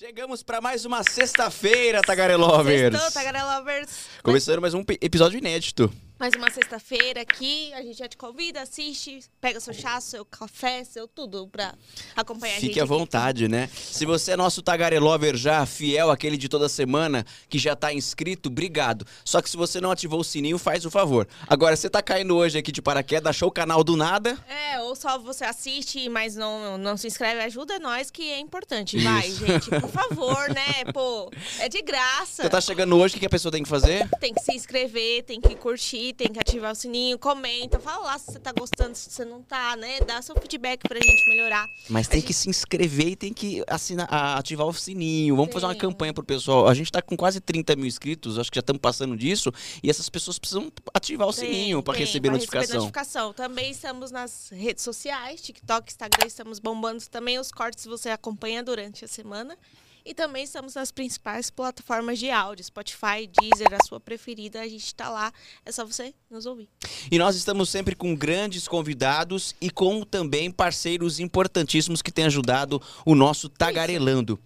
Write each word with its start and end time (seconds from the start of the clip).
Chegamos 0.00 0.42
para 0.42 0.62
mais 0.62 0.86
uma 0.86 1.02
sexta-feira, 1.04 2.00
Tagarelovers. 2.00 2.90
Sextou, 2.90 3.12
Tagarelovers. 3.12 4.06
Começando 4.22 4.58
mais 4.58 4.72
um 4.72 4.82
episódio 4.98 5.36
inédito. 5.36 5.92
Mais 6.20 6.34
uma 6.34 6.50
sexta-feira 6.50 7.22
aqui, 7.22 7.72
a 7.72 7.80
gente 7.80 7.96
já 7.96 8.06
te 8.06 8.14
convida, 8.14 8.60
assiste, 8.60 9.20
pega 9.40 9.58
seu 9.58 9.72
chá, 9.72 9.98
seu 10.02 10.22
café, 10.22 10.84
seu 10.84 11.08
tudo 11.08 11.48
pra 11.48 11.74
acompanhar 12.14 12.56
Fique 12.56 12.66
a 12.66 12.68
gente. 12.68 12.80
à 12.82 12.84
vontade, 12.84 13.48
né? 13.48 13.70
Se 13.74 14.04
você 14.04 14.32
é 14.32 14.36
nosso 14.36 14.60
Tagarelover 14.60 15.34
já, 15.34 15.64
fiel, 15.64 16.10
aquele 16.10 16.36
de 16.36 16.46
toda 16.46 16.68
semana, 16.68 17.24
que 17.48 17.58
já 17.58 17.74
tá 17.74 17.90
inscrito, 17.94 18.50
obrigado. 18.50 19.06
Só 19.24 19.40
que 19.40 19.48
se 19.48 19.56
você 19.56 19.80
não 19.80 19.90
ativou 19.90 20.20
o 20.20 20.24
sininho, 20.24 20.58
faz 20.58 20.84
o 20.84 20.90
favor. 20.90 21.26
Agora, 21.48 21.74
você 21.74 21.88
tá 21.88 22.02
caindo 22.02 22.36
hoje 22.36 22.58
aqui 22.58 22.70
de 22.70 22.82
paraquedas, 22.82 23.30
achou 23.30 23.48
o 23.48 23.52
canal 23.52 23.82
do 23.82 23.96
nada? 23.96 24.36
É, 24.46 24.78
ou 24.82 24.94
só 24.94 25.18
você 25.18 25.44
assiste, 25.46 26.06
mas 26.10 26.36
não, 26.36 26.76
não 26.76 26.98
se 26.98 27.06
inscreve, 27.06 27.40
ajuda 27.40 27.78
nós 27.78 28.10
que 28.10 28.30
é 28.30 28.38
importante. 28.38 28.98
Vai, 28.98 29.26
Isso. 29.26 29.46
gente, 29.46 29.70
por 29.70 29.88
favor, 29.88 30.50
né? 30.50 30.84
Pô, 30.92 31.30
é 31.60 31.66
de 31.70 31.80
graça. 31.80 32.42
Você 32.42 32.50
tá 32.50 32.60
chegando 32.60 32.94
hoje, 32.98 33.16
o 33.16 33.18
que 33.18 33.24
a 33.24 33.30
pessoa 33.30 33.50
tem 33.50 33.62
que 33.62 33.68
fazer? 33.70 34.06
Tem 34.20 34.34
que 34.34 34.42
se 34.42 34.52
inscrever, 34.52 35.22
tem 35.22 35.40
que 35.40 35.54
curtir, 35.54 36.09
tem 36.12 36.28
que 36.28 36.38
ativar 36.38 36.72
o 36.72 36.74
sininho, 36.74 37.18
comenta, 37.18 37.78
fala 37.78 38.04
lá 38.06 38.18
se 38.18 38.32
você 38.32 38.38
tá 38.38 38.52
gostando, 38.52 38.94
se 38.94 39.10
você 39.10 39.24
não 39.24 39.42
tá, 39.42 39.76
né? 39.76 40.00
Dá 40.00 40.20
seu 40.22 40.34
feedback 40.36 40.86
pra 40.88 40.98
gente 41.00 41.28
melhorar. 41.28 41.66
Mas 41.88 42.08
tem 42.08 42.20
que 42.20 42.32
se 42.32 42.48
inscrever 42.48 43.08
e 43.08 43.16
tem 43.16 43.32
que 43.32 43.62
assinar, 43.66 44.08
ativar 44.36 44.66
o 44.66 44.72
sininho. 44.72 45.36
Vamos 45.36 45.52
fazer 45.52 45.66
uma 45.66 45.72
Sim. 45.72 45.78
campanha 45.78 46.12
pro 46.12 46.24
pessoal. 46.24 46.68
A 46.68 46.74
gente 46.74 46.90
tá 46.90 47.00
com 47.02 47.16
quase 47.16 47.40
30 47.40 47.76
mil 47.76 47.86
inscritos, 47.86 48.38
acho 48.38 48.50
que 48.50 48.56
já 48.56 48.60
estamos 48.60 48.80
passando 48.80 49.16
disso. 49.16 49.52
E 49.82 49.90
essas 49.90 50.08
pessoas 50.08 50.38
precisam 50.38 50.70
ativar 50.94 51.28
o 51.28 51.32
sininho 51.32 51.82
para 51.82 51.94
Tem, 51.94 52.04
receber 52.06 52.28
pra 52.28 52.36
notificação. 52.36 52.76
notificação. 52.76 53.32
Também 53.32 53.70
estamos 53.70 54.10
nas 54.10 54.50
redes 54.50 54.84
sociais, 54.84 55.40
TikTok, 55.40 55.90
Instagram, 55.90 56.26
estamos 56.26 56.58
bombando 56.58 57.00
também 57.10 57.38
os 57.38 57.50
cortes 57.50 57.84
você 57.84 58.10
acompanha 58.10 58.62
durante 58.62 59.04
a 59.04 59.08
semana. 59.08 59.56
E 60.04 60.14
também 60.14 60.44
estamos 60.44 60.74
nas 60.74 60.90
principais 60.90 61.50
plataformas 61.50 62.18
de 62.18 62.30
áudio, 62.30 62.64
Spotify, 62.64 63.28
Deezer, 63.40 63.72
a 63.72 63.84
sua 63.86 64.00
preferida, 64.00 64.60
a 64.60 64.68
gente 64.68 64.94
tá 64.94 65.08
lá, 65.08 65.32
é 65.64 65.72
só 65.72 65.84
você 65.84 66.14
nos 66.30 66.46
ouvir. 66.46 66.68
E 67.10 67.18
nós 67.18 67.36
estamos 67.36 67.68
sempre 67.68 67.94
com 67.94 68.14
grandes 68.14 68.66
convidados 68.66 69.54
e 69.60 69.70
com 69.70 70.02
também 70.02 70.50
parceiros 70.50 71.20
importantíssimos 71.20 72.02
que 72.02 72.10
têm 72.10 72.26
ajudado 72.26 72.80
o 73.04 73.14
nosso 73.14 73.48
Tagarelando. 73.48 74.38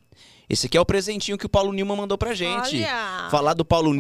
Esse 0.49 0.67
aqui 0.67 0.77
é 0.77 0.81
o 0.81 0.85
presentinho 0.85 1.39
que 1.39 1.47
o 1.47 1.49
Paulo 1.49 1.73
Newman 1.73 1.97
mandou 1.97 2.19
pra 2.19 2.35
gente. 2.35 2.77
Olha! 2.77 3.29
Falar 3.31 3.55
do 3.55 3.65
Paulo 3.65 3.91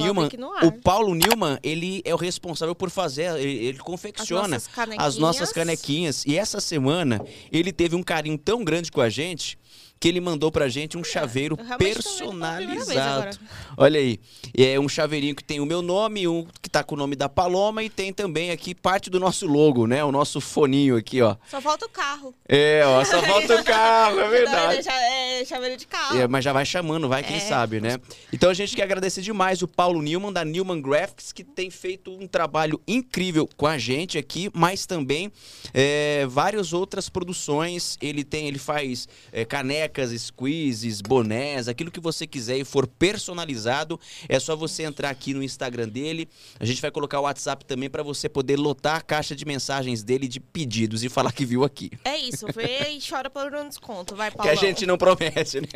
ar. 0.52 0.64
O 0.64 0.72
Paulo 0.72 1.14
Newman, 1.14 1.58
ele 1.62 2.02
é 2.04 2.14
o 2.14 2.18
responsável 2.18 2.74
por 2.74 2.90
fazer, 2.90 3.34
ele, 3.38 3.66
ele 3.66 3.78
As 3.78 3.84
confecciona 3.84 4.48
nossas 4.48 4.66
canequinhas. 4.68 5.06
as 5.06 5.16
nossas 5.16 5.52
canequinhas. 5.52 6.26
E 6.26 6.36
essa 6.36 6.60
semana 6.60 7.24
ele 7.50 7.72
teve 7.72 7.96
um 7.96 8.02
carinho 8.02 8.36
tão 8.36 8.62
grande 8.62 8.92
com 8.92 9.00
a 9.00 9.08
gente 9.08 9.58
que 10.04 10.08
ele 10.08 10.20
mandou 10.20 10.52
pra 10.52 10.68
gente 10.68 10.98
um 10.98 11.02
chaveiro 11.02 11.56
pela 11.56 11.76
primeira 11.78 11.98
vez 11.98 12.18
personalizado. 12.18 13.38
Olha 13.74 13.98
aí, 13.98 14.20
é 14.54 14.78
um 14.78 14.86
chaveirinho 14.86 15.34
que 15.34 15.42
tem 15.42 15.60
o 15.60 15.64
meu 15.64 15.80
nome, 15.80 16.28
um 16.28 16.46
que 16.60 16.68
tá 16.68 16.84
com 16.84 16.94
o 16.94 16.98
nome 16.98 17.16
da 17.16 17.26
Paloma 17.26 17.82
e 17.82 17.88
tem 17.88 18.12
também 18.12 18.50
aqui 18.50 18.74
parte 18.74 19.08
do 19.08 19.18
nosso 19.18 19.46
logo, 19.46 19.86
né? 19.86 20.04
O 20.04 20.12
nosso 20.12 20.42
foninho 20.42 20.94
aqui, 20.98 21.22
ó. 21.22 21.36
Só 21.50 21.58
falta 21.58 21.86
o 21.86 21.88
carro. 21.88 22.34
É, 22.46 22.82
ó, 22.84 23.02
só 23.02 23.18
falta 23.24 23.58
o 23.58 23.64
carro, 23.64 24.20
é 24.20 24.28
verdade. 24.28 24.86
É, 24.86 25.40
é 25.40 25.44
chaveiro 25.46 25.78
de 25.78 25.86
carro. 25.86 26.18
É, 26.18 26.28
mas 26.28 26.44
já 26.44 26.52
vai 26.52 26.66
chamando, 26.66 27.08
vai, 27.08 27.22
quem 27.22 27.36
É. 27.36 27.40
sabe, 27.40 27.80
né? 27.80 27.98
Então 28.30 28.50
a 28.50 28.54
gente 28.54 28.76
quer 28.76 28.82
agradecer 28.82 29.22
demais 29.22 29.62
o 29.62 29.66
Paulo 29.66 30.02
Newman, 30.02 30.34
da 30.34 30.44
Newman 30.44 30.82
Graphics, 30.82 31.32
que 31.32 31.42
tem 31.42 31.70
feito 31.70 32.12
um 32.12 32.26
trabalho 32.26 32.78
incrível 32.86 33.48
com 33.56 33.66
a 33.66 33.78
gente 33.78 34.18
aqui, 34.18 34.50
mas 34.52 34.84
também 34.84 35.32
é, 35.72 36.26
várias 36.28 36.74
outras 36.74 37.08
produções. 37.08 37.96
Ele 38.02 38.22
tem, 38.22 38.46
ele 38.46 38.58
faz 38.58 39.08
é, 39.32 39.46
canecas, 39.94 40.20
squeezes, 40.20 41.00
bonés, 41.00 41.68
aquilo 41.68 41.90
que 41.90 42.00
você 42.00 42.26
quiser 42.26 42.58
e 42.58 42.64
for 42.64 42.86
personalizado, 42.86 43.98
é 44.28 44.38
só 44.40 44.56
você 44.56 44.82
entrar 44.82 45.10
aqui 45.10 45.32
no 45.32 45.42
Instagram 45.42 45.88
dele. 45.88 46.28
A 46.58 46.64
gente 46.64 46.82
vai 46.82 46.90
colocar 46.90 47.20
o 47.20 47.22
WhatsApp 47.22 47.64
também 47.64 47.88
para 47.88 48.02
você 48.02 48.28
poder 48.28 48.58
lotar 48.58 48.96
a 48.96 49.00
caixa 49.00 49.34
de 49.36 49.44
mensagens 49.44 50.02
dele 50.02 50.26
de 50.26 50.40
pedidos 50.40 51.04
e 51.04 51.08
falar 51.08 51.32
que 51.32 51.44
viu 51.44 51.64
aqui. 51.64 51.90
É 52.04 52.16
isso, 52.18 52.46
vê 52.54 52.88
e 52.90 52.98
chora 53.00 53.30
por 53.30 53.54
um 53.54 53.68
desconto. 53.68 54.16
Vai, 54.16 54.30
Que 54.34 54.36
Paulão. 54.36 54.52
a 54.52 54.56
gente 54.56 54.84
não 54.84 54.98
promete, 54.98 55.60
né? 55.60 55.68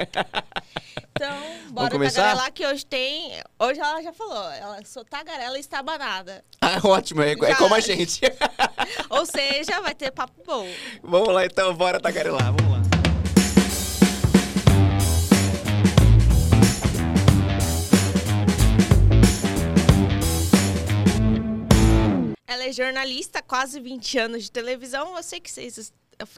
Então, 1.13 1.39
bora 1.71 1.91
começar? 1.91 2.23
tagarelar 2.23 2.53
que 2.53 2.67
hoje 2.67 2.85
tem. 2.85 3.41
Hoje 3.59 3.79
ela 3.79 4.03
já 4.03 4.13
falou, 4.13 4.51
ela 4.53 4.81
sou 4.85 5.05
tagarela 5.05 5.57
e 5.57 5.61
está 5.61 5.83
Ah, 6.61 6.81
ótimo, 6.85 7.23
é, 7.23 7.33
é 7.33 7.55
como 7.55 7.75
a 7.75 7.81
gente. 7.81 8.21
Ou 9.11 9.25
seja, 9.25 9.81
vai 9.81 9.95
ter 9.95 10.11
papo 10.11 10.43
bom. 10.45 10.67
vamos 11.03 11.33
lá 11.33 11.45
então, 11.47 11.73
bora 11.75 12.01
tagarelar, 12.01 12.53
vamos 12.53 12.73
lá. 12.73 12.98
É 22.69 22.73
jornalista, 22.73 23.43
quase 23.43 23.81
20 23.81 24.19
anos 24.19 24.45
de 24.45 24.51
televisão. 24.51 25.17
Eu 25.17 25.23
sei 25.23 25.41
que 25.41 25.51
vocês 25.51 25.93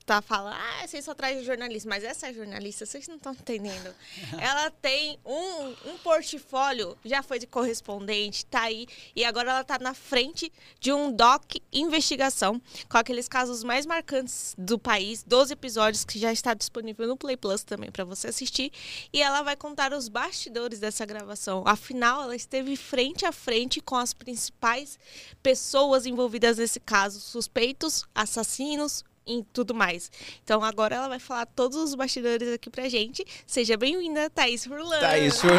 tá 0.05 0.21
falando, 0.21 0.55
ah, 0.55 0.87
vocês 0.87 1.05
só 1.05 1.15
trazem 1.15 1.45
jornalista, 1.45 1.89
mas 1.89 2.05
essa 2.05 2.29
é 2.29 2.33
jornalista, 2.33 2.85
vocês 2.85 3.09
não 3.09 3.17
estão 3.17 3.33
entendendo. 3.33 3.95
ela 4.39 4.71
tem 4.71 5.19
um, 5.25 5.91
um 5.91 5.99
portfólio, 6.03 6.97
já 7.05 7.23
foi 7.23 7.39
de 7.39 7.47
correspondente, 7.47 8.45
tá 8.45 8.63
aí, 8.63 8.87
e 9.15 9.25
agora 9.25 9.51
ela 9.51 9.65
tá 9.65 9.79
na 9.79 9.95
frente 9.95 10.53
de 10.79 10.93
um 10.93 11.11
doc 11.11 11.55
investigação 11.73 12.61
com 12.89 12.99
aqueles 12.99 13.29
casos 13.29 13.65
mais 13.65 13.87
marcantes 13.87 14.55
do 14.59 14.79
país, 14.79 15.23
12 15.23 15.53
episódios 15.53 16.05
que 16.05 16.19
já 16.19 16.33
está 16.33 16.53
disponível 16.53 17.07
no 17.07 17.17
Play 17.17 17.37
Plus 17.37 17.63
também 17.63 17.91
para 17.91 18.05
você 18.05 18.29
assistir, 18.29 18.73
e 19.13 19.23
ela 19.23 19.43
vai 19.43 19.57
contar 19.57 19.93
os 19.93 20.09
bastidores 20.09 20.79
dessa 20.79 21.07
gravação. 21.07 21.63
Afinal, 21.67 22.23
ela 22.23 22.37
esteve 22.37 22.77
frente 22.77 23.25
a 23.25 23.33
frente 23.33 23.81
com 23.81 23.97
as 23.97 24.13
principais 24.13 24.99
pessoas 25.43 26.07
envolvidas 26.07 26.59
nesse 26.59 26.81
caso, 26.81 27.21
suspeitos, 27.21 28.05
assassinos 28.15 29.05
e 29.39 29.45
tudo 29.53 29.75
mais. 29.75 30.11
Então 30.43 30.65
agora 30.65 30.97
ela 30.97 31.09
vai 31.09 31.19
falar 31.19 31.47
todos 31.47 31.77
os 31.77 31.95
bastidores 31.95 32.53
aqui 32.53 32.69
pra 32.69 32.89
gente. 32.89 33.25
Seja 33.47 33.77
bem-vinda, 33.77 34.29
Thaís 34.31 34.65
Furlan. 34.67 34.99
Thaís 35.01 35.41
Furlan. 35.41 35.59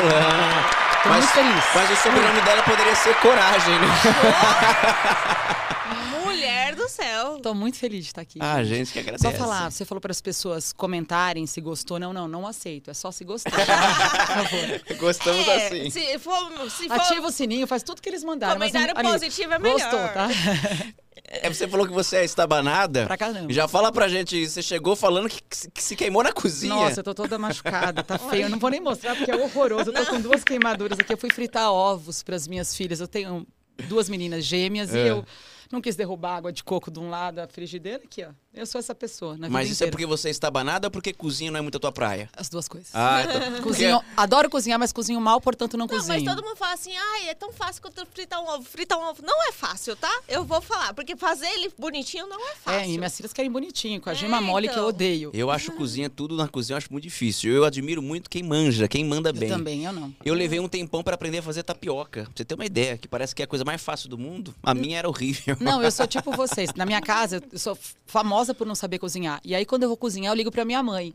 Tô 1.04 1.10
Mas, 1.10 1.18
muito 1.24 1.34
feliz. 1.34 1.64
mas 1.74 1.92
o 1.92 1.96
sobrenome 2.04 2.42
dela 2.42 2.64
poderia 2.64 2.96
ser 2.96 3.16
Coragem, 3.22 3.74
né? 3.80 3.88
Mulher 6.26 6.76
do 6.76 6.88
céu. 6.88 7.40
Tô 7.42 7.54
muito 7.54 7.78
feliz 7.78 8.06
de 8.06 8.12
estar 8.12 8.22
aqui. 8.22 8.40
Ah, 8.42 8.64
gente 8.64 8.92
que 8.94 9.00
agradece. 9.00 9.24
Só 9.24 9.32
falar, 9.38 9.72
você 9.72 9.86
falou 9.86 10.02
para 10.02 10.12
as 10.12 10.22
pessoas 10.22 10.72
comentarem 10.72 11.46
se 11.46 11.60
gostou. 11.62 12.00
Não, 12.00 12.14
não, 12.14 12.28
não 12.28 12.48
aceito. 12.48 12.90
É 12.90 12.94
só 12.94 13.12
se 13.12 13.24
gostar. 13.24 13.52
Por 13.52 13.66
favor. 13.66 14.98
Gostamos 14.98 15.48
É, 15.48 15.68
assim. 15.68 15.90
Se 15.90 16.20
for, 16.20 16.70
se 16.70 16.88
for 16.88 17.00
Ativa 17.00 17.28
o 17.28 17.32
sininho, 17.32 17.68
faz 17.68 17.84
tudo 17.84 18.02
que 18.02 18.10
eles 18.10 18.24
mandaram. 18.24 18.60
mas, 18.60 18.72
comentário 18.72 18.98
amigo, 18.98 19.14
positivo 19.14 19.54
é 19.54 19.60
melhor. 19.60 19.80
Gostou, 19.80 20.00
tá? 20.10 20.28
É, 21.34 21.50
você 21.54 21.68
falou 21.68 21.88
que 21.88 21.94
você 21.94 22.18
é 22.18 22.26
estabanada. 22.26 23.06
Pra 23.06 23.18
caramba. 23.18 23.52
Já 23.54 23.68
fala 23.68 23.92
pra 23.92 24.08
gente, 24.10 24.48
você 24.50 24.62
chegou 24.62 24.96
falando 24.96 25.30
que, 25.30 25.42
que 25.42 25.56
se- 25.58 25.72
que 25.72 25.82
se 25.84 25.96
queimou 25.96 26.22
na 26.24 26.34
cozinha. 26.34 26.74
Nossa, 26.76 27.00
eu 27.00 27.04
tô 27.04 27.14
toda 27.14 27.38
machucada, 27.38 28.04
tá 28.04 28.18
feio. 28.18 28.44
Eu 28.44 28.50
não 28.50 28.60
vou 28.60 28.70
nem 28.70 28.82
mostrar 28.82 29.16
porque 29.16 29.32
é 29.32 29.36
horroroso. 29.36 29.92
Eu 29.92 29.94
tô 29.94 30.06
com 30.12 30.20
duas 30.20 30.44
queimaduras 30.44 31.00
aqui. 31.00 31.14
Eu 31.14 31.18
fui 31.18 31.32
fritar 31.32 31.72
ovos 31.72 32.22
para 32.22 32.36
as 32.36 32.48
minhas 32.48 32.76
filhas. 32.76 33.00
Eu 33.00 33.08
tenho 33.08 33.48
duas 33.88 34.10
meninas 34.10 34.44
gêmeas 34.44 34.94
É. 34.94 35.06
e 35.06 35.08
eu 35.08 35.26
não 35.72 35.80
quis 35.80 35.96
derrubar 35.96 36.36
água 36.36 36.52
de 36.52 36.64
coco 36.66 36.92
de 36.92 37.00
um 37.00 37.10
lado, 37.10 37.40
a 37.40 37.48
frigideira 37.48 38.04
aqui, 38.04 38.26
ó. 38.26 38.32
Eu 38.54 38.66
sou 38.66 38.80
essa 38.80 38.94
pessoa, 38.94 39.38
na 39.38 39.50
Mas 39.50 39.70
isso 39.70 39.76
é 39.82 39.88
inteira. 39.88 39.92
porque 39.92 40.06
você 40.06 40.28
é 40.28 40.32
estabanada 40.32 40.88
ou 40.88 40.92
porque 40.92 41.14
cozinha 41.14 41.50
não 41.50 41.60
é 41.60 41.62
muito 41.62 41.78
a 41.78 41.80
tua 41.80 41.92
praia? 41.92 42.30
As 42.36 42.50
duas 42.50 42.68
coisas. 42.68 42.90
Ah, 42.94 43.24
então. 43.54 43.62
Cozinho, 43.64 44.02
adoro 44.18 44.50
cozinhar, 44.50 44.78
mas 44.78 44.92
cozinho 44.92 45.22
mal, 45.22 45.40
portanto 45.40 45.78
não, 45.78 45.88
Não, 45.88 45.96
cozinho. 45.96 46.22
mas 46.22 46.36
todo 46.36 46.46
mundo 46.46 46.58
fala 46.58 46.74
assim, 46.74 46.92
ai, 46.98 47.30
é 47.30 47.34
tão 47.34 47.54
fácil 47.54 47.82
quanto 47.82 48.06
fritar 48.14 48.42
um 48.44 48.50
ovo. 48.50 48.64
Fritar 48.66 49.00
um 49.00 49.04
ovo 49.10 49.24
não 49.24 49.48
é 49.48 49.54
fácil, 49.54 49.96
tá? 49.96 50.12
Eu 50.28 50.44
vou 50.44 50.60
falar, 50.60 50.94
porque 50.94 51.16
fazer 51.16 51.48
ele 51.48 51.72
bonitinho 51.80 52.28
não 52.28 52.38
é 52.50 52.56
fácil. 52.56 52.80
É, 52.82 52.90
e 52.90 52.98
minhas 52.98 53.16
filhas 53.16 53.32
querem 53.32 53.50
bonitinho, 53.50 54.02
com 54.02 54.10
a 54.10 54.12
É, 54.12 54.16
gema 54.16 54.42
mole 54.42 54.68
que 54.68 54.74
eu 54.74 54.80
então. 54.80 54.90
odeio. 54.90 55.32
Eu 55.34 55.50
acho 55.50 55.72
cozinha, 55.78 56.10
tudo 56.10 56.36
na 56.36 56.50
cozinha 56.50 56.74
eu 56.74 56.78
acho 56.78 56.92
muito 56.92 57.04
difícil. 57.06 57.54
Eu 57.54 57.64
admiro 57.64 58.02
muito 58.02 58.30
quem 58.30 58.44
manja, 58.44 58.86
quem 58.86 59.06
manda 59.06 59.30
Eu 59.30 59.34
bem. 59.34 59.48
também, 59.50 59.86
eu 59.86 59.94
não. 59.94 60.14
Eu 60.26 60.34
levei 60.34 60.60
um 60.60 60.68
tempão 60.68 61.02
pra 61.02 61.16
aprender 61.16 61.38
a 61.38 61.42
fazer 61.42 61.64
tapioca. 61.64 62.24
Pra 62.26 62.32
você 62.36 62.44
ter 62.44 62.56
uma 62.56 62.66
ideia, 62.66 62.98
que 62.98 63.08
parece 63.08 63.34
que 63.34 63.42
é 63.42 63.46
a 63.46 63.48
coisa 63.48 63.64
mais 63.64 63.82
fácil 63.82 64.10
do 64.10 64.18
mundo. 64.18 64.54
A 64.62 64.74
minha 64.74 64.98
era 65.00 65.08
horrível. 65.08 65.56
Não, 65.62 65.82
eu 65.82 65.90
sou 65.90 66.06
tipo 66.06 66.36
vocês. 66.36 66.70
Na 66.76 66.86
minha 66.86 67.00
casa, 67.00 67.42
eu 67.50 67.58
sou 67.58 67.78
famosa 68.06 68.41
por 68.54 68.66
não 68.66 68.76
saber 68.76 69.00
cozinhar. 69.00 69.40
E 69.44 69.54
aí, 69.54 69.66
quando 69.66 69.84
eu 69.84 69.90
vou 69.90 69.98
cozinhar, 69.98 70.32
eu 70.34 70.38
ligo 70.38 70.52
pra 70.52 70.66
minha 70.66 70.82
mãe. 70.82 71.14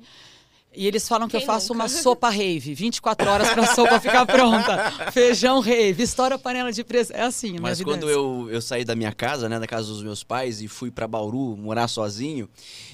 E 0.79 0.87
eles 0.87 1.09
falam 1.09 1.27
que 1.27 1.33
Quem 1.33 1.41
eu 1.41 1.47
faço 1.47 1.73
nunca? 1.73 1.85
uma 1.85 1.89
sopa 1.89 2.29
rave, 2.29 2.75
24 2.75 3.31
horas 3.31 3.49
pra 3.49 3.65
sopa 3.75 3.99
ficar 3.99 4.27
pronta. 4.27 5.11
Feijão 5.11 5.59
rave, 5.61 6.03
estoura 6.03 6.35
a 6.35 6.39
panela 6.39 6.71
de 6.71 6.85
presa. 6.85 7.15
É 7.15 7.23
assim, 7.23 7.47
a 7.49 7.51
minha 7.53 7.63
Mas 7.63 7.79
vida 7.79 7.91
é 7.91 7.95
quando 7.95 8.03
essa. 8.11 8.13
eu, 8.19 8.49
eu 8.51 8.61
saí 8.61 8.85
da 8.85 8.95
minha 8.95 9.13
casa, 9.13 9.49
né, 9.49 9.59
da 9.59 9.67
casa 9.67 9.87
dos 9.89 10.03
meus 10.03 10.23
pais, 10.23 10.61
e 10.61 10.69
fui 10.69 10.91
pra 10.91 11.09
Bauru 11.09 11.57
morar 11.57 11.89
sozinho, 11.89 12.47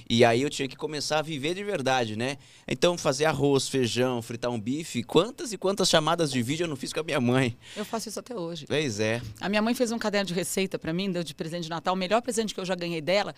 e 0.09 0.25
aí 0.25 0.43
eu 0.43 0.51
tinha 0.51 0.69
que 0.69 0.77
começar 0.77 1.19
a 1.19 1.23
viver 1.23 1.55
de 1.55 1.65
verdade, 1.65 2.15
né? 2.15 2.37
Então, 2.69 2.97
fazer 2.97 3.25
arroz, 3.25 3.67
feijão, 3.69 4.23
fritar 4.23 4.53
um 4.53 4.61
bife, 4.61 5.03
quantas 5.03 5.53
e 5.53 5.59
quantas 5.59 5.89
chamadas 5.89 6.31
de 6.31 6.41
vídeo 6.41 6.63
eu 6.65 6.69
não 6.69 6.77
fiz 6.77 6.93
com 6.93 7.01
a 7.01 7.03
minha 7.03 7.21
mãe? 7.21 7.57
Eu 7.77 7.85
faço 7.85 8.09
isso 8.09 8.21
até 8.21 8.37
hoje. 8.37 8.65
Pois 8.69 9.01
é. 9.01 9.21
A 9.41 9.49
minha 9.49 9.63
mãe 9.63 9.75
fez 9.75 9.91
um 9.91 9.99
caderno 9.99 10.27
de 10.29 10.35
receita 10.35 10.79
pra 10.79 10.93
mim, 10.93 11.11
deu 11.11 11.25
de 11.25 11.35
presente 11.35 11.65
de 11.65 11.71
Natal. 11.71 11.95
O 11.95 11.97
melhor 11.97 12.23
presente 12.23 12.55
que 12.55 12.61
eu 12.61 12.65
já 12.65 12.77
ganhei 12.77 13.01
dela 13.01 13.35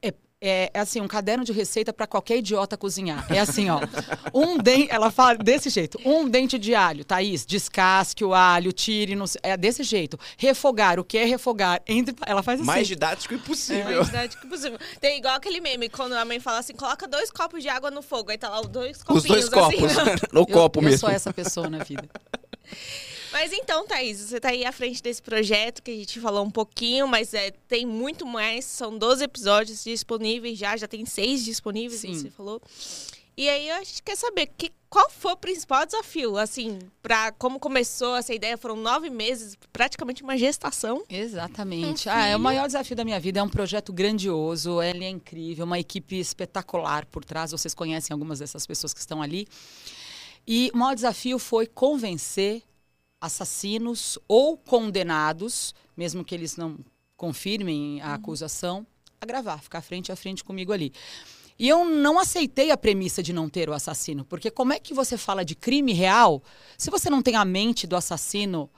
é 0.00 0.14
é, 0.42 0.70
é 0.72 0.80
assim, 0.80 1.00
um 1.00 1.08
caderno 1.08 1.44
de 1.44 1.52
receita 1.52 1.92
para 1.92 2.06
qualquer 2.06 2.38
idiota 2.38 2.76
cozinhar. 2.76 3.26
É 3.30 3.38
assim, 3.38 3.68
ó. 3.68 3.80
Um 4.32 4.56
dente, 4.56 4.90
ela 4.90 5.10
fala 5.10 5.34
desse 5.36 5.68
jeito. 5.68 6.00
Um 6.04 6.28
dente 6.28 6.58
de 6.58 6.74
alho, 6.74 7.04
Thaís, 7.04 7.44
descasque 7.44 8.24
o 8.24 8.32
alho, 8.32 8.72
tire, 8.72 9.14
no, 9.14 9.26
é 9.42 9.56
desse 9.56 9.82
jeito. 9.82 10.18
Refogar, 10.38 10.98
o 10.98 11.04
que 11.04 11.18
é 11.18 11.24
refogar? 11.24 11.82
Entre, 11.86 12.14
ela 12.26 12.42
faz 12.42 12.60
assim. 12.60 12.66
Mais 12.66 12.88
didático 12.88 13.34
impossível. 13.34 13.96
Mais 13.96 14.06
didático 14.06 14.46
impossível. 14.46 14.78
Tem 14.98 15.18
igual 15.18 15.34
aquele 15.34 15.60
meme, 15.60 15.90
quando 15.90 16.14
a 16.14 16.24
mãe 16.24 16.40
fala 16.40 16.60
assim, 16.60 16.74
coloca 16.74 17.06
dois 17.06 17.30
copos 17.30 17.62
de 17.62 17.68
água 17.68 17.90
no 17.90 18.00
fogo. 18.00 18.30
Aí 18.30 18.38
tá 18.38 18.48
lá 18.48 18.60
os 18.60 18.68
dois 18.68 19.02
copinhos 19.02 19.24
Os 19.24 19.28
dois 19.28 19.48
copos, 19.50 19.98
assim. 19.98 20.10
no 20.32 20.46
copo 20.46 20.78
eu, 20.78 20.84
mesmo. 20.84 20.94
Eu 20.94 21.00
sou 21.00 21.10
essa 21.10 21.32
pessoa 21.34 21.68
na 21.68 21.84
vida. 21.84 22.08
Mas 23.32 23.52
então, 23.52 23.86
Thaís, 23.86 24.18
você 24.18 24.36
está 24.38 24.48
aí 24.48 24.64
à 24.64 24.72
frente 24.72 25.02
desse 25.02 25.22
projeto 25.22 25.82
que 25.82 25.90
a 25.90 25.94
gente 25.94 26.20
falou 26.20 26.44
um 26.44 26.50
pouquinho, 26.50 27.06
mas 27.06 27.32
é, 27.32 27.50
tem 27.68 27.86
muito 27.86 28.26
mais. 28.26 28.64
São 28.64 28.96
12 28.96 29.24
episódios 29.24 29.84
disponíveis 29.84 30.58
já, 30.58 30.76
já 30.76 30.88
tem 30.88 31.06
seis 31.06 31.44
disponíveis, 31.44 32.00
Sim. 32.00 32.14
você 32.14 32.30
falou. 32.30 32.60
E 33.36 33.48
aí 33.48 33.70
a 33.70 33.78
gente 33.78 34.02
quer 34.02 34.16
saber 34.16 34.50
que, 34.58 34.70
qual 34.90 35.08
foi 35.08 35.32
o 35.32 35.36
principal 35.36 35.86
desafio, 35.86 36.36
assim, 36.36 36.78
para 37.00 37.32
como 37.32 37.58
começou 37.58 38.16
essa 38.16 38.34
ideia? 38.34 38.58
Foram 38.58 38.76
nove 38.76 39.08
meses, 39.08 39.56
praticamente 39.72 40.22
uma 40.22 40.36
gestação. 40.36 41.04
Exatamente. 41.08 42.08
Um 42.08 42.12
Ah, 42.12 42.26
é 42.26 42.36
o 42.36 42.40
maior 42.40 42.66
desafio 42.66 42.96
da 42.96 43.04
minha 43.04 43.18
vida. 43.20 43.40
É 43.40 43.42
um 43.42 43.48
projeto 43.48 43.92
grandioso, 43.92 44.82
ele 44.82 45.04
é 45.04 45.08
incrível, 45.08 45.64
uma 45.64 45.78
equipe 45.78 46.18
espetacular 46.18 47.06
por 47.06 47.24
trás. 47.24 47.52
Vocês 47.52 47.72
conhecem 47.72 48.12
algumas 48.12 48.40
dessas 48.40 48.66
pessoas 48.66 48.92
que 48.92 49.00
estão 49.00 49.22
ali. 49.22 49.46
E 50.46 50.70
o 50.74 50.76
maior 50.76 50.94
desafio 50.94 51.38
foi 51.38 51.66
convencer 51.66 52.62
assassinos 53.20 54.18
ou 54.26 54.56
condenados, 54.56 55.74
mesmo 55.96 56.24
que 56.24 56.34
eles 56.34 56.56
não 56.56 56.78
confirmem 57.16 58.00
a 58.00 58.14
acusação, 58.14 58.86
a 59.20 59.26
gravar, 59.26 59.58
ficar 59.58 59.82
frente 59.82 60.10
a 60.10 60.16
frente 60.16 60.42
comigo 60.42 60.72
ali. 60.72 60.92
E 61.58 61.68
eu 61.68 61.84
não 61.84 62.18
aceitei 62.18 62.70
a 62.70 62.76
premissa 62.76 63.22
de 63.22 63.34
não 63.34 63.46
ter 63.46 63.68
o 63.68 63.74
assassino, 63.74 64.24
porque 64.24 64.50
como 64.50 64.72
é 64.72 64.80
que 64.80 64.94
você 64.94 65.18
fala 65.18 65.44
de 65.44 65.54
crime 65.54 65.92
real 65.92 66.42
se 66.78 66.90
você 66.90 67.10
não 67.10 67.20
tem 67.20 67.36
a 67.36 67.44
mente 67.44 67.86
do 67.86 67.96
assassino 67.96 68.70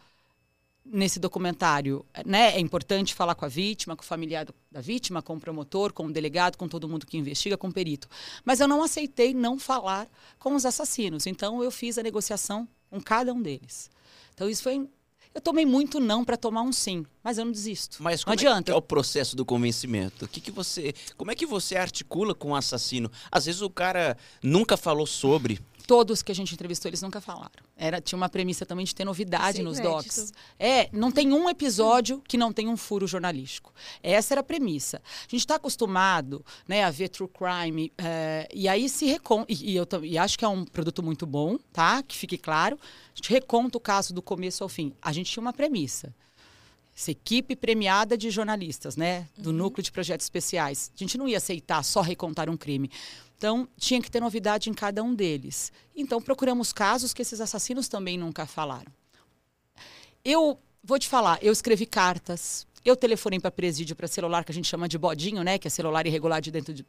nesse 0.84 1.20
documentário, 1.20 2.04
né? 2.26 2.56
É 2.56 2.58
importante 2.58 3.14
falar 3.14 3.36
com 3.36 3.44
a 3.44 3.48
vítima, 3.48 3.94
com 3.94 4.02
o 4.02 4.04
familiar 4.06 4.46
da 4.68 4.80
vítima, 4.80 5.22
com 5.22 5.36
o 5.36 5.40
promotor, 5.40 5.92
com 5.92 6.06
o 6.06 6.12
delegado, 6.12 6.56
com 6.56 6.66
todo 6.66 6.88
mundo 6.88 7.06
que 7.06 7.16
investiga, 7.16 7.56
com 7.56 7.68
o 7.68 7.72
perito. 7.72 8.08
Mas 8.44 8.58
eu 8.58 8.66
não 8.66 8.82
aceitei 8.82 9.32
não 9.32 9.60
falar 9.60 10.08
com 10.40 10.52
os 10.56 10.66
assassinos. 10.66 11.28
Então 11.28 11.62
eu 11.62 11.70
fiz 11.70 11.98
a 11.98 12.02
negociação 12.02 12.68
com 12.92 13.00
cada 13.00 13.32
um 13.32 13.40
deles. 13.40 13.90
Então 14.34 14.50
isso 14.50 14.62
foi 14.62 14.86
eu 15.34 15.40
tomei 15.40 15.64
muito 15.64 15.98
não 15.98 16.24
para 16.24 16.36
tomar 16.36 16.60
um 16.60 16.72
sim, 16.72 17.06
mas 17.24 17.38
eu 17.38 17.46
não 17.46 17.52
desisto. 17.52 18.02
Mas 18.02 18.22
não 18.24 18.32
é, 18.32 18.34
adianta. 18.34 18.70
é 18.70 18.74
o 18.74 18.82
processo 18.82 19.34
do 19.34 19.46
convencimento? 19.46 20.26
O 20.26 20.28
que, 20.28 20.42
que 20.42 20.50
você, 20.50 20.94
como 21.16 21.30
é 21.30 21.34
que 21.34 21.46
você 21.46 21.74
articula 21.74 22.34
com 22.34 22.50
o 22.50 22.54
assassino? 22.54 23.10
Às 23.30 23.46
vezes 23.46 23.62
o 23.62 23.70
cara 23.70 24.16
nunca 24.42 24.76
falou 24.76 25.06
sobre. 25.06 25.58
Todos 25.86 26.22
que 26.22 26.32
a 26.32 26.34
gente 26.34 26.54
entrevistou, 26.54 26.88
eles 26.88 27.02
nunca 27.02 27.20
falaram. 27.20 27.64
Era, 27.76 28.00
tinha 28.00 28.16
uma 28.16 28.28
premissa 28.28 28.64
também 28.64 28.84
de 28.84 28.94
ter 28.94 29.04
novidade 29.04 29.58
Isso 29.58 29.60
é 29.60 29.64
nos 29.64 29.78
inédito. 29.78 29.96
docs. 29.96 30.32
É, 30.58 30.88
não 30.92 31.10
tem 31.10 31.32
um 31.32 31.48
episódio 31.48 32.22
que 32.26 32.36
não 32.36 32.52
tem 32.52 32.68
um 32.68 32.76
furo 32.76 33.06
jornalístico. 33.06 33.72
Essa 34.02 34.34
era 34.34 34.40
a 34.40 34.44
premissa. 34.44 34.98
A 34.98 35.30
gente 35.30 35.40
está 35.40 35.56
acostumado 35.56 36.44
né, 36.66 36.84
a 36.84 36.90
ver 36.90 37.08
true 37.08 37.28
crime, 37.28 37.92
é, 37.98 38.48
e 38.52 38.68
aí 38.68 38.88
se 38.88 39.06
reconta. 39.06 39.52
E, 39.52 39.72
e 39.72 39.76
eu 39.76 39.86
e 40.02 40.18
acho 40.18 40.38
que 40.38 40.44
é 40.44 40.48
um 40.48 40.64
produto 40.64 41.02
muito 41.02 41.26
bom, 41.26 41.58
tá? 41.72 42.02
Que 42.02 42.16
fique 42.16 42.38
claro. 42.38 42.78
A 43.12 43.16
gente 43.16 43.30
reconta 43.30 43.76
o 43.76 43.80
caso 43.80 44.14
do 44.14 44.22
começo 44.22 44.62
ao 44.62 44.68
fim. 44.68 44.92
A 45.02 45.12
gente 45.12 45.30
tinha 45.30 45.40
uma 45.40 45.52
premissa. 45.52 46.14
Essa 46.94 47.10
equipe 47.10 47.56
premiada 47.56 48.18
de 48.18 48.30
jornalistas, 48.30 48.96
né? 48.96 49.26
Do 49.36 49.52
núcleo 49.52 49.82
de 49.82 49.90
projetos 49.90 50.26
especiais. 50.26 50.92
A 50.94 50.98
gente 50.98 51.16
não 51.16 51.26
ia 51.26 51.38
aceitar 51.38 51.82
só 51.82 52.02
recontar 52.02 52.50
um 52.50 52.56
crime. 52.56 52.90
Então, 53.42 53.66
tinha 53.76 54.00
que 54.00 54.08
ter 54.08 54.20
novidade 54.20 54.70
em 54.70 54.72
cada 54.72 55.02
um 55.02 55.12
deles. 55.12 55.72
Então, 55.96 56.22
procuramos 56.22 56.72
casos 56.72 57.12
que 57.12 57.22
esses 57.22 57.40
assassinos 57.40 57.88
também 57.88 58.16
nunca 58.16 58.46
falaram. 58.46 58.92
Eu 60.24 60.60
vou 60.80 60.96
te 60.96 61.08
falar, 61.08 61.40
eu 61.42 61.52
escrevi 61.52 61.84
cartas, 61.84 62.68
eu 62.84 62.94
telefonei 62.94 63.40
para 63.40 63.50
presídio 63.50 63.96
para 63.96 64.06
celular, 64.06 64.44
que 64.44 64.52
a 64.52 64.54
gente 64.54 64.68
chama 64.68 64.86
de 64.86 64.96
bodinho, 64.96 65.42
né? 65.42 65.58
Que 65.58 65.66
é 65.66 65.70
celular 65.72 66.06
irregular 66.06 66.40
de 66.40 66.52
dentro 66.52 66.72
de, 66.72 66.86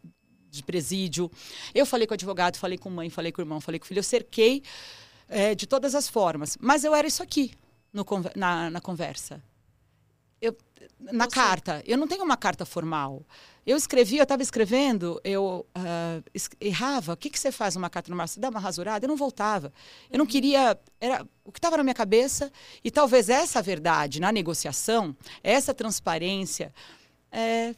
de 0.48 0.62
presídio. 0.62 1.32
Eu 1.74 1.88
falei 1.88 2.06
com 2.06 2.14
o 2.14 2.14
advogado, 2.14 2.56
falei 2.56 2.78
com 2.78 2.88
mãe, 2.88 3.10
falei 3.10 3.32
com 3.32 3.42
o 3.42 3.44
irmão, 3.44 3.60
falei 3.60 3.80
com 3.80 3.86
o 3.86 3.88
filho. 3.88 3.98
Eu 3.98 4.04
cerquei 4.04 4.62
eh, 5.30 5.56
de 5.56 5.66
todas 5.66 5.96
as 5.96 6.08
formas. 6.08 6.56
Mas 6.62 6.84
eu 6.84 6.94
era 6.94 7.08
isso 7.08 7.24
aqui 7.24 7.52
no 7.92 8.06
na, 8.36 8.70
na 8.70 8.80
conversa. 8.80 9.42
Eu, 10.46 10.58
na 11.00 11.24
Você- 11.26 11.32
carta. 11.36 11.82
Eu 11.86 11.98
não 11.98 12.06
tenho 12.08 12.24
uma 12.24 12.36
carta 12.36 12.66
formal. 12.66 13.26
Eu 13.66 13.78
escrevi, 13.78 14.18
eu 14.18 14.24
estava 14.24 14.42
escrevendo, 14.44 15.22
eu 15.24 15.66
es- 16.34 16.50
errava. 16.60 17.14
O 17.14 17.18
que, 17.18 17.30
que 17.30 17.40
você 17.40 17.50
faz 17.50 17.76
numa 17.76 17.90
carta 17.90 18.10
normal? 18.10 18.28
Você 18.28 18.40
dá 18.42 18.50
uma 18.50 18.60
rasurada? 18.60 19.06
Eu 19.06 19.08
não 19.08 19.16
voltava. 19.16 19.72
Eu 20.12 20.18
não 20.20 20.26
queria. 20.26 20.78
Era 21.00 21.26
o 21.46 21.52
que 21.52 21.60
estava 21.60 21.78
na 21.78 21.84
minha 21.84 21.94
cabeça. 21.94 22.52
E 22.84 22.92
talvez 22.92 23.30
essa 23.30 23.62
verdade 23.62 24.20
na 24.20 24.34
negociação, 24.34 25.16
essa 25.42 25.74
transparência, 25.74 26.74
é, 27.32 27.74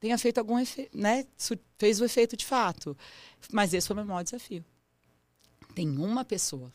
tenha 0.00 0.16
feito 0.16 0.38
algum 0.38 0.58
efeito, 0.58 0.96
né? 0.96 1.26
Fez 1.78 2.00
o 2.00 2.04
efeito 2.06 2.34
de 2.34 2.46
fato. 2.46 2.96
Mas 3.52 3.74
esse 3.74 3.86
foi 3.86 3.94
o 3.94 3.98
meu 3.98 4.06
maior 4.06 4.22
desafio. 4.24 4.64
Tem 5.74 5.86
uma 5.98 6.24
pessoa 6.24 6.72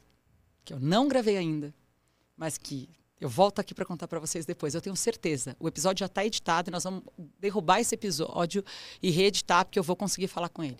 que 0.64 0.72
eu 0.72 0.80
não 0.80 1.08
gravei 1.08 1.36
ainda, 1.36 1.74
mas 2.38 2.60
que 2.60 2.88
eu 3.22 3.30
volto 3.30 3.60
aqui 3.60 3.76
para 3.76 3.86
contar 3.86 4.08
para 4.08 4.20
vocês 4.20 4.48
depois. 4.48 4.74
Eu 4.74 4.82
tenho 4.82 4.96
certeza. 4.96 5.56
O 5.60 5.68
episódio 5.68 6.00
já 6.00 6.08
está 6.08 6.26
editado 6.26 6.70
e 6.70 6.72
nós 6.72 6.84
vamos 6.84 7.04
derrubar 7.40 7.80
esse 7.80 7.94
episódio 7.94 8.66
e 9.02 9.12
reeditar, 9.12 9.64
porque 9.64 9.78
eu 9.78 9.84
vou 9.84 9.96
conseguir 9.96 10.28
falar 10.28 10.50
com 10.50 10.64
ele. 10.64 10.78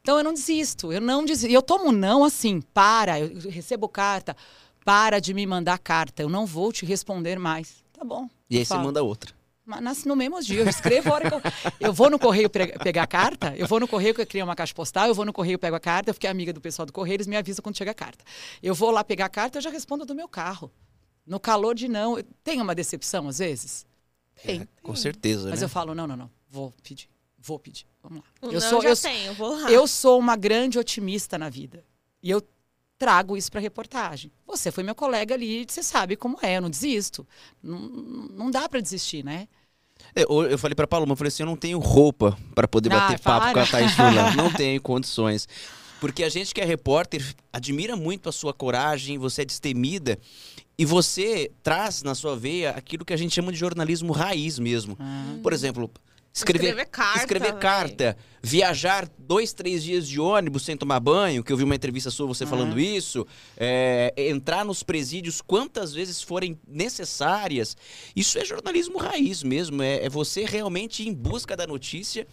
Então 0.00 0.16
eu 0.16 0.22
não 0.22 0.32
desisto, 0.32 0.92
eu 0.92 1.00
não 1.00 1.24
desisto. 1.24 1.52
Eu 1.52 1.62
tomo 1.62 1.90
não 1.90 2.22
assim, 2.22 2.60
para, 2.60 3.18
eu 3.18 3.50
recebo 3.50 3.88
carta, 3.88 4.36
para 4.84 5.18
de 5.18 5.34
me 5.34 5.44
mandar 5.46 5.78
carta, 5.78 6.22
eu 6.22 6.28
não 6.28 6.46
vou 6.46 6.72
te 6.72 6.86
responder 6.86 7.40
mais. 7.40 7.82
Tá 7.92 8.04
bom. 8.04 8.28
E 8.48 8.56
aí 8.56 8.62
eu 8.62 8.66
você 8.66 8.74
falo. 8.74 8.84
manda 8.84 9.02
outra. 9.02 9.34
Mas 9.66 10.04
no 10.04 10.14
mesmo 10.14 10.40
dia. 10.42 10.60
Eu 10.60 10.68
escrevo 10.68 11.10
a 11.10 11.14
hora 11.14 11.28
que 11.28 11.34
eu. 11.34 11.40
Eu 11.80 11.92
vou 11.92 12.08
no 12.10 12.18
correio 12.18 12.50
pegar 12.50 13.02
a 13.02 13.06
carta, 13.06 13.54
eu 13.56 13.66
vou 13.66 13.80
no 13.80 13.88
correio 13.88 14.14
que 14.14 14.20
eu 14.20 14.26
criei 14.26 14.44
uma 14.44 14.54
caixa 14.54 14.74
postal, 14.74 15.08
eu 15.08 15.14
vou 15.14 15.24
no 15.24 15.32
correio 15.32 15.58
pego 15.58 15.74
a 15.74 15.80
carta, 15.80 16.10
eu 16.10 16.14
fiquei 16.14 16.28
amiga 16.30 16.52
do 16.52 16.60
pessoal 16.60 16.84
do 16.86 16.92
correio, 16.92 17.16
eles 17.16 17.26
me 17.26 17.34
avisam 17.34 17.62
quando 17.62 17.76
chega 17.76 17.90
a 17.90 17.94
carta. 17.94 18.22
Eu 18.62 18.74
vou 18.74 18.90
lá 18.90 19.02
pegar 19.02 19.24
a 19.24 19.28
carta, 19.30 19.58
eu 19.58 19.62
já 19.62 19.70
respondo 19.70 20.04
do 20.04 20.14
meu 20.14 20.28
carro. 20.28 20.70
No 21.26 21.40
calor 21.40 21.74
de 21.74 21.88
não. 21.88 22.16
Tem 22.42 22.60
uma 22.60 22.74
decepção 22.74 23.28
às 23.28 23.38
vezes? 23.38 23.86
Tem. 24.44 24.60
É, 24.62 24.68
com 24.82 24.94
certeza, 24.96 25.48
Mas 25.50 25.60
né? 25.60 25.64
eu 25.64 25.68
falo, 25.68 25.94
não, 25.94 26.06
não, 26.06 26.16
não. 26.16 26.30
Vou 26.50 26.72
pedir. 26.82 27.08
Vou 27.38 27.58
pedir. 27.58 27.86
Vamos 28.02 28.18
lá. 28.18 28.24
O 28.42 28.46
Eu 28.52 28.60
não 28.60 28.60
sou, 28.60 28.82
já 28.82 28.88
eu, 28.90 28.96
sou- 28.96 29.10
tenho, 29.10 29.34
vou 29.34 29.60
lá. 29.60 29.70
eu 29.70 29.86
sou 29.86 30.18
uma 30.18 30.36
grande 30.36 30.78
otimista 30.78 31.36
na 31.38 31.48
vida. 31.48 31.84
E 32.22 32.30
eu 32.30 32.42
trago 32.98 33.36
isso 33.36 33.50
para 33.50 33.60
reportagem. 33.60 34.30
Você 34.46 34.70
foi 34.70 34.82
meu 34.82 34.94
colega 34.94 35.34
ali, 35.34 35.64
você 35.68 35.82
sabe 35.82 36.16
como 36.16 36.38
é, 36.42 36.56
eu 36.58 36.62
não 36.62 36.70
desisto. 36.70 37.26
Não, 37.62 37.78
não 37.80 38.50
dá 38.50 38.68
para 38.68 38.80
desistir, 38.80 39.24
né? 39.24 39.48
É, 40.14 40.22
Eu, 40.22 40.42
eu 40.50 40.58
falei 40.58 40.74
pra 40.74 40.86
Paloma, 40.86 41.12
eu 41.12 41.16
falei 41.16 41.28
assim, 41.28 41.42
eu 41.42 41.46
não 41.46 41.56
tenho 41.56 41.78
roupa 41.78 42.36
pra 42.54 42.66
poder 42.68 42.92
Ah, 42.92 43.00
bater 43.00 43.18
papo 43.20 43.40
para. 43.46 43.52
com 43.52 43.60
a 43.60 43.66
Thaís 43.66 43.92
Furlan. 43.92 44.34
Não 44.36 44.52
tenho 44.52 44.80
condições. 44.82 45.46
Porque 46.00 46.22
a 46.24 46.28
gente 46.28 46.52
que 46.54 46.60
é 46.60 46.64
repórter 46.64 47.34
admira 47.52 47.96
muito 47.96 48.28
a 48.28 48.32
sua 48.32 48.52
coragem, 48.52 49.16
você 49.18 49.42
é 49.42 49.44
destemida. 49.44 50.18
E 50.76 50.84
você 50.84 51.50
traz 51.62 52.02
na 52.02 52.14
sua 52.14 52.36
veia 52.36 52.70
aquilo 52.70 53.04
que 53.04 53.12
a 53.12 53.16
gente 53.16 53.34
chama 53.34 53.52
de 53.52 53.58
jornalismo 53.58 54.12
raiz 54.12 54.58
mesmo. 54.58 54.96
Ah. 54.98 55.36
Por 55.42 55.52
exemplo, 55.52 55.90
escrever, 56.32 56.66
Escrever 56.70 56.86
carta, 56.86 57.18
escrever 57.20 57.52
véi. 57.52 57.60
carta, 57.60 58.16
viajar 58.42 59.08
dois, 59.16 59.52
três 59.52 59.84
dias 59.84 60.08
de 60.08 60.18
ônibus 60.20 60.64
sem 60.64 60.76
tomar 60.76 60.98
banho, 60.98 61.44
que 61.44 61.52
eu 61.52 61.56
vi 61.56 61.62
uma 61.62 61.76
entrevista 61.76 62.10
sua 62.10 62.26
você 62.26 62.44
falando 62.44 62.78
isso, 62.80 63.24
é, 63.56 64.12
entrar 64.16 64.64
nos 64.64 64.82
presídios 64.82 65.40
quantas 65.40 65.94
vezes 65.94 66.20
forem 66.20 66.58
necessárias. 66.66 67.76
Isso 68.16 68.36
é 68.36 68.44
jornalismo 68.44 68.98
raiz 68.98 69.44
mesmo, 69.44 69.80
é, 69.80 70.04
é 70.04 70.08
você 70.08 70.44
realmente 70.44 71.04
ir 71.04 71.08
em 71.08 71.14
busca 71.14 71.56
da 71.56 71.68
notícia 71.68 72.26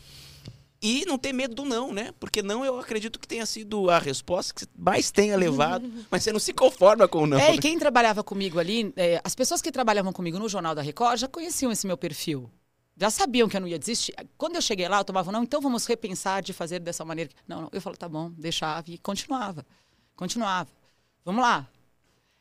e 0.81 1.05
não 1.05 1.17
ter 1.17 1.31
medo 1.31 1.53
do 1.53 1.63
não, 1.63 1.93
né? 1.93 2.11
Porque 2.19 2.41
não 2.41 2.65
eu 2.65 2.79
acredito 2.79 3.19
que 3.19 3.27
tenha 3.27 3.45
sido 3.45 3.89
a 3.89 3.99
resposta 3.99 4.53
que 4.53 4.65
mais 4.75 5.11
tenha 5.11 5.37
levado, 5.37 5.89
mas 6.09 6.23
você 6.23 6.31
não 6.31 6.39
se 6.39 6.53
conforma 6.53 7.07
com 7.07 7.23
o 7.23 7.27
não. 7.27 7.37
É, 7.37 7.49
né? 7.49 7.55
e 7.55 7.59
quem 7.59 7.77
trabalhava 7.77 8.23
comigo 8.23 8.59
ali, 8.59 8.91
é, 8.95 9.21
as 9.23 9.35
pessoas 9.35 9.61
que 9.61 9.71
trabalhavam 9.71 10.11
comigo 10.11 10.39
no 10.39 10.49
Jornal 10.49 10.73
da 10.73 10.81
Record 10.81 11.19
já 11.19 11.27
conheciam 11.27 11.71
esse 11.71 11.85
meu 11.85 11.97
perfil. 11.97 12.49
Já 12.97 13.09
sabiam 13.09 13.47
que 13.47 13.55
eu 13.55 13.61
não 13.61 13.67
ia 13.67 13.79
desistir. 13.79 14.13
Quando 14.37 14.55
eu 14.55 14.61
cheguei 14.61 14.87
lá, 14.87 14.99
eu 14.99 15.03
tomava, 15.03 15.31
não, 15.31 15.43
então 15.43 15.61
vamos 15.61 15.85
repensar 15.85 16.41
de 16.41 16.51
fazer 16.51 16.79
dessa 16.79 17.05
maneira. 17.05 17.29
Não, 17.47 17.61
não. 17.61 17.69
Eu 17.71 17.81
falo, 17.81 17.95
tá 17.95 18.09
bom, 18.09 18.31
deixava 18.31 18.83
e 18.89 18.97
continuava. 18.97 19.65
Continuava. 20.15 20.69
Vamos 21.23 21.41
lá. 21.41 21.67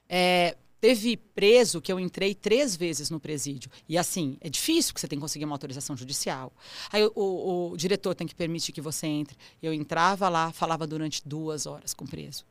É, 0.09 0.56
teve 0.80 1.16
preso 1.16 1.80
que 1.80 1.92
eu 1.92 2.00
entrei 2.00 2.34
três 2.34 2.75
vezes 2.75 3.10
no 3.10 3.20
presídio. 3.20 3.70
E 3.88 3.99
assim, 3.99 4.37
é 4.40 4.49
difícil 4.49 4.94
que 4.94 5.00
você 5.00 5.06
tem 5.08 5.18
que 5.18 5.20
conseguir 5.22 5.44
uma 5.44 5.54
autorização 5.54 5.96
judicial. 5.96 6.52
Aí 6.90 7.04
o, 7.04 7.12
o- 7.14 7.70
o 7.72 7.76
diretor 7.76 8.14
tem 8.14 8.26
que 8.26 8.34
permitir 8.34 8.72
que 8.72 8.80
você 8.80 9.06
entre. 9.06 9.37
Eu 9.62 9.72
entrava 9.72 10.28
lá, 10.28 10.50
falava 10.52 10.87
durante 10.87 11.22
duas 11.26 11.66
horas 11.66 11.92
com 11.92 12.04
o 12.04 12.08
preso. 12.08 12.44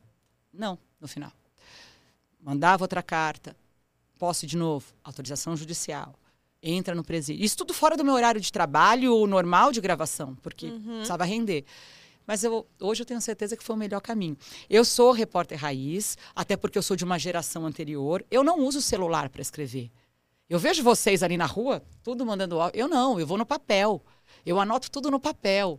Não, 0.52 0.78
no 1.00 1.08
final 1.08 1.32
mandava 2.42 2.84
outra 2.84 3.02
carta, 3.02 3.54
posse 4.18 4.46
de 4.46 4.56
novo, 4.56 4.86
autorização 5.04 5.56
judicial. 5.56 6.14
entra 6.62 6.94
no 6.94 7.02
presídio. 7.02 7.42
Isso 7.44 7.56
tudo 7.56 7.72
fora 7.72 7.96
do 7.96 8.04
meu 8.04 8.12
horário 8.14 8.38
de 8.40 8.52
trabalho 8.52 9.26
normal 9.26 9.72
de 9.72 9.80
gravação, 9.80 10.34
porque 10.42 10.66
precisava 10.68 11.24
render. 11.24 11.64
Mas 12.26 12.44
eu, 12.44 12.66
hoje 12.80 13.02
eu 13.02 13.06
tenho 13.06 13.20
certeza 13.20 13.56
que 13.56 13.64
foi 13.64 13.74
o 13.74 13.78
melhor 13.78 14.00
caminho. 14.00 14.36
Eu 14.68 14.84
sou 14.84 15.12
repórter 15.12 15.58
raiz, 15.58 16.16
até 16.34 16.56
porque 16.56 16.78
eu 16.78 16.82
sou 16.82 16.96
de 16.96 17.04
uma 17.04 17.18
geração 17.18 17.66
anterior. 17.66 18.24
Eu 18.30 18.44
não 18.44 18.60
uso 18.60 18.80
celular 18.80 19.28
para 19.28 19.42
escrever. 19.42 19.90
Eu 20.48 20.58
vejo 20.58 20.82
vocês 20.82 21.22
ali 21.22 21.36
na 21.36 21.46
rua, 21.46 21.82
tudo 22.02 22.26
mandando. 22.26 22.56
Eu 22.74 22.88
não, 22.88 23.18
eu 23.18 23.26
vou 23.26 23.38
no 23.38 23.46
papel. 23.46 24.02
Eu 24.44 24.58
anoto 24.58 24.90
tudo 24.90 25.10
no 25.10 25.20
papel. 25.20 25.78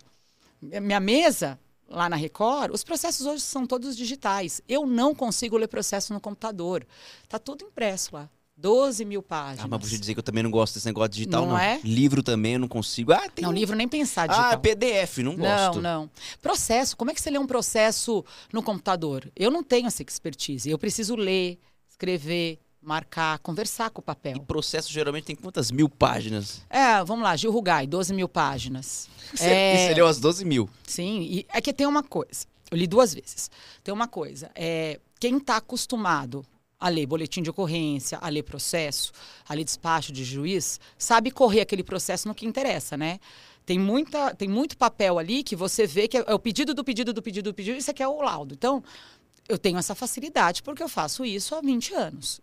Minha 0.61 0.99
mesa, 0.99 1.59
lá 1.89 2.09
na 2.09 2.15
Record, 2.15 2.73
os 2.73 2.83
processos 2.83 3.25
hoje 3.25 3.41
são 3.41 3.67
todos 3.67 3.97
digitais. 3.97 4.61
Eu 4.67 4.85
não 4.85 5.13
consigo 5.13 5.57
ler 5.57 5.67
processo 5.67 6.13
no 6.13 6.21
computador. 6.21 6.85
Tá 7.27 7.37
tudo 7.37 7.65
impresso 7.65 8.15
lá. 8.15 8.29
12 8.61 9.03
mil 9.05 9.23
páginas. 9.23 9.65
Ah, 9.65 9.67
mas 9.67 9.79
vou 9.81 9.89
te 9.89 9.97
dizer 9.99 10.13
que 10.13 10.19
eu 10.19 10.23
também 10.23 10.43
não 10.43 10.51
gosto 10.51 10.75
desse 10.75 10.85
negócio 10.85 11.09
digital, 11.11 11.41
Não 11.41 11.49
não. 11.53 11.57
é? 11.57 11.79
Livro 11.83 12.21
também 12.21 12.53
eu 12.53 12.59
não 12.59 12.67
consigo. 12.67 13.11
Ah, 13.11 13.27
tem 13.29 13.43
Não, 13.43 13.49
um- 13.49 13.53
livro 13.53 13.75
nem 13.75 13.87
pensar 13.87 14.23
Ah, 14.23 14.27
digital. 14.27 14.59
PDF, 14.59 15.17
não 15.23 15.35
gosto. 15.35 15.81
Não, 15.81 16.01
não. 16.01 16.09
Processo, 16.41 16.95
como 16.95 17.09
é 17.11 17.13
que 17.13 17.21
você 17.21 17.29
lê 17.31 17.39
um 17.39 17.47
processo 17.47 18.23
no 18.53 18.61
computador? 18.61 19.31
Eu 19.35 19.49
não 19.49 19.63
tenho 19.63 19.87
essa 19.87 20.03
expertise. 20.03 20.69
Eu 20.69 20.77
preciso 20.77 21.15
ler, 21.15 21.57
escrever, 21.89 22.59
marcar, 22.81 23.39
conversar 23.39 23.89
com 23.89 23.99
o 23.99 24.03
E 24.03 24.05
papel. 24.05 24.39
processo 24.47 24.91
geralmente 24.91 25.25
tem 25.25 25.35
quantas 25.35 25.71
mil 25.71 25.87
páginas? 25.89 26.61
É, 26.69 27.03
vamos 27.03 27.23
lá, 27.23 27.35
Gil 27.35 27.51
Rugai, 27.51 27.85
12 27.87 28.13
mil 28.13 28.27
páginas. 28.29 29.07
Você, 29.33 29.43
É, 29.45 29.87
você 29.87 29.93
leu 29.95 30.07
as 30.07 30.19
12 30.19 30.43
mil. 30.45 30.69
Sim, 30.87 31.21
e 31.21 31.45
é 31.49 31.59
que 31.61 31.73
tem 31.73 31.87
uma 31.87 32.03
coisa. 32.03 32.45
Eu 32.69 32.77
li 32.77 32.87
duas 32.87 33.13
vezes. 33.13 33.49
Tem 33.83 33.93
uma 33.93 34.07
coisa. 34.07 34.49
É, 34.55 34.99
quem 35.19 35.37
está 35.37 35.57
acostumado 35.57 36.43
a 36.81 36.89
ler 36.89 37.05
boletim 37.05 37.43
de 37.43 37.49
ocorrência, 37.51 38.17
a 38.19 38.27
ler 38.27 38.41
processo, 38.43 39.11
a 39.47 39.53
ler 39.53 39.63
despacho 39.63 40.11
de 40.11 40.23
juiz, 40.25 40.79
sabe 40.97 41.29
correr 41.29 41.61
aquele 41.61 41.83
processo 41.83 42.27
no 42.27 42.33
que 42.35 42.45
interessa, 42.45 42.97
né? 42.97 43.19
Tem, 43.65 43.77
muita, 43.77 44.33
tem 44.33 44.49
muito 44.49 44.75
papel 44.75 45.19
ali 45.19 45.43
que 45.43 45.55
você 45.55 45.85
vê 45.85 46.07
que 46.07 46.17
é, 46.17 46.23
é 46.27 46.33
o 46.33 46.39
pedido 46.39 46.73
do 46.73 46.83
pedido 46.83 47.13
do 47.13 47.21
pedido 47.21 47.51
do 47.51 47.53
pedido, 47.53 47.77
isso 47.77 47.91
aqui 47.91 48.01
é 48.01 48.07
o 48.07 48.19
laudo. 48.21 48.55
Então, 48.55 48.83
eu 49.47 49.57
tenho 49.59 49.77
essa 49.77 49.93
facilidade 49.93 50.63
porque 50.63 50.81
eu 50.81 50.89
faço 50.89 51.23
isso 51.23 51.53
há 51.53 51.61
20 51.61 51.93
anos. 51.93 52.41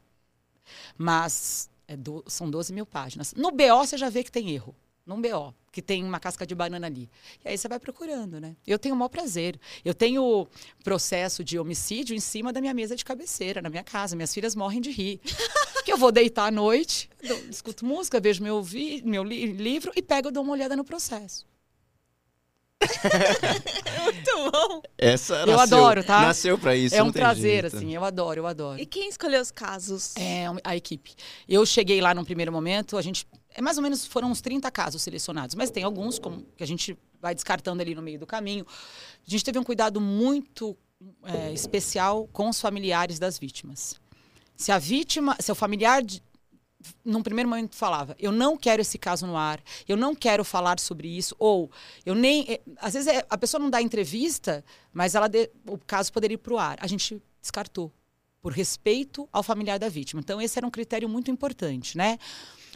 Mas 0.96 1.68
é 1.88 1.96
do- 1.96 2.24
são 2.28 2.48
12 2.48 2.72
mil 2.72 2.86
páginas. 2.86 3.34
No 3.34 3.50
BO 3.50 3.78
você 3.84 3.98
já 3.98 4.08
vê 4.08 4.22
que 4.22 4.30
tem 4.30 4.50
erro. 4.50 4.74
Num 5.08 5.22
BO, 5.22 5.54
que 5.72 5.80
tem 5.80 6.04
uma 6.04 6.20
casca 6.20 6.46
de 6.46 6.54
banana 6.54 6.86
ali. 6.86 7.08
E 7.42 7.48
aí 7.48 7.56
você 7.56 7.66
vai 7.66 7.80
procurando, 7.80 8.38
né? 8.38 8.54
Eu 8.66 8.78
tenho 8.78 8.94
o 8.94 8.98
maior 8.98 9.08
prazer. 9.08 9.58
Eu 9.82 9.94
tenho 9.94 10.46
processo 10.84 11.42
de 11.42 11.58
homicídio 11.58 12.14
em 12.14 12.20
cima 12.20 12.52
da 12.52 12.60
minha 12.60 12.74
mesa 12.74 12.94
de 12.94 13.02
cabeceira, 13.06 13.62
na 13.62 13.70
minha 13.70 13.82
casa. 13.82 14.14
Minhas 14.14 14.34
filhas 14.34 14.54
morrem 14.54 14.82
de 14.82 14.90
rir. 14.90 15.18
que 15.82 15.90
eu 15.90 15.96
vou 15.96 16.12
deitar 16.12 16.44
à 16.48 16.50
noite, 16.50 17.08
escuto 17.48 17.86
música, 17.86 18.20
vejo 18.20 18.42
meu, 18.42 18.62
vi- 18.62 19.00
meu 19.02 19.24
li- 19.24 19.46
livro 19.46 19.90
e 19.96 20.02
pego 20.02 20.28
e 20.28 20.30
dou 20.30 20.42
uma 20.44 20.52
olhada 20.52 20.76
no 20.76 20.84
processo. 20.84 21.46
Muito 24.04 24.50
bom. 24.52 24.82
Essa 24.96 25.34
Eu 25.40 25.46
nasceu, 25.48 25.78
adoro, 25.78 26.04
tá? 26.04 26.20
Nasceu 26.22 26.58
pra 26.58 26.76
isso. 26.76 26.94
é 26.94 27.02
um 27.02 27.12
prazer, 27.12 27.62
jeito. 27.62 27.76
assim. 27.76 27.94
Eu 27.94 28.04
adoro, 28.04 28.40
eu 28.40 28.46
adoro. 28.46 28.80
E 28.80 28.86
quem 28.86 29.08
escolheu 29.08 29.40
os 29.40 29.50
casos? 29.50 30.14
É, 30.16 30.46
a 30.64 30.76
equipe. 30.76 31.14
Eu 31.48 31.64
cheguei 31.66 32.00
lá 32.00 32.14
num 32.14 32.24
primeiro 32.24 32.52
momento, 32.52 32.96
a 32.96 33.02
gente. 33.02 33.26
É 33.54 33.60
mais 33.60 33.76
ou 33.76 33.82
menos 33.82 34.06
foram 34.06 34.30
uns 34.30 34.40
30 34.40 34.70
casos 34.70 35.02
selecionados, 35.02 35.54
mas 35.54 35.70
tem 35.70 35.82
alguns 35.82 36.18
como, 36.18 36.46
que 36.56 36.62
a 36.62 36.66
gente 36.66 36.96
vai 37.20 37.34
descartando 37.34 37.82
ali 37.82 37.94
no 37.94 38.02
meio 38.02 38.18
do 38.18 38.26
caminho. 38.26 38.64
A 39.26 39.30
gente 39.30 39.44
teve 39.44 39.58
um 39.58 39.64
cuidado 39.64 40.00
muito 40.00 40.76
é, 41.24 41.52
especial 41.52 42.28
com 42.32 42.48
os 42.48 42.60
familiares 42.60 43.18
das 43.18 43.38
vítimas. 43.38 43.96
Se 44.56 44.70
a 44.70 44.78
vítima, 44.78 45.36
se 45.40 45.50
o 45.50 45.54
familiar 45.54 46.02
de- 46.02 46.22
num 47.04 47.22
primeiro 47.22 47.48
momento 47.48 47.74
falava, 47.74 48.14
eu 48.18 48.30
não 48.30 48.56
quero 48.56 48.80
esse 48.82 48.98
caso 48.98 49.26
no 49.26 49.36
ar, 49.36 49.60
eu 49.88 49.96
não 49.96 50.14
quero 50.14 50.44
falar 50.44 50.78
sobre 50.78 51.08
isso, 51.08 51.34
ou 51.38 51.70
eu 52.06 52.14
nem. 52.14 52.44
eh, 52.48 52.60
Às 52.76 52.94
vezes 52.94 53.08
é- 53.08 53.26
a 53.28 53.36
pessoa 53.36 53.60
não 53.60 53.68
dá 53.70 53.82
entrevista, 53.82 54.64
mas 54.92 55.14
ela 55.14 55.26
de- 55.28 55.50
o 55.66 55.76
caso 55.78 56.12
poderia 56.12 56.34
ir 56.34 56.38
para 56.38 56.54
o 56.54 56.58
ar. 56.58 56.78
A 56.80 56.86
gente 56.86 57.20
descartou, 57.40 57.92
por 58.40 58.52
respeito 58.52 59.28
ao 59.32 59.42
familiar 59.42 59.78
da 59.78 59.88
vítima. 59.88 60.20
Então, 60.20 60.40
esse 60.40 60.56
era 60.58 60.66
um 60.66 60.70
critério 60.70 61.08
muito 61.08 61.30
importante, 61.30 61.96
né? 61.98 62.16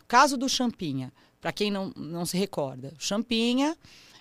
O 0.00 0.06
caso 0.08 0.36
do 0.36 0.48
Champinha, 0.48 1.12
para 1.40 1.52
quem 1.52 1.70
não, 1.70 1.92
não 1.96 2.26
se 2.26 2.36
recorda, 2.36 2.92
Champinha 2.98 3.76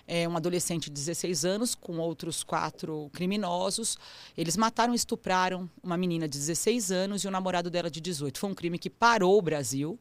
é 0.06 0.28
um 0.28 0.36
adolescente 0.36 0.84
de 0.84 0.92
16 0.92 1.44
anos 1.44 1.74
com 1.74 1.98
outros 1.98 2.42
quatro 2.42 3.10
criminosos. 3.12 3.96
Eles 4.36 4.56
mataram 4.56 4.92
e 4.92 4.96
estupraram 4.96 5.68
uma 5.82 5.96
menina 5.96 6.28
de 6.28 6.38
16 6.38 6.90
anos 6.90 7.24
e 7.24 7.28
o 7.28 7.30
namorado 7.30 7.70
dela 7.70 7.90
de 7.90 8.00
18. 8.00 8.38
Foi 8.38 8.50
um 8.50 8.54
crime 8.54 8.78
que 8.78 8.90
parou 8.90 9.38
o 9.38 9.42
Brasil 9.42 9.98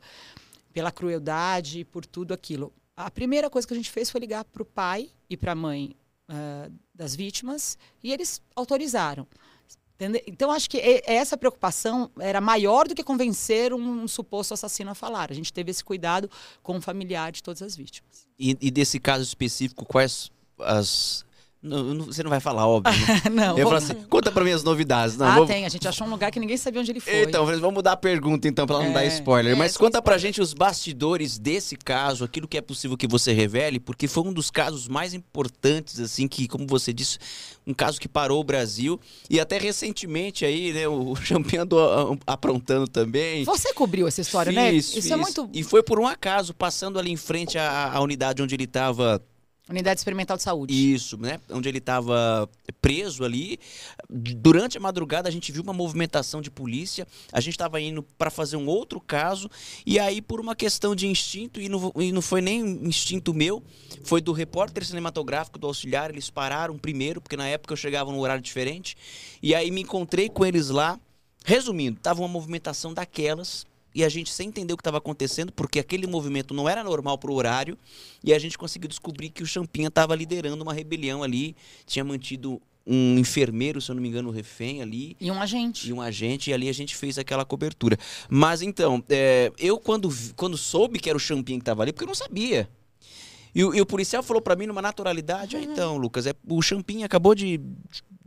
pela 0.74 0.92
crueldade 0.92 1.86
por 1.86 2.06
tudo 2.06 2.34
aquilo. 2.34 2.74
A 2.96 3.10
primeira 3.10 3.50
coisa 3.50 3.68
que 3.68 3.74
a 3.74 3.78
gente 3.78 3.92
fez 3.92 4.10
foi 4.10 4.22
ligar 4.22 4.44
para 4.46 4.62
o 4.62 4.66
pai 4.66 5.10
e 5.30 5.38
para 5.38 5.54
a 5.54 5.56
mãe 5.56 5.96
ah, 6.28 6.70
das 6.96 7.16
vítimas 7.16 7.78
e 8.02 8.14
eles 8.14 8.42
autorizaram. 8.56 9.28
Então, 10.26 10.52
acho 10.52 10.70
que 10.70 10.80
essa 11.06 11.38
preocupação 11.38 12.10
era 12.20 12.42
maior 12.42 12.88
do 12.88 12.96
que 12.96 13.04
convencer 13.04 13.74
um 13.74 14.08
suposto 14.08 14.54
assassino 14.54 14.92
a 14.92 14.96
falar. 14.96 15.32
A 15.32 15.36
gente 15.36 15.54
teve 15.54 15.70
esse 15.70 15.84
cuidado 15.84 16.30
com 16.64 16.78
o 16.78 16.82
familiar 16.82 17.32
de 17.32 17.44
todas 17.44 17.62
as 17.62 17.76
vítimas. 17.76 18.28
E, 18.40 18.58
e 18.60 18.72
desse 18.72 19.00
caso 19.00 19.24
específico, 19.24 19.86
quais 19.86 20.32
as. 20.60 21.24
Não, 21.64 21.84
não- 21.94 22.06
você 22.06 22.24
não 22.24 22.30
vai 22.32 22.40
falar, 22.40 22.66
óbvio. 22.68 22.92
né? 22.92 23.22
Não, 23.32 23.56
Eu 23.58 23.70
vou- 23.70 23.74
falo 23.74 23.76
assim, 23.78 23.94
conta 24.10 24.32
pra 24.32 24.44
mim 24.44 24.50
as 24.52 24.64
novidades. 24.64 25.16
Não, 25.16 25.28
ah, 25.28 25.36
vou- 25.36 25.46
tem. 25.46 25.64
A 25.64 25.70
gente 25.70 25.88
achou 25.88 26.08
um 26.08 26.10
lugar 26.10 26.32
que 26.32 26.40
ninguém 26.40 26.58
sabia 26.58 26.82
onde 26.82 26.92
ele 26.92 27.00
foi. 27.00 27.22
Então, 27.22 27.46
vamos 27.46 27.74
mudar 27.74 27.92
a 27.92 27.98
pergunta 27.98 28.48
então, 28.48 28.66
pra 28.66 28.78
ela 28.78 28.86
não 28.86 28.92
É. 28.92 28.94
dar 28.96 29.06
spoiler. 29.06 29.54
É, 29.54 29.56
Mas 29.56 29.74
sem 29.74 29.80
conta 29.80 30.02
pra 30.02 30.16
spoiler. 30.16 30.20
gente 30.34 30.42
os 30.42 30.54
bastidores 30.56 31.38
desse 31.38 31.76
caso, 31.76 32.24
aquilo 32.24 32.48
que 32.48 32.58
é 32.58 32.62
possível 32.62 32.98
que 32.98 33.08
você 33.08 33.32
revele, 33.32 33.80
porque 33.80 34.08
foi 34.08 34.24
um 34.24 34.34
dos 34.34 34.50
casos 34.50 34.88
mais 34.88 35.14
importantes, 35.14 36.00
assim, 36.00 36.28
que, 36.28 36.48
como 36.48 36.66
você 36.66 36.92
disse, 36.92 37.20
um 37.68 37.76
caso 37.76 38.02
que 38.02 38.08
parou 38.10 38.42
o 38.42 38.44
Brasil. 38.44 39.00
E 39.30 39.40
até 39.40 39.60
recentemente 39.60 40.44
aí, 40.44 40.74
né, 40.74 40.88
o 40.88 41.14
Champinha 41.22 41.62
andou 41.62 41.80
ah, 41.80 42.18
aprontando 42.34 42.88
também. 42.88 43.44
Você 43.44 43.72
cobriu 43.74 44.08
essa 44.08 44.22
história, 44.22 44.52
né? 44.52 44.72
Fiz, 44.72 44.96
Isso 44.96 45.14
é 45.14 45.18
fiz. 45.18 45.22
muito. 45.36 45.48
E 45.54 45.62
foi 45.62 45.84
por 45.84 46.00
um 46.00 46.08
acaso, 46.08 46.56
passando 46.56 46.98
ali 46.98 47.12
em 47.12 47.18
frente 47.18 47.58
à, 47.60 47.92
à 47.94 48.02
unidade 48.02 48.42
onde 48.42 48.56
ele 48.56 48.64
estava 48.64 49.22
Unidade 49.72 50.00
Experimental 50.00 50.38
de 50.38 50.44
Saúde. 50.44 50.94
Isso, 50.94 51.18
né? 51.18 51.40
Onde 51.50 51.68
ele 51.68 51.78
estava 51.80 52.50
preso 52.82 53.24
ali. 53.24 53.60
Durante 54.10 54.78
a 54.78 54.82
madrugada 54.82 55.30
a 55.30 55.32
gente 55.32 55.52
viu 55.52 55.64
uma 55.64 55.74
movimentação 55.74 56.42
de 56.42 56.52
polícia. 56.52 57.08
A 57.32 57.40
gente 57.40 57.54
estava 57.54 57.80
indo 57.80 58.04
para 58.18 58.30
fazer 58.30 58.58
um 58.58 58.68
outro 58.68 59.00
caso 59.00 59.50
e 59.86 60.00
aí 60.00 60.22
por 60.22 60.40
uma 60.40 60.56
questão 60.56 60.96
de 60.96 61.08
instinto 61.08 61.62
e 61.62 61.70
não, 61.70 61.92
e 61.96 62.12
não 62.12 62.22
foi 62.22 62.42
nem 62.42 62.62
instinto 62.86 63.34
meu, 63.34 63.64
foi 64.04 64.22
do 64.22 64.32
repórter 64.32 64.86
cinematográfico 64.86 65.58
do 65.58 65.68
auxiliar. 65.68 66.10
Eles 66.10 66.30
pararam 66.30 66.78
primeiro 66.78 67.22
porque 67.22 67.38
na 67.38 67.48
época 67.48 67.74
eu 67.74 67.78
chegava 67.78 68.12
num 68.12 68.20
horário 68.20 68.44
diferente 68.44 68.98
e 69.42 69.56
aí 69.56 69.72
me 69.72 69.82
encontrei 69.82 70.30
com 70.30 70.46
eles 70.46 70.70
lá. 70.70 71.00
Resumindo, 71.44 72.00
tava 72.00 72.22
uma 72.22 72.28
movimentação 72.28 72.94
daquelas 72.94 73.66
e 73.94 74.04
a 74.04 74.10
gente 74.10 74.32
sem 74.32 74.48
entender 74.48 74.74
o 74.74 74.78
que 74.78 74.82
estava 74.82 74.98
acontecendo, 74.98 75.52
porque 75.52 75.80
aquele 75.80 76.08
movimento 76.08 76.54
não 76.54 76.68
era 76.70 76.84
normal 76.84 77.18
pro 77.18 77.34
horário, 77.34 77.78
e 78.24 78.34
a 78.34 78.40
gente 78.40 78.58
conseguiu 78.58 78.88
descobrir 78.88 79.30
que 79.30 79.44
o 79.44 79.46
Champinha 79.46 79.88
estava 79.90 80.16
liderando 80.16 80.64
uma 80.64 80.74
rebelião 80.74 81.24
ali, 81.24 81.56
tinha 81.86 82.04
mantido 82.04 82.62
um 82.86 83.20
enfermeiro, 83.20 83.80
se 83.80 83.92
eu 83.92 83.96
não 83.96 84.02
me 84.02 84.10
engano, 84.10 84.32
refém 84.32 84.82
ali, 84.82 85.16
E 85.22 85.30
um 85.30 85.40
agente. 85.40 85.88
e 85.90 85.94
um 85.94 86.02
agente, 86.02 86.50
e 86.50 86.54
ali 86.54 86.68
a 86.68 86.74
gente 86.74 86.96
fez 86.96 87.18
aquela 87.20 87.46
cobertura. 87.46 87.96
Mas 88.28 88.62
então, 88.64 89.04
é, 89.08 89.52
eu 89.60 89.78
quando, 89.78 90.10
quando 90.36 90.58
soube 90.58 90.98
que 91.00 91.08
era 91.08 91.16
o 91.16 91.20
Champinha 91.20 91.60
que 91.60 91.62
estava 91.62 91.84
ali, 91.84 91.94
porque 91.94 92.06
eu 92.06 92.08
não 92.08 92.16
sabia. 92.16 92.68
E, 93.54 93.64
o- 93.64 93.76
e 93.76 93.82
o 93.82 93.86
policial 93.86 94.24
falou 94.24 94.42
para 94.42 94.56
mim 94.56 94.66
numa 94.66 94.82
naturalidade, 94.82 95.58
ah, 95.58 95.62
então, 95.62 95.98
Lucas, 95.98 96.26
é, 96.26 96.34
o 96.48 96.60
Champinha 96.62 97.06
acabou 97.06 97.36
de 97.36 97.60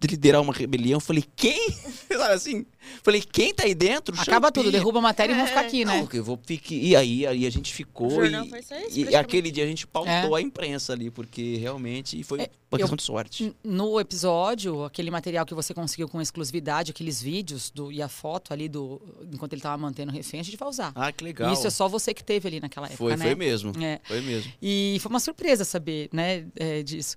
liderar 0.06 0.40
uma 0.40 0.52
rebelião. 0.52 0.96
Eu 0.96 1.00
falei, 1.00 1.24
quem? 1.36 1.70
Sabe 2.08 2.34
assim? 2.34 2.66
Falei, 3.02 3.22
quem 3.22 3.54
tá 3.54 3.64
aí 3.64 3.74
dentro? 3.74 4.14
Acaba 4.20 4.52
tudo, 4.52 4.70
derruba 4.70 4.98
a 4.98 5.02
matéria 5.02 5.32
e 5.32 5.36
vão 5.36 5.46
ficar 5.46 5.60
aqui, 5.60 5.84
né? 5.84 5.98
Não, 6.00 6.06
que 6.06 6.18
eu 6.18 6.24
vou 6.24 6.38
fique... 6.44 6.74
E 6.78 6.94
aí, 6.94 7.26
aí 7.26 7.46
a 7.46 7.50
gente 7.50 7.72
ficou 7.72 8.24
e, 8.24 8.48
foi 8.48 8.62
só 8.62 8.76
isso, 8.78 9.00
e 9.10 9.16
aquele 9.16 9.50
dia 9.50 9.64
a 9.64 9.66
gente 9.66 9.86
pautou 9.86 10.36
É. 10.36 10.40
a 10.40 10.42
imprensa 10.42 10.92
ali, 10.92 11.10
porque 11.10 11.56
realmente 11.56 12.22
foi 12.22 12.40
É, 12.40 12.50
uma 12.70 12.76
eu- 12.76 12.78
questão 12.80 12.96
de 12.96 13.02
sorte. 13.02 13.54
No 13.64 13.98
episódio, 13.98 14.84
aquele 14.84 15.10
material 15.10 15.46
que 15.46 15.54
você 15.54 15.72
conseguiu 15.72 16.08
com 16.08 16.20
exclusividade, 16.20 16.90
aqueles 16.90 17.22
vídeos 17.22 17.70
do, 17.70 17.90
e 17.90 18.02
a 18.02 18.08
foto 18.08 18.52
ali 18.52 18.68
do 18.68 19.00
enquanto 19.32 19.54
ele 19.54 19.60
estava 19.60 19.78
mantendo 19.78 20.12
o 20.12 20.14
refém, 20.14 20.40
a 20.40 20.42
gente 20.42 20.56
vai 20.56 20.68
usar. 20.68 20.92
Ah, 20.94 21.10
que 21.10 21.24
legal. 21.24 21.52
Isso 21.52 21.66
é 21.66 21.70
só 21.70 21.88
você 21.88 22.12
que 22.12 22.22
teve 22.22 22.46
ali 22.48 22.60
naquela 22.60 22.86
época, 22.86 22.98
foi, 22.98 23.16
né? 23.16 23.24
foi 23.24 23.34
mesmo. 23.34 23.72
É. 23.82 23.98
Foi 24.04 24.20
mesmo. 24.20 24.52
E 24.60 24.98
foi 25.00 25.08
uma 25.10 25.20
surpresa 25.20 25.64
saber, 25.64 26.08
né, 26.12 26.44
é, 26.56 26.82
disso. 26.82 27.16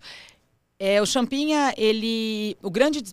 É, 0.79 1.01
o 1.01 1.05
Champinha, 1.05 1.73
ele, 1.75 2.55
o 2.61 2.69
grande, 2.69 3.03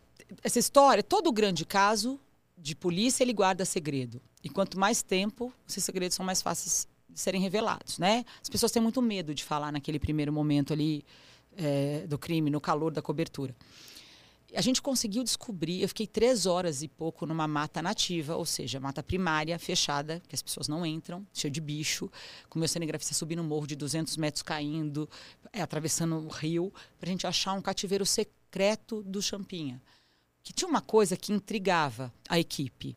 essa 0.43 0.59
história, 0.59 1.03
todo 1.03 1.33
grande 1.33 1.65
caso 1.65 2.21
de 2.59 2.75
polícia 2.75 3.25
ele 3.25 3.33
guarda 3.33 3.65
segredo. 3.65 4.21
E 4.43 4.49
quanto 4.51 4.79
mais 4.79 5.03
tempo, 5.03 5.53
esses 5.69 5.83
segredos 5.83 6.15
são 6.15 6.25
mais 6.25 6.43
fáceis 6.43 6.87
de 7.09 7.19
serem 7.19 7.41
revelados, 7.41 7.99
né? 7.99 8.25
As 8.43 8.49
pessoas 8.49 8.73
têm 8.73 8.83
muito 8.83 9.01
medo 9.01 9.35
de 9.35 9.43
falar 9.43 9.73
naquele 9.73 9.99
primeiro 9.99 10.33
momento 10.33 10.73
ali 10.73 11.05
é, 11.57 12.07
do 12.07 12.19
crime, 12.19 12.51
no 12.51 12.61
calor 12.61 12.93
da 12.93 13.01
cobertura. 13.01 13.55
A 14.57 14.61
gente 14.61 14.81
conseguiu 14.81 15.25
descobrir, 15.25 15.83
eu 15.83 15.89
fiquei 15.89 16.07
três 16.07 16.47
horas 16.47 16.83
e 16.83 16.89
pouco 16.89 17.27
numa 17.27 17.49
mata 17.49 17.83
nativa, 17.83 18.37
ou 18.37 18.47
seja, 18.47 18.79
mata 18.79 19.03
primária, 19.03 19.59
fechada, 19.59 20.23
que 20.29 20.35
as 20.35 20.43
pessoas 20.43 20.69
não 20.69 20.87
entram, 20.87 21.27
cheio 21.33 21.51
de 21.51 21.61
bicho, 21.61 22.11
com 22.49 22.59
meu 22.59 22.69
cinegrafista 22.69 23.15
subindo 23.15 23.43
um 23.43 23.47
morro 23.47 23.67
de 23.67 23.75
200 23.75 24.17
metros 24.17 24.43
caindo, 24.43 25.09
é, 25.53 25.61
atravessando 25.61 26.17
o 26.17 26.29
rio, 26.29 26.73
para 27.01 27.09
a 27.09 27.13
gente 27.13 27.27
achar 27.27 27.53
um 27.55 27.63
cativeiro 27.63 28.07
secreto 28.07 29.03
do 29.03 29.21
Champinha. 29.21 29.83
Que 30.43 30.53
tinha 30.53 30.69
uma 30.69 30.81
coisa 30.81 31.17
que 31.17 31.33
intrigava 31.33 32.13
a 32.29 32.39
equipe. 32.39 32.97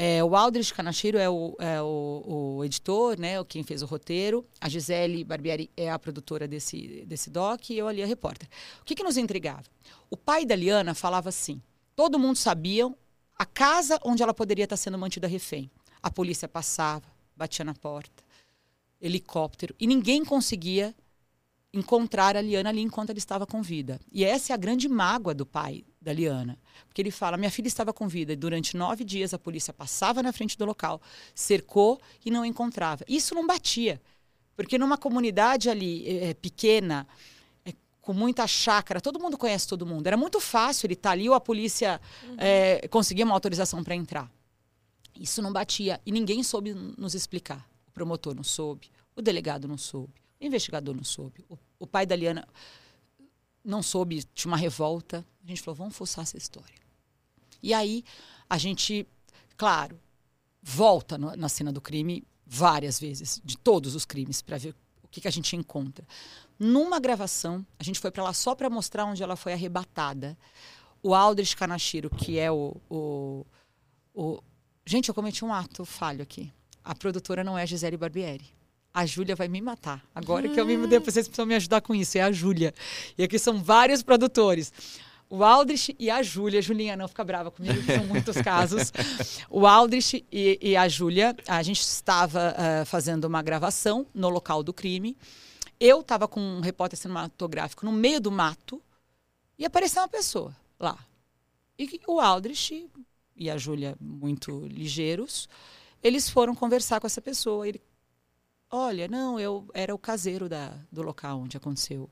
É, 0.00 0.22
o 0.22 0.36
Aldrich 0.36 0.72
Canacheiro 0.72 1.18
é, 1.18 1.28
o, 1.28 1.56
é 1.58 1.82
o, 1.82 2.56
o, 2.58 2.64
editor, 2.64 3.18
né, 3.18 3.42
quem 3.42 3.64
fez 3.64 3.82
o 3.82 3.86
roteiro. 3.86 4.46
A 4.60 4.68
Gisele 4.68 5.24
Barbieri 5.24 5.72
é 5.76 5.90
a 5.90 5.98
produtora 5.98 6.46
desse, 6.46 7.04
desse 7.04 7.28
doc 7.28 7.68
e 7.68 7.78
eu 7.78 7.88
ali 7.88 8.00
a 8.00 8.06
repórter. 8.06 8.48
O 8.80 8.84
que, 8.84 8.94
que 8.94 9.02
nos 9.02 9.16
intrigava? 9.16 9.64
O 10.08 10.16
pai 10.16 10.46
da 10.46 10.54
Liana 10.54 10.94
falava 10.94 11.30
assim: 11.30 11.60
todo 11.96 12.16
mundo 12.16 12.36
sabia 12.36 12.88
a 13.36 13.44
casa 13.44 13.98
onde 14.04 14.22
ela 14.22 14.32
poderia 14.32 14.62
estar 14.62 14.76
sendo 14.76 14.96
mantida 14.96 15.26
refém. 15.26 15.68
A 16.00 16.12
polícia 16.12 16.46
passava, 16.46 17.06
batia 17.36 17.64
na 17.64 17.74
porta, 17.74 18.22
helicóptero, 19.00 19.74
e 19.80 19.86
ninguém 19.88 20.24
conseguia 20.24 20.94
encontrar 21.74 22.36
a 22.36 22.40
Liana 22.40 22.68
ali 22.68 22.82
enquanto 22.82 23.10
ela 23.10 23.18
estava 23.18 23.48
com 23.48 23.60
vida. 23.62 23.98
E 24.12 24.24
essa 24.24 24.52
é 24.52 24.54
a 24.54 24.56
grande 24.56 24.88
mágoa 24.88 25.34
do 25.34 25.44
pai 25.44 25.84
da 26.08 26.12
Liana. 26.12 26.58
Porque 26.86 27.02
ele 27.02 27.10
fala: 27.10 27.36
minha 27.36 27.50
filha 27.50 27.68
estava 27.68 27.92
com 27.92 28.08
vida 28.08 28.32
e 28.32 28.36
durante 28.36 28.76
nove 28.76 29.04
dias 29.04 29.34
a 29.34 29.38
polícia 29.38 29.72
passava 29.72 30.22
na 30.22 30.32
frente 30.32 30.56
do 30.56 30.64
local, 30.64 31.00
cercou 31.34 32.00
e 32.24 32.30
não 32.30 32.44
encontrava. 32.44 33.04
Isso 33.06 33.34
não 33.34 33.46
batia. 33.46 34.00
Porque 34.56 34.78
numa 34.78 34.96
comunidade 34.96 35.68
ali 35.70 36.08
é, 36.08 36.34
pequena, 36.34 37.06
é, 37.64 37.72
com 38.00 38.12
muita 38.12 38.46
chácara, 38.46 39.00
todo 39.00 39.20
mundo 39.20 39.36
conhece 39.36 39.68
todo 39.68 39.86
mundo. 39.86 40.06
Era 40.06 40.16
muito 40.16 40.40
fácil 40.40 40.86
ele 40.86 40.94
estar 40.94 41.10
tá 41.10 41.12
ali 41.12 41.28
ou 41.28 41.34
a 41.34 41.40
polícia 41.40 42.00
uhum. 42.24 42.36
é, 42.38 42.88
conseguir 42.88 43.22
uma 43.24 43.34
autorização 43.34 43.84
para 43.84 43.94
entrar. 43.94 44.30
Isso 45.14 45.42
não 45.42 45.52
batia. 45.52 46.00
E 46.06 46.10
ninguém 46.10 46.42
soube 46.42 46.72
nos 46.72 47.14
explicar. 47.14 47.68
O 47.86 47.92
promotor 47.92 48.34
não 48.34 48.44
soube, 48.44 48.90
o 49.14 49.20
delegado 49.20 49.68
não 49.68 49.76
soube, 49.76 50.14
o 50.40 50.44
investigador 50.46 50.94
não 50.94 51.04
soube, 51.04 51.44
o, 51.48 51.58
o 51.80 51.86
pai 51.86 52.06
da 52.06 52.14
Liana 52.14 52.46
não 53.68 53.82
soube, 53.82 54.24
tinha 54.34 54.50
uma 54.50 54.56
revolta. 54.56 55.24
A 55.44 55.46
gente 55.46 55.60
falou, 55.60 55.76
vamos 55.76 55.96
forçar 55.96 56.22
essa 56.22 56.38
história. 56.38 56.74
E 57.62 57.74
aí 57.74 58.02
a 58.48 58.56
gente, 58.56 59.06
claro, 59.56 60.00
volta 60.62 61.18
no, 61.18 61.36
na 61.36 61.48
cena 61.48 61.70
do 61.70 61.80
crime 61.80 62.24
várias 62.46 62.98
vezes, 62.98 63.40
de 63.44 63.58
todos 63.58 63.94
os 63.94 64.06
crimes, 64.06 64.40
para 64.40 64.56
ver 64.56 64.74
o 65.02 65.08
que, 65.08 65.20
que 65.20 65.28
a 65.28 65.30
gente 65.30 65.54
encontra. 65.54 66.06
Numa 66.58 66.98
gravação, 66.98 67.64
a 67.78 67.84
gente 67.84 68.00
foi 68.00 68.10
para 68.10 68.24
lá 68.24 68.32
só 68.32 68.54
para 68.54 68.70
mostrar 68.70 69.04
onde 69.04 69.22
ela 69.22 69.36
foi 69.36 69.52
arrebatada. 69.52 70.36
O 71.02 71.14
Aldrich 71.14 71.54
Kanashiro, 71.56 72.10
que 72.10 72.38
é 72.38 72.50
o, 72.50 72.74
o, 72.90 73.46
o. 74.14 74.42
Gente, 74.84 75.08
eu 75.08 75.14
cometi 75.14 75.44
um 75.44 75.52
ato 75.52 75.84
falho 75.84 76.22
aqui. 76.22 76.50
A 76.82 76.94
produtora 76.94 77.44
não 77.44 77.56
é 77.56 77.66
Gisele 77.66 77.96
Barbieri 77.96 78.57
a 78.92 79.06
Júlia 79.06 79.36
vai 79.36 79.48
me 79.48 79.60
matar. 79.60 80.04
Agora 80.14 80.48
que 80.48 80.58
eu 80.58 80.66
me 80.66 80.76
mudei, 80.76 80.98
vocês 80.98 81.26
precisam 81.28 81.46
me 81.46 81.54
ajudar 81.54 81.80
com 81.80 81.94
isso. 81.94 82.18
É 82.18 82.22
a 82.22 82.32
Júlia. 82.32 82.74
E 83.16 83.22
aqui 83.22 83.38
são 83.38 83.62
vários 83.62 84.02
produtores. 84.02 84.72
O 85.30 85.44
Aldrich 85.44 85.94
e 85.98 86.10
a 86.10 86.22
Júlia. 86.22 86.62
Julinha, 86.62 86.96
não 86.96 87.06
fica 87.06 87.22
brava 87.22 87.50
comigo, 87.50 87.82
são 87.84 88.06
muitos 88.06 88.36
casos. 88.42 88.92
O 89.50 89.66
Aldrich 89.66 90.24
e, 90.32 90.58
e 90.60 90.76
a 90.76 90.88
Júlia, 90.88 91.36
a 91.46 91.62
gente 91.62 91.80
estava 91.80 92.54
uh, 92.54 92.86
fazendo 92.86 93.24
uma 93.24 93.42
gravação 93.42 94.06
no 94.14 94.28
local 94.30 94.62
do 94.62 94.72
crime. 94.72 95.16
Eu 95.78 96.00
estava 96.00 96.26
com 96.26 96.40
um 96.40 96.60
repórter 96.60 96.98
cinematográfico 96.98 97.84
no 97.84 97.92
meio 97.92 98.20
do 98.20 98.32
mato 98.32 98.82
e 99.58 99.64
apareceu 99.64 100.02
uma 100.02 100.08
pessoa 100.08 100.56
lá. 100.80 100.98
E 101.78 102.00
o 102.06 102.18
Aldrich 102.20 102.90
e 103.36 103.50
a 103.50 103.56
Júlia, 103.56 103.94
muito 104.00 104.66
ligeiros, 104.66 105.48
eles 106.02 106.28
foram 106.28 106.54
conversar 106.54 107.00
com 107.00 107.06
essa 107.06 107.20
pessoa. 107.20 107.68
Ele 107.68 107.80
Olha, 108.70 109.08
não, 109.08 109.40
eu 109.40 109.66
era 109.72 109.94
o 109.94 109.98
caseiro 109.98 110.48
da, 110.48 110.74
do 110.92 111.02
local 111.02 111.40
onde 111.40 111.56
aconteceu. 111.56 112.10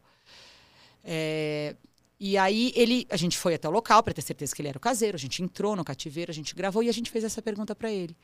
É, 1.04 1.76
e 2.18 2.38
aí 2.38 2.72
ele, 2.74 3.06
a 3.10 3.16
gente 3.16 3.36
foi 3.36 3.54
até 3.54 3.68
o 3.68 3.70
local 3.70 4.02
para 4.02 4.14
ter 4.14 4.22
certeza 4.22 4.54
que 4.54 4.62
ele 4.62 4.68
era 4.68 4.78
o 4.78 4.80
caseiro. 4.80 5.16
A 5.16 5.18
gente 5.18 5.42
entrou 5.42 5.76
no 5.76 5.84
cativeiro, 5.84 6.30
a 6.30 6.34
gente 6.34 6.54
gravou 6.54 6.82
e 6.82 6.88
a 6.88 6.92
gente 6.92 7.10
fez 7.10 7.24
essa 7.24 7.42
pergunta 7.42 7.74
para 7.74 7.90
ele. 7.90 8.16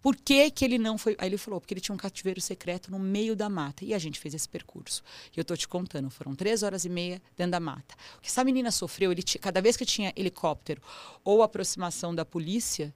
Por 0.00 0.16
que, 0.16 0.50
que 0.50 0.64
ele 0.64 0.78
não 0.78 0.98
foi? 0.98 1.16
Aí 1.18 1.28
ele 1.28 1.38
falou, 1.38 1.60
porque 1.60 1.72
ele 1.72 1.80
tinha 1.80 1.94
um 1.94 1.98
cativeiro 1.98 2.40
secreto 2.40 2.90
no 2.90 2.98
meio 2.98 3.36
da 3.36 3.48
mata. 3.48 3.84
E 3.84 3.94
a 3.94 3.98
gente 3.98 4.18
fez 4.18 4.34
esse 4.34 4.48
percurso. 4.48 5.02
E 5.34 5.38
eu 5.38 5.42
estou 5.42 5.56
te 5.56 5.68
contando, 5.68 6.10
foram 6.10 6.34
três 6.34 6.62
horas 6.62 6.84
e 6.84 6.88
meia 6.88 7.22
dentro 7.36 7.52
da 7.52 7.60
mata. 7.60 7.94
O 8.18 8.20
que 8.20 8.28
essa 8.28 8.44
menina 8.44 8.70
sofreu, 8.70 9.12
ele 9.12 9.22
cada 9.40 9.62
vez 9.62 9.76
que 9.76 9.86
tinha 9.86 10.12
helicóptero 10.16 10.82
ou 11.22 11.42
aproximação 11.42 12.14
da 12.14 12.24
polícia, 12.24 12.94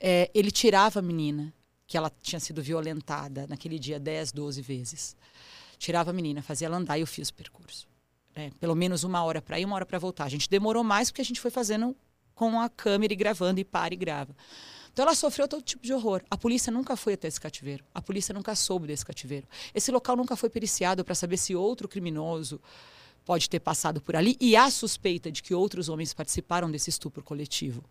é, 0.00 0.30
ele 0.34 0.50
tirava 0.50 0.98
a 1.00 1.02
menina 1.02 1.52
que 1.86 1.96
ela 1.96 2.10
tinha 2.22 2.40
sido 2.40 2.62
violentada 2.62 3.46
naquele 3.48 3.78
dia 3.78 3.98
10, 3.98 4.32
12 4.32 4.62
vezes. 4.62 5.16
Tirava 5.78 6.10
a 6.10 6.12
menina, 6.12 6.42
fazia 6.42 6.66
ela 6.66 6.76
andar 6.76 6.98
e 6.98 7.02
eu 7.02 7.06
fiz 7.06 7.28
o 7.28 7.34
percurso. 7.34 7.86
É, 8.34 8.50
pelo 8.60 8.74
menos 8.74 9.04
uma 9.04 9.22
hora 9.22 9.40
para 9.40 9.58
ir, 9.58 9.64
uma 9.64 9.76
hora 9.76 9.86
para 9.86 9.98
voltar. 9.98 10.24
A 10.24 10.28
gente 10.28 10.48
demorou 10.48 10.84
mais 10.84 11.10
porque 11.10 11.22
a 11.22 11.24
gente 11.24 11.40
foi 11.40 11.50
fazendo 11.50 11.96
com 12.34 12.60
a 12.60 12.68
câmera 12.68 13.12
e 13.12 13.16
gravando 13.16 13.60
e 13.60 13.64
para 13.64 13.94
e 13.94 13.96
grava. 13.96 14.36
Então 14.92 15.04
ela 15.04 15.14
sofreu 15.14 15.46
todo 15.46 15.62
tipo 15.62 15.82
de 15.82 15.92
horror. 15.92 16.22
A 16.30 16.36
polícia 16.36 16.72
nunca 16.72 16.96
foi 16.96 17.14
até 17.14 17.28
esse 17.28 17.40
cativeiro. 17.40 17.84
A 17.94 18.00
polícia 18.00 18.32
nunca 18.32 18.54
soube 18.54 18.86
desse 18.86 19.04
cativeiro. 19.04 19.46
Esse 19.74 19.90
local 19.90 20.16
nunca 20.16 20.36
foi 20.36 20.48
periciado 20.48 21.04
para 21.04 21.14
saber 21.14 21.36
se 21.36 21.54
outro 21.54 21.86
criminoso 21.86 22.60
pode 23.24 23.50
ter 23.50 23.60
passado 23.60 24.00
por 24.00 24.16
ali 24.16 24.36
e 24.40 24.56
há 24.56 24.70
suspeita 24.70 25.30
de 25.30 25.42
que 25.42 25.54
outros 25.54 25.88
homens 25.88 26.14
participaram 26.14 26.70
desse 26.70 26.90
estupro 26.90 27.22
coletivo. 27.22 27.84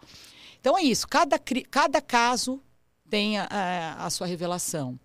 Então 0.60 0.78
é 0.78 0.82
isso. 0.82 1.08
Cada, 1.08 1.38
cada 1.70 2.02
caso 2.02 2.60
tem 3.10 3.38
a, 3.38 3.96
a 4.00 4.10
sua 4.10 4.28
revelação. 4.28 5.00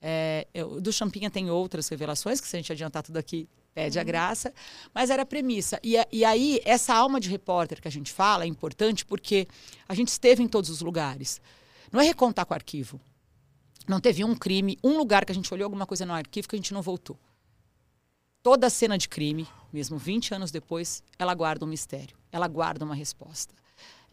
É, 0.00 0.46
eu, 0.52 0.80
do 0.80 0.92
Champinha 0.92 1.30
tem 1.30 1.50
outras 1.50 1.88
revelações, 1.88 2.40
que 2.40 2.46
se 2.46 2.56
a 2.56 2.58
gente 2.58 2.72
adiantar 2.72 3.02
tudo 3.02 3.16
aqui, 3.16 3.48
pede 3.74 3.98
uhum. 3.98 4.02
a 4.02 4.04
graça, 4.04 4.52
mas 4.94 5.10
era 5.10 5.22
a 5.22 5.26
premissa. 5.26 5.80
E, 5.82 5.96
e 6.12 6.24
aí, 6.24 6.60
essa 6.64 6.94
alma 6.94 7.18
de 7.18 7.28
repórter 7.28 7.80
que 7.80 7.88
a 7.88 7.90
gente 7.90 8.12
fala 8.12 8.44
é 8.44 8.46
importante 8.46 9.04
porque 9.04 9.48
a 9.88 9.94
gente 9.94 10.08
esteve 10.08 10.42
em 10.42 10.48
todos 10.48 10.70
os 10.70 10.80
lugares. 10.80 11.40
Não 11.90 12.00
é 12.00 12.04
recontar 12.04 12.44
com 12.46 12.52
o 12.52 12.56
arquivo. 12.56 13.00
Não 13.86 14.00
teve 14.00 14.24
um 14.24 14.34
crime, 14.34 14.78
um 14.82 14.96
lugar 14.96 15.24
que 15.24 15.32
a 15.32 15.34
gente 15.34 15.52
olhou 15.52 15.64
alguma 15.64 15.86
coisa 15.86 16.06
no 16.06 16.12
arquivo 16.12 16.48
que 16.48 16.56
a 16.56 16.58
gente 16.58 16.72
não 16.72 16.80
voltou. 16.80 17.18
Toda 18.42 18.68
cena 18.68 18.98
de 18.98 19.08
crime, 19.08 19.48
mesmo 19.72 19.96
20 19.96 20.34
anos 20.34 20.50
depois, 20.50 21.02
ela 21.18 21.34
guarda 21.34 21.64
um 21.64 21.68
mistério, 21.68 22.16
ela 22.30 22.46
guarda 22.46 22.84
uma 22.84 22.94
resposta. 22.94 23.54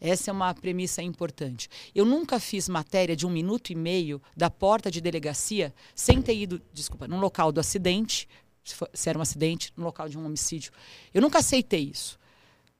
Essa 0.04 0.30
é 0.30 0.32
uma 0.32 0.52
premissa 0.52 1.00
importante. 1.00 1.68
Eu 1.94 2.04
nunca 2.04 2.40
fiz 2.40 2.68
matéria 2.68 3.14
de 3.14 3.24
um 3.24 3.30
minuto 3.30 3.70
e 3.70 3.74
meio 3.76 4.20
da 4.36 4.50
porta 4.50 4.90
de 4.90 5.00
delegacia 5.00 5.72
sem 5.94 6.20
ter 6.20 6.34
ido, 6.34 6.60
desculpa, 6.72 7.06
num 7.06 7.20
local 7.20 7.52
do 7.52 7.60
acidente, 7.60 8.28
se, 8.64 8.74
for, 8.74 8.90
se 8.92 9.08
era 9.08 9.16
um 9.16 9.22
acidente, 9.22 9.72
no 9.76 9.84
local 9.84 10.08
de 10.08 10.18
um 10.18 10.26
homicídio. 10.26 10.72
Eu 11.14 11.22
nunca 11.22 11.38
aceitei 11.38 11.84
isso. 11.84 12.18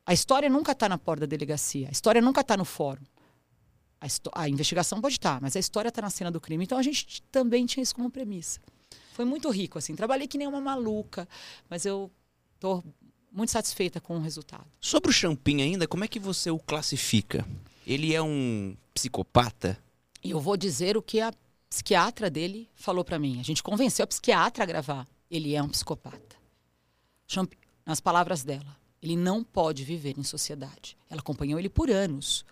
A 0.05 0.13
história 0.13 0.51
nunca 0.51 0.73
está 0.73 0.89
na 0.89 0.99
porta 0.99 1.21
da 1.21 1.27
delegacia. 1.27 1.87
A 1.87 1.93
história 1.93 2.21
nunca 2.21 2.41
está 2.41 2.57
no 2.57 2.65
fórum. 2.65 3.05
A, 4.01 4.07
a, 4.43 4.49
investigação 4.49 5.01
pode 5.01 5.15
estar, 5.15 5.35
tá, 5.37 5.41
mas 5.41 5.55
a 5.55 5.61
história 5.61 5.91
está 5.91 6.03
na 6.03 6.11
cena 6.11 6.29
do 6.29 6.41
crime. 6.41 6.65
Então 6.65 6.77
a 6.77 6.83
gente 6.83 7.23
também 7.31 7.65
tinha 7.67 7.85
isso 7.85 7.95
como 7.95 8.11
premissa. 8.11 8.59
Foi 9.13 9.25
muito 9.25 9.49
rico, 9.49 9.79
assim. 9.79 9.95
Trabalhei 9.95 10.27
que 10.27 10.37
nem 10.37 10.49
uma 10.49 10.61
maluca, 10.61 11.29
mas 11.71 11.87
eu 11.87 12.11
estou 12.57 12.83
muito 13.33 13.51
satisfeita 13.51 14.01
com 14.01 14.17
o 14.17 14.21
resultado. 14.21 14.67
Sobre 14.81 15.11
o 15.11 15.13
Champin 15.13 15.63
ainda, 15.63 15.89
como 15.89 16.05
é 16.05 16.09
que 16.09 16.21
você 16.21 16.51
o 16.51 16.59
classifica? 16.59 17.47
Ele 17.87 18.15
é 18.15 18.23
um 18.23 18.77
psicopata? 18.95 19.79
Eu 20.23 20.39
vou 20.39 20.57
dizer 20.57 20.97
o 20.97 21.03
que 21.03 21.21
a 21.21 21.33
psiquiatra 21.69 22.31
dele 22.31 22.69
falou 22.75 23.05
para 23.05 23.19
mim. 23.19 23.41
A 23.41 23.43
gente 23.43 23.63
convenceu 23.63 24.05
a 24.05 24.07
psiquiatra 24.07 24.63
a 24.63 24.67
gravar. 24.67 25.09
Ele 25.31 25.55
é 25.55 25.63
um 25.63 25.69
psicopata. 25.69 26.37
Champin, 27.27 27.57
nas 27.87 28.01
palavras 28.01 28.45
dela, 28.45 28.77
ele 29.03 29.17
não 29.17 29.43
pode 29.43 29.83
viver 29.83 30.19
em 30.19 30.23
sociedade. 30.23 30.97
Ela 31.09 31.21
acompanhou 31.21 31.59
ele 31.59 31.71
por 31.71 31.91
anos. 31.91 32.45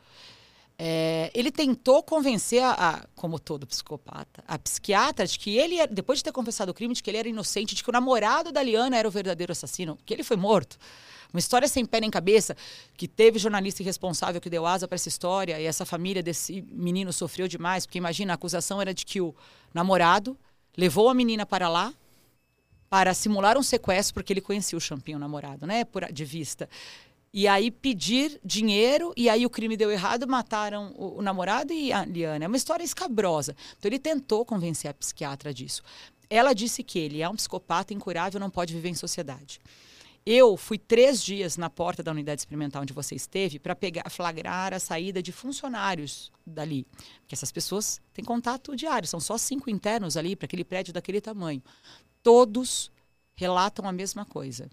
É, 0.82 1.30
ele 1.34 1.50
tentou 1.50 2.02
convencer, 2.02 2.62
a, 2.62 2.70
a, 2.72 3.06
como 3.14 3.38
todo 3.38 3.66
psicopata, 3.66 4.42
a 4.48 4.58
psiquiatra 4.58 5.26
de 5.26 5.38
que 5.38 5.58
ele, 5.58 5.86
depois 5.88 6.20
de 6.20 6.24
ter 6.24 6.32
confessado 6.32 6.70
o 6.70 6.74
crime, 6.74 6.94
de 6.94 7.02
que 7.02 7.10
ele 7.10 7.18
era 7.18 7.28
inocente, 7.28 7.74
de 7.74 7.84
que 7.84 7.90
o 7.90 7.92
namorado 7.92 8.50
da 8.50 8.62
Liana 8.62 8.96
era 8.96 9.06
o 9.06 9.10
verdadeiro 9.10 9.52
assassino, 9.52 9.98
que 10.06 10.14
ele 10.14 10.24
foi 10.24 10.38
morto. 10.38 10.78
Uma 11.34 11.38
história 11.38 11.68
sem 11.68 11.84
pé 11.84 12.00
nem 12.00 12.10
cabeça, 12.10 12.56
que 12.96 13.06
teve 13.06 13.38
jornalista 13.38 13.82
irresponsável 13.82 14.40
que 14.40 14.48
deu 14.48 14.64
asa 14.64 14.88
para 14.88 14.94
essa 14.94 15.10
história, 15.10 15.60
e 15.60 15.66
essa 15.66 15.84
família 15.84 16.22
desse 16.22 16.62
menino 16.72 17.12
sofreu 17.12 17.46
demais, 17.46 17.84
porque 17.84 17.98
imagina, 17.98 18.32
a 18.32 18.36
acusação 18.36 18.80
era 18.80 18.94
de 18.94 19.04
que 19.04 19.20
o 19.20 19.34
namorado 19.74 20.34
levou 20.74 21.10
a 21.10 21.14
menina 21.14 21.44
para 21.44 21.68
lá 21.68 21.92
para 22.88 23.12
simular 23.12 23.58
um 23.58 23.62
sequestro, 23.62 24.14
porque 24.14 24.32
ele 24.32 24.40
conhecia 24.40 24.78
o 24.78 24.80
Champinho, 24.80 25.18
namorado, 25.18 25.66
né, 25.66 25.84
por, 25.84 26.10
de 26.10 26.24
vista 26.24 26.70
e 27.32 27.46
aí 27.46 27.70
pedir 27.70 28.40
dinheiro, 28.44 29.12
e 29.16 29.28
aí 29.28 29.46
o 29.46 29.50
crime 29.50 29.76
deu 29.76 29.90
errado, 29.90 30.26
mataram 30.26 30.92
o, 30.96 31.18
o, 31.18 31.22
namorado 31.22 31.72
e 31.72 31.92
a 31.92 32.04
Liana. 32.04 32.44
É 32.44 32.48
uma 32.48 32.56
história 32.56 32.82
escabrosa. 32.82 33.54
Então 33.78 33.88
ele 33.88 33.98
tentou 34.00 34.44
convencer 34.44 34.90
a 34.90 34.94
psiquiatra 34.94 35.54
disso. 35.54 35.82
Ela 36.28 36.52
disse 36.52 36.82
que 36.82 36.98
ele 36.98 37.22
é 37.22 37.28
um 37.28 37.36
psicopata 37.36 37.94
incurável, 37.94 38.40
não 38.40 38.50
pode 38.50 38.74
viver 38.74 38.88
em 38.88 38.94
sociedade. 38.94 39.60
Eu 40.26 40.56
fui 40.56 40.76
três 40.76 41.22
dias 41.22 41.56
na 41.56 41.70
porta 41.70 42.02
da 42.02 42.10
unidade 42.10 42.40
experimental 42.40 42.82
onde 42.82 42.92
você 42.92 43.14
esteve 43.14 43.58
para 43.58 43.76
flagrar 44.10 44.74
a 44.74 44.78
saída 44.78 45.22
de 45.22 45.32
funcionários 45.32 46.30
dali. 46.46 46.86
Porque 47.20 47.34
essas 47.34 47.50
pessoas 47.50 48.00
têm 48.12 48.24
contato 48.24 48.76
diário, 48.76 49.08
são 49.08 49.18
só 49.18 49.38
cinco 49.38 49.70
internos 49.70 50.16
ali 50.16 50.36
para 50.36 50.46
aquele 50.46 50.64
prédio 50.64 50.92
daquele 50.92 51.20
tamanho. 51.20 51.62
Todos 52.22 52.92
relatam 53.34 53.88
a 53.88 53.92
mesma 53.92 54.26
coisa. 54.26 54.68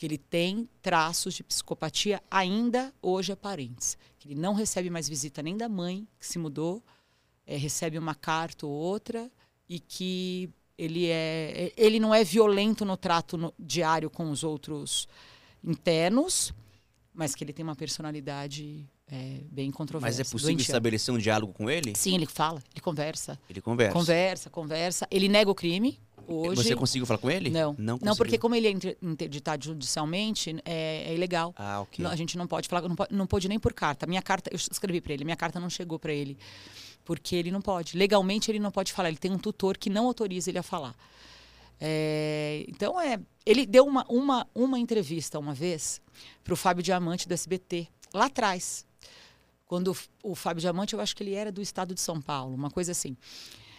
Que 0.00 0.06
ele 0.06 0.16
tem 0.16 0.66
traços 0.80 1.34
de 1.34 1.44
psicopatia 1.44 2.22
ainda 2.30 2.90
hoje 3.02 3.32
aparentes. 3.32 3.98
Que 4.18 4.28
ele 4.28 4.40
não 4.40 4.54
recebe 4.54 4.88
mais 4.88 5.06
visita 5.06 5.42
nem 5.42 5.58
da 5.58 5.68
mãe, 5.68 6.08
que 6.18 6.26
se 6.26 6.38
mudou, 6.38 6.82
é, 7.46 7.54
recebe 7.54 7.98
uma 7.98 8.14
carta 8.14 8.66
ou 8.66 8.72
outra, 8.72 9.30
e 9.68 9.78
que 9.78 10.48
ele 10.78 11.06
é 11.08 11.70
ele 11.76 12.00
não 12.00 12.14
é 12.14 12.24
violento 12.24 12.82
no 12.82 12.96
trato 12.96 13.36
no, 13.36 13.52
diário 13.58 14.08
com 14.08 14.30
os 14.30 14.42
outros 14.42 15.06
internos, 15.62 16.54
mas 17.12 17.34
que 17.34 17.44
ele 17.44 17.52
tem 17.52 17.62
uma 17.62 17.76
personalidade 17.76 18.88
é, 19.10 19.40
bem 19.50 19.70
controversa. 19.70 20.18
Mas 20.18 20.20
é 20.20 20.30
possível 20.30 20.54
doentia. 20.54 20.62
estabelecer 20.72 21.12
um 21.12 21.18
diálogo 21.18 21.52
com 21.52 21.68
ele? 21.68 21.92
Sim, 21.96 22.14
ele 22.14 22.26
fala, 22.26 22.62
ele 22.72 22.80
conversa. 22.80 23.38
Ele 23.48 23.60
conversa. 23.60 23.92
Conversa, 23.92 24.50
conversa. 24.50 25.08
Ele 25.10 25.28
nega 25.28 25.50
o 25.50 25.54
crime 25.54 25.98
hoje. 26.28 26.62
Você 26.62 26.76
conseguiu 26.76 27.06
falar 27.06 27.18
com 27.18 27.30
ele? 27.30 27.50
Não, 27.50 27.74
Não, 27.76 27.98
não, 28.00 28.14
porque 28.16 28.38
como 28.38 28.54
ele 28.54 28.68
é 28.68 28.70
inter- 28.70 28.96
interditado 29.02 29.64
judicialmente, 29.64 30.54
é, 30.64 31.04
é 31.08 31.14
ilegal. 31.14 31.52
Ah, 31.56 31.80
ok. 31.80 32.02
Não, 32.04 32.10
a 32.10 32.16
gente 32.16 32.38
não 32.38 32.46
pode 32.46 32.68
falar, 32.68 32.88
não 32.88 32.94
pode, 32.94 33.12
não 33.14 33.26
nem 33.48 33.58
por 33.58 33.72
carta. 33.72 34.06
Minha 34.06 34.22
carta, 34.22 34.48
eu 34.52 34.56
escrevi 34.56 35.00
para 35.00 35.12
ele, 35.12 35.24
minha 35.24 35.36
carta 35.36 35.58
não 35.58 35.68
chegou 35.68 35.98
para 35.98 36.12
ele. 36.12 36.38
Porque 37.04 37.34
ele 37.34 37.50
não 37.50 37.60
pode. 37.60 37.96
Legalmente 37.96 38.50
ele 38.50 38.60
não 38.60 38.70
pode 38.70 38.92
falar. 38.92 39.08
Ele 39.08 39.18
tem 39.18 39.32
um 39.32 39.38
tutor 39.38 39.76
que 39.76 39.90
não 39.90 40.06
autoriza 40.06 40.50
ele 40.50 40.58
a 40.58 40.62
falar. 40.62 40.94
É, 41.80 42.64
então 42.68 43.00
é. 43.00 43.18
Ele 43.44 43.64
deu 43.66 43.84
uma, 43.86 44.04
uma, 44.08 44.46
uma 44.54 44.78
entrevista 44.78 45.38
uma 45.38 45.54
vez 45.54 46.00
para 46.44 46.52
o 46.52 46.56
Fábio 46.56 46.82
Diamante 46.82 47.26
do 47.26 47.32
SBT, 47.32 47.88
lá 48.12 48.26
atrás. 48.26 48.86
Quando 49.70 49.96
o, 50.20 50.34
Fábio 50.34 50.60
Diamante, 50.60 50.94
eu 50.94 51.00
acho 51.00 51.14
que 51.14 51.22
ele 51.22 51.32
era 51.32 51.52
do 51.52 51.62
estado 51.62 51.94
de 51.94 52.00
São 52.00 52.20
Paulo, 52.20 52.52
uma 52.52 52.72
coisa 52.72 52.90
assim. 52.90 53.16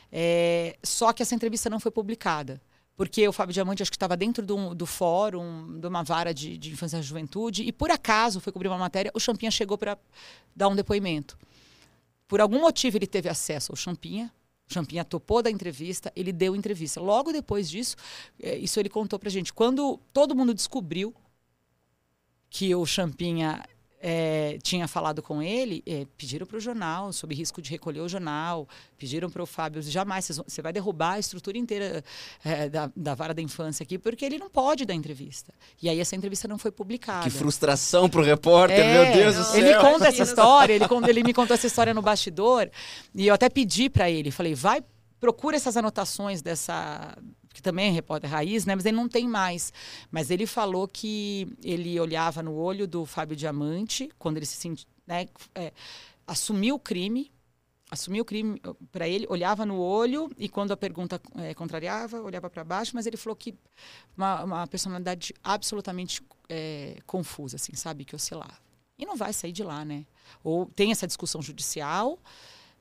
É, 0.10 0.78
só 0.82 1.12
que 1.12 1.22
essa 1.22 1.36
entrevista 1.36 1.70
não 1.70 1.82
foi 1.82 1.92
publicada. 1.92 2.62
Porque 2.96 3.28
o 3.28 3.34
Fábio 3.34 3.52
Diamante 3.52 3.84
acho 3.84 3.92
que 3.92 3.98
estava 3.98 4.16
dentro 4.16 4.46
do, 4.46 4.74
do 4.74 4.86
fórum, 4.86 5.82
de 5.82 5.86
uma 5.86 6.02
vara 6.02 6.34
de, 6.34 6.58
de 6.58 6.72
infância 6.72 6.98
e 6.98 7.04
juventude, 7.04 7.64
e 7.64 7.74
por 7.74 7.92
acaso 7.92 8.40
foi 8.40 8.54
cobrir 8.54 8.70
uma 8.70 8.78
matéria, 8.78 9.12
o 9.14 9.20
Champinha 9.20 9.52
chegou 9.52 9.78
para 9.78 10.00
dar 10.56 10.70
um 10.70 10.76
depoimento. 10.78 11.38
Por 12.26 12.40
algum 12.40 12.62
motivo 12.62 12.98
ele 12.98 13.06
teve 13.06 13.28
acesso 13.28 13.74
ao 13.74 13.76
Champinha, 13.76 14.32
o 14.70 14.74
Champinha 14.74 15.04
topou 15.04 15.44
da 15.44 15.52
entrevista, 15.52 16.10
ele 16.16 16.32
deu 16.32 16.56
entrevista. 16.56 17.02
Logo 17.02 17.34
depois 17.34 17.70
disso, 17.70 17.98
eh, 18.42 18.60
isso 18.60 18.80
ele 18.80 18.88
contou 18.88 19.20
pra 19.20 19.30
gente. 19.30 19.52
Quando 19.52 20.00
todo 20.14 20.34
mundo 20.34 20.54
descobriu 20.54 21.14
que 22.50 22.74
o 22.74 22.86
Champinha 22.86 23.62
eh, 24.02 24.58
tinha 24.64 24.88
falado 24.88 25.22
com 25.22 25.42
ele, 25.42 25.84
eh, 25.86 26.08
pediram 26.18 26.46
para 26.46 26.58
o 26.58 26.60
jornal, 26.60 27.14
sob 27.14 27.36
risco 27.36 27.62
de 27.62 27.70
recolher 27.70 28.02
o 28.02 28.10
jornal, 28.10 28.68
pediram 28.98 29.30
para 29.30 29.44
o 29.44 29.46
Fábio, 29.46 29.82
jamais, 29.82 30.28
você 30.28 30.62
vai 30.62 30.74
derrubar 30.74 31.14
a 31.14 31.20
estrutura 31.20 31.58
inteira 31.58 32.04
eh, 32.44 32.70
da, 32.70 32.92
da 32.96 33.14
vara 33.14 33.34
da 33.34 33.42
infância 33.42 33.84
aqui, 33.84 34.00
porque 34.00 34.26
ele 34.26 34.38
não 34.40 34.50
pode 34.50 34.86
dar 34.86 34.94
entrevista. 34.94 35.54
E 35.82 35.88
aí 35.88 36.00
essa 36.00 36.16
entrevista 36.16 36.48
não 36.48 36.58
foi 36.58 36.72
publicada. 36.72 37.24
Que 37.24 37.30
frustração 37.30 38.10
pro 38.10 38.24
repórter, 38.24 38.80
É, 38.80 38.94
meu 38.94 39.14
Deus 39.14 39.36
do 39.36 39.44
céu. 39.44 39.60
Ele 39.60 39.76
conta 39.80 40.08
essa 40.08 40.24
história, 40.24 40.74
ele, 40.74 40.86
ele 41.08 41.24
me 41.24 41.34
contou 41.34 41.54
essa 41.54 41.68
história 41.68 41.94
no 41.94 42.02
bastidor, 42.02 42.70
e 43.14 43.28
eu 43.28 43.34
até 43.34 43.50
pedi 43.50 43.90
para 43.90 44.10
ele, 44.10 44.32
falei, 44.32 44.56
vai, 44.56 44.84
procura 45.20 45.56
essas 45.56 45.78
anotações 45.78 46.42
dessa 46.42 47.16
que 47.54 47.62
também 47.62 47.88
é 47.88 47.92
repórter 47.92 48.30
raiz, 48.30 48.66
né? 48.66 48.76
Mas 48.76 48.86
ele 48.86 48.98
não 48.98 49.10
tem 49.10 49.28
mais. 49.28 49.74
Mas 50.10 50.32
ele 50.32 50.46
falou 50.46 50.88
que 50.88 51.48
ele 51.64 52.00
olhava 52.00 52.42
no 52.42 52.54
olho 52.54 52.88
do 52.88 53.06
Fábio 53.06 53.36
Diamante 53.36 54.10
quando 54.18 54.38
ele 54.38 54.46
se 54.46 54.56
sentia, 54.56 54.88
né, 55.06 55.28
é, 55.54 55.72
assumiu 56.26 56.76
o 56.76 56.80
crime, 56.80 57.32
assumiu 57.90 58.22
o 58.22 58.26
crime 58.26 58.62
para 58.92 59.08
ele, 59.08 59.28
olhava 59.30 59.66
no 59.66 59.78
olho 59.78 60.32
e 60.38 60.48
quando 60.48 60.72
a 60.72 60.78
pergunta 60.78 61.22
é, 61.36 61.54
contrariava, 61.54 62.22
olhava 62.22 62.50
para 62.50 62.64
baixo, 62.64 62.92
mas 62.96 63.06
ele 63.06 63.18
falou 63.18 63.36
que 63.36 63.54
uma, 64.16 64.44
uma 64.44 64.68
personalidade 64.68 65.34
absolutamente 65.44 66.22
é, 66.48 66.98
confusa, 67.06 67.58
assim, 67.58 67.76
sabe, 67.76 68.06
que 68.06 68.16
oscilava. 68.16 68.58
E 68.98 69.06
não 69.06 69.18
vai 69.18 69.34
sair 69.34 69.52
de 69.52 69.64
lá, 69.64 69.84
né? 69.84 70.06
Ou 70.44 70.68
tem 70.68 70.92
essa 70.92 71.08
discussão 71.08 71.42
judicial, 71.42 72.18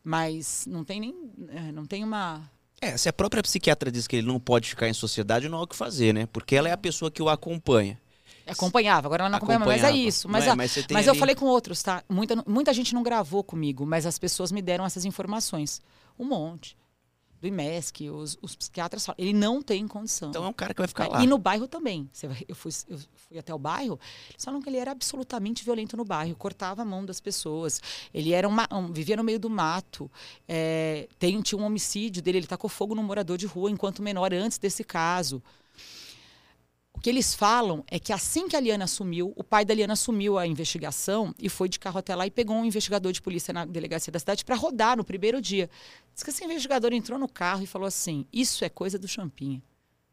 mas 0.04 0.66
não 0.66 0.84
tem 0.84 1.00
nem, 1.00 1.32
é, 1.48 1.72
não 1.72 1.86
tem 1.86 2.04
uma 2.04 2.48
É, 2.80 2.96
se 2.96 3.08
a 3.08 3.12
própria 3.12 3.42
psiquiatra 3.42 3.90
diz 3.90 4.06
que 4.06 4.16
ele 4.16 4.26
não 4.26 4.40
pode 4.40 4.68
ficar 4.70 4.88
em 4.88 4.92
sociedade, 4.94 5.48
não 5.48 5.58
há 5.58 5.62
o 5.62 5.66
que 5.66 5.76
fazer, 5.76 6.14
né? 6.14 6.26
Porque 6.26 6.56
ela 6.56 6.68
é 6.68 6.72
a 6.72 6.76
pessoa 6.78 7.10
que 7.10 7.22
o 7.22 7.28
acompanha. 7.28 8.00
Acompanhava, 8.46 9.06
agora 9.06 9.22
ela 9.24 9.30
não 9.30 9.36
acompanha, 9.36 9.60
mas 9.60 9.84
é 9.84 9.92
isso. 9.92 10.28
Mas, 10.28 10.46
é? 10.46 10.54
Mas 10.56 10.76
mas 10.90 11.06
eu 11.06 11.12
ali- 11.12 11.20
falei 11.20 11.34
com 11.34 11.44
outros, 11.44 11.82
tá? 11.82 12.02
Muita, 12.08 12.42
muita 12.46 12.72
gente 12.72 12.94
não 12.94 13.02
gravou 13.02 13.44
comigo, 13.44 13.86
mas 13.86 14.06
as 14.06 14.18
pessoas 14.18 14.50
me 14.50 14.60
deram 14.62 14.84
essas 14.84 15.04
informações. 15.04 15.80
Um 16.18 16.24
monte. 16.24 16.76
Do 17.40 17.46
IMESC, 17.46 18.10
os, 18.10 18.36
os 18.42 18.54
psiquiatras 18.54 19.06
falam. 19.06 19.16
Ele 19.18 19.32
não 19.32 19.62
tem 19.62 19.88
condição. 19.88 20.28
Então 20.28 20.44
é 20.44 20.48
um 20.48 20.52
cara 20.52 20.74
que 20.74 20.80
vai 20.80 20.88
ficar 20.88 21.08
lá. 21.08 21.22
E 21.22 21.26
no 21.26 21.38
bairro 21.38 21.66
também. 21.66 22.08
Eu, 22.46 22.54
fui, 22.54 22.70
eu 22.88 22.98
fui 23.28 23.38
até 23.38 23.54
o 23.54 23.58
bairro, 23.58 23.98
eles 24.30 24.44
falam 24.44 24.60
que 24.60 24.68
ele 24.68 24.76
era 24.76 24.90
absolutamente 24.90 25.64
violento 25.64 25.96
no 25.96 26.04
bairro, 26.04 26.36
cortava 26.36 26.82
a 26.82 26.84
mão 26.84 27.04
das 27.04 27.18
pessoas. 27.20 27.80
Ele 28.12 28.32
era 28.32 28.46
uma, 28.46 28.68
um- 28.70 28.92
vivia 28.92 29.16
no 29.16 29.24
meio 29.24 29.38
do 29.40 29.48
mato. 29.48 30.10
É, 30.46 31.08
tem, 31.18 31.40
tinha 31.40 31.58
um 31.58 31.64
homicídio 31.64 32.20
dele, 32.22 32.38
ele 32.38 32.46
tacou 32.46 32.68
fogo 32.68 32.94
num 32.94 33.02
morador 33.02 33.38
de 33.38 33.46
rua 33.46 33.70
enquanto 33.70 34.02
menor 34.02 34.34
antes 34.34 34.58
desse 34.58 34.84
caso. 34.84 35.42
O 37.00 37.02
que 37.02 37.08
eles 37.08 37.34
falam 37.34 37.82
é 37.86 37.98
que 37.98 38.12
assim 38.12 38.46
que 38.46 38.54
a 38.54 38.60
Liana 38.60 38.84
assumiu, 38.84 39.32
o 39.34 39.42
pai 39.42 39.64
da 39.64 39.72
Liana 39.72 39.94
assumiu 39.94 40.36
a 40.36 40.46
investigação 40.46 41.34
e 41.38 41.48
foi 41.48 41.66
de 41.66 41.78
carro 41.78 41.98
até 41.98 42.14
lá 42.14 42.26
e 42.26 42.30
pegou 42.30 42.54
um 42.54 42.62
investigador 42.62 43.10
de 43.10 43.22
polícia 43.22 43.54
na 43.54 43.64
delegacia 43.64 44.12
da 44.12 44.18
cidade 44.18 44.44
para 44.44 44.54
rodar 44.54 44.98
no 44.98 45.02
primeiro 45.02 45.40
dia. 45.40 45.70
Diz 46.12 46.22
que 46.22 46.28
esse 46.28 46.44
investigador 46.44 46.92
entrou 46.92 47.18
no 47.18 47.26
carro 47.26 47.62
e 47.62 47.66
falou 47.66 47.86
assim: 47.88 48.26
Isso 48.30 48.66
é 48.66 48.68
coisa 48.68 48.98
do 48.98 49.08
Champinha. 49.08 49.62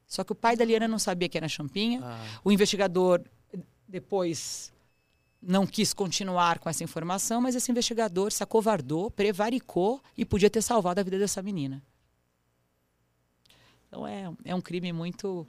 Só 0.08 0.24
que 0.24 0.32
o 0.32 0.36
pai 0.36 0.56
da 0.56 0.64
Liana 0.64 0.88
não 0.88 0.98
sabia 0.98 1.28
que 1.28 1.38
era 1.38 1.50
Champinha. 1.50 2.00
Ah, 2.02 2.26
O 2.42 2.54
investigador 2.54 3.22
depois 3.86 4.72
não 5.42 5.68
quis 5.68 5.94
continuar 5.94 6.58
com 6.58 6.70
essa 6.70 6.86
informação, 6.86 7.42
mas 7.42 7.54
esse 7.54 7.70
investigador 7.70 8.32
se 8.32 8.42
acovardou, 8.44 9.12
prevaricou 9.12 10.02
e 10.18 10.24
podia 10.24 10.50
ter 10.50 10.62
salvado 10.62 11.02
a 11.02 11.04
vida 11.04 11.20
dessa 11.20 11.42
menina. 11.42 11.84
Então 13.88 14.06
é, 14.06 14.30
é 14.44 14.54
um 14.54 14.62
crime 14.62 14.92
muito 14.92 15.48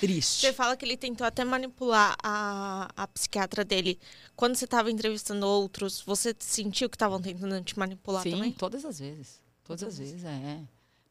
triste. 0.00 0.40
Você 0.40 0.52
fala 0.52 0.76
que 0.76 0.84
ele 0.84 0.96
tentou 0.96 1.26
até 1.26 1.44
manipular 1.44 2.16
a, 2.22 2.88
a 2.96 3.06
psiquiatra 3.06 3.64
dele. 3.64 3.98
Quando 4.34 4.56
você 4.56 4.64
estava 4.64 4.90
entrevistando 4.90 5.46
outros, 5.46 6.00
você 6.00 6.34
sentiu 6.38 6.90
que 6.90 6.96
estavam 6.96 7.20
tentando 7.20 7.62
te 7.62 7.78
manipular 7.78 8.22
Sim, 8.22 8.32
também? 8.32 8.52
todas 8.52 8.84
as 8.84 8.98
vezes. 8.98 9.40
Todas 9.64 9.84
as 9.84 9.98
vezes, 9.98 10.24
é. 10.24 10.60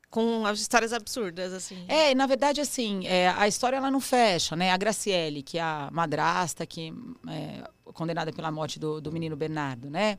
Com 0.10 0.46
as 0.46 0.60
histórias 0.60 0.94
absurdas, 0.94 1.52
assim. 1.52 1.86
É, 1.88 2.14
na 2.14 2.26
verdade, 2.26 2.62
assim, 2.62 3.06
é, 3.08 3.30
a 3.30 3.48
história 3.48 3.78
ela 3.78 3.92
não 3.92 4.00
fecha, 4.00 4.56
né? 4.56 4.72
A 4.72 4.78
Graciele, 4.78 5.44
que 5.44 5.58
é 5.58 5.62
a 5.62 5.90
madrasta, 5.92 6.66
que 6.66 6.94
é 7.28 7.64
condenada 7.94 8.32
pela 8.32 8.52
morte 8.52 8.80
do, 8.80 9.02
do 9.02 9.12
menino 9.12 9.36
Bernardo, 9.36 9.90
né? 9.90 10.18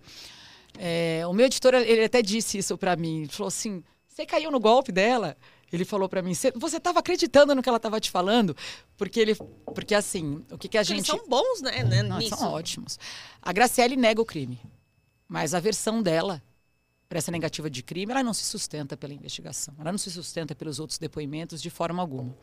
É, 0.79 1.23
o 1.27 1.33
meu 1.33 1.47
editor, 1.47 1.75
ele 1.75 2.05
até 2.05 2.21
disse 2.21 2.59
isso 2.59 2.77
pra 2.77 2.97
mim. 2.97 3.23
Ele 3.23 3.29
falou 3.29 3.49
assim, 3.49 3.83
você 4.07 4.27
caiu 4.27 4.51
no 4.51 4.61
golpe 4.61 4.93
dela? 4.93 5.37
Ele 5.73 5.85
falou 5.85 6.09
pra 6.09 6.23
mim, 6.23 6.35
"Cê- 6.35 6.53
você 6.55 6.77
estava 6.77 7.01
acreditando 7.01 7.55
no 7.55 7.63
que 7.63 7.69
ela 7.69 7.77
estava 7.77 8.01
te 8.01 8.11
falando? 8.11 8.57
Porque 8.97 9.19
ele, 9.21 9.35
porque 9.75 9.95
assim, 9.95 10.45
o 10.51 10.57
que, 10.59 10.69
que 10.69 10.79
a 10.79 10.83
Porque 10.83 10.95
gente... 10.95 11.11
Eles 11.11 11.21
são 11.21 11.29
bons, 11.29 11.61
né, 11.61 11.83
né 11.83 12.03
Não, 12.03 12.21
são 12.23 12.53
ótimos. 12.53 12.99
A 13.43 13.53
Graciele 13.53 13.97
nega 13.97 14.21
o 14.21 14.25
crime, 14.25 14.61
mas 15.29 15.55
a 15.55 15.61
versão 15.61 16.03
dela 16.03 16.43
para 17.09 17.19
essa 17.19 17.31
negativa 17.31 17.71
de 17.71 17.83
crime, 17.83 18.11
ela 18.13 18.23
não 18.23 18.35
se 18.35 18.45
sustenta 18.45 18.97
pela 18.97 19.15
investigação, 19.15 19.75
ela 19.79 19.93
não 19.93 19.99
se 19.99 20.11
sustenta 20.11 20.55
pelos 20.55 20.81
outros 20.81 20.99
depoimentos 20.99 21.63
de 21.63 21.71
forma 21.71 22.03
alguma. 22.03 22.37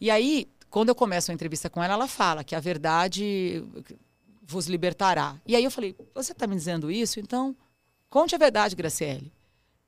E 0.00 0.10
aí, 0.10 0.46
quando 0.68 0.88
eu 0.90 0.94
começo 0.94 1.30
a 1.30 1.34
entrevista 1.34 1.70
com 1.70 1.82
ela, 1.82 1.94
ela 1.94 2.08
fala 2.08 2.44
que 2.44 2.54
a 2.54 2.60
verdade 2.60 3.62
vos 4.42 4.66
libertará. 4.66 5.36
E 5.46 5.56
aí 5.56 5.64
eu 5.64 5.70
falei, 5.70 5.96
você 6.14 6.32
está 6.32 6.46
me 6.46 6.54
dizendo 6.54 6.90
isso? 6.90 7.20
Então, 7.20 7.56
conte 8.10 8.34
a 8.34 8.38
verdade, 8.38 8.76
Graciele. 8.76 9.32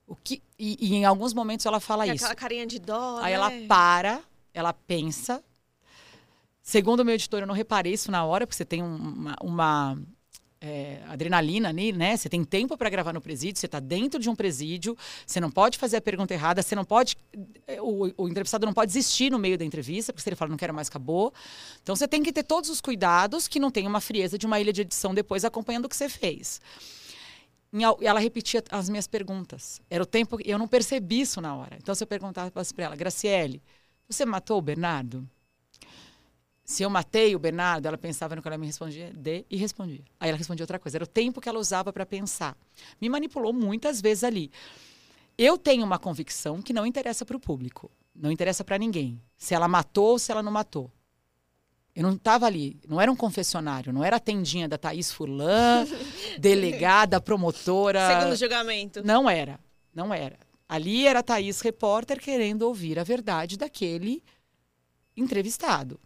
O 0.07 0.15
que, 0.15 0.43
e, 0.59 0.77
e 0.81 0.95
em 0.95 1.05
alguns 1.05 1.33
momentos 1.33 1.65
ela 1.67 1.81
fala 1.81 2.05
É 2.07 2.15
isso. 2.15 2.25
aquela 2.25 2.35
carinha 2.35 2.67
de 2.67 2.79
dó, 2.79 3.19
Aí 3.19 3.27
né? 3.27 3.33
ela 3.33 3.51
para, 3.67 4.21
ela 4.53 4.73
pensa. 4.73 5.43
Segundo 6.63 7.01
o 7.01 7.05
meu 7.05 7.15
editor, 7.15 7.41
eu 7.41 7.47
não 7.47 7.55
reparei 7.55 7.93
isso 7.93 8.11
na 8.11 8.25
hora, 8.25 8.47
porque 8.47 8.57
você 8.57 8.65
tem 8.65 8.83
um- 8.83 8.97
uma, 8.97 9.37
uma, 9.43 9.99
é, 10.61 11.03
adrenalina 11.09 11.69
ali, 11.69 11.93
né? 11.93 12.17
Você 12.17 12.27
tem 12.29 12.43
tempo 12.43 12.77
para 12.79 12.89
gravar 12.89 13.13
no 13.13 13.21
presídio, 13.21 13.61
você 13.61 13.67
está 13.67 13.79
dentro 13.81 14.19
de 14.19 14.31
um 14.31 14.35
presídio, 14.35 14.97
você 15.27 15.39
não 15.41 15.51
pode 15.51 15.77
fazer 15.77 15.99
a 15.99 16.01
pergunta 16.01 16.33
errada, 16.33 16.63
você 16.63 16.75
não 16.75 16.85
pode. 16.85 17.19
é, 17.67 17.81
O, 17.83 18.11
o 18.17 18.29
entrevistado 18.29 18.65
não 18.65 18.73
pode 18.73 18.89
desistir 18.93 19.31
no 19.31 19.39
meio 19.39 19.59
da 19.59 19.65
entrevista, 19.65 20.11
porque 20.13 20.23
se 20.23 20.29
ele 20.29 20.37
fala 20.37 20.51
não 20.51 20.57
quero 20.57 20.73
mais, 20.73 20.89
acabou. 20.89 21.35
Então 21.83 21.95
você 21.95 22.09
tem 22.09 22.23
que 22.23 22.33
ter 22.33 22.43
todos 22.45 22.71
os 22.71 22.81
cuidados 22.81 23.47
que 23.47 23.61
não 23.61 23.71
tem 23.71 23.87
uma 23.87 24.01
frieza 24.01 24.39
de 24.39 24.47
uma 24.47 24.59
ilha 24.59 24.73
de 24.73 24.81
edição 24.83 25.13
depois 25.15 25.45
acompanhando 25.45 25.85
o 25.85 25.89
que 25.89 25.97
você 25.97 26.09
fez. 26.09 26.63
Ela 28.01 28.21
repetia 28.21 28.63
as 28.71 28.89
minhas 28.89 29.07
perguntas. 29.07 29.81
Era 29.91 30.03
o 30.03 30.07
tempo. 30.07 30.39
Eu 30.45 30.59
não 30.59 30.69
percebi 30.69 31.21
isso 31.21 31.41
na 31.41 31.55
hora. 31.57 31.77
Então, 31.81 31.95
se 31.95 32.03
eu 32.03 32.07
perguntava 32.07 32.51
para 32.51 32.85
ela, 32.85 32.97
Graciele, 32.97 33.63
você 34.09 34.25
matou 34.25 34.59
o 34.59 34.63
Bernardo? 34.63 35.29
se 36.65 36.83
eu 36.83 36.89
matei 36.89 37.37
o 37.37 37.39
Bernardo, 37.39 37.87
ela 37.87 37.99
pensava 37.99 38.35
no 38.35 38.41
que 38.41 38.49
ela 38.49 38.57
me 38.57 38.67
respondia 38.67 39.13
de 39.13 39.45
e 39.51 39.57
respondia. 39.57 40.03
Aí 40.19 40.31
ela 40.31 40.39
respondia 40.39 40.63
outra 40.63 40.79
coisa. 40.79 40.97
Era 40.97 41.05
o 41.05 41.07
tempo 41.07 41.41
que 41.41 41.49
ela 41.49 41.59
usava 41.59 41.93
para 41.93 42.07
pensar. 42.07 42.57
Me 43.01 43.09
manipulou 43.09 43.53
muitas 43.53 44.01
vezes 44.01 44.25
ali. 44.25 44.51
Eu 45.37 45.59
tenho 45.59 45.85
uma 45.85 45.99
convicção 45.99 46.63
que 46.63 46.73
não 46.73 46.87
interessa 46.87 47.25
para 47.25 47.37
o 47.37 47.41
público, 47.41 47.91
não 48.15 48.31
interessa 48.31 48.65
para 48.65 48.79
ninguém. 48.79 49.21
Se 49.37 49.55
ela 49.55 49.69
matou 49.69 50.13
ou 50.13 50.19
se 50.19 50.33
ela 50.33 50.43
não 50.43 50.53
matou. 50.53 50.91
Eu 51.95 52.03
não 52.03 52.15
estava 52.15 52.47
ali, 52.47 52.77
não 52.89 53.01
era 53.01 53.11
um 53.11 53.15
confessionário, 53.15 53.93
não 53.93 54.03
era 54.03 54.17
a 54.17 54.21
tendinha 54.21 54.69
da 54.69 54.77
Thaís 54.77 55.13
Furlan, 55.13 55.87
delegada, 56.39 57.21
promotora. 57.21 58.19
Segundo 58.19 58.37
julgamento. 58.37 59.07
Não 59.07 59.31
era, 59.31 59.61
não 59.95 60.13
era. 60.13 60.37
Ali 60.69 61.07
era 61.07 61.21
a 61.21 61.23
Thaís 61.23 61.61
repórter 61.61 62.21
querendo 62.21 62.63
ouvir 62.63 62.99
a 62.99 63.05
verdade 63.05 63.57
daquele 63.57 64.25
entrevistado. 65.17 66.01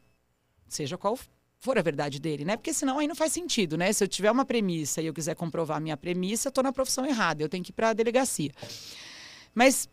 Seja 0.68 0.98
qual 0.98 1.18
for 1.58 1.78
a 1.78 1.82
verdade 1.82 2.20
dele, 2.20 2.44
né? 2.44 2.56
Porque 2.56 2.74
senão 2.74 2.98
aí 2.98 3.08
não 3.08 3.14
faz 3.14 3.32
sentido, 3.32 3.76
né? 3.76 3.92
Se 3.92 4.04
eu 4.04 4.08
tiver 4.08 4.30
uma 4.30 4.44
premissa 4.44 5.00
e 5.00 5.06
eu 5.06 5.14
quiser 5.14 5.34
comprovar 5.34 5.78
a 5.78 5.80
minha 5.80 5.96
premissa, 5.96 6.48
eu 6.48 6.50
estou 6.50 6.62
na 6.62 6.72
profissão 6.72 7.06
errada, 7.06 7.42
eu 7.42 7.48
tenho 7.48 7.64
que 7.64 7.70
ir 7.70 7.74
para 7.74 7.90
a 7.90 7.92
delegacia. 7.92 8.52
Mas 9.54 9.88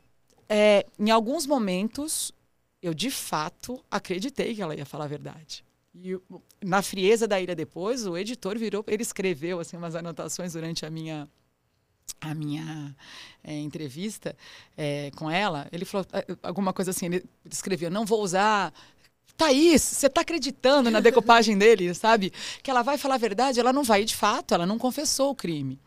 é, 0.49 0.85
em 0.99 1.09
alguns 1.09 1.45
momentos 1.45 2.33
eu 2.81 2.93
de 2.93 3.09
fato 3.09 3.83
acreditei 3.89 4.53
que 4.53 4.61
ela 4.61 4.75
ia 4.75 4.85
falar 4.85 5.05
a 5.05 5.07
verdade. 5.07 5.63
E 6.03 6.19
na 6.63 6.81
frieza 6.81 7.27
da 7.27 7.39
ilha 7.39 7.55
depois, 7.55 8.05
o 8.05 8.17
editor 8.17 8.57
virou, 8.57 8.83
ele 8.87 9.01
escreveu 9.01 9.59
assim 9.59 9.77
umas 9.77 9.95
anotações 9.95 10.53
durante 10.53 10.85
a 10.85 10.89
minha 10.89 11.27
a 12.21 12.35
minha 12.35 12.95
é, 13.43 13.57
entrevista 13.59 14.35
é, 14.77 15.09
com 15.15 15.29
ela, 15.29 15.67
ele 15.71 15.85
falou 15.85 16.05
é, 16.13 16.25
alguma 16.43 16.71
coisa 16.71 16.91
assim, 16.91 17.07
ele 17.07 17.25
escrevia, 17.51 17.89
não 17.89 18.05
vou 18.05 18.21
usar 18.21 18.71
Thaís, 19.35 19.81
você 19.81 20.07
está 20.07 20.21
acreditando 20.21 20.89
na 20.89 20.99
decopagem 20.99 21.57
dele, 21.57 21.93
sabe? 21.93 22.31
Que 22.63 22.71
ela 22.71 22.83
vai 22.83 22.97
falar 22.97 23.15
a 23.15 23.19
verdade, 23.19 23.59
ela 23.59 23.73
não 23.73 23.83
vai 23.83 24.05
de 24.05 24.15
fato, 24.15 24.53
ela 24.53 24.65
não 24.65 24.77
confessou 24.77 25.31
o 25.31 25.35
crime. 25.35 25.79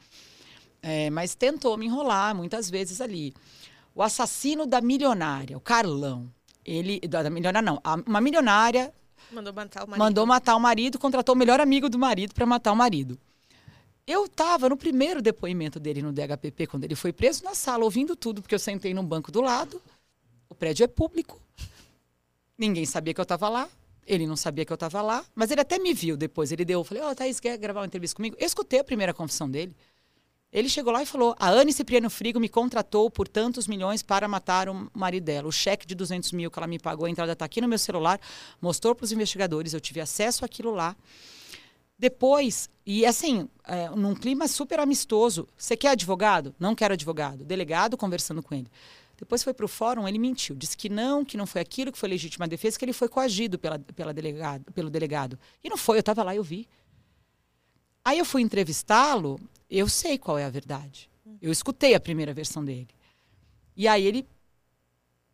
É, 0.83 1.09
mas 1.11 1.35
tentou 1.35 1.77
me 1.77 1.87
enrolar 1.87 2.35
muitas 2.35 2.68
vezes 2.68 3.01
ali. 3.01 3.33
O 3.94 4.03
assassino 4.03 4.66
da 4.66 4.81
milionária, 4.81 5.57
o 5.57 5.61
Carlão, 5.61 6.31
ele. 6.64 7.01
Da 7.01 7.29
milionária, 7.31 7.62
não. 7.62 7.81
Uma 8.07 8.21
milionária. 8.21 8.92
Mandou 9.31 9.53
matar 9.53 9.85
o 9.85 9.88
marido. 9.88 10.05
Mandou 10.05 10.27
matar 10.27 10.57
o 10.57 10.61
marido, 10.61 10.99
contratou 10.99 11.35
o 11.35 11.38
melhor 11.38 11.61
amigo 11.61 11.88
do 11.88 11.99
marido 11.99 12.35
para 12.35 12.47
matar 12.47 12.73
o 12.73 12.77
marido. 12.77 13.19
Eu 14.07 14.25
estava 14.25 14.69
no 14.69 14.77
primeiro 14.77 15.21
depoimento 15.21 15.79
dele 15.79 16.01
no 16.01 16.12
DHPP, 16.12 16.67
quando 16.67 16.85
ele 16.85 16.95
foi 16.95 17.12
preso, 17.12 17.45
na 17.45 17.55
sala, 17.55 17.85
ouvindo 17.85 18.17
tudo, 18.17 18.41
porque 18.41 18.55
eu 18.55 18.59
sentei 18.59 18.95
num 18.95 19.05
banco 19.05 19.31
do 19.31 19.43
lado. 19.43 19.83
O 20.49 20.55
prédio 20.55 20.85
é 20.85 20.87
público. 20.87 21.38
Ninguém 22.57 22.87
sabia 22.87 23.12
que 23.12 23.21
eu 23.21 23.25
estava 23.25 23.49
lá. 23.51 23.69
Ele 24.07 24.27
não 24.27 24.35
sabia 24.37 24.64
que 24.64 24.73
eu 24.73 24.77
estava 24.77 25.03
lá. 25.03 25.23
Mas 25.35 25.51
ele 25.51 25.61
até 25.61 25.79
me 25.79 25.93
viu 25.93 26.17
depois. 26.17 26.51
Ele 26.51 26.64
deu, 26.64 26.81
eu 26.81 26.85
falei, 26.85 27.03
ó, 27.03 27.11
oh, 27.11 27.14
Thaís, 27.14 27.38
quer 27.38 27.59
gravar 27.59 27.81
uma 27.81 27.87
entrevista 27.87 28.17
comigo? 28.17 28.35
Eu 28.38 28.47
escutei 28.47 28.81
a 28.81 28.85
primeira 28.85 29.12
confissão 29.12 29.49
dele. 29.49 29.77
Ele 30.53 30.69
chegou 30.69 30.93
lá 30.93 31.03
e 31.03 31.07
falou: 31.07 31.37
A 31.39 31.51
Anne 31.51 31.73
Cipriano 31.73 32.09
Frigo 32.09 32.41
me 32.41 32.49
contratou 32.49 33.11
por 33.11 33.29
tantos 33.29 33.67
milhões 33.67 34.03
para 34.03 34.27
matar 34.27 34.69
o 34.69 34.91
marido 34.95 35.25
dela. 35.25 35.49
O 35.49 35.53
cheque 35.53 35.87
de 35.87 35.95
200 35.95 36.33
mil 36.33 36.51
que 36.51 36.59
ela 36.59 36.67
me 36.67 36.79
pagou, 36.79 37.07
a 37.07 37.11
entrada 37.11 37.33
está 37.33 37.45
aqui 37.45 37.61
no 37.61 37.69
meu 37.69 37.79
celular, 37.79 38.19
mostrou 38.61 38.95
para 38.95 39.05
os 39.05 39.13
investigadores, 39.13 39.75
eu 39.75 39.81
tive 39.81 40.01
acesso 40.01 40.45
àquilo 40.45 40.71
lá. 40.71 40.97
Depois, 41.99 42.71
e 42.87 43.05
assim, 43.05 43.49
é, 43.65 43.91
num 43.91 44.15
clima 44.15 44.47
super 44.47 44.79
amistoso, 44.79 45.49
você 45.57 45.77
quer 45.77 45.91
advogado? 45.91 46.55
Não 46.59 46.75
quero 46.75 46.95
advogado. 46.95 47.45
Delegado 47.45 47.97
conversando 47.97 48.43
com 48.43 48.55
ele. 48.55 48.71
Depois 49.19 49.43
foi 49.43 49.53
para 49.53 49.65
o 49.65 49.69
fórum, 49.69 50.07
ele 50.07 50.19
mentiu. 50.19 50.55
Disse 50.55 50.77
que 50.77 50.89
não, 50.89 51.25
que 51.25 51.37
não 51.37 51.45
foi 51.45 51.61
aquilo, 51.61 51.91
que 51.91 51.99
foi 51.99 52.09
legítima 52.09 52.47
defesa, 52.47 52.79
que 52.79 52.85
ele 52.85 52.93
foi 52.93 53.09
coagido 53.09 53.59
pela, 53.59 53.79
pela 53.81 54.15
delegado, 54.15 54.73
pelo 54.73 54.89
delegado. 54.89 55.37
E 55.63 55.69
não 55.69 55.77
foi, 55.77 55.99
eu 55.99 56.01
estava 56.01 56.23
lá 56.23 56.35
e 56.35 56.37
eu 56.37 56.45
vi. 56.45 56.69
Aí 58.05 58.21
eu 58.21 58.25
fui 58.25 58.43
entrevistá-lo, 58.43 59.41
eu 59.71 59.89
sei 59.89 60.19
qual 60.19 60.39
é 60.39 60.45
a 60.45 60.51
verdade. 60.51 61.11
Eu 61.41 61.53
escutei 61.53 61.95
a 61.95 62.01
primeira 62.01 62.33
versão 62.33 62.65
dele. 62.65 62.89
E 63.77 63.87
aí 63.87 64.07
ele 64.07 64.27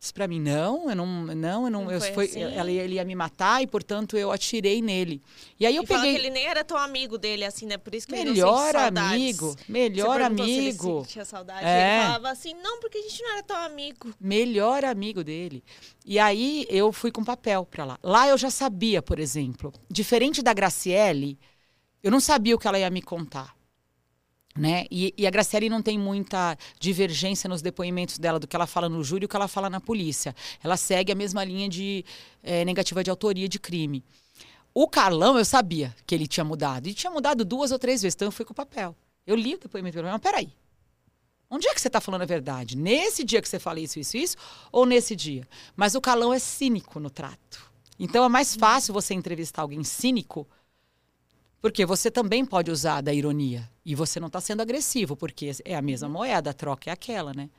disse 0.05 0.13
para 0.13 0.27
mim 0.27 0.39
não, 0.39 0.89
eu 0.89 0.95
não, 0.95 1.05
não, 1.07 1.65
eu 1.65 1.71
não, 1.71 1.83
não 1.85 1.91
eu 1.91 1.99
foi, 1.99 2.25
assim. 2.25 2.41
ela, 2.41 2.69
ele 2.69 2.95
ia 2.95 3.03
me 3.03 3.15
matar 3.15 3.63
e 3.63 3.67
portanto 3.67 4.15
eu 4.15 4.31
atirei 4.31 4.81
nele. 4.81 5.21
E 5.59 5.65
aí 5.65 5.75
eu 5.75 5.83
e 5.83 5.87
peguei. 5.87 6.13
que 6.13 6.19
ele 6.19 6.29
nem 6.29 6.45
era 6.45 6.63
tão 6.63 6.77
amigo 6.77 7.17
dele 7.17 7.43
assim, 7.43 7.65
né? 7.65 7.77
Por 7.77 7.95
isso 7.95 8.05
que 8.05 8.13
melhor 8.13 8.75
ele 8.75 8.91
não 8.91 9.03
amigo, 9.03 9.55
melhor 9.67 10.21
amigo. 10.21 11.03
Se 11.05 11.13
tinha 11.13 11.25
saudade. 11.25 11.65
É. 11.65 11.95
Ele 11.95 12.03
falava 12.03 12.29
assim, 12.29 12.53
não, 12.53 12.79
porque 12.79 12.99
a 12.99 13.01
gente 13.01 13.23
não 13.23 13.33
era 13.33 13.43
tão 13.43 13.57
amigo. 13.57 14.13
Melhor 14.19 14.85
amigo 14.85 15.23
dele. 15.23 15.63
E 16.05 16.19
aí 16.19 16.67
eu 16.69 16.91
fui 16.91 17.11
com 17.11 17.23
papel 17.23 17.65
para 17.65 17.85
lá. 17.85 17.99
Lá 18.03 18.27
eu 18.27 18.37
já 18.37 18.51
sabia, 18.51 19.01
por 19.01 19.17
exemplo, 19.17 19.73
diferente 19.89 20.43
da 20.43 20.53
Graciele, 20.53 21.39
eu 22.03 22.11
não 22.11 22.19
sabia 22.19 22.55
o 22.55 22.59
que 22.59 22.67
ela 22.67 22.77
ia 22.77 22.89
me 22.91 23.01
contar. 23.01 23.55
Né? 24.57 24.85
E, 24.89 25.13
e, 25.17 25.27
a 25.27 25.29
Graciele 25.29 25.67
não 25.67 25.81
tem 25.81 25.99
muita 25.99 26.57
divergência 26.79 27.49
nos 27.49 27.61
depoimentos 27.61 28.17
dela 28.17 28.39
do 28.39 28.47
que 28.47 28.55
ela 28.55 28.65
fala 28.65 28.87
no 28.87 29.03
júri 29.03 29.23
e 29.23 29.25
o 29.25 29.27
que 29.27 29.35
ela 29.35 29.49
fala 29.49 29.69
na 29.69 29.81
polícia. 29.81 30.33
Ela 30.63 30.77
segue 30.77 31.11
a 31.11 31.15
mesma 31.15 31.43
linha 31.43 31.67
de 31.67 32.05
é, 32.41 32.63
negativa 32.63 33.03
de 33.03 33.09
autoria 33.09 33.49
de 33.49 33.59
crime. 33.59 34.01
O 34.73 34.87
Carlão, 34.87 35.37
eu 35.37 35.43
sabia 35.43 35.93
que 36.07 36.15
ele 36.15 36.25
tinha 36.25 36.43
mudado. 36.43 36.87
E 36.87 36.93
tinha 36.93 37.11
mudado 37.11 37.43
duas 37.43 37.71
ou 37.71 37.79
três 37.79 38.01
vezes, 38.01 38.15
então 38.15 38.29
eu 38.29 38.31
fui 38.31 38.45
com 38.45 38.53
o 38.53 38.55
papel. 38.55 38.95
Eu 39.27 39.35
li 39.35 39.55
o 39.55 39.59
depoimento 39.59 39.97
dele, 39.97 40.09
mas 40.09 40.21
peraí. 40.21 40.53
Onde 41.49 41.67
é 41.67 41.73
que 41.73 41.81
você 41.81 41.87
está 41.87 42.01
falando 42.01 42.21
a 42.23 42.25
verdade? 42.25 42.77
Nesse 42.77 43.23
dia 43.23 43.41
que 43.41 43.49
você 43.49 43.59
fala 43.59 43.79
isso, 43.79 43.99
isso, 43.99 44.17
isso? 44.17 44.37
Ou 44.71 44.85
nesse 44.85 45.15
dia? 45.15 45.47
Mas 45.75 45.95
o 45.95 46.01
Carlão 46.01 46.33
é 46.33 46.39
cínico 46.39 46.99
no 46.99 47.09
trato. 47.09 47.71
Então 47.99 48.23
é 48.23 48.29
mais 48.29 48.55
fácil 48.55 48.93
você 48.93 49.13
entrevistar 49.13 49.61
alguém 49.61 49.83
cínico 49.83 50.47
porque 51.65 51.83
você 51.83 52.11
também 52.11 52.45
pode 52.45 52.69
usar 52.69 53.01
da 53.01 53.11
ironia. 53.11 53.67
E 53.83 53.95
você 53.95 54.19
não 54.19 54.27
está 54.27 54.39
sendo 54.39 54.61
agressivo, 54.61 55.17
porque 55.17 55.49
é 55.65 55.75
a 55.75 55.81
mesma 55.81 56.07
moeda, 56.07 56.51
a 56.51 56.53
troca 56.53 56.91
é 56.91 56.93
aquela, 56.93 57.33
né? 57.33 57.49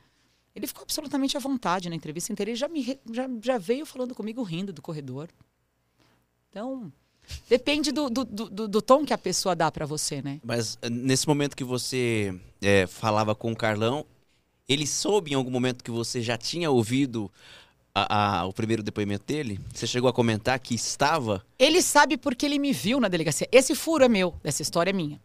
Ele 0.55 0.65
ficou 0.65 0.83
absolutamente 0.83 1.35
à 1.35 1.41
vontade 1.41 1.89
na 1.89 1.95
entrevista 1.97 2.31
inteira. 2.31 2.51
Ele 2.51 2.55
já, 2.55 2.69
me, 2.69 2.97
já, 3.11 3.29
já 3.43 3.57
veio 3.57 3.85
falando 3.85 4.15
comigo 4.15 4.41
rindo 4.43 4.71
do 4.71 4.81
corredor. 4.81 5.27
Então, 6.49 6.89
depende 7.49 7.91
do, 7.91 8.09
do, 8.09 8.23
do, 8.23 8.67
do 8.69 8.81
tom 8.81 9.05
que 9.05 9.11
a 9.11 9.17
pessoa 9.17 9.53
dá 9.53 9.69
para 9.69 9.85
você, 9.85 10.21
né? 10.21 10.39
Mas 10.41 10.77
eh, 10.81 10.89
nesse 10.89 11.27
momento 11.27 11.53
que 11.53 11.65
você 11.65 12.33
é, 12.61 12.87
falava 12.87 13.35
com 13.35 13.51
o 13.51 13.57
Carlão, 13.57 14.05
ele 14.69 14.87
soube 14.87 15.31
em 15.31 15.35
algum 15.35 15.51
momento 15.51 15.83
que 15.83 15.91
você 15.91 16.21
já 16.21 16.37
tinha 16.37 16.71
ouvido 16.71 17.29
a, 18.05 18.39
a, 18.39 18.45
o 18.45 18.53
primeiro 18.53 18.83
depoimento 18.83 19.25
dele? 19.25 19.59
Você 19.73 19.87
chegou 19.87 20.09
a 20.09 20.13
comentar 20.13 20.59
que 20.59 20.75
estava? 20.75 21.43
Ele 21.57 21.81
sabe 21.81 22.17
porque 22.17 22.45
ele 22.45 22.59
me 22.59 22.71
viu 22.71 22.99
na 22.99 23.07
delegacia. 23.07 23.47
Esse 23.51 23.73
furo 23.73 24.03
é 24.03 24.09
meu, 24.09 24.35
essa 24.43 24.61
história 24.61 24.91
é 24.91 24.93
minha. 24.93 25.19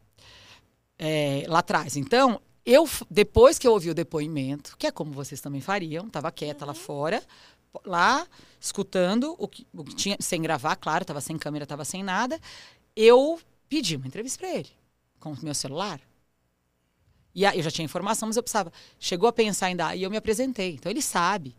É, 0.98 1.44
lá 1.48 1.58
atrás. 1.58 1.96
Então, 1.96 2.40
eu, 2.64 2.88
depois 3.10 3.58
que 3.58 3.66
eu 3.66 3.72
ouvi 3.72 3.90
o 3.90 3.94
depoimento, 3.94 4.76
que 4.78 4.86
é 4.86 4.90
como 4.90 5.12
vocês 5.12 5.40
também 5.40 5.60
fariam, 5.60 6.06
estava 6.06 6.30
quieta 6.30 6.64
uhum. 6.64 6.68
lá 6.68 6.74
fora, 6.74 7.22
lá, 7.84 8.26
escutando 8.60 9.34
o 9.38 9.48
que, 9.48 9.66
o 9.74 9.84
que 9.84 9.94
tinha, 9.94 10.16
sem 10.20 10.40
gravar, 10.40 10.76
claro, 10.76 11.02
estava 11.02 11.20
sem 11.20 11.36
câmera, 11.36 11.64
estava 11.64 11.84
sem 11.84 12.02
nada, 12.02 12.40
eu 12.94 13.40
pedi 13.68 13.96
uma 13.96 14.06
entrevista 14.06 14.38
para 14.38 14.54
ele, 14.54 14.68
com 15.18 15.32
o 15.32 15.38
meu 15.42 15.54
celular. 15.54 16.00
E 17.34 17.44
aí, 17.44 17.58
eu 17.58 17.62
já 17.62 17.70
tinha 17.70 17.84
informação, 17.84 18.28
mas 18.28 18.36
eu 18.36 18.42
precisava. 18.42 18.70
Chegou 18.98 19.28
a 19.28 19.32
pensar 19.32 19.66
ainda, 19.66 19.96
e 19.96 20.02
eu 20.02 20.10
me 20.10 20.18
apresentei. 20.18 20.74
Então, 20.74 20.90
ele 20.90 21.00
sabe. 21.00 21.54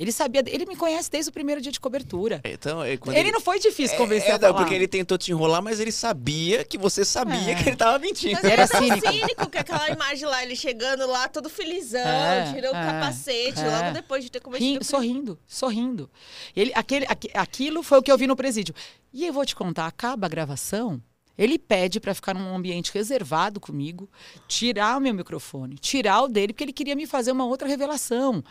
Ele 0.00 0.12
sabia, 0.12 0.42
ele 0.46 0.64
me 0.64 0.76
conhece 0.76 1.10
desde 1.10 1.28
o 1.28 1.32
primeiro 1.32 1.60
dia 1.60 1.70
de 1.70 1.78
cobertura. 1.78 2.40
Então, 2.42 2.82
é, 2.82 2.92
ele, 2.92 3.00
ele, 3.12 3.30
não 3.30 3.40
foi 3.40 3.58
difícil 3.58 3.96
é, 3.96 3.98
convencer 3.98 4.30
é, 4.30 4.32
a 4.32 4.38
falar. 4.38 4.54
porque 4.54 4.72
ele 4.74 4.88
tentou 4.88 5.18
te 5.18 5.30
enrolar, 5.30 5.62
mas 5.62 5.78
ele 5.78 5.92
sabia 5.92 6.64
que 6.64 6.78
você 6.78 7.04
sabia 7.04 7.50
é. 7.50 7.54
que 7.54 7.68
ele 7.68 7.76
tava 7.76 7.98
mentindo. 7.98 8.32
Mas 8.42 8.50
era 8.50 8.66
cínico. 8.66 9.12
cínico 9.12 9.50
que 9.50 9.58
aquela 9.58 9.90
imagem 9.90 10.26
lá, 10.26 10.42
ele 10.42 10.56
chegando 10.56 11.06
lá 11.06 11.28
todo 11.28 11.50
felizão, 11.50 12.00
é, 12.00 12.50
tirou 12.50 12.72
o 12.72 12.76
é, 12.76 12.82
capacete, 12.82 13.60
logo 13.60 13.92
depois 13.92 14.24
de 14.24 14.30
ter 14.30 14.40
cometido. 14.40 14.78
Rim, 14.78 14.82
sorrindo, 14.82 15.38
sorrindo. 15.46 16.10
Ele, 16.56 16.72
aquele, 16.74 17.06
aquilo 17.34 17.82
foi 17.82 17.98
o 17.98 18.02
que 18.02 18.10
eu 18.10 18.16
vi 18.16 18.26
no 18.26 18.34
presídio. 18.34 18.74
E 19.12 19.26
eu 19.26 19.34
vou 19.34 19.44
te 19.44 19.54
contar, 19.54 19.86
acaba 19.86 20.26
a 20.26 20.30
gravação, 20.30 21.02
ele 21.36 21.58
pede 21.58 22.00
para 22.00 22.14
ficar 22.14 22.32
num 22.32 22.56
ambiente 22.56 22.90
reservado 22.94 23.60
comigo, 23.60 24.08
tirar 24.48 24.96
o 24.96 25.00
meu 25.00 25.12
microfone, 25.12 25.76
tirar 25.76 26.22
o 26.22 26.28
dele, 26.28 26.54
porque 26.54 26.64
ele 26.64 26.72
queria 26.72 26.96
me 26.96 27.06
fazer 27.06 27.32
uma 27.32 27.44
outra 27.44 27.68
revelação. 27.68 28.42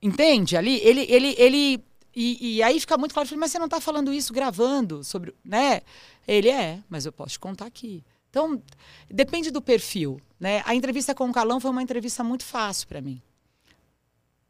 Entende? 0.00 0.56
Ali, 0.56 0.76
ele, 0.82 1.06
ele, 1.08 1.34
ele 1.38 1.84
e, 2.14 2.56
e, 2.56 2.62
aí 2.62 2.78
fica 2.80 2.96
muito 2.96 3.12
claro, 3.12 3.28
mas 3.36 3.50
você 3.50 3.58
não 3.58 3.66
está 3.66 3.80
falando 3.80 4.12
isso 4.12 4.32
gravando 4.32 5.04
sobre, 5.04 5.34
né? 5.44 5.82
Ele 6.26 6.48
é, 6.48 6.82
mas 6.88 7.06
eu 7.06 7.12
posso 7.12 7.32
te 7.32 7.38
contar 7.38 7.66
aqui. 7.66 8.04
Então, 8.30 8.62
depende 9.10 9.50
do 9.50 9.62
perfil, 9.62 10.20
né? 10.38 10.62
A 10.64 10.74
entrevista 10.74 11.14
com 11.14 11.28
o 11.28 11.32
Calão 11.32 11.60
foi 11.60 11.70
uma 11.70 11.82
entrevista 11.82 12.22
muito 12.22 12.44
fácil 12.44 12.86
para 12.86 13.00
mim. 13.00 13.20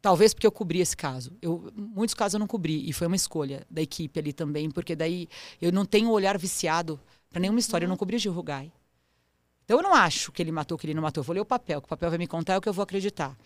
Talvez 0.01 0.33
porque 0.33 0.47
eu 0.47 0.51
cobri 0.51 0.79
esse 0.79 0.95
caso. 0.95 1.31
Eu, 1.41 1.71
muitos 1.75 2.15
casos 2.15 2.35
eu 2.35 2.39
não 2.39 2.47
cobri 2.47 2.89
e 2.89 2.93
foi 2.93 3.07
uma 3.07 3.15
escolha 3.15 3.65
da 3.69 3.81
equipe 3.81 4.19
ali 4.19 4.31
também, 4.31 4.69
porque 4.71 4.95
daí 4.95 5.27
eu 5.61 5.71
não 5.71 5.85
tenho 5.85 6.09
um 6.09 6.11
olhar 6.11 6.37
viciado 6.37 6.99
para 7.29 7.39
nenhuma 7.39 7.59
história. 7.59 7.85
Eu 7.85 7.89
não 7.89 7.97
cobri 7.97 8.17
Gil 8.17 8.31
Rugai. 8.31 8.71
Então 9.65 9.77
eu 9.77 9.83
não 9.83 9.93
acho 9.93 10.31
que 10.31 10.41
ele 10.41 10.51
matou, 10.51 10.77
que 10.77 10.87
ele 10.87 10.93
não 10.93 11.03
matou. 11.03 11.21
Eu 11.21 11.25
vou 11.25 11.33
ler 11.33 11.41
o 11.41 11.45
papel, 11.45 11.81
que 11.81 11.85
o 11.85 11.89
papel 11.89 12.09
vai 12.09 12.17
me 12.17 12.27
contar 12.27 12.53
é 12.53 12.57
o 12.57 12.61
que 12.61 12.69
eu 12.69 12.73
vou 12.73 12.83
acreditar. 12.83 13.37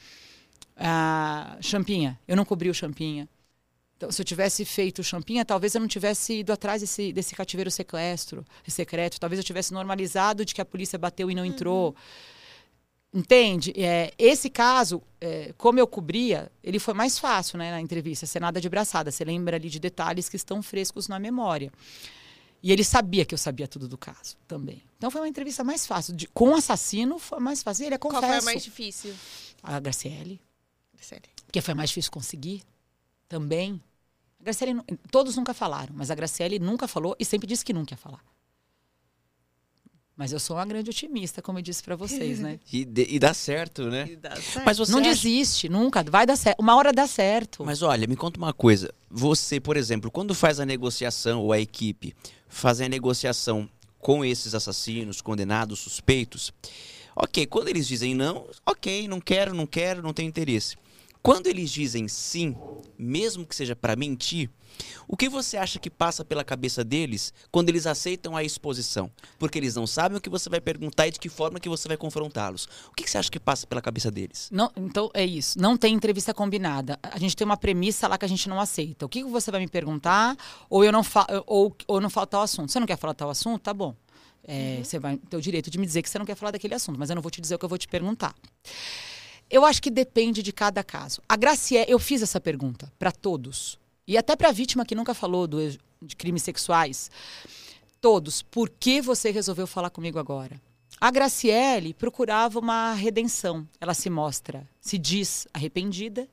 Ah, 0.75 1.57
Champinha, 1.61 2.19
eu 2.27 2.35
não 2.35 2.45
cobri 2.45 2.69
o 2.69 2.73
Champinha. 2.73 3.27
Então, 4.03 4.11
se 4.11 4.21
eu 4.21 4.25
tivesse 4.25 4.65
feito 4.65 5.01
champinha, 5.01 5.45
talvez 5.45 5.75
eu 5.75 5.79
não 5.79 5.87
tivesse 5.87 6.39
ido 6.39 6.51
atrás 6.51 6.81
desse, 6.81 7.13
desse 7.13 7.33
cativeiro 7.33 7.71
sequestro, 7.71 8.43
secreto. 8.67 9.17
Talvez 9.17 9.37
eu 9.37 9.45
tivesse 9.45 9.71
normalizado 9.71 10.43
de 10.43 10.53
que 10.53 10.59
a 10.59 10.65
polícia 10.65 10.99
bateu 10.99 11.31
e 11.31 11.35
não 11.35 11.45
entrou. 11.45 11.95
Entende? 13.13 13.71
É, 13.77 14.11
esse 14.17 14.49
caso, 14.49 15.01
é, 15.21 15.53
como 15.57 15.79
eu 15.79 15.87
cobria, 15.87 16.51
ele 16.61 16.79
foi 16.79 16.93
mais 16.93 17.17
fácil 17.17 17.57
né, 17.57 17.71
na 17.71 17.79
entrevista, 17.79 18.25
ser 18.25 18.41
nada 18.41 18.59
de 18.59 18.67
braçada. 18.67 19.09
Você 19.09 19.23
lembra 19.23 19.55
ali 19.55 19.69
de 19.69 19.79
detalhes 19.79 20.27
que 20.27 20.35
estão 20.35 20.61
frescos 20.61 21.07
na 21.07 21.17
memória. 21.17 21.71
E 22.61 22.71
ele 22.71 22.83
sabia 22.83 23.23
que 23.23 23.33
eu 23.33 23.37
sabia 23.37 23.67
tudo 23.67 23.87
do 23.87 23.97
caso 23.97 24.35
também. 24.47 24.81
Então 24.97 25.11
foi 25.11 25.21
uma 25.21 25.27
entrevista 25.29 25.63
mais 25.63 25.85
fácil. 25.85 26.13
De, 26.15 26.27
com 26.27 26.49
o 26.49 26.55
assassino 26.55 27.19
foi 27.19 27.39
mais 27.39 27.61
fácil. 27.61 27.85
Ele 27.85 27.95
é 27.95 27.97
confesso. 27.97 28.21
Qual 28.21 28.31
foi 28.31 28.39
a 28.39 28.41
mais 28.41 28.63
difícil? 28.63 29.13
A 29.61 29.79
Graciele. 29.79 30.41
Sério. 31.03 31.29
Que 31.51 31.61
foi 31.61 31.73
mais 31.73 31.89
difícil 31.89 32.11
conseguir 32.11 32.63
também. 33.27 33.81
A 34.39 34.43
Graciele, 34.43 34.79
todos 35.11 35.35
nunca 35.35 35.53
falaram, 35.53 35.93
mas 35.95 36.09
a 36.11 36.15
Graciele 36.15 36.59
nunca 36.59 36.87
falou 36.87 37.15
e 37.19 37.25
sempre 37.25 37.47
disse 37.47 37.63
que 37.63 37.73
nunca 37.73 37.93
ia 37.93 37.97
falar. 37.97 38.23
Mas 40.15 40.31
eu 40.31 40.39
sou 40.39 40.57
uma 40.57 40.65
grande 40.65 40.91
otimista, 40.91 41.41
como 41.41 41.57
eu 41.57 41.61
disse 41.63 41.81
pra 41.81 41.95
vocês, 41.95 42.39
né? 42.39 42.59
E, 42.71 42.85
de- 42.85 43.07
e 43.09 43.17
dá 43.17 43.33
certo, 43.33 43.89
né? 43.89 44.07
E 44.11 44.15
dá 44.15 44.35
certo. 44.35 44.63
Mas 44.65 44.77
você 44.77 44.91
Não 44.91 44.99
acha- 44.99 45.09
desiste, 45.09 45.67
nunca. 45.67 46.03
Vai 46.03 46.25
dar 46.25 46.35
certo. 46.35 46.59
Uma 46.59 46.75
hora 46.75 46.93
dá 46.93 47.07
certo. 47.07 47.65
Mas 47.65 47.81
olha, 47.81 48.05
me 48.05 48.15
conta 48.15 48.37
uma 48.37 48.53
coisa. 48.53 48.93
Você, 49.09 49.59
por 49.59 49.75
exemplo, 49.75 50.11
quando 50.11 50.35
faz 50.35 50.59
a 50.59 50.65
negociação 50.65 51.41
ou 51.41 51.51
a 51.51 51.59
equipe 51.59 52.15
faz 52.47 52.79
a 52.79 52.87
negociação 52.87 53.67
com 53.99 54.23
esses 54.23 54.53
assassinos, 54.53 55.19
condenados, 55.19 55.79
suspeitos, 55.79 56.53
ok, 57.15 57.47
quando 57.47 57.69
eles 57.69 57.87
dizem 57.87 58.13
não, 58.13 58.45
ok, 58.65 59.07
não 59.07 59.19
quero, 59.19 59.55
não 59.55 59.65
quero, 59.65 60.03
não 60.03 60.13
tenho 60.13 60.29
interesse. 60.29 60.75
Quando 61.23 61.47
eles 61.47 61.71
dizem 61.71 62.05
sim, 62.09 62.53
mesmo 62.99 63.45
que 63.45 63.55
seja 63.55 63.77
para 63.77 63.95
mentir, 63.95 64.49
o 65.07 65.15
que 65.15 65.29
você 65.29 65.55
acha 65.55 65.79
que 65.79 65.89
passa 65.89 66.25
pela 66.25 66.43
cabeça 66.43 66.83
deles 66.83 67.33
quando 67.49 67.69
eles 67.69 67.87
aceitam 67.87 68.35
a 68.35 68.43
exposição? 68.43 69.09
Porque 69.39 69.57
eles 69.57 69.73
não 69.73 69.87
sabem 69.87 70.17
o 70.17 70.21
que 70.21 70.29
você 70.29 70.49
vai 70.49 70.59
perguntar 70.59 71.07
e 71.07 71.11
de 71.11 71.19
que 71.21 71.29
forma 71.29 71.61
que 71.61 71.69
você 71.69 71.87
vai 71.87 71.95
confrontá-los. 71.95 72.67
O 72.89 72.93
que 72.93 73.05
que 73.05 73.09
você 73.09 73.17
acha 73.17 73.31
que 73.31 73.39
passa 73.39 73.65
pela 73.65 73.81
cabeça 73.81 74.11
deles? 74.11 74.49
Não, 74.51 74.69
então 74.75 75.09
é 75.13 75.25
isso. 75.25 75.57
Não 75.57 75.77
tem 75.77 75.93
entrevista 75.93 76.33
combinada. 76.33 76.99
A 77.01 77.17
gente 77.17 77.37
tem 77.37 77.45
uma 77.45 77.55
premissa 77.55 78.05
lá 78.05 78.17
que 78.17 78.25
a 78.25 78.29
gente 78.29 78.49
não 78.49 78.59
aceita. 78.59 79.05
O 79.05 79.09
que 79.09 79.23
que 79.23 79.29
você 79.29 79.49
vai 79.49 79.61
me 79.61 79.67
perguntar? 79.69 80.35
Ou 80.69 80.83
eu 80.83 80.91
não 80.91 81.05
fa 81.05 81.25
ou, 81.47 81.73
ou 81.87 82.01
não 82.01 82.09
fala 82.09 82.27
tal 82.27 82.41
assunto. 82.41 82.69
Você 82.69 82.81
não 82.81 82.87
quer 82.87 82.97
falar 82.97 83.13
tal 83.13 83.29
assunto? 83.29 83.61
Tá 83.61 83.73
bom. 83.73 83.95
É, 84.45 84.81
Você 84.83 84.99
vai 84.99 85.15
ter 85.15 85.37
o 85.37 85.41
direito 85.41 85.69
de 85.69 85.77
me 85.77 85.85
dizer 85.85 86.01
que 86.01 86.09
você 86.09 86.19
não 86.19 86.25
quer 86.25 86.35
falar 86.35 86.51
daquele 86.51 86.73
assunto, 86.73 86.99
mas 86.99 87.09
eu 87.09 87.15
não 87.15 87.21
vou 87.21 87.31
te 87.31 87.39
dizer 87.39 87.55
o 87.55 87.59
que 87.59 87.63
eu 87.63 87.69
vou 87.69 87.77
te 87.77 87.87
perguntar. 87.87 88.35
Eu 89.49 89.65
acho 89.65 89.81
que 89.81 89.91
depende 89.91 90.41
de 90.41 90.51
cada 90.51 90.83
caso. 90.83 91.21
A 91.27 91.35
Graciela, 91.35 91.85
eu 91.89 91.99
fiz 91.99 92.21
essa 92.21 92.39
pergunta 92.39 92.91
para 92.97 93.11
todos. 93.11 93.79
E 94.07 94.17
até 94.17 94.35
para 94.35 94.49
a 94.49 94.51
vítima 94.51 94.85
que 94.85 94.95
nunca 94.95 95.13
falou 95.13 95.47
do, 95.47 95.59
de 96.01 96.15
crimes 96.15 96.43
sexuais. 96.43 97.09
Todos. 98.01 98.41
Por 98.41 98.69
que 98.69 99.01
você 99.01 99.31
resolveu 99.31 99.65
falar 99.67 99.89
comigo 99.89 100.19
agora? 100.19 100.59
A 100.99 101.11
Graciele 101.11 101.93
procurava 101.93 102.59
uma 102.59 102.93
redenção. 102.93 103.67
Ela 103.79 103.93
se 103.93 104.09
mostra, 104.09 104.67
se 104.79 104.97
diz 104.97 105.47
arrependida, 105.53 106.27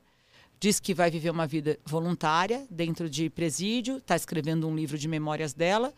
diz 0.60 0.78
que 0.78 0.94
vai 0.94 1.10
viver 1.10 1.30
uma 1.30 1.46
vida 1.46 1.78
voluntária 1.84 2.66
dentro 2.70 3.08
de 3.08 3.30
presídio, 3.30 3.96
está 3.96 4.14
escrevendo 4.14 4.68
um 4.68 4.76
livro 4.76 4.98
de 4.98 5.08
memórias 5.08 5.52
dela 5.52 5.92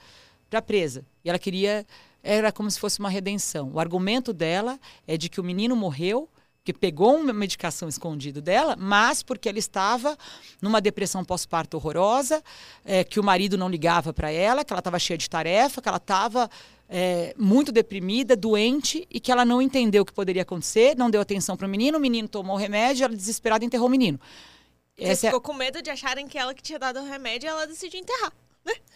para 0.48 0.62
presa. 0.62 1.04
E 1.24 1.28
ela 1.28 1.38
queria, 1.38 1.86
era 2.22 2.52
como 2.52 2.70
se 2.70 2.78
fosse 2.78 2.98
uma 2.98 3.10
redenção. 3.10 3.70
O 3.72 3.80
argumento 3.80 4.32
dela 4.32 4.78
é 5.06 5.16
de 5.16 5.28
que 5.28 5.40
o 5.40 5.44
menino 5.44 5.74
morreu 5.74 6.28
que 6.64 6.72
pegou 6.72 7.16
uma 7.16 7.32
medicação 7.32 7.88
escondido 7.88 8.40
dela, 8.40 8.76
mas 8.78 9.22
porque 9.22 9.48
ela 9.48 9.58
estava 9.58 10.16
numa 10.60 10.80
depressão 10.80 11.24
pós-parto 11.24 11.76
horrorosa, 11.76 12.42
é, 12.84 13.02
que 13.02 13.18
o 13.18 13.24
marido 13.24 13.58
não 13.58 13.68
ligava 13.68 14.12
para 14.12 14.30
ela, 14.30 14.64
que 14.64 14.72
ela 14.72 14.80
estava 14.80 14.98
cheia 14.98 15.18
de 15.18 15.28
tarefa, 15.28 15.82
que 15.82 15.88
ela 15.88 15.96
estava 15.96 16.48
é, 16.88 17.34
muito 17.36 17.72
deprimida, 17.72 18.36
doente 18.36 19.06
e 19.10 19.18
que 19.18 19.32
ela 19.32 19.44
não 19.44 19.60
entendeu 19.60 20.02
o 20.02 20.06
que 20.06 20.12
poderia 20.12 20.42
acontecer, 20.42 20.96
não 20.96 21.10
deu 21.10 21.20
atenção 21.20 21.56
para 21.56 21.66
o 21.66 21.70
menino, 21.70 21.98
o 21.98 22.00
menino 22.00 22.28
tomou 22.28 22.54
o 22.54 22.58
remédio, 22.58 23.04
ela 23.04 23.16
desesperada 23.16 23.64
enterrou 23.64 23.88
o 23.88 23.90
menino. 23.90 24.20
Você 24.96 25.04
Essa 25.04 25.26
é, 25.26 25.30
ficou 25.30 25.40
com 25.40 25.54
medo 25.54 25.82
de 25.82 25.90
acharem 25.90 26.28
que 26.28 26.38
ela 26.38 26.54
que 26.54 26.62
tinha 26.62 26.78
dado 26.78 27.00
o 27.00 27.04
remédio 27.04 27.46
e 27.46 27.48
ela 27.48 27.66
decidiu 27.66 27.98
enterrar. 27.98 28.32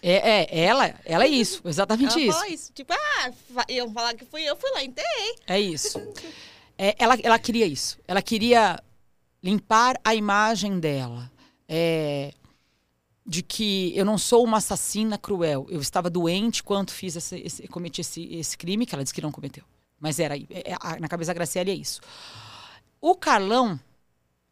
é, 0.00 0.12
é, 0.12 0.64
ela, 0.64 0.94
ela 1.04 1.24
é 1.24 1.28
isso, 1.28 1.60
exatamente 1.66 2.12
Ela 2.12 2.46
isso. 2.46 2.54
isso. 2.54 2.72
Tipo, 2.72 2.92
ah, 2.92 3.32
iam 3.68 3.90
falar 3.92 4.14
que 4.14 4.24
fui 4.24 4.42
eu, 4.42 4.54
fui 4.54 4.70
lá, 4.70 4.84
enterrei. 4.84 5.34
É 5.48 5.58
isso. 5.58 5.98
É, 6.78 6.94
ela, 6.98 7.16
ela 7.22 7.38
queria 7.38 7.66
isso. 7.66 7.98
Ela 8.06 8.20
queria 8.22 8.82
limpar 9.42 9.98
a 10.04 10.14
imagem 10.14 10.78
dela. 10.78 11.30
É, 11.68 12.32
de 13.28 13.42
que 13.42 13.92
eu 13.96 14.04
não 14.04 14.16
sou 14.18 14.44
uma 14.44 14.58
assassina 14.58 15.18
cruel. 15.18 15.66
Eu 15.68 15.80
estava 15.80 16.08
doente 16.08 16.62
quando 16.62 16.90
fiz 16.90 17.16
esse, 17.16 17.36
esse- 17.40 17.66
cometi 17.68 18.00
esse, 18.00 18.22
esse 18.34 18.56
crime, 18.56 18.86
que 18.86 18.94
ela 18.94 19.02
disse 19.02 19.12
que 19.14 19.20
não 19.20 19.32
cometeu. 19.32 19.64
Mas 19.98 20.20
era 20.20 20.34
aí. 20.34 20.46
É- 20.48 20.72
é- 20.72 20.76
a- 20.80 21.00
na 21.00 21.08
cabeça 21.08 21.30
da 21.30 21.34
Graciela 21.34 21.70
é 21.70 21.74
isso. 21.74 22.00
O 23.00 23.16
Carlão, 23.16 23.80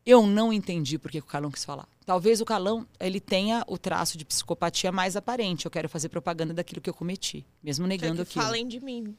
eu 0.04 0.26
não 0.26 0.52
entendi 0.52 0.98
por 0.98 1.10
que 1.10 1.18
o 1.20 1.22
Carlão 1.24 1.50
quis 1.52 1.64
falar. 1.64 1.86
Talvez 2.04 2.40
o 2.40 2.44
Carlão 2.44 2.86
ele 2.98 3.20
tenha 3.20 3.62
o 3.68 3.78
traço 3.78 4.18
de 4.18 4.24
psicopatia 4.24 4.90
mais 4.90 5.14
aparente. 5.16 5.64
Eu 5.66 5.70
quero 5.70 5.88
fazer 5.88 6.08
propaganda 6.08 6.52
daquilo 6.52 6.80
que 6.80 6.90
eu 6.90 6.94
cometi, 6.94 7.46
mesmo 7.62 7.84
Quer 7.84 7.88
negando 7.88 8.16
que 8.24 8.30
aquilo 8.30 8.44
falem 8.44 8.66
de 8.66 8.80
mim. 8.80 9.16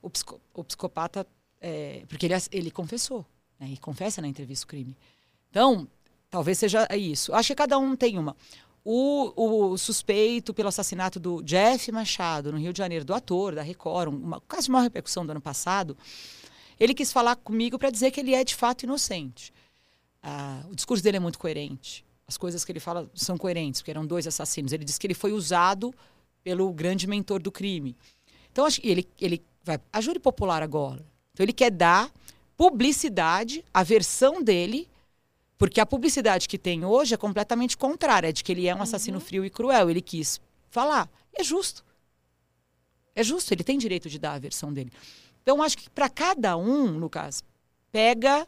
o, 0.00 0.08
psico- 0.08 0.40
o 0.54 0.62
psicopata. 0.62 1.26
É, 1.62 2.02
porque 2.08 2.26
ele, 2.26 2.34
ele 2.50 2.70
confessou. 2.70 3.24
Né, 3.58 3.68
e 3.72 3.76
confessa 3.78 4.20
na 4.20 4.28
entrevista 4.28 4.64
o 4.64 4.68
crime. 4.68 4.96
Então, 5.50 5.86
talvez 6.28 6.58
seja 6.58 6.86
isso. 6.96 7.32
Acho 7.32 7.48
que 7.48 7.54
cada 7.54 7.78
um 7.78 7.94
tem 7.94 8.18
uma. 8.18 8.36
O, 8.84 9.70
o 9.72 9.78
suspeito 9.78 10.52
pelo 10.52 10.68
assassinato 10.68 11.20
do 11.20 11.40
Jeff 11.42 11.92
Machado, 11.92 12.50
no 12.50 12.58
Rio 12.58 12.72
de 12.72 12.78
Janeiro, 12.78 13.04
do 13.04 13.14
ator, 13.14 13.54
da 13.54 13.62
Record, 13.62 14.12
um- 14.12 14.16
uma, 14.16 14.40
quase 14.40 14.68
uma 14.68 14.82
repercussão 14.82 15.24
do 15.24 15.30
ano 15.30 15.40
passado, 15.40 15.96
ele 16.80 16.92
quis 16.92 17.12
falar 17.12 17.36
comigo 17.36 17.78
para 17.78 17.90
dizer 17.90 18.10
que 18.10 18.18
ele 18.18 18.34
é 18.34 18.42
de 18.42 18.56
fato 18.56 18.82
inocente. 18.82 19.52
Ah, 20.20 20.64
o 20.68 20.74
discurso 20.74 21.02
dele 21.04 21.18
é 21.18 21.20
muito 21.20 21.38
coerente. 21.38 22.04
As 22.26 22.36
coisas 22.36 22.64
que 22.64 22.72
ele 22.72 22.80
fala 22.80 23.08
são 23.14 23.38
coerentes, 23.38 23.80
porque 23.80 23.90
eram 23.92 24.04
dois 24.04 24.26
assassinos. 24.26 24.72
Ele 24.72 24.84
diz 24.84 24.98
que 24.98 25.06
ele 25.06 25.14
foi 25.14 25.32
usado 25.32 25.94
pelo 26.42 26.72
grande 26.72 27.06
mentor 27.06 27.40
do 27.40 27.52
crime. 27.52 27.96
Então, 28.50 28.64
acho 28.66 28.80
que 28.80 28.88
ele, 28.88 29.08
ele 29.20 29.44
vai. 29.62 29.78
A 29.92 30.00
júri 30.00 30.18
popular 30.18 30.60
agora. 30.62 31.04
Então, 31.32 31.44
ele 31.44 31.52
quer 31.52 31.70
dar 31.70 32.10
publicidade 32.56 33.64
à 33.72 33.82
versão 33.82 34.42
dele, 34.42 34.88
porque 35.56 35.80
a 35.80 35.86
publicidade 35.86 36.48
que 36.48 36.58
tem 36.58 36.84
hoje 36.84 37.14
é 37.14 37.16
completamente 37.16 37.76
contrária, 37.76 38.28
é 38.28 38.32
de 38.32 38.44
que 38.44 38.52
ele 38.52 38.66
é 38.66 38.74
um 38.74 38.82
assassino 38.82 39.20
frio 39.20 39.44
e 39.44 39.50
cruel. 39.50 39.88
Ele 39.90 40.02
quis 40.02 40.40
falar. 40.70 41.08
É 41.32 41.42
justo. 41.42 41.84
É 43.14 43.22
justo, 43.22 43.52
ele 43.52 43.64
tem 43.64 43.78
direito 43.78 44.08
de 44.08 44.18
dar 44.18 44.34
a 44.34 44.38
versão 44.38 44.72
dele. 44.72 44.92
Então, 45.42 45.62
acho 45.62 45.76
que 45.76 45.90
para 45.90 46.08
cada 46.08 46.56
um, 46.56 46.98
Lucas, 46.98 47.42
pega. 47.90 48.46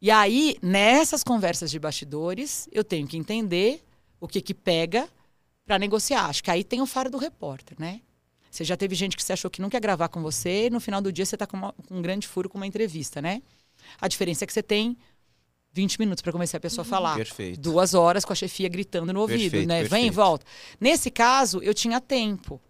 E 0.00 0.10
aí, 0.10 0.56
nessas 0.62 1.22
conversas 1.22 1.70
de 1.70 1.78
bastidores, 1.78 2.68
eu 2.72 2.84
tenho 2.84 3.06
que 3.06 3.16
entender 3.16 3.82
o 4.20 4.28
que 4.28 4.40
que 4.40 4.54
pega 4.54 5.08
para 5.64 5.78
negociar. 5.78 6.26
Acho 6.26 6.42
que 6.42 6.50
aí 6.50 6.64
tem 6.64 6.80
o 6.80 6.86
faro 6.86 7.10
do 7.10 7.18
repórter, 7.18 7.78
né? 7.78 8.00
Você 8.50 8.64
já 8.64 8.76
teve 8.76 8.94
gente 8.94 9.16
que 9.16 9.22
você 9.22 9.32
achou 9.32 9.50
que 9.50 9.62
não 9.62 9.70
quer 9.70 9.80
gravar 9.80 10.08
com 10.08 10.20
você 10.20 10.66
e 10.66 10.70
no 10.70 10.80
final 10.80 11.00
do 11.00 11.12
dia 11.12 11.24
você 11.24 11.36
está 11.36 11.46
com, 11.46 11.56
uma- 11.56 11.72
com 11.72 11.96
um 11.98 12.02
grande 12.02 12.26
furo 12.26 12.48
com 12.48 12.58
uma 12.58 12.66
entrevista, 12.66 13.22
né? 13.22 13.42
A 14.00 14.08
diferença 14.08 14.44
é 14.44 14.46
que 14.46 14.52
você 14.52 14.62
tem 14.62 14.96
20 15.72 15.98
minutos 16.00 16.20
para 16.20 16.32
começar 16.32 16.56
a 16.56 16.60
pessoa 16.60 16.82
a 16.82 16.84
falar. 16.88 17.16
Perfeito. 17.16 17.60
Duas 17.60 17.94
horas 17.94 18.24
com 18.24 18.32
a 18.32 18.36
chefia 18.36 18.68
gritando 18.68 19.12
no 19.12 19.20
ouvido, 19.20 19.40
Perfeito, 19.52 19.68
né? 19.68 19.76
Vem 19.84 19.84
e 19.84 19.88
perfeito. 19.90 20.14
volta. 20.14 20.46
Nesse 20.80 21.10
caso, 21.12 21.62
eu 21.62 21.72
tinha 21.72 22.00
tempo. 22.00 22.60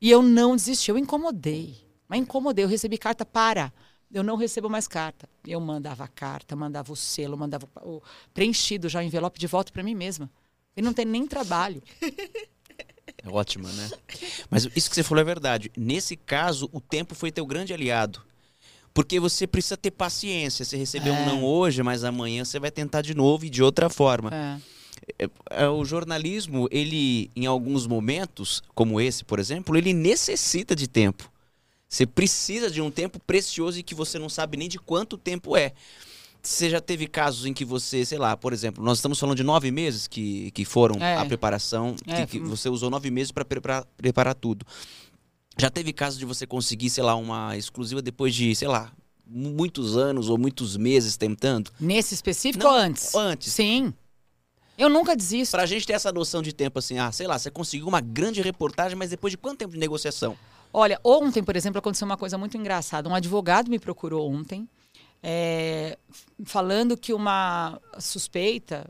E 0.00 0.10
eu 0.10 0.22
não 0.22 0.54
desisti, 0.54 0.90
eu 0.90 0.98
incomodei. 0.98 1.76
Mas 2.06 2.20
incomodei, 2.20 2.64
eu 2.64 2.68
recebi 2.68 2.98
carta 2.98 3.24
para. 3.24 3.72
Eu 4.12 4.22
não 4.22 4.36
recebo 4.36 4.68
mais 4.68 4.86
carta. 4.88 5.28
Eu 5.46 5.60
mandava 5.60 6.04
a 6.04 6.08
carta, 6.08 6.54
mandava 6.56 6.92
o 6.92 6.96
selo, 6.96 7.38
mandava 7.38 7.66
o 7.82 8.02
preenchido 8.34 8.88
já 8.88 8.98
o 8.98 9.02
envelope 9.02 9.38
de 9.38 9.46
volta 9.46 9.72
para 9.72 9.82
mim 9.82 9.94
mesma. 9.94 10.30
E 10.76 10.82
não 10.82 10.92
tem 10.92 11.04
nem 11.06 11.26
trabalho. 11.26 11.82
É 13.22 13.28
ótima, 13.28 13.70
né? 13.72 13.90
Mas 14.48 14.66
isso 14.74 14.88
que 14.88 14.96
você 14.96 15.02
falou 15.02 15.20
é 15.20 15.24
verdade. 15.24 15.70
Nesse 15.76 16.16
caso, 16.16 16.68
o 16.72 16.80
tempo 16.80 17.14
foi 17.14 17.30
teu 17.30 17.44
grande 17.44 17.72
aliado. 17.72 18.22
Porque 18.92 19.20
você 19.20 19.46
precisa 19.46 19.76
ter 19.76 19.90
paciência. 19.90 20.64
Você 20.64 20.76
recebeu 20.76 21.12
um 21.12 21.16
É. 21.18 21.26
não 21.26 21.44
hoje, 21.44 21.82
mas 21.82 22.02
amanhã 22.02 22.44
você 22.44 22.58
vai 22.58 22.70
tentar 22.70 23.02
de 23.02 23.14
novo 23.14 23.44
e 23.44 23.50
de 23.50 23.62
outra 23.62 23.88
forma. 23.88 24.30
É. 24.34 24.60
É, 25.50 25.68
O 25.68 25.84
jornalismo, 25.84 26.68
ele, 26.70 27.30
em 27.34 27.46
alguns 27.46 27.86
momentos, 27.86 28.62
como 28.74 29.00
esse, 29.00 29.24
por 29.24 29.38
exemplo, 29.38 29.76
ele 29.76 29.92
necessita 29.92 30.74
de 30.74 30.86
tempo. 30.88 31.30
Você 31.88 32.06
precisa 32.06 32.70
de 32.70 32.80
um 32.80 32.90
tempo 32.90 33.18
precioso 33.18 33.78
e 33.78 33.82
que 33.82 33.94
você 33.94 34.18
não 34.18 34.28
sabe 34.28 34.56
nem 34.56 34.68
de 34.68 34.78
quanto 34.78 35.18
tempo 35.18 35.56
é. 35.56 35.72
Você 36.42 36.70
já 36.70 36.80
teve 36.80 37.06
casos 37.06 37.44
em 37.44 37.52
que 37.52 37.64
você, 37.64 38.04
sei 38.04 38.16
lá, 38.18 38.36
por 38.36 38.52
exemplo, 38.52 38.82
nós 38.82 38.98
estamos 38.98 39.18
falando 39.18 39.36
de 39.36 39.42
nove 39.42 39.70
meses 39.70 40.06
que, 40.08 40.50
que 40.52 40.64
foram 40.64 40.96
É. 41.02 41.16
a 41.18 41.24
preparação, 41.26 41.94
É, 42.06 42.24
que, 42.24 42.32
que 42.32 42.38
foi- 42.40 42.48
você 42.48 42.68
usou 42.68 42.88
nove 42.88 43.10
meses 43.10 43.30
para 43.30 43.44
preparar, 43.44 43.84
preparar 43.96 44.34
tudo. 44.34 44.64
Já 45.58 45.68
teve 45.68 45.92
casos 45.92 46.18
de 46.18 46.24
você 46.24 46.46
conseguir, 46.46 46.88
sei 46.88 47.04
lá, 47.04 47.14
uma 47.14 47.56
exclusiva 47.56 48.00
depois 48.00 48.34
de, 48.34 48.54
sei 48.54 48.68
lá, 48.68 48.90
mu- 49.26 49.50
muitos 49.50 49.96
anos 49.98 50.30
ou 50.30 50.38
muitos 50.38 50.76
meses 50.78 51.16
tentando? 51.18 51.70
Nesse 51.78 52.14
específico 52.14 52.64
Não, 52.64 52.70
ou 52.72 52.76
antes? 52.78 53.14
Antes. 53.14 53.52
Sim. 53.52 53.92
Eu 54.78 54.88
nunca 54.88 55.14
desisto. 55.14 55.52
Pra 55.52 55.66
gente 55.66 55.86
ter 55.86 55.92
essa 55.92 56.10
noção 56.10 56.40
de 56.40 56.54
tempo 56.54 56.78
assim, 56.78 56.98
ah, 56.98 57.12
sei 57.12 57.26
lá, 57.26 57.38
você 57.38 57.50
conseguiu 57.50 57.86
uma 57.86 58.00
grande 58.00 58.40
reportagem, 58.40 58.96
mas 58.96 59.10
depois 59.10 59.30
de 59.32 59.36
quanto 59.36 59.58
tempo 59.58 59.74
de 59.74 59.78
negociação? 59.78 60.38
Olha, 60.72 60.98
ontem, 61.04 61.42
por 61.42 61.54
exemplo, 61.54 61.78
aconteceu 61.80 62.06
uma 62.06 62.16
coisa 62.16 62.38
muito 62.38 62.56
engraçada. 62.56 63.06
Um 63.06 63.14
advogado 63.14 63.68
me 63.68 63.78
procurou 63.78 64.30
ontem, 64.32 64.66
é, 65.22 65.98
falando 66.44 66.96
que 66.96 67.12
uma 67.12 67.80
suspeita 67.98 68.88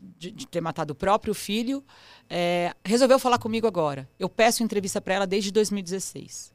de, 0.00 0.30
de, 0.30 0.46
ter 0.46 0.60
matado 0.60 0.92
o 0.92 0.96
próprio 0.96 1.34
filho 1.34 1.84
é, 2.28 2.74
resolveu 2.84 3.18
falar 3.18 3.38
comigo 3.38 3.66
agora. 3.66 4.08
Eu 4.18 4.28
peço 4.28 4.62
entrevista 4.62 5.00
para 5.00 5.14
ela 5.14 5.26
desde 5.26 5.50
2016. 5.50 6.52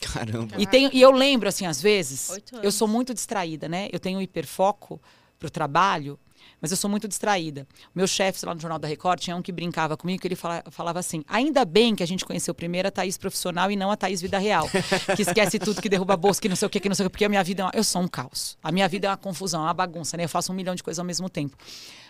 Caramba. 0.00 0.54
E, 0.58 0.66
tenho, 0.66 0.90
e 0.92 1.00
eu 1.00 1.10
lembro, 1.10 1.48
assim, 1.48 1.66
às 1.66 1.82
vezes, 1.82 2.30
eu 2.62 2.70
sou 2.70 2.86
muito 2.86 3.12
distraída, 3.12 3.68
né? 3.68 3.88
Eu 3.92 3.98
tenho 3.98 4.22
hiperfoco 4.22 5.00
pro 5.38 5.50
trabalho 5.50 6.18
mas 6.60 6.70
eu 6.70 6.76
sou 6.76 6.90
muito 6.90 7.06
distraída. 7.06 7.66
O 7.94 7.98
meu 7.98 8.06
chefe 8.06 8.44
lá 8.44 8.54
no 8.54 8.60
Jornal 8.60 8.78
da 8.78 8.88
Record 8.88 9.20
tinha 9.20 9.36
um 9.36 9.42
que 9.42 9.52
brincava 9.52 9.96
comigo, 9.96 10.20
que 10.20 10.28
ele 10.28 10.36
fala, 10.36 10.62
falava 10.70 10.98
assim: 10.98 11.24
ainda 11.28 11.64
bem 11.64 11.94
que 11.94 12.02
a 12.02 12.06
gente 12.06 12.24
conheceu 12.24 12.54
primeiro 12.54 12.88
a 12.88 12.90
Thaís 12.90 13.16
profissional 13.16 13.70
e 13.70 13.76
não 13.76 13.90
a 13.90 13.96
Thaís 13.96 14.20
vida 14.20 14.38
real. 14.38 14.68
que 15.14 15.22
esquece 15.22 15.58
tudo, 15.58 15.80
que 15.80 15.88
derruba 15.88 16.16
bolsa, 16.16 16.40
que 16.40 16.48
não 16.48 16.56
sei 16.56 16.66
o 16.66 16.70
que, 16.70 16.80
que 16.80 16.88
não 16.88 16.94
sei 16.94 17.06
o 17.06 17.08
que, 17.08 17.12
porque 17.12 17.24
a 17.24 17.28
minha 17.28 17.44
vida 17.44 17.62
é 17.62 17.64
uma, 17.66 17.72
eu 17.74 17.84
sou 17.84 18.02
um 18.02 18.08
caos. 18.08 18.56
A 18.62 18.72
minha 18.72 18.88
vida 18.88 19.06
é 19.06 19.10
uma 19.10 19.16
confusão, 19.16 19.60
é 19.62 19.64
uma 19.64 19.74
bagunça, 19.74 20.16
né? 20.16 20.24
Eu 20.24 20.28
faço 20.28 20.52
um 20.52 20.54
milhão 20.54 20.74
de 20.74 20.82
coisas 20.82 20.98
ao 20.98 21.04
mesmo 21.04 21.28
tempo. 21.28 21.56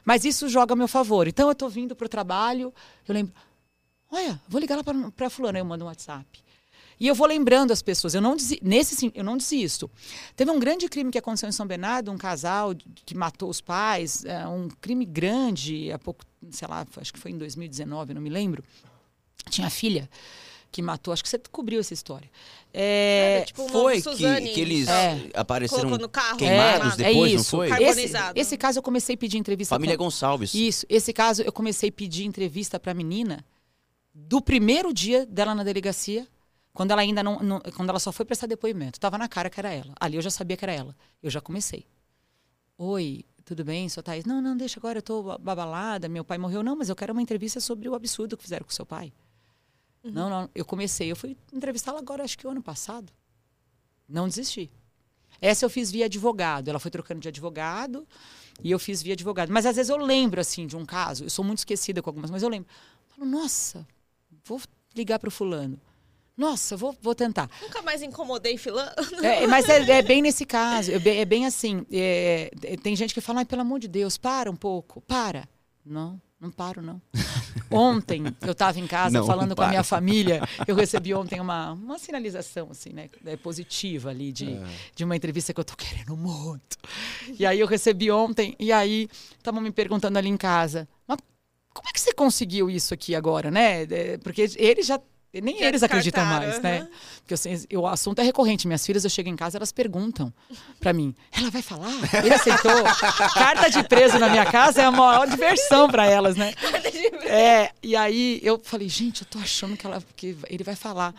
Mas 0.04 0.24
isso 0.24 0.48
joga 0.48 0.72
a 0.72 0.76
meu 0.76 0.88
favor. 0.88 1.28
Então 1.28 1.48
eu 1.48 1.54
tô 1.54 1.68
vindo 1.68 1.94
pro 1.94 2.08
trabalho, 2.08 2.72
eu 3.06 3.14
lembro, 3.14 3.32
olha, 4.10 4.40
vou 4.48 4.60
ligar 4.60 4.76
lá 4.76 4.82
para 5.14 5.30
fulano, 5.30 5.58
eu 5.58 5.64
mando 5.64 5.84
um 5.84 5.88
WhatsApp. 5.88 6.47
E 7.00 7.06
eu 7.06 7.14
vou 7.14 7.26
lembrando 7.26 7.72
as 7.72 7.82
pessoas. 7.82 8.14
Eu 8.14 8.20
não 8.20 8.36
desi, 8.36 8.58
nesse 8.62 9.10
eu 9.14 9.24
não 9.24 9.36
desisto. 9.36 9.90
Teve 10.34 10.50
um 10.50 10.58
grande 10.58 10.88
crime 10.88 11.10
que 11.10 11.18
aconteceu 11.18 11.48
em 11.48 11.52
São 11.52 11.66
Bernardo, 11.66 12.10
um 12.10 12.18
casal 12.18 12.74
que 13.04 13.14
matou 13.14 13.48
os 13.48 13.60
pais, 13.60 14.24
é, 14.24 14.46
um 14.46 14.68
crime 14.80 15.04
grande, 15.04 15.92
há 15.92 15.98
pouco, 15.98 16.24
sei 16.50 16.66
lá, 16.66 16.86
acho 16.96 17.12
que 17.12 17.18
foi 17.18 17.30
em 17.30 17.38
2019, 17.38 18.14
não 18.14 18.22
me 18.22 18.30
lembro. 18.30 18.64
Tinha 19.48 19.70
filha 19.70 20.08
que 20.70 20.82
matou. 20.82 21.12
Acho 21.12 21.22
que 21.22 21.28
você 21.28 21.40
cobriu 21.50 21.80
essa 21.80 21.94
história. 21.94 22.28
É, 22.72 23.40
é 23.42 23.44
tipo 23.46 23.66
foi 23.68 24.02
que, 24.02 24.52
que 24.52 24.60
eles 24.60 24.88
é. 24.88 25.30
apareceram 25.34 25.98
queimados 26.36 26.94
é, 26.94 26.96
depois, 26.96 27.32
é 27.32 27.36
não 27.36 27.44
foi? 27.44 27.82
Esse, 27.82 28.12
esse, 28.34 28.56
caso 28.56 28.78
eu 28.78 28.82
comecei 28.82 29.14
a 29.14 29.18
pedir 29.18 29.38
entrevista. 29.38 29.74
Família 29.74 29.96
pra... 29.96 30.04
Gonçalves. 30.04 30.54
Isso. 30.54 30.84
Esse 30.88 31.12
caso 31.12 31.42
eu 31.42 31.52
comecei 31.52 31.88
a 31.88 31.92
pedir 31.92 32.24
entrevista 32.24 32.78
para 32.78 32.92
a 32.92 32.94
menina 32.94 33.44
do 34.14 34.42
primeiro 34.42 34.92
dia 34.92 35.24
dela 35.24 35.54
na 35.54 35.64
delegacia 35.64 36.26
quando 36.78 36.92
ela 36.92 37.02
ainda 37.02 37.24
não, 37.24 37.40
não, 37.40 37.60
Quando 37.74 37.88
ela 37.88 37.98
só 37.98 38.12
foi 38.12 38.24
prestar 38.24 38.46
depoimento, 38.46 39.00
tava 39.00 39.18
na 39.18 39.26
cara 39.26 39.50
que 39.50 39.58
era 39.58 39.68
ela. 39.68 39.92
Ali 39.98 40.14
eu 40.14 40.22
já 40.22 40.30
sabia 40.30 40.56
que 40.56 40.64
era 40.64 40.72
ela. 40.72 40.96
Eu 41.20 41.28
já 41.28 41.40
comecei. 41.40 41.84
Oi, 42.76 43.24
tudo 43.44 43.64
bem, 43.64 43.88
sua 43.88 44.00
Thaís? 44.00 44.24
Não, 44.24 44.40
não, 44.40 44.56
deixa 44.56 44.78
agora, 44.78 44.98
eu 44.98 45.02
tô 45.02 45.36
babalada, 45.40 46.08
meu 46.08 46.24
pai 46.24 46.38
morreu. 46.38 46.62
Não, 46.62 46.76
mas 46.76 46.88
eu 46.88 46.94
quero 46.94 47.12
uma 47.12 47.20
entrevista 47.20 47.58
sobre 47.58 47.88
o 47.88 47.96
absurdo 47.96 48.36
que 48.36 48.44
fizeram 48.44 48.64
com 48.64 48.70
seu 48.70 48.86
pai. 48.86 49.12
Uhum. 50.04 50.12
Não, 50.12 50.30
não, 50.30 50.50
eu 50.54 50.64
comecei. 50.64 51.10
Eu 51.10 51.16
fui 51.16 51.36
entrevistá-la 51.52 51.98
agora, 51.98 52.22
acho 52.22 52.38
que 52.38 52.46
o 52.46 52.50
ano 52.50 52.62
passado. 52.62 53.12
Não 54.08 54.28
desisti. 54.28 54.70
Essa 55.40 55.66
eu 55.66 55.70
fiz 55.70 55.90
via 55.90 56.04
advogado. 56.04 56.68
Ela 56.68 56.78
foi 56.78 56.92
trocando 56.92 57.20
de 57.20 57.26
advogado 57.26 58.06
e 58.62 58.70
eu 58.70 58.78
fiz 58.78 59.02
via 59.02 59.14
advogado. 59.14 59.50
Mas 59.50 59.66
às 59.66 59.74
vezes 59.74 59.90
eu 59.90 59.96
lembro, 59.96 60.40
assim, 60.40 60.64
de 60.64 60.76
um 60.76 60.86
caso. 60.86 61.24
Eu 61.24 61.30
sou 61.30 61.44
muito 61.44 61.58
esquecida 61.58 62.00
com 62.00 62.08
algumas, 62.08 62.30
mas 62.30 62.44
eu 62.44 62.48
lembro. 62.48 62.70
Falo, 63.08 63.28
nossa, 63.28 63.84
vou 64.44 64.60
ligar 64.94 65.18
para 65.18 65.26
o 65.26 65.32
fulano. 65.32 65.80
Nossa, 66.38 66.76
vou, 66.76 66.96
vou 67.02 67.16
tentar. 67.16 67.50
Nunca 67.60 67.82
mais 67.82 68.00
incomodei 68.00 68.56
filando. 68.56 68.92
É, 69.24 69.44
mas 69.48 69.68
é, 69.68 69.90
é, 69.90 70.02
bem 70.02 70.22
nesse 70.22 70.46
caso. 70.46 70.92
É, 70.92 70.94
é 70.94 71.24
bem 71.24 71.44
assim. 71.44 71.84
É, 71.90 72.48
é, 72.62 72.76
tem 72.76 72.94
gente 72.94 73.12
que 73.12 73.20
fala, 73.20 73.44
pelo 73.44 73.62
amor 73.62 73.80
de 73.80 73.88
Deus, 73.88 74.16
para 74.16 74.48
um 74.48 74.54
pouco. 74.54 75.00
Para. 75.00 75.48
Não, 75.84 76.20
não 76.40 76.50
paro, 76.52 76.80
não. 76.80 77.02
Ontem, 77.70 78.22
eu 78.40 78.52
estava 78.52 78.78
em 78.78 78.86
casa 78.86 79.18
não, 79.18 79.26
falando 79.26 79.48
não 79.48 79.56
com 79.56 79.62
a 79.62 79.68
minha 79.68 79.82
família. 79.82 80.40
Eu 80.66 80.76
recebi 80.76 81.12
ontem 81.12 81.38
uma, 81.38 81.72
uma 81.72 81.98
sinalização, 81.98 82.68
assim, 82.70 82.90
né? 82.90 83.10
É, 83.26 83.36
positiva 83.36 84.08
ali, 84.08 84.32
de, 84.32 84.52
é. 84.52 84.62
de 84.94 85.04
uma 85.04 85.14
entrevista 85.14 85.52
que 85.52 85.60
eu 85.60 85.64
tô 85.64 85.76
querendo 85.76 86.16
muito. 86.16 86.78
E 87.38 87.44
aí 87.44 87.60
eu 87.60 87.66
recebi 87.66 88.10
ontem, 88.10 88.54
e 88.58 88.72
aí 88.72 89.06
estavam 89.36 89.60
me 89.60 89.70
perguntando 89.70 90.16
ali 90.16 90.30
em 90.30 90.36
casa, 90.36 90.88
mas 91.06 91.18
como 91.74 91.88
é 91.88 91.92
que 91.92 92.00
você 92.00 92.14
conseguiu 92.14 92.70
isso 92.70 92.94
aqui 92.94 93.14
agora, 93.14 93.50
né? 93.50 93.86
Porque 94.22 94.48
eles 94.56 94.86
já 94.86 94.98
nem 95.34 95.62
eles 95.62 95.82
acreditam 95.82 96.24
mais, 96.24 96.60
né? 96.60 96.88
Porque 97.20 97.34
assim, 97.34 97.54
o 97.74 97.86
assunto 97.86 98.20
é 98.20 98.24
recorrente. 98.24 98.66
Minhas 98.66 98.84
filhas, 98.84 99.04
eu 99.04 99.10
chego 99.10 99.28
em 99.28 99.36
casa, 99.36 99.58
elas 99.58 99.70
perguntam 99.70 100.32
para 100.80 100.92
mim: 100.92 101.14
ela 101.30 101.50
vai 101.50 101.62
falar? 101.62 101.92
Ele 102.24 102.34
aceitou? 102.34 102.72
Carta 103.34 103.70
de 103.70 103.82
preso 103.86 104.18
na 104.18 104.28
minha 104.28 104.46
casa 104.46 104.82
é 104.82 104.84
a 104.84 104.90
maior 104.90 105.28
diversão 105.28 105.88
para 105.88 106.06
elas, 106.06 106.36
né? 106.36 106.54
É, 107.24 107.72
e 107.82 107.94
aí 107.94 108.40
eu 108.42 108.58
falei: 108.62 108.88
gente, 108.88 109.22
eu 109.22 109.28
tô 109.28 109.38
achando 109.38 109.76
que, 109.76 109.86
ela, 109.86 110.02
que 110.16 110.36
ele 110.48 110.64
vai 110.64 110.74
falar. 110.74 111.14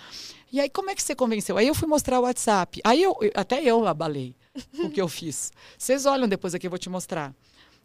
E 0.52 0.60
aí, 0.60 0.70
como 0.70 0.90
é 0.90 0.96
que 0.96 1.04
você 1.04 1.14
convenceu? 1.14 1.58
Aí 1.58 1.68
eu 1.68 1.76
fui 1.76 1.88
mostrar 1.88 2.20
o 2.20 2.24
WhatsApp. 2.24 2.82
Aí 2.84 3.04
eu, 3.04 3.16
até 3.36 3.62
eu 3.62 3.86
abalei 3.88 4.36
o 4.80 4.90
que 4.90 5.00
eu 5.00 5.08
fiz. 5.08 5.52
Vocês 5.78 6.08
olham 6.08 6.28
depois 6.28 6.56
aqui, 6.56 6.66
eu 6.66 6.72
vou 6.72 6.80
te 6.80 6.90
mostrar 6.90 7.34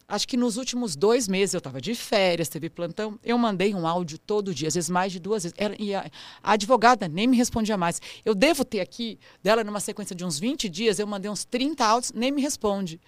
acho 0.09 0.29
que 0.29 0.37
nos 0.37 0.57
últimos 0.57 0.95
dois 0.97 1.27
meses 1.27 1.55
eu 1.55 1.59
estava 1.59 1.81
de 1.81 1.95
férias, 1.95 2.49
teve 2.49 2.69
plantão, 2.69 3.19
eu 3.23 3.37
mandei 3.39 3.75
um 3.75 3.87
áudio 3.87 4.19
todo 4.19 4.55
dia, 4.55 4.69
às 4.69 4.75
vezes 4.75 4.91
mais 4.91 5.13
de 5.13 5.19
duas 5.19 5.43
vezes. 5.43 5.55
Ela, 5.59 5.75
e 5.79 5.95
a, 5.95 6.11
a, 6.43 6.53
advogada 6.53 7.09
nem 7.09 7.27
me 7.27 7.37
respondia 7.37 7.77
mais. 7.77 8.01
Eu 8.25 8.35
devo 8.35 8.65
ter 8.65 8.81
aqui, 8.81 9.19
dela 9.43 9.65
numa 9.65 9.81
sequência 9.81 10.15
de 10.15 10.25
uns 10.25 10.39
20 10.39 10.69
dias, 10.69 10.99
eu 10.99 11.07
mandei 11.07 11.31
uns 11.31 11.45
30 11.45 11.85
áudios, 11.85 12.13
nem 12.13 12.31
me 12.31 12.43
responde. 12.43 13.01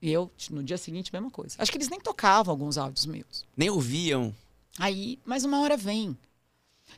E 0.00 0.10
eu, 0.10 0.30
no 0.50 0.62
dia 0.62 0.78
seguinte, 0.78 1.12
mesma 1.12 1.30
coisa. 1.30 1.54
Acho 1.58 1.70
que 1.70 1.78
eles 1.78 1.88
nem 1.88 2.00
tocavam 2.00 2.50
alguns 2.50 2.76
áudios 2.76 3.06
meus. 3.06 3.44
Nem 3.56 3.70
ouviam. 3.70 4.34
Aí, 4.78 5.18
mas 5.24 5.44
uma 5.44 5.60
hora 5.60 5.76
vem. 5.76 6.16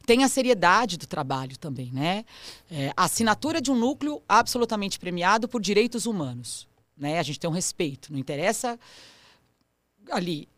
Tem 0.06 0.24
a 0.24 0.28
seriedade 0.28 0.96
do 0.96 1.06
trabalho 1.06 1.58
também, 1.58 1.92
né? 1.92 2.24
É, 2.70 2.92
a 2.96 3.04
assinatura 3.04 3.60
de 3.60 3.70
um 3.70 3.76
núcleo 3.76 4.22
absolutamente 4.26 4.98
premiado 4.98 5.46
por 5.46 5.60
direitos 5.60 6.06
humanos 6.06 6.66
né? 6.96 7.18
A 7.18 7.22
gente 7.22 7.40
tem 7.40 7.48
um 7.48 7.52
respeito, 7.52 8.12
não 8.12 8.18
interessa 8.18 8.78
ali. 10.10 10.48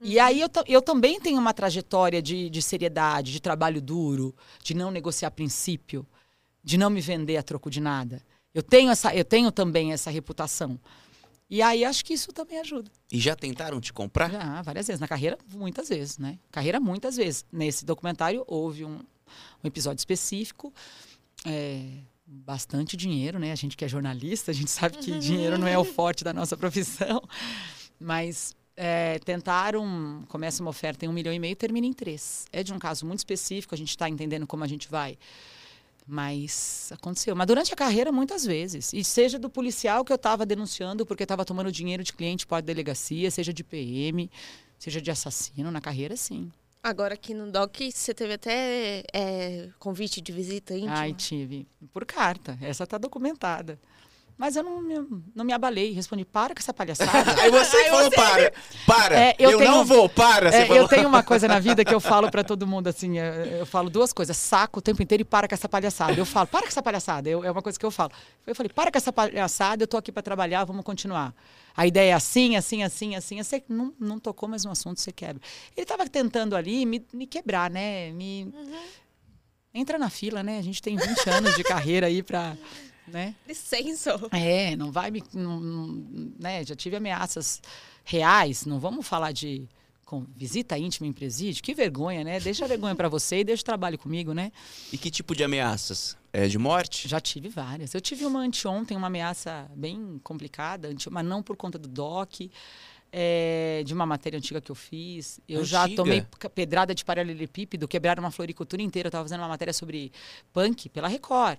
Uhum. 0.00 0.08
E 0.08 0.18
aí 0.18 0.40
eu, 0.40 0.48
eu 0.66 0.82
também 0.82 1.20
tenho 1.20 1.38
uma 1.38 1.54
trajetória 1.54 2.20
de, 2.20 2.50
de 2.50 2.62
seriedade, 2.62 3.32
de 3.32 3.40
trabalho 3.40 3.80
duro, 3.80 4.34
de 4.62 4.74
não 4.74 4.90
negociar 4.90 5.30
princípio, 5.30 6.06
de 6.62 6.76
não 6.76 6.90
me 6.90 7.00
vender 7.00 7.36
a 7.36 7.42
troco 7.42 7.70
de 7.70 7.80
nada. 7.80 8.22
Eu 8.54 8.62
tenho, 8.62 8.90
essa, 8.90 9.14
eu 9.14 9.24
tenho 9.24 9.50
também 9.50 9.92
essa 9.92 10.10
reputação. 10.10 10.78
E 11.48 11.60
aí 11.60 11.84
acho 11.84 12.04
que 12.04 12.14
isso 12.14 12.32
também 12.32 12.58
ajuda. 12.60 12.90
E 13.10 13.20
já 13.20 13.36
tentaram 13.36 13.80
te 13.80 13.92
comprar? 13.92 14.30
Já, 14.30 14.62
várias 14.62 14.86
vezes. 14.86 15.00
Na 15.00 15.06
carreira, 15.06 15.38
muitas 15.54 15.88
vezes, 15.88 16.18
né? 16.18 16.38
Carreira, 16.50 16.80
muitas 16.80 17.16
vezes. 17.16 17.44
Nesse 17.52 17.84
documentário 17.84 18.42
houve 18.46 18.84
um, 18.84 19.00
um 19.62 19.66
episódio 19.66 20.00
específico. 20.00 20.72
É, 21.44 21.98
bastante 22.32 22.96
dinheiro, 22.96 23.38
né? 23.38 23.52
A 23.52 23.54
gente 23.54 23.76
que 23.76 23.84
é 23.84 23.88
jornalista, 23.88 24.50
a 24.50 24.54
gente 24.54 24.70
sabe 24.70 24.98
que 24.98 25.16
dinheiro 25.18 25.58
não 25.58 25.66
é 25.66 25.76
o 25.78 25.84
forte 25.84 26.24
da 26.24 26.32
nossa 26.32 26.56
profissão. 26.56 27.22
Mas 28.00 28.56
é, 28.76 29.18
tentaram, 29.20 30.24
começa 30.28 30.62
uma 30.62 30.70
oferta 30.70 31.04
em 31.04 31.08
um 31.08 31.12
milhão 31.12 31.32
e 31.32 31.38
meio, 31.38 31.54
termina 31.54 31.86
em 31.86 31.92
três. 31.92 32.46
É 32.52 32.62
de 32.62 32.72
um 32.72 32.78
caso 32.78 33.06
muito 33.06 33.18
específico, 33.18 33.74
a 33.74 33.78
gente 33.78 33.90
está 33.90 34.08
entendendo 34.08 34.46
como 34.46 34.64
a 34.64 34.66
gente 34.66 34.88
vai. 34.88 35.18
Mas 36.06 36.90
aconteceu. 36.92 37.36
Mas 37.36 37.46
durante 37.46 37.72
a 37.72 37.76
carreira, 37.76 38.10
muitas 38.10 38.44
vezes. 38.44 38.92
E 38.92 39.04
seja 39.04 39.38
do 39.38 39.48
policial 39.48 40.04
que 40.04 40.12
eu 40.12 40.16
estava 40.16 40.44
denunciando 40.44 41.06
porque 41.06 41.22
estava 41.22 41.44
tomando 41.44 41.70
dinheiro 41.70 42.02
de 42.02 42.12
cliente 42.12 42.46
pode 42.46 42.66
delegacia, 42.66 43.30
seja 43.30 43.52
de 43.52 43.62
PM, 43.62 44.28
seja 44.78 45.00
de 45.00 45.10
assassino, 45.10 45.70
na 45.70 45.80
carreira, 45.80 46.16
sim. 46.16 46.50
Agora 46.84 47.14
aqui 47.14 47.32
no 47.32 47.48
DOC, 47.48 47.92
você 47.92 48.12
teve 48.12 48.32
até 48.32 49.04
é, 49.12 49.68
convite 49.78 50.20
de 50.20 50.32
visita 50.32 50.74
íntima? 50.74 50.98
Ai, 50.98 51.12
tive. 51.12 51.68
Por 51.92 52.04
carta. 52.04 52.58
Essa 52.60 52.82
está 52.82 52.98
documentada. 52.98 53.78
Mas 54.36 54.56
eu 54.56 54.64
não 54.64 54.82
me, 54.82 54.94
não 55.32 55.44
me 55.44 55.52
abalei. 55.52 55.92
Respondi, 55.92 56.24
para 56.24 56.52
com 56.52 56.58
essa 56.58 56.74
palhaçada. 56.74 57.12
Aí 57.40 57.52
você 57.52 57.76
Aí 57.76 57.88
falou, 57.88 58.10
você... 58.10 58.16
para, 58.16 58.52
para. 58.84 59.20
É, 59.20 59.36
eu, 59.38 59.52
eu 59.52 59.58
tenho, 59.58 59.70
não 59.70 59.84
vou, 59.84 60.08
para. 60.08 60.52
É, 60.52 60.76
eu 60.76 60.88
tenho 60.88 61.06
uma 61.06 61.22
coisa 61.22 61.46
na 61.46 61.60
vida 61.62 61.84
que 61.84 61.94
eu 61.94 62.00
falo 62.00 62.28
para 62.28 62.42
todo 62.42 62.66
mundo, 62.66 62.88
assim, 62.88 63.16
eu, 63.16 63.24
eu, 63.60 63.66
falo 63.66 63.88
duas 63.88 64.12
coisas. 64.12 64.36
Saco 64.36 64.80
o 64.80 64.82
tempo 64.82 65.00
inteiro 65.00 65.20
e 65.20 65.24
para 65.24 65.46
com 65.46 65.54
essa 65.54 65.68
palhaçada. 65.68 66.14
Eu 66.14 66.26
falo, 66.26 66.48
para 66.48 66.62
com 66.62 66.68
essa 66.68 66.82
palhaçada. 66.82 67.30
Eu, 67.30 67.44
é 67.44 67.50
uma 67.52 67.62
coisa 67.62 67.78
que 67.78 67.86
eu 67.86 67.92
falo. 67.92 68.10
Eu 68.44 68.56
falei, 68.56 68.72
para 68.74 68.90
com 68.90 68.98
essa 68.98 69.12
palhaçada, 69.12 69.84
eu 69.84 69.86
tô 69.86 69.96
aqui 69.96 70.10
para 70.10 70.22
trabalhar, 70.24 70.64
vamos 70.64 70.84
continuar. 70.84 71.32
A 71.76 71.86
ideia 71.86 72.12
é 72.12 72.14
assim, 72.14 72.56
assim, 72.56 72.82
assim, 72.82 73.16
assim. 73.16 73.42
Você 73.42 73.62
não, 73.68 73.94
não 73.98 74.18
tocou 74.18 74.48
mais 74.48 74.64
no 74.64 74.70
assunto, 74.70 75.00
você 75.00 75.12
quebra. 75.12 75.42
Ele 75.76 75.84
estava 75.84 76.08
tentando 76.08 76.54
ali 76.54 76.84
me, 76.84 77.04
me 77.12 77.26
quebrar, 77.26 77.70
né? 77.70 78.12
Me... 78.12 78.44
Uhum. 78.44 78.82
Entra 79.74 79.98
na 79.98 80.10
fila, 80.10 80.42
né? 80.42 80.58
A 80.58 80.62
gente 80.62 80.82
tem 80.82 80.96
20 80.96 81.30
anos 81.30 81.56
de 81.56 81.64
carreira 81.64 82.06
aí 82.06 82.22
para 82.22 82.56
né? 83.06 83.34
Licença. 83.46 84.18
É, 84.30 84.76
não 84.76 84.90
vai 84.90 85.10
me. 85.10 85.22
Não, 85.34 85.60
não, 85.60 86.32
né? 86.38 86.64
Já 86.64 86.74
tive 86.74 86.96
ameaças 86.96 87.60
reais, 88.04 88.64
não 88.64 88.78
vamos 88.78 89.06
falar 89.06 89.32
de 89.32 89.68
com 90.12 90.26
visita 90.36 90.76
íntima 90.76 91.06
em 91.06 91.12
presídio. 91.12 91.62
Que 91.62 91.72
vergonha, 91.74 92.22
né? 92.22 92.38
Deixa 92.38 92.66
a 92.66 92.68
vergonha 92.68 92.94
para 92.94 93.08
você 93.08 93.38
e 93.40 93.44
deixa 93.44 93.62
o 93.62 93.64
trabalho 93.64 93.98
comigo, 93.98 94.34
né? 94.34 94.52
E 94.92 94.98
que 94.98 95.10
tipo 95.10 95.34
de 95.34 95.42
ameaças? 95.42 96.18
É 96.30 96.46
de 96.46 96.58
morte? 96.58 97.08
Já 97.08 97.18
tive 97.18 97.48
várias. 97.48 97.94
Eu 97.94 98.00
tive 98.00 98.26
uma 98.26 98.40
anteontem, 98.40 98.94
uma 98.94 99.06
ameaça 99.06 99.70
bem 99.74 100.20
complicada, 100.22 100.90
mas 101.10 101.24
não 101.24 101.42
por 101.42 101.56
conta 101.56 101.78
do 101.78 101.88
DOC. 101.88 102.50
é, 103.10 103.82
de 103.84 103.92
uma 103.94 104.04
matéria 104.06 104.38
antiga 104.38 104.60
que 104.60 104.70
eu 104.70 104.74
fiz. 104.74 105.40
Eu 105.48 105.64
já 105.64 105.84
Antiga? 105.84 105.96
tomei 106.02 106.26
ca- 106.38 106.48
pedrada 106.50 106.94
de 106.94 107.04
paralelepípedo, 107.04 107.86
quebraram 107.88 108.22
uma 108.22 108.30
floricultura 108.30 108.80
inteira. 108.82 109.06
Eu 109.06 109.10
estava 109.10 109.24
fazendo 109.24 109.40
uma 109.40 109.48
matéria 109.48 109.72
sobre 109.72 110.10
punk 110.52 110.88
pela 110.90 111.08
Record. 111.08 111.58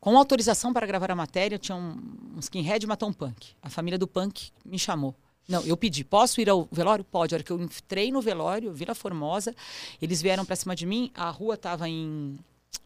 Com 0.00 0.16
autorização 0.18 0.72
para 0.72 0.86
gravar 0.86 1.10
a 1.10 1.14
matéria, 1.14 1.58
tinha 1.58 1.76
um, 1.76 1.98
um 2.36 2.38
skinhead 2.40 2.84
e 2.84 2.88
matou 2.88 3.08
um 3.08 3.12
punk. 3.12 3.52
A 3.62 3.68
família 3.70 3.98
do 3.98 4.06
punk 4.06 4.50
me 4.64 4.78
chamou. 4.78 5.14
Não, 5.48 5.62
eu 5.62 5.76
pedi, 5.76 6.02
posso 6.04 6.40
ir 6.40 6.48
ao 6.48 6.66
velório? 6.72 7.04
Pode. 7.04 7.34
A 7.34 7.36
hora 7.36 7.44
que 7.44 7.50
eu 7.50 7.60
entrei 7.60 8.10
no 8.10 8.20
velório, 8.22 8.72
Vila 8.72 8.94
Formosa, 8.94 9.54
eles 10.00 10.22
vieram 10.22 10.44
para 10.44 10.56
cima 10.56 10.74
de 10.74 10.86
mim, 10.86 11.10
a 11.14 11.28
rua 11.28 11.54
estava 11.54 11.86
em, 11.88 12.38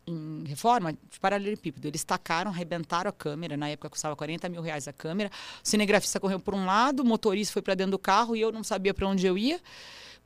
em 0.06 0.44
reforma, 0.44 0.92
de 0.92 1.20
paralelepípedo. 1.20 1.86
Eles 1.86 2.02
tacaram, 2.02 2.50
arrebentaram 2.50 3.08
a 3.08 3.12
câmera, 3.12 3.56
na 3.56 3.68
época 3.68 3.90
custava 3.90 4.16
40 4.16 4.48
mil 4.48 4.60
reais 4.60 4.88
a 4.88 4.92
câmera. 4.92 5.30
O 5.64 5.68
cinegrafista 5.68 6.18
correu 6.18 6.40
por 6.40 6.54
um 6.54 6.66
lado, 6.66 7.00
o 7.00 7.06
motorista 7.06 7.52
foi 7.52 7.62
para 7.62 7.74
dentro 7.74 7.92
do 7.92 7.98
carro 7.98 8.34
e 8.34 8.40
eu 8.40 8.50
não 8.50 8.64
sabia 8.64 8.92
para 8.92 9.06
onde 9.06 9.24
eu 9.24 9.38
ia, 9.38 9.60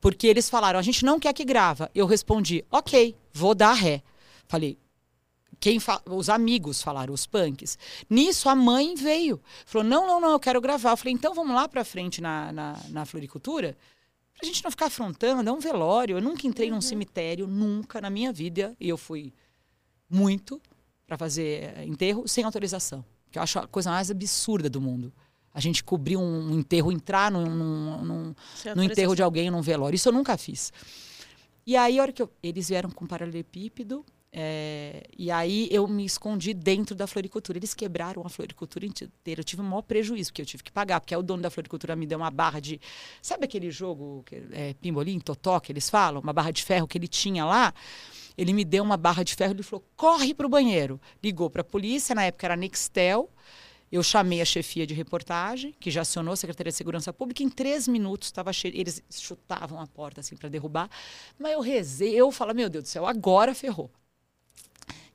porque 0.00 0.26
eles 0.26 0.48
falaram, 0.48 0.78
a 0.78 0.82
gente 0.82 1.04
não 1.04 1.20
quer 1.20 1.34
que 1.34 1.44
grava. 1.44 1.90
Eu 1.94 2.06
respondi, 2.06 2.64
ok, 2.70 3.14
vou 3.32 3.54
dar 3.54 3.74
ré. 3.74 4.02
Falei, 4.48 4.78
quem 5.62 5.78
os 6.10 6.28
amigos 6.28 6.82
falaram, 6.82 7.14
os 7.14 7.24
punks. 7.24 7.78
Nisso, 8.10 8.48
a 8.48 8.54
mãe 8.56 8.96
veio. 8.96 9.40
Falou: 9.64 9.86
não, 9.86 10.04
não, 10.08 10.20
não, 10.20 10.32
eu 10.32 10.40
quero 10.40 10.60
gravar. 10.60 10.90
Eu 10.90 10.96
falei: 10.96 11.14
então 11.14 11.32
vamos 11.34 11.54
lá 11.54 11.68
pra 11.68 11.84
frente 11.84 12.20
na, 12.20 12.50
na, 12.52 12.76
na 12.88 13.06
floricultura? 13.06 13.76
Pra 14.36 14.44
gente 14.44 14.64
não 14.64 14.72
ficar 14.72 14.86
afrontando, 14.86 15.48
é 15.48 15.52
um 15.52 15.60
velório. 15.60 16.16
Eu 16.16 16.20
nunca 16.20 16.48
entrei 16.48 16.68
num 16.68 16.80
cemitério, 16.80 17.46
nunca 17.46 18.00
na 18.00 18.10
minha 18.10 18.32
vida. 18.32 18.74
E 18.80 18.88
eu 18.88 18.98
fui 18.98 19.32
muito 20.10 20.60
para 21.06 21.16
fazer 21.16 21.72
eh, 21.76 21.84
enterro 21.86 22.26
sem 22.26 22.42
autorização. 22.42 23.04
Que 23.30 23.38
eu 23.38 23.42
acho 23.42 23.60
a 23.60 23.66
coisa 23.68 23.88
mais 23.90 24.10
absurda 24.10 24.68
do 24.68 24.80
mundo. 24.80 25.12
A 25.54 25.60
gente 25.60 25.84
cobrir 25.84 26.16
um, 26.16 26.58
enterro, 26.58 26.90
entrar 26.90 27.30
num, 27.30 27.44
num- 27.44 28.02
num, 28.04 28.34
no 28.74 28.82
enterro 28.82 29.14
de 29.14 29.22
alguém 29.22 29.48
num 29.48 29.62
velório. 29.62 29.94
Isso 29.94 30.08
eu 30.08 30.12
nunca 30.12 30.36
fiz. 30.36 30.72
E 31.64 31.76
aí, 31.76 32.00
a 32.00 32.02
hora 32.02 32.12
que 32.12 32.20
eu, 32.20 32.28
eles 32.42 32.68
vieram 32.68 32.90
com 32.90 33.06
paralelepípedo, 33.06 34.04
é, 34.34 35.02
e 35.16 35.30
aí 35.30 35.68
eu 35.70 35.86
me 35.86 36.06
escondi 36.06 36.54
dentro 36.54 36.96
da 36.96 37.06
floricultura. 37.06 37.58
Eles 37.58 37.74
quebraram 37.74 38.22
a 38.24 38.30
floricultura 38.30 38.86
inteira. 38.86 39.40
Eu 39.40 39.44
tive 39.44 39.60
o 39.60 39.64
maior 39.64 39.82
prejuízo, 39.82 40.30
porque 40.30 40.40
eu 40.40 40.46
tive 40.46 40.62
que 40.62 40.72
pagar, 40.72 41.00
porque 41.00 41.14
aí 41.14 41.20
o 41.20 41.22
dono 41.22 41.42
da 41.42 41.50
floricultura 41.50 41.94
me 41.94 42.06
deu 42.06 42.18
uma 42.18 42.30
barra 42.30 42.58
de. 42.58 42.80
Sabe 43.20 43.44
aquele 43.44 43.70
jogo, 43.70 44.24
é, 44.52 44.72
pimbolim, 44.74 45.20
totó, 45.20 45.60
que 45.60 45.70
eles 45.70 45.90
falam? 45.90 46.22
Uma 46.22 46.32
barra 46.32 46.50
de 46.50 46.64
ferro 46.64 46.88
que 46.88 46.96
ele 46.96 47.08
tinha 47.08 47.44
lá. 47.44 47.74
Ele 48.36 48.54
me 48.54 48.64
deu 48.64 48.82
uma 48.82 48.96
barra 48.96 49.22
de 49.22 49.34
ferro 49.34 49.54
e 49.58 49.62
falou: 49.62 49.84
corre 49.94 50.32
para 50.32 50.46
o 50.46 50.48
banheiro. 50.48 50.98
Ligou 51.22 51.50
para 51.50 51.60
a 51.60 51.64
polícia, 51.64 52.14
na 52.14 52.24
época 52.24 52.46
era 52.46 52.56
Nextel. 52.56 53.30
Eu 53.90 54.02
chamei 54.02 54.40
a 54.40 54.44
chefia 54.46 54.86
de 54.86 54.94
reportagem, 54.94 55.74
que 55.78 55.90
já 55.90 56.00
acionou 56.00 56.32
a 56.32 56.36
Secretaria 56.36 56.70
de 56.70 56.76
Segurança 56.78 57.12
Pública. 57.12 57.42
Em 57.42 57.50
três 57.50 57.86
minutos 57.86 58.28
estava. 58.28 58.50
Eles 58.64 59.02
chutavam 59.10 59.78
a 59.78 59.86
porta 59.86 60.22
assim 60.22 60.34
para 60.34 60.48
derrubar. 60.48 60.88
Mas 61.38 61.52
eu 61.52 61.60
rezei, 61.60 62.14
eu 62.14 62.32
falo, 62.32 62.54
meu 62.54 62.70
Deus 62.70 62.84
do 62.84 62.88
céu, 62.88 63.04
agora 63.04 63.54
ferrou. 63.54 63.90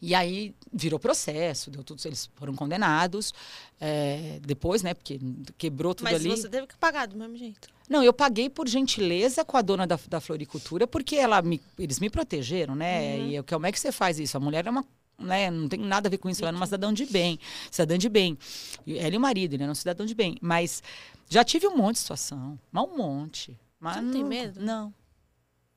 E 0.01 0.13
aí 0.13 0.53
virou 0.71 0.99
processo, 0.99 1.71
deu 1.71 1.83
tudo, 1.83 1.99
eles 2.05 2.29
foram 2.35 2.53
condenados. 2.55 3.33
é, 3.81 4.39
depois, 4.43 4.83
né? 4.83 4.93
Porque 4.93 5.19
quebrou 5.57 5.93
tudo 5.95 6.05
Mas 6.05 6.15
ali. 6.15 6.29
você 6.29 6.47
teve 6.49 6.67
que 6.67 6.77
pagar 6.77 7.07
do 7.07 7.15
mesmo 7.17 7.35
jeito. 7.35 7.67
Não, 7.89 8.03
eu 8.03 8.11
paguei 8.13 8.49
por 8.49 8.67
gentileza 8.67 9.43
com 9.45 9.55
a 9.57 9.61
dona 9.61 9.87
da, 9.87 9.97
da 10.09 10.19
floricultura, 10.19 10.85
porque 10.85 11.15
ela 11.15 11.41
me- 11.41 11.61
eles 11.79 11.99
me 11.99 12.09
protegeram, 12.09 12.75
né? 12.75 13.19
E 13.19 13.35
eu, 13.35 13.43
como 13.43 13.65
é 13.65 13.71
que 13.71 13.79
você 13.79 13.91
faz 13.91 14.19
isso? 14.19 14.35
A 14.37 14.39
mulher 14.39 14.65
é 14.67 14.69
uma. 14.69 14.85
Né, 15.19 15.49
não 15.49 15.67
tem 15.67 15.79
nada 15.79 16.07
a 16.07 16.11
ver 16.11 16.19
com 16.19 16.29
isso, 16.29 16.43
ela 16.43 16.51
é 16.51 16.55
uma 16.59 16.65
cidadã 16.67 16.93
de 16.93 17.05
bem. 17.07 17.39
Cidadã 17.71 17.97
de 17.97 18.07
bem. 18.07 18.37
Ela 18.85 19.15
e 19.15 19.17
o 19.17 19.19
marido, 19.21 19.53
ele 19.55 19.63
é 19.63 19.67
um 19.67 19.73
cidadão 19.73 20.05
de 20.05 20.13
bem. 20.13 20.37
Mas 20.41 20.83
já 21.27 21.43
tive 21.43 21.65
um 21.67 21.75
monte 21.75 21.93
de 21.95 22.01
situação. 22.01 22.59
Mas 22.71 22.83
um 22.87 22.97
monte. 22.97 23.57
Mas 23.79 23.95
Você 23.95 24.01
não 24.01 24.11
tem 24.11 24.23
medo? 24.23 24.59
Não. 24.61 24.93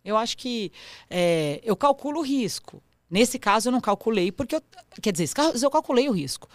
Eu 0.05 0.17
acho 0.19 0.37
que 0.37 0.71
é, 1.09 1.59
eu 1.63 1.75
calculo 1.75 2.21
o 2.21 2.23
risco. 2.23 2.83
Nesse 3.11 3.39
caso, 3.39 3.69
eu 3.69 3.73
não 3.73 3.81
calculei, 3.81 4.31
porque 4.31 4.55
eu. 4.55 4.63
Quer 5.03 5.13
dizer, 5.13 5.29
eu 5.61 5.71
calculei 5.71 6.09
o 6.09 6.13
risco. 6.13 6.49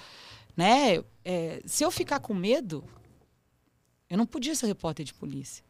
Né? 0.55 1.03
É, 1.23 1.61
se 1.65 1.83
eu 1.83 1.91
ficar 1.91 2.19
com 2.19 2.33
medo, 2.33 2.83
eu 4.09 4.17
não 4.17 4.25
podia 4.25 4.55
ser 4.55 4.67
repórter 4.67 5.05
de 5.05 5.13
polícia. 5.13 5.63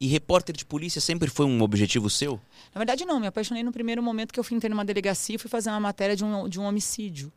E 0.00 0.06
repórter 0.06 0.56
de 0.56 0.64
polícia 0.64 1.00
sempre 1.00 1.28
foi 1.28 1.44
um 1.44 1.60
objetivo 1.60 2.08
seu? 2.08 2.40
Na 2.72 2.78
verdade, 2.78 3.04
não. 3.04 3.18
Me 3.18 3.26
apaixonei 3.26 3.64
no 3.64 3.72
primeiro 3.72 4.00
momento 4.00 4.32
que 4.32 4.38
eu 4.38 4.44
fui 4.44 4.56
entrei 4.56 4.70
numa 4.70 4.84
delegacia 4.84 5.34
e 5.34 5.38
fui 5.38 5.50
fazer 5.50 5.70
uma 5.70 5.80
matéria 5.80 6.14
de 6.14 6.24
um, 6.24 6.48
de 6.48 6.60
um 6.60 6.62
homicídio. 6.62 7.32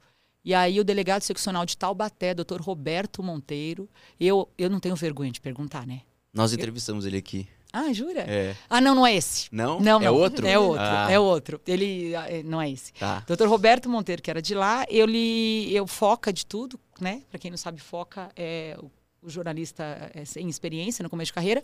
E 0.45 0.54
aí 0.54 0.80
o 0.80 0.84
delegado 0.84 1.24
seccional 1.24 1.66
de 1.66 1.76
Taubaté, 1.76 2.34
doutor 2.36 2.62
Roberto 2.62 3.24
Monteiro, 3.24 3.89
eu, 4.20 4.47
eu 4.58 4.70
não 4.70 4.80
tenho 4.80 4.95
vergonha 4.95 5.32
de 5.32 5.41
perguntar, 5.41 5.88
né? 5.88 6.02
Nós 6.34 6.54
entrevistamos 6.54 7.06
ele 7.06 7.18
aqui. 7.18 7.47
Ah, 7.74 7.93
jura? 7.93 8.22
É. 8.22 8.55
Ah, 8.69 8.82
não, 8.82 8.93
não 8.93 9.07
é 9.07 9.15
esse. 9.15 9.47
Não? 9.51 9.80
Não, 9.80 10.01
é 10.01 10.05
não. 10.05 10.15
outro? 10.15 10.45
É 10.45 10.59
outro, 10.59 10.84
Ah, 10.84 11.07
é 11.09 11.19
outro. 11.19 11.61
Ele 11.65 12.13
ah, 12.15 12.26
é, 12.30 12.43
não 12.43 12.61
é 12.61 12.69
esse. 12.69 12.91
Tá. 12.93 13.24
Doutor 13.26 13.47
Roberto 13.47 13.89
Monteiro, 13.89 14.22
que 14.22 14.30
era 14.30 14.41
de 14.41 14.53
lá, 14.53 14.86
eu 14.89 15.05
li, 15.05 15.74
eu 15.74 15.88
foca 15.88 16.34
de 16.34 16.45
tudo, 16.45 16.80
né? 16.99 17.22
Para 17.30 17.39
quem 17.39 17.49
não 17.49 17.57
sabe, 17.57 17.80
foca 17.80 18.30
é 18.36 18.78
o, 18.78 18.91
o 19.22 19.30
jornalista 19.30 20.11
é, 20.13 20.26
sem 20.26 20.49
experiência 20.49 21.01
no 21.01 21.09
começo 21.09 21.30
de 21.30 21.34
carreira. 21.34 21.63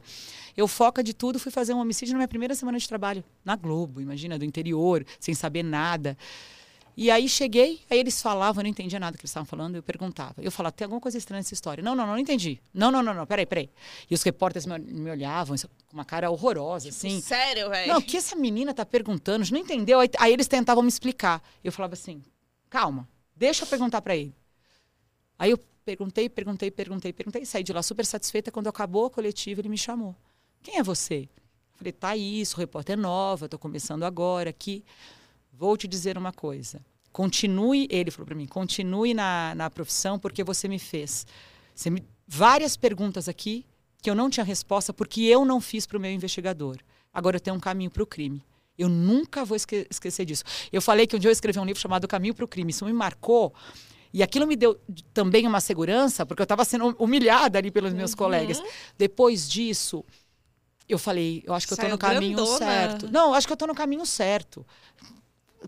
Eu 0.56 0.68
foca 0.68 1.04
de 1.04 1.14
tudo, 1.14 1.40
fui 1.40 1.52
fazer 1.52 1.74
um 1.74 1.80
homicídio 1.80 2.14
na 2.14 2.20
minha 2.20 2.28
primeira 2.28 2.56
semana 2.56 2.80
de 2.80 2.88
trabalho 2.88 3.24
na 3.44 3.56
Globo, 3.56 4.00
imagina, 4.00 4.40
do 4.40 4.46
interior, 4.46 5.06
sem 5.20 5.34
saber 5.34 5.64
nada. 5.64 6.18
E 7.00 7.12
aí 7.12 7.30
cheguei, 7.30 7.80
aí 7.92 8.00
eles 8.00 8.20
falavam, 8.20 8.62
eu 8.62 8.64
não 8.64 8.72
entendia 8.72 9.00
nada 9.00 9.16
que 9.16 9.22
eles 9.22 9.30
estavam 9.30 9.46
falando, 9.46 9.76
eu 9.76 9.84
perguntava. 9.84 10.34
Eu 10.42 10.52
falava, 10.52 10.72
tem 10.72 10.86
alguma 10.86 11.00
coisa 11.00 11.16
estranha 11.16 11.38
nessa 11.38 11.54
história? 11.54 11.84
Não, 11.84 11.94
não, 11.94 12.08
não, 12.08 12.14
não 12.14 12.20
entendi. 12.20 12.60
Não, 12.74 12.90
não, 12.90 13.04
não, 13.04 13.14
não, 13.14 13.28
peraí, 13.28 13.46
peraí. 13.46 13.70
E 14.10 14.16
os 14.16 14.24
repórteres 14.24 14.66
me, 14.66 14.80
me 14.80 15.12
olhavam 15.12 15.54
isso, 15.54 15.70
com 15.86 15.94
uma 15.94 16.04
cara 16.04 16.32
horrorosa, 16.32 16.90
assim. 16.90 17.22
Sério, 17.22 17.70
velho? 17.70 17.94
Não, 17.94 18.00
o 18.00 18.02
que 18.02 18.18
essa 18.18 18.36
menina 18.36 18.74
tá 18.74 18.84
perguntando? 18.84 19.42
A 19.42 19.46
gente 19.46 19.54
não 19.54 19.60
entendeu. 19.60 20.00
Aí, 20.00 20.10
aí 20.18 20.34
eles 20.34 20.48
tentavam 20.48 20.82
me 20.82 20.90
explicar. 20.90 21.40
Eu 21.64 21.72
falava 21.72 21.94
assim: 21.94 22.20
calma, 22.68 23.08
deixa 23.36 23.64
eu 23.64 23.68
perguntar 23.68 24.02
para 24.02 24.16
ele. 24.16 24.34
Aí 25.38 25.52
eu 25.52 25.60
perguntei, 25.86 26.28
perguntei, 26.28 26.72
perguntei, 26.72 27.14
perguntei. 27.14 27.46
Saí 27.46 27.62
de 27.62 27.74
lá 27.74 27.84
super 27.84 28.08
satisfeita. 28.08 28.52
Quando 28.52 28.70
acabou 28.70 29.06
a 29.06 29.12
coletiva, 29.12 29.62
ele 29.62 29.70
me 29.70 29.78
chamou. 29.78 30.16
Quem 30.64 30.80
é 30.80 30.84
você? 30.84 31.30
Eu 31.30 31.78
falei: 31.78 31.94
Thaís, 31.94 32.50
sou 32.50 32.60
repórter 32.60 32.98
nova, 32.98 33.46
estou 33.46 33.60
começando 33.60 34.02
agora 34.02 34.50
aqui. 34.50 34.84
Vou 35.58 35.76
te 35.76 35.88
dizer 35.88 36.18
uma 36.18 36.32
coisa. 36.32 36.80
Continue, 37.12 37.88
ele 37.90 38.12
falou 38.12 38.28
para 38.28 38.36
mim, 38.36 38.46
continue 38.46 39.14
na, 39.14 39.54
na 39.56 39.70
profissão 39.70 40.20
porque 40.20 40.44
você 40.44 40.68
me 40.68 40.78
fez. 40.78 41.26
Você 41.74 41.90
me, 41.90 42.04
várias 42.28 42.78
perguntas 42.78 43.28
aqui 43.28 43.66
que 44.02 44.10
eu 44.10 44.14
não 44.16 44.30
tinha 44.30 44.44
resposta 44.44 44.94
porque 44.94 45.22
eu 45.22 45.44
não 45.44 45.60
fiz 45.60 45.88
para 45.88 45.98
o 45.98 46.02
meu 46.02 46.12
investigador. 46.12 46.78
Agora 47.12 47.38
eu 47.38 47.40
tenho 47.42 47.56
um 47.56 47.60
caminho 47.60 47.90
para 47.90 48.04
o 48.04 48.06
crime. 48.06 48.44
Eu 48.78 48.88
nunca 48.88 49.44
vou 49.44 49.56
esque- 49.56 49.88
esquecer 49.90 50.26
disso. 50.26 50.44
Eu 50.72 50.80
falei 50.82 51.08
que 51.08 51.16
um 51.16 51.20
dia 51.20 51.30
eu 51.30 51.34
escrevi 51.34 51.58
um 51.58 51.66
livro 51.66 51.82
chamado 51.82 52.08
Caminho 52.08 52.36
para 52.36 52.46
o 52.46 52.48
Crime. 52.48 52.70
Isso 52.70 52.86
me 52.86 52.94
marcou. 52.94 53.52
E 54.14 54.22
aquilo 54.22 54.46
me 54.46 54.56
deu 54.56 54.80
também 55.16 55.48
uma 55.48 55.60
segurança, 55.60 56.24
porque 56.28 56.42
eu 56.42 56.46
estava 56.46 56.64
sendo 56.64 56.96
humilhada 57.00 57.58
ali 57.58 57.72
pelos 57.72 57.92
meus 57.94 58.14
colegas. 58.14 58.62
Depois 58.96 59.50
disso, 59.50 60.06
eu 60.88 61.00
falei, 61.00 61.44
eu 61.48 61.56
acho 61.56 61.66
que 61.66 61.74
eu 61.74 61.76
estou 61.76 61.90
no 61.90 61.98
caminho 61.98 62.36
grandona. 62.36 62.58
certo. 62.60 63.12
Não, 63.12 63.30
eu 63.30 63.34
acho 63.34 63.48
que 63.48 63.54
eu 63.54 63.56
estou 63.56 63.68
no 63.68 63.74
caminho 63.76 64.06
certo. 64.06 64.64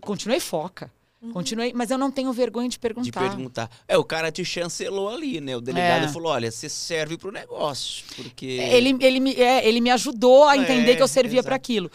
Continuei 0.00 0.40
foca. 0.40 0.90
Continuei, 1.34 1.70
mas 1.74 1.90
eu 1.90 1.98
não 1.98 2.10
tenho 2.10 2.32
vergonha 2.32 2.66
de 2.66 2.78
perguntar. 2.78 3.04
De 3.04 3.12
perguntar. 3.12 3.70
É, 3.86 3.98
o 3.98 4.02
cara 4.04 4.32
te 4.32 4.42
chancelou 4.42 5.10
ali, 5.10 5.38
né? 5.38 5.54
O 5.54 5.60
delegado 5.60 6.06
É. 6.06 6.08
falou: 6.08 6.32
olha, 6.32 6.50
você 6.50 6.66
serve 6.66 7.18
pro 7.18 7.30
negócio. 7.30 8.06
Porque. 8.16 8.46
Ele, 8.46 8.96
ele, 9.00 9.20
me, 9.20 9.34
é, 9.34 9.66
ele 9.68 9.82
me 9.82 9.90
ajudou 9.90 10.44
a 10.44 10.56
É, 10.56 10.60
entender 10.60 10.96
que 10.96 11.02
eu 11.02 11.08
servia 11.08 11.42
para 11.42 11.54
aquilo. 11.54 11.90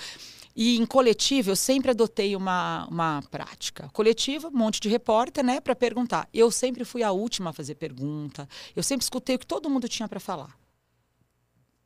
E 0.56 0.78
em 0.78 0.86
coletivo, 0.86 1.50
eu 1.52 1.56
sempre 1.56 1.90
adotei 1.92 2.36
uma, 2.36 2.88
uma 2.90 3.22
prática. 3.32 3.90
Coletiva, 3.92 4.48
um 4.48 4.58
monte 4.58 4.80
de 4.80 4.88
repórter, 4.88 5.44
né, 5.44 5.60
para 5.60 5.76
perguntar. 5.76 6.30
Eu 6.34 6.50
sempre 6.52 6.86
fui 6.86 7.02
a 7.04 7.12
última 7.12 7.50
a 7.50 7.54
fazer 7.54 7.76
pergunta. 7.76 8.48
Eu 8.76 8.84
sempre 8.84 9.04
escutei 9.04 9.36
o 9.36 9.40
que 9.40 9.46
todo 9.48 9.70
mundo 9.70 9.90
tinha 9.90 10.08
para 10.08 10.20
falar. 10.20 10.56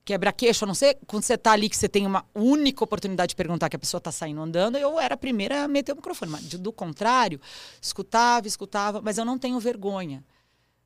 Quebra-queixo, 0.10 0.66
a 0.66 0.68
não 0.68 0.74
ser 0.74 0.98
quando 1.06 1.22
você 1.22 1.36
está 1.36 1.52
ali 1.52 1.70
que 1.70 1.78
você 1.78 1.88
tem 1.88 2.08
uma 2.08 2.26
única 2.34 2.84
oportunidade 2.84 3.30
de 3.30 3.36
perguntar 3.36 3.70
que 3.70 3.76
a 3.76 3.80
pessoa 3.80 4.00
está 4.00 4.12
saindo 4.12 4.42
andando, 4.42 4.76
eu 4.76 5.00
era 5.00 5.14
a 5.14 5.18
primeira 5.18 5.64
a 5.64 5.68
meter 5.68 5.92
o 5.92 5.98
microfone. 5.98 6.32
Mas, 6.32 6.46
do 6.46 6.74
contrário, 6.74 7.40
escutava, 7.80 8.48
escutava, 8.48 9.04
mas 9.04 9.20
eu 9.20 9.24
não 9.24 9.38
tenho 9.38 9.60
vergonha. 9.60 10.24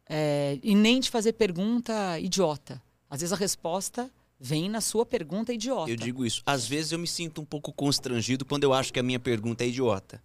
É, 0.09 0.59
e 0.61 0.75
nem 0.75 0.99
de 0.99 1.09
fazer 1.09 1.31
pergunta 1.31 2.19
idiota. 2.19 2.81
Às 3.09 3.21
vezes 3.21 3.31
a 3.31 3.37
resposta 3.37 4.11
vem 4.37 4.67
na 4.67 4.81
sua 4.81 5.05
pergunta 5.05 5.53
idiota. 5.53 5.89
Eu 5.89 5.95
digo 5.95 6.25
isso. 6.25 6.43
Às 6.45 6.67
vezes 6.67 6.91
eu 6.91 6.99
me 6.99 7.07
sinto 7.07 7.39
um 7.39 7.45
pouco 7.45 7.71
constrangido 7.71 8.43
quando 8.43 8.65
eu 8.65 8.73
acho 8.73 8.91
que 8.91 8.99
a 8.99 9.03
minha 9.03 9.21
pergunta 9.21 9.63
é 9.63 9.69
idiota. 9.69 10.21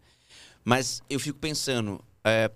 Mas 0.65 1.05
eu 1.09 1.21
fico 1.21 1.39
pensando. 1.39 2.05
é, 2.25 2.51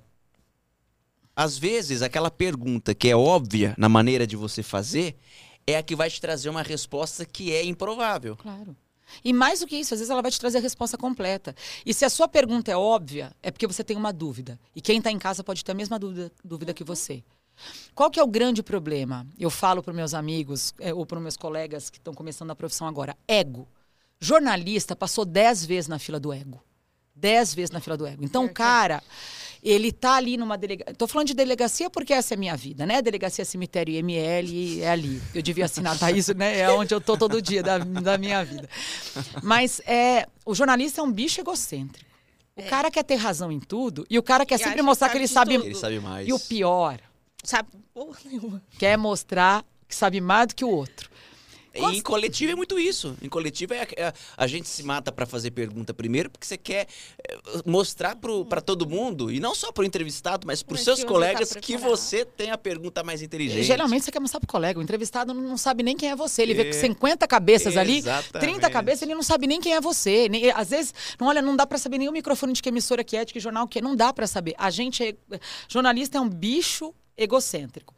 às 1.36 1.57
vezes 1.57 2.03
aquela 2.03 2.32
pergunta 2.32 2.97
que 2.97 3.09
é 3.09 3.14
óbvia 3.14 3.76
na 3.78 3.88
maneira 3.88 4.26
de 4.26 4.34
você 4.34 4.61
fazer 4.61 5.16
é 5.67 5.77
a 5.77 5.83
que 5.83 5.97
vai 5.97 6.11
te 6.11 6.21
trazer 6.21 6.49
uma 6.49 6.63
resposta 6.63 7.25
que 7.25 7.53
é 7.53 7.65
improvável. 7.65 8.37
Claro. 8.37 8.77
E 9.23 9.33
mais 9.33 9.61
do 9.61 9.67
que 9.67 9.77
isso, 9.77 9.93
às 9.95 10.01
vezes 10.01 10.11
ela 10.11 10.23
vai 10.23 10.31
te 10.31 10.41
trazer 10.41 10.59
a 10.59 10.61
resposta 10.61 10.97
completa. 10.97 11.55
E 11.85 11.93
se 11.93 12.05
a 12.05 12.11
sua 12.11 12.29
pergunta 12.29 12.71
é 12.71 12.77
óbvia, 12.77 13.33
é 13.43 13.51
porque 13.51 13.67
você 13.67 13.85
tem 13.85 13.97
uma 13.97 14.13
dúvida. 14.13 14.59
E 14.75 14.81
quem 14.81 14.99
está 14.99 15.11
em 15.11 15.19
casa 15.19 15.45
pode 15.45 15.65
ter 15.65 15.73
a 15.73 15.75
mesma 15.75 15.99
dúvida, 15.99 16.33
dúvida 16.43 16.73
que 16.73 16.85
você. 16.85 17.23
Qual 17.95 18.11
que 18.11 18.19
é 18.19 18.23
o 18.23 18.27
grande 18.27 18.63
problema? 18.63 19.27
Eu 19.39 19.51
falo 19.51 19.83
para 19.83 19.93
meus 19.93 20.15
amigos 20.15 20.73
é, 20.79 20.93
ou 20.95 21.05
para 21.05 21.21
meus 21.21 21.37
colegas 21.37 21.91
que 21.91 21.99
estão 21.99 22.15
começando 22.15 22.51
a 22.51 22.57
profissão 22.57 22.87
agora. 22.87 23.17
Ego. 23.29 23.69
Jornalista 24.19 24.97
passou 24.97 25.25
dez 25.25 25.65
vezes 25.65 25.89
na 25.89 25.99
fila 25.99 26.19
do 26.19 26.33
ego. 26.33 26.63
Dez 27.15 27.55
vezes 27.55 27.71
na 27.71 27.81
fila 27.81 27.97
do 27.97 28.07
ego. 28.07 28.25
Então, 28.25 28.47
o 28.47 28.53
cara, 28.53 29.03
ele 29.63 29.93
tá 29.93 30.17
ali 30.17 30.37
numa 30.37 30.59
delegacia. 30.59 30.95
Tô 30.95 31.07
falando 31.07 31.29
de 31.29 31.35
delegacia 31.35 31.89
porque 31.89 32.13
essa 32.13 32.35
é 32.35 32.37
a 32.37 32.39
minha 32.39 32.57
vida, 32.57 32.85
né? 32.85 33.01
Delegacia 33.01 33.45
Cemitério 33.45 33.95
IML 33.95 34.83
é 34.83 34.91
ali. 34.91 35.23
Eu 35.33 35.41
devia 35.41 35.67
assinar 35.67 35.97
tá 35.97 36.11
isso, 36.11 36.35
né? 36.35 36.59
É 36.59 36.71
onde 36.71 36.93
eu 36.93 37.01
tô 37.01 37.17
todo 37.17 37.41
dia 37.41 37.63
da, 37.63 37.79
da 37.79 38.19
minha 38.19 38.45
vida. 38.45 38.69
Mas 39.43 39.81
é, 39.87 40.27
o 40.45 40.55
jornalista 40.55 41.01
é 41.01 41.05
um 41.05 41.13
bicho 41.13 41.41
egocêntrico. 41.41 42.11
O 42.57 42.63
cara 42.65 42.91
quer 42.91 43.05
ter 43.05 43.15
razão 43.15 43.51
em 43.51 43.61
tudo 43.61 44.05
e 44.11 44.19
o 44.19 44.23
cara 44.23 44.45
quer 44.45 44.57
E 44.57 44.59
sempre 44.59 44.83
mostrar 44.83 45.09
que 45.09 45.13
que 45.13 45.19
ele 45.19 45.29
sabe 45.29 45.55
Ele 45.55 45.75
sabe 45.75 46.01
mais. 46.01 46.29
E 46.29 46.33
o 46.33 46.39
pior, 46.39 46.99
Sabe 47.43 47.69
porra 47.95 48.19
nenhuma. 48.25 48.63
quer 48.79 48.97
mostrar 48.99 49.65
que 49.89 49.95
sabe 49.95 50.21
mais 50.21 50.49
do 50.49 50.55
que 50.55 50.65
o 50.65 50.69
outro. 50.69 51.11
E 51.75 51.97
em 51.97 52.01
coletivo 52.03 52.53
é 52.53 52.55
muito 52.55 52.79
isso. 52.79 53.16
Em 53.23 53.29
coletivo 53.29 53.73
é, 53.75 53.87
é- 53.97 54.12
a 54.37 54.47
gente 54.47 54.68
se 54.68 54.83
mata 54.83 55.11
pra 55.11 55.25
fazer 55.27 55.51
pergunta 55.53 55.95
primeiro 55.95 56.29
porque 56.31 56.47
você 56.47 56.57
quer 56.59 56.87
é, 57.29 57.39
mostrar 57.64 58.16
pro, 58.16 58.45
pra 58.45 58.61
todo 58.61 58.87
mundo, 58.89 59.31
e 59.31 59.41
não 59.41 59.55
só 59.55 59.73
pro 59.73 59.85
entrevistado, 59.85 60.47
mas 60.47 60.62
pros 60.62 60.81
Mas 60.81 60.85
seus 60.85 60.99
que 61.01 61.05
tá 61.07 61.11
colegas 61.12 61.53
que 61.55 61.73
preparado. 61.73 61.91
você 61.97 62.25
tem 62.25 62.51
a 62.51 62.59
pergunta 62.59 63.03
mais 63.03 63.23
inteligente. 63.23 63.62
Geralmente 63.64 64.05
você 64.05 64.12
quer 64.12 64.20
mostrar 64.20 64.41
pro 64.41 64.49
colega. 64.49 64.79
O 64.79 64.83
entrevistado 64.83 65.33
não 65.33 65.57
sabe 65.57 65.83
nem 65.83 65.97
quem 65.97 66.11
é 66.11 66.16
você. 66.16 66.43
Ele 66.43 66.55
vê 66.55 66.62
É. 66.62 66.66
com 66.66 66.73
50 66.73 67.27
cabeças 67.27 67.77
ali, 67.77 67.99
Exatamente. 67.99 68.51
30 68.53 68.70
cabeças, 68.70 69.03
ele 69.03 69.14
não 69.14 69.23
sabe 69.23 69.47
nem 69.47 69.61
quem 69.61 69.75
é 69.75 69.81
você. 69.81 70.29
Nem- 70.29 70.51
às 70.51 70.70
vezes, 70.70 70.93
não, 71.18 71.29
olha, 71.29 71.41
não 71.41 71.57
dá 71.57 71.66
pra 71.66 71.79
saber 71.79 71.99
nem 71.99 72.09
o 72.09 72.12
microfone 72.12 72.53
de 72.53 72.62
que 72.62 72.68
emissora 72.68 73.03
que 73.03 73.16
é, 73.16 73.25
de 73.25 73.33
que 73.33 73.41
jornal 73.41 73.66
que 73.66 73.79
é. 73.79 73.83
Não 73.83 73.97
dá 73.97 74.12
pra 74.12 74.27
saber. 74.27 74.55
A 74.59 74.70
gente 74.70 75.03
é. 75.03 75.14
Jornalista 75.68 76.18
é 76.18 76.20
um 76.20 76.29
bicho 76.29 76.95
egocêntrico. 77.16 77.95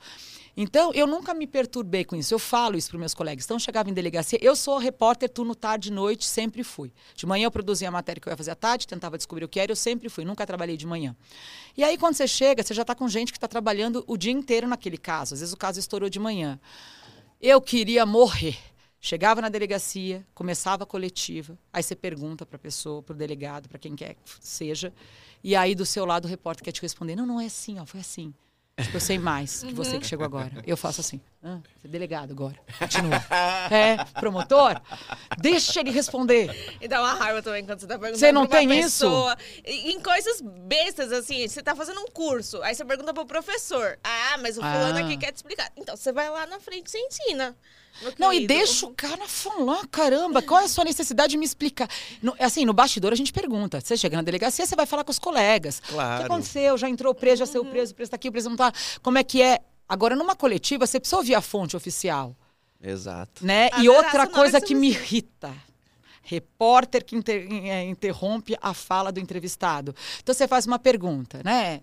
Então, 0.56 0.92
eu 0.94 1.06
nunca 1.06 1.34
me 1.34 1.46
perturbei 1.46 2.04
com 2.04 2.14
isso. 2.14 2.32
Eu 2.32 2.38
falo 2.38 2.76
isso 2.76 2.90
para 2.90 2.98
meus 2.98 3.12
colegas. 3.12 3.44
Então, 3.44 3.56
eu 3.56 3.60
chegava 3.60 3.90
em 3.90 3.92
delegacia. 3.92 4.38
Eu 4.40 4.54
sou 4.54 4.78
repórter 4.78 5.28
turno 5.28 5.54
tarde 5.54 5.88
e 5.88 5.92
noite, 5.92 6.24
sempre 6.26 6.62
fui. 6.62 6.92
De 7.14 7.26
manhã 7.26 7.46
eu 7.46 7.50
produzia 7.50 7.88
a 7.88 7.90
matéria 7.90 8.20
que 8.20 8.28
eu 8.28 8.32
ia 8.32 8.36
fazer 8.36 8.52
à 8.52 8.54
tarde, 8.54 8.86
tentava 8.86 9.16
descobrir 9.16 9.44
o 9.44 9.48
que 9.48 9.58
era, 9.58 9.72
eu 9.72 9.76
sempre 9.76 10.08
fui, 10.08 10.24
nunca 10.24 10.46
trabalhei 10.46 10.76
de 10.76 10.86
manhã. 10.86 11.16
E 11.76 11.82
aí, 11.82 11.98
quando 11.98 12.14
você 12.14 12.28
chega, 12.28 12.62
você 12.62 12.72
já 12.72 12.82
está 12.82 12.94
com 12.94 13.08
gente 13.08 13.32
que 13.32 13.38
está 13.38 13.48
trabalhando 13.48 14.04
o 14.06 14.16
dia 14.16 14.32
inteiro 14.32 14.68
naquele 14.68 14.96
caso. 14.96 15.34
Às 15.34 15.40
vezes 15.40 15.52
o 15.52 15.56
caso 15.56 15.80
estourou 15.80 16.08
de 16.08 16.20
manhã. 16.20 16.60
Eu 17.40 17.60
queria 17.60 18.06
morrer. 18.06 18.56
Chegava 19.00 19.42
na 19.42 19.50
delegacia, 19.50 20.26
começava 20.34 20.84
a 20.84 20.86
coletiva, 20.86 21.58
aí 21.70 21.82
você 21.82 21.94
pergunta 21.94 22.46
para 22.46 22.56
a 22.56 22.58
pessoa, 22.58 23.02
para 23.02 23.12
o 23.12 23.16
delegado, 23.16 23.68
para 23.68 23.78
quem 23.78 23.94
quer 23.94 24.14
que 24.14 24.20
seja, 24.40 24.94
e 25.42 25.54
aí 25.54 25.74
do 25.74 25.84
seu 25.84 26.06
lado 26.06 26.24
o 26.24 26.28
repórter 26.28 26.64
quer 26.64 26.72
te 26.72 26.80
responder: 26.80 27.14
não, 27.14 27.26
não 27.26 27.38
é 27.38 27.44
assim, 27.44 27.78
ó, 27.78 27.84
foi 27.84 28.00
assim. 28.00 28.32
Tipo, 28.76 28.96
eu 28.96 29.00
sei 29.00 29.18
mais 29.18 29.62
que 29.62 29.72
você 29.72 30.00
que 30.00 30.06
chegou 30.06 30.26
agora. 30.26 30.50
Eu 30.66 30.76
faço 30.76 31.00
assim. 31.00 31.20
Ah, 31.42 31.58
você 31.80 31.86
é 31.86 31.90
delegado 31.90 32.32
agora. 32.32 32.56
Continua. 32.78 33.22
É, 33.70 33.96
promotor? 34.20 34.80
Deixa 35.38 35.80
ele 35.80 35.90
responder. 35.90 36.76
E 36.80 36.88
dá 36.88 37.00
uma 37.00 37.14
raiva 37.14 37.40
também 37.42 37.64
quando 37.64 37.78
você 37.80 37.86
tá 37.86 37.94
perguntando 37.98 38.18
Você 38.18 38.32
não 38.32 38.46
tem 38.46 38.68
isso? 38.78 39.04
pessoa. 39.06 39.36
E- 39.64 39.92
Em 39.92 40.00
coisas 40.00 40.40
bestas, 40.42 41.12
assim, 41.12 41.46
você 41.48 41.62
tá 41.62 41.74
fazendo 41.74 42.00
um 42.00 42.06
curso, 42.08 42.60
aí 42.62 42.74
você 42.74 42.84
pergunta 42.84 43.14
pro 43.14 43.24
professor. 43.24 43.98
Ah, 44.02 44.36
mas 44.42 44.58
o 44.58 44.60
fulano 44.60 44.98
Ah. 44.98 45.02
aqui 45.04 45.16
quer 45.16 45.32
te 45.32 45.36
explicar. 45.36 45.70
Então 45.76 45.96
você 45.96 46.12
vai 46.12 46.28
lá 46.28 46.46
na 46.46 46.58
frente 46.60 46.88
e 46.88 46.90
você 46.90 46.98
ensina. 46.98 47.56
Não, 48.18 48.32
e 48.32 48.46
deixa 48.46 48.86
o 48.86 48.94
cara 48.94 49.26
falar, 49.28 49.86
caramba, 49.88 50.42
qual 50.42 50.60
é 50.60 50.64
a 50.64 50.68
sua 50.68 50.84
necessidade 50.84 51.30
de 51.32 51.36
me 51.36 51.44
explicar? 51.44 51.88
No- 52.22 52.34
assim, 52.40 52.64
no 52.64 52.72
bastidor 52.72 53.12
a 53.12 53.16
gente 53.16 53.32
pergunta. 53.32 53.80
Você 53.80 53.96
chega 53.96 54.16
na 54.16 54.22
delegacia, 54.22 54.66
você 54.66 54.74
vai 54.76 54.86
falar 54.86 55.04
com 55.04 55.10
os 55.10 55.18
colegas. 55.18 55.78
O 55.78 55.82
que 55.82 55.92
Claro. 55.92 56.24
aconteceu? 56.24 56.76
Já 56.76 56.88
entrou 56.88 57.14
preso, 57.14 57.36
já 57.38 57.46
saiu 57.46 57.64
preso, 57.64 57.92
o 57.92 57.94
preso 57.94 58.10
tá 58.10 58.16
aqui, 58.16 58.28
o 58.28 58.32
preso 58.32 58.48
não 58.50 58.56
tá. 58.56 58.72
Como 59.02 59.16
é 59.18 59.22
que 59.24 59.40
é? 59.40 59.60
Agora, 59.88 60.16
numa 60.16 60.34
coletiva, 60.34 60.86
você 60.86 60.98
precisa 60.98 61.16
ouvir 61.18 61.34
a 61.34 61.40
fonte 61.40 61.76
oficial, 61.76 62.36
Exato. 62.82 63.44
né? 63.46 63.68
A 63.72 63.82
e 63.82 63.88
outra 63.88 64.26
coisa 64.26 64.60
que 64.60 64.68
que 64.68 64.74
me 64.74 64.88
irrita. 64.88 65.52
Repórter 66.22 67.04
que 67.04 67.14
inter- 67.14 67.46
eh, 67.50 67.84
interrompe 67.84 68.56
a 68.60 68.72
fala 68.72 69.12
do 69.12 69.20
entrevistado. 69.20 69.94
Então 70.22 70.34
você 70.34 70.48
faz 70.48 70.66
uma 70.66 70.78
pergunta, 70.78 71.42
né? 71.44 71.82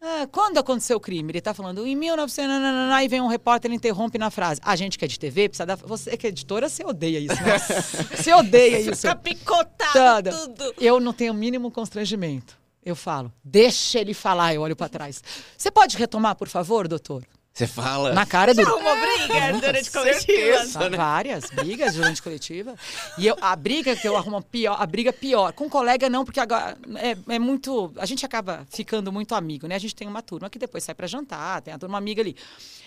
Ah, 0.00 0.28
quando 0.30 0.58
aconteceu 0.58 0.96
o 0.96 1.00
crime? 1.00 1.30
Ele 1.30 1.38
está 1.38 1.52
falando 1.52 1.84
em 1.86 1.96
1900, 1.96 2.48
nananana, 2.48 2.94
aí 2.94 3.08
vem 3.08 3.20
um 3.20 3.26
repórter 3.26 3.70
e 3.70 3.74
interrompe 3.74 4.16
na 4.16 4.30
frase. 4.30 4.60
A 4.64 4.76
gente 4.76 4.96
que 4.96 5.04
é 5.04 5.08
de 5.08 5.18
TV 5.18 5.48
precisa 5.48 5.66
dar. 5.66 5.76
Você 5.76 6.16
que 6.16 6.26
é 6.26 6.30
editora, 6.30 6.68
você 6.68 6.84
odeia 6.84 7.18
isso, 7.18 7.34
né? 7.42 7.58
Você 8.16 8.32
odeia 8.32 8.80
isso. 8.80 9.02
Fica 9.02 9.16
picotado 9.16 10.30
tudo. 10.30 10.74
Eu 10.78 11.00
não 11.00 11.12
tenho 11.12 11.32
o 11.32 11.36
mínimo 11.36 11.70
constrangimento. 11.70 12.56
Eu 12.84 12.94
falo, 12.94 13.32
deixa 13.44 13.98
ele 13.98 14.14
falar, 14.14 14.54
eu 14.54 14.62
olho 14.62 14.76
para 14.76 14.88
trás. 14.88 15.22
Você 15.56 15.70
pode 15.70 15.96
retomar, 15.96 16.36
por 16.36 16.48
favor, 16.48 16.86
doutor? 16.88 17.24
Você 17.58 17.66
fala. 17.66 18.12
Na 18.12 18.24
cara 18.24 18.54
do. 18.54 18.60
Arrumou 18.60 18.94
briga 18.94 19.52
durante 19.60 19.90
coletiva. 19.90 20.14
certeza. 20.20 20.78
Ah, 20.78 20.96
Várias 20.96 21.50
brigas 21.50 21.94
durante 21.94 22.22
coletiva. 22.22 22.76
E 23.18 23.26
eu, 23.26 23.36
a 23.40 23.56
briga 23.56 23.96
que 23.96 24.06
eu 24.06 24.16
arrumo 24.16 24.40
pior, 24.40 24.80
a 24.80 24.86
briga 24.86 25.12
pior. 25.12 25.52
Com 25.52 25.68
colega 25.68 26.08
não, 26.08 26.24
porque 26.24 26.38
agora 26.38 26.78
é, 26.94 27.34
é 27.34 27.38
muito. 27.40 27.92
A 27.96 28.06
gente 28.06 28.24
acaba 28.24 28.64
ficando 28.70 29.10
muito 29.10 29.34
amigo, 29.34 29.66
né? 29.66 29.74
A 29.74 29.78
gente 29.80 29.96
tem 29.96 30.06
uma 30.06 30.22
turma 30.22 30.48
que 30.48 30.56
depois 30.56 30.84
sai 30.84 30.94
para 30.94 31.08
jantar, 31.08 31.60
tem 31.60 31.74
a 31.74 31.78
turma 31.78 31.98
amiga 31.98 32.22
ali. 32.22 32.36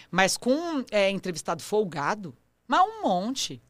Mas 0.09 0.37
com 0.37 0.85
é, 0.89 1.09
entrevistado 1.09 1.61
folgado, 1.61 2.33
mas 2.65 2.79
um 2.79 3.01
monte. 3.01 3.61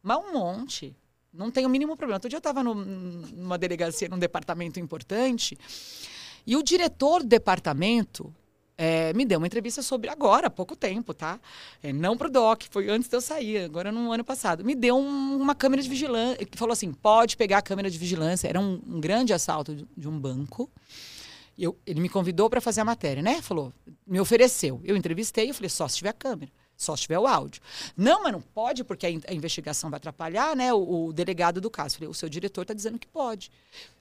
Mas 0.00 0.16
um 0.18 0.32
monte. 0.32 0.94
Não 1.32 1.50
tem 1.50 1.66
o 1.66 1.68
mínimo 1.68 1.96
problema. 1.96 2.18
Outro 2.18 2.28
dia 2.30 2.36
eu 2.36 2.38
estava 2.38 2.62
numa 2.62 3.58
delegacia, 3.58 4.08
num 4.08 4.18
departamento 4.18 4.78
importante, 4.78 5.58
e 6.46 6.54
o 6.54 6.62
diretor 6.62 7.24
do 7.24 7.28
departamento 7.28 8.32
é, 8.78 9.12
me 9.14 9.24
deu 9.24 9.38
uma 9.38 9.46
entrevista 9.46 9.80
sobre 9.82 10.10
agora, 10.10 10.48
há 10.48 10.50
pouco 10.50 10.76
tempo, 10.76 11.14
tá? 11.14 11.40
É, 11.82 11.92
não 11.92 12.16
pro 12.16 12.30
DOC, 12.30 12.66
foi 12.70 12.88
antes 12.90 13.08
de 13.08 13.16
eu 13.16 13.20
sair, 13.20 13.64
agora 13.64 13.90
no 13.90 14.12
ano 14.12 14.24
passado. 14.24 14.64
Me 14.64 14.74
deu 14.74 14.96
um- 14.96 15.36
uma 15.40 15.54
câmera 15.54 15.82
de 15.82 15.88
vigilância, 15.88 16.44
que 16.44 16.58
falou 16.58 16.72
assim, 16.72 16.92
pode 16.92 17.36
pegar 17.36 17.58
a 17.58 17.62
câmera 17.62 17.90
de 17.90 17.96
vigilância. 17.98 18.48
Era 18.48 18.60
um, 18.60 18.80
um 18.86 19.00
grande 19.00 19.32
assalto 19.32 19.74
de, 19.74 19.86
de 19.96 20.08
um 20.08 20.18
banco. 20.18 20.70
Eu- 21.58 21.76
ele 21.86 22.00
me 22.00 22.08
convidou 22.08 22.50
para 22.50 22.60
fazer 22.60 22.82
a 22.82 22.84
matéria, 22.84 23.22
né? 23.22 23.40
Falou, 23.40 23.72
me 24.06 24.20
ofereceu. 24.20 24.80
Eu 24.84 24.94
entrevistei, 24.96 25.48
eu 25.48 25.54
falei, 25.54 25.70
só 25.70 25.88
se 25.88 25.96
tiver 25.96 26.12
câmera. 26.12 26.50
Só 26.76 26.94
se 26.94 27.02
tiver 27.02 27.18
o 27.18 27.26
áudio. 27.26 27.62
Não, 27.96 28.22
mas 28.22 28.32
não 28.32 28.40
pode, 28.40 28.84
porque 28.84 29.06
a, 29.06 29.10
in- 29.10 29.22
a 29.26 29.32
investigação 29.32 29.88
vai 29.88 29.96
atrapalhar, 29.96 30.54
né? 30.54 30.72
O, 30.74 31.06
o 31.06 31.12
delegado 31.12 31.60
do 31.60 31.70
caso. 31.70 31.94
Falei, 31.96 32.08
o 32.08 32.14
seu 32.14 32.28
diretor 32.28 32.62
está 32.62 32.74
dizendo 32.74 32.98
que 32.98 33.06
pode. 33.08 33.50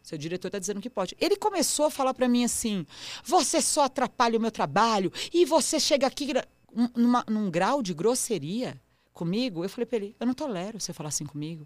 O 0.03 0.07
seu 0.07 0.17
diretor 0.17 0.49
está 0.49 0.59
dizendo 0.59 0.82
que 0.82 0.89
pode. 0.89 1.15
Ele 1.19 1.38
começou 1.38 1.86
a 1.86 1.91
falar 1.91 2.13
para 2.13 2.28
mim 2.28 2.43
assim: 2.43 2.86
você 3.23 3.61
só 3.61 3.84
atrapalha 3.84 4.38
o 4.38 4.41
meu 4.41 4.51
trabalho 4.51 5.11
e 5.34 5.45
você 5.45 5.80
chega 5.80 6.05
aqui 6.05 6.28
um- 6.76 6.89
numa- 6.95 7.26
num 7.30 7.49
grau 7.49 7.82
de 7.82 7.93
grosseria 7.93 8.80
comigo. 9.13 9.63
Eu 9.63 9.69
falei 9.69 9.86
para 9.86 9.97
ele: 9.97 10.15
eu 10.19 10.28
não 10.28 10.34
tolero 10.34 10.80
você 10.80 10.91
falar 10.91 11.09
assim 11.09 11.26
comigo. 11.26 11.65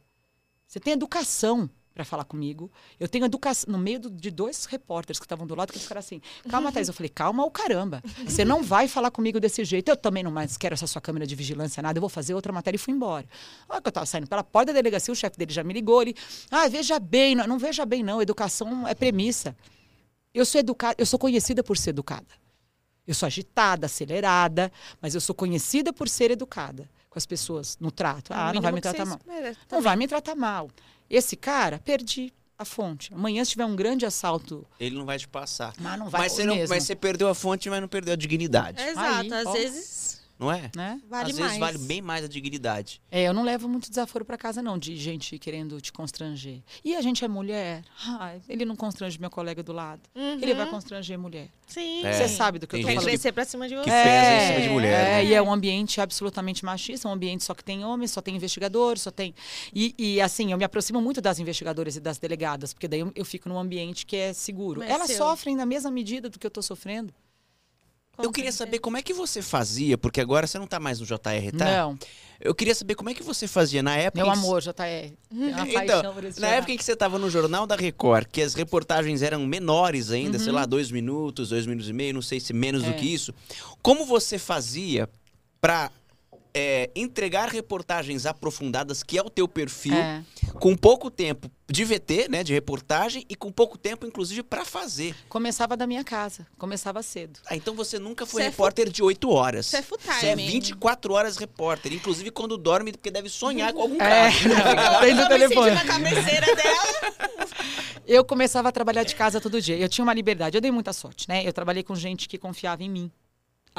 Você 0.68 0.80
tem 0.80 0.94
educação 0.94 1.68
para 1.94 2.06
falar 2.06 2.24
comigo. 2.24 2.72
Eu 3.00 3.08
tenho 3.08 3.26
educação. 3.26 3.72
No 3.72 3.78
meio 3.78 4.00
do- 4.00 4.10
de 4.10 4.32
dois 4.32 4.66
repórteres 4.66 5.20
que 5.20 5.26
estavam 5.26 5.46
do 5.46 5.54
lado, 5.56 5.74
que 5.74 5.80
ficaram 5.80 6.00
assim: 6.00 6.22
calma, 6.50 6.72
Thais. 6.72 6.88
Eu 6.88 6.94
falei: 6.94 7.10
calma, 7.10 7.44
o 7.46 7.52
caramba. 7.52 8.02
Você 8.26 8.46
não 8.46 8.64
vai 8.64 8.88
falar 8.88 9.12
comigo 9.12 9.40
desse 9.40 9.64
jeito. 9.66 9.90
Eu 9.90 9.98
também 9.98 10.24
não 10.24 10.32
mais 10.32 10.56
quero 10.58 10.74
essa 10.74 10.88
sua 10.88 11.02
câmera 11.02 11.26
de 11.28 11.36
vigilância, 11.36 11.82
nada. 11.84 11.98
Eu 11.98 12.02
vou 12.02 12.10
fazer 12.10 12.34
outra 12.34 12.54
matéria 12.54 12.76
e 12.76 12.80
fui 12.80 12.94
embora. 12.94 13.26
Olha 13.68 13.82
que 13.82 13.88
eu 13.88 13.92
estava 13.92 14.06
saindo 14.06 14.28
pela 14.28 14.44
porta 14.44 14.72
da 14.72 14.80
delegacia, 14.80 15.12
o 15.12 15.16
chefe 15.16 15.38
dele 15.38 15.52
já 15.52 15.64
me 15.64 15.74
ligou. 15.74 16.02
Ele: 16.02 16.16
ah, 16.50 16.68
veja 16.68 17.00
bem. 17.00 17.36
Não, 17.36 17.46
não 17.48 17.58
veja 17.60 17.86
bem, 17.86 18.02
não. 18.04 18.22
Educação 18.22 18.88
é 18.88 18.94
premissa. 18.96 19.56
Eu 20.34 20.46
sou 20.46 20.60
educada, 20.60 20.96
eu 20.98 21.06
sou 21.06 21.18
conhecida 21.20 21.64
por 21.64 21.78
ser 21.78 21.90
educada. 21.90 22.28
Eu 23.08 23.16
sou 23.16 23.26
agitada, 23.26 23.88
acelerada, 23.88 24.72
mas 25.02 25.16
eu 25.16 25.22
sou 25.22 25.34
conhecida 25.34 25.92
por 25.92 26.08
ser 26.08 26.30
educada 26.30 26.88
com 27.10 27.18
as 27.18 27.26
pessoas 27.26 27.76
no 27.80 27.90
trato. 27.92 28.32
Ah, 28.32 28.54
não 28.54 28.62
vai 28.62 28.72
me 28.72 28.80
tratar 28.80 29.04
mal. 29.06 29.18
espera 29.18 29.58
Não 29.72 29.82
vai 29.82 29.96
me 29.96 30.08
tratar 30.08 30.36
mal. 30.36 30.70
Esse 31.10 31.36
cara, 31.36 31.80
perdi 31.80 32.32
a 32.58 32.66
fonte. 32.66 33.14
Amanhã, 33.14 33.44
se 33.46 33.52
tiver 33.52 33.66
um 33.66 33.76
grande 33.76 34.06
assalto, 34.06 34.66
Ele 34.80 34.96
não 34.98 35.06
vai 35.06 35.18
te 35.18 35.28
passar. 35.28 35.74
mas 35.80 35.98
não 36.00 36.10
vai 36.10 36.22
Mas 36.22 36.32
você, 36.34 36.44
não- 36.44 36.56
mas 36.68 36.84
você 36.84 36.96
perdeu 36.96 37.28
a 37.30 37.36
fonte, 37.36 37.70
mas 37.70 37.80
não 37.82 37.88
perdeu 37.88 38.14
a 38.14 38.18
dignidade. 38.18 38.82
Exato, 38.82 39.22
Aí, 39.22 39.34
às 39.34 39.46
ó. 39.46 39.52
vezes 39.54 40.09
Não 40.40 40.50
é? 40.52 40.72
Né? 40.74 41.02
vale 41.10 41.32
Às 41.32 41.38
mais. 41.38 41.52
vezes 41.52 41.58
vale 41.60 41.78
bem 41.80 42.02
mais 42.02 42.24
a 42.24 42.28
dignidade. 42.30 43.02
É, 43.12 43.24
eu 43.28 43.34
não 43.34 43.44
levo 43.44 43.68
muito 43.68 43.90
desaforo 43.90 44.24
para 44.24 44.38
casa, 44.38 44.62
não, 44.62 44.78
de 44.78 44.96
gente 44.96 45.38
querendo 45.38 45.82
te 45.82 45.92
constranger. 45.92 46.62
E 46.84 46.96
a 46.96 47.02
gente 47.02 47.26
é 47.26 47.28
mulher. 47.28 47.84
Ai, 48.08 48.42
ele 48.48 48.64
não 48.64 48.76
constrange 48.76 49.20
meu 49.20 49.30
colega 49.30 49.62
do 49.62 49.74
lado. 49.74 50.02
Ele 50.16 50.54
vai 50.54 50.70
constranger 50.70 51.20
mulher. 51.20 51.50
Sim. 51.68 52.06
É. 52.06 52.14
Você 52.14 52.28
sabe 52.30 52.58
do 52.58 52.66
que 52.66 52.72
Tem 52.72 52.82
eu 52.82 52.88
tô 52.88 52.94
falando. 52.94 53.08
crescer 53.10 53.32
pra 53.34 53.44
cima 53.44 53.68
de 53.68 53.76
você. 53.76 53.84
que 53.84 53.90
pesa 53.92 54.34
em 54.44 54.48
cima 54.48 54.62
de 54.62 54.70
mulher, 54.70 55.08
É, 55.08 55.12
né? 55.18 55.26
e 55.26 55.34
é 55.34 55.42
um 55.42 55.52
ambiente 55.52 56.00
absolutamente 56.00 56.64
machista, 56.64 57.08
um 57.08 57.12
ambiente 57.12 57.44
só 57.44 57.54
que 57.54 57.64
tem 57.64 57.84
homens, 57.84 58.12
só 58.12 58.22
tem 58.22 58.36
investigadores, 58.36 59.02
só 59.02 59.12
tem. 59.12 59.36
E, 59.74 59.94
e, 59.98 60.22
assim, 60.22 60.52
eu 60.54 60.58
me 60.58 60.64
aproximo 60.64 61.02
muito 61.02 61.20
das 61.22 61.38
investigadoras 61.40 61.96
e 61.98 62.00
das 62.00 62.18
delegadas, 62.18 62.74
porque 62.74 62.88
daí 62.88 63.02
eu, 63.02 63.12
eu 63.14 63.26
fico 63.26 63.50
num 63.50 63.60
ambiente 63.60 64.06
que 64.06 64.16
é 64.16 64.32
seguro. 64.34 64.80
Mas 64.80 64.90
Elas 64.90 65.08
seu. 65.08 65.18
sofrem 65.18 65.56
na 65.56 65.66
mesma 65.66 65.92
medida 65.92 66.30
do 66.30 66.40
que 66.40 66.48
eu 66.48 66.50
estou 66.50 66.64
sofrendo. 66.64 67.14
Eu 68.22 68.32
queria 68.32 68.52
saber 68.52 68.80
como 68.80 68.98
é 68.98 69.02
que 69.02 69.14
você 69.14 69.42
fazia, 69.42 69.98
porque 69.98 70.20
agora 70.22 70.46
você 70.48 70.60
não 70.60 70.68
tá 70.68 70.80
mais 70.80 71.00
no 71.00 71.06
JR, 71.06 71.18
tá? 71.58 71.66
Não, 71.66 71.98
Eu 72.40 72.56
queria 72.56 72.74
saber 72.74 72.96
como 72.96 73.10
é 73.10 73.14
que 73.14 73.22
você 73.24 73.48
fazia 73.48 73.84
na 73.84 73.96
época. 73.98 74.24
meu 74.24 74.32
amor, 74.32 74.62
JR. 74.62 75.14
Então, 75.84 76.04
na 76.40 76.48
época 76.48 76.72
em 76.74 76.78
que 76.78 76.84
você 76.84 76.94
estava 76.94 77.18
no 77.20 77.30
Jornal 77.30 77.68
da 77.68 77.76
Record, 77.76 78.28
que 78.32 78.42
as 78.42 78.54
reportagens 78.54 79.22
eram 79.22 79.46
menores 79.46 80.10
ainda, 80.12 80.40
sei 80.40 80.52
lá, 80.52 80.66
dois 80.66 80.90
minutos, 80.92 81.50
dois 81.50 81.66
minutos 81.66 81.90
e 81.90 81.94
meio, 81.94 82.14
não 82.14 82.22
sei 82.22 82.40
se 82.40 82.54
menos 82.54 82.84
do 82.84 82.90
Uhum. 82.90 82.96
É. 82.96 82.98
que 82.98 83.14
isso. 83.14 83.34
Como 83.82 84.06
você 84.06 84.38
fazia 84.38 85.10
para 85.62 85.92
entregar 86.96 87.50
reportagens 87.50 88.26
aprofundadas, 88.26 89.04
que 89.04 89.18
é 89.18 89.22
o 89.22 89.30
teu 89.30 89.48
perfil, 89.48 89.94
É. 89.96 90.24
com 90.60 90.76
pouco 90.76 91.10
tempo 91.12 91.50
de 91.70 91.84
VT, 91.86 92.28
né, 92.30 92.44
de 92.44 92.52
reportagem, 92.54 93.24
e 93.30 93.36
com 93.36 93.52
pouco 93.52 93.78
tempo, 93.78 94.06
inclusive, 94.06 94.42
para 94.42 94.66
fazer? 94.66 95.16
Começava 95.30 95.78
da 95.78 95.86
minha 95.86 96.04
casa, 96.04 96.48
começava 96.58 97.04
cedo. 97.04 97.40
Ah, 97.46 97.56
então 97.56 97.76
você 97.76 98.00
nunca 98.00 98.26
foi 98.26 98.42
Você 98.42 98.48
é 98.48 98.50
repórter 98.50 98.90
de 98.90 99.04
8 99.04 99.30
horas. 99.30 99.68
Você 99.68 99.78
é 99.78 99.82
full 99.82 100.00
Você 100.00 100.26
é 100.28 100.30
time. 100.36 100.48
24 100.48 101.14
horas 101.14 101.38
repórter, 101.38 101.94
inclusive 101.94 102.32
quando 102.32 102.58
dorme, 102.58 102.92
porque 102.92 103.12
deve 103.12 103.30
sonhar 103.30 103.72
com 103.74 103.82
algum 103.82 104.02
É, 104.02 104.32
cara. 104.32 105.00
tem 105.06 105.14
no 105.14 105.28
telefone. 105.28 105.72
na 105.72 105.86
cabeceira 105.86 106.56
dela. 106.56 107.50
Eu 108.08 108.26
começava 108.26 108.70
a 108.70 108.72
trabalhar 108.72 109.04
de 109.04 109.14
casa 109.14 109.40
todo 109.40 109.62
dia. 109.62 109.78
Eu 109.78 109.88
tinha 109.88 110.04
uma 110.04 110.16
liberdade. 110.16 110.58
Eu 110.58 110.62
dei 110.62 110.72
muita 110.72 110.92
sorte, 110.92 111.30
né? 111.30 111.46
Eu 111.48 111.54
trabalhei 111.54 111.84
com 111.84 111.94
gente 111.94 112.28
que 112.28 112.40
confiava 112.40 112.82
em 112.84 112.90
mim. 112.90 113.12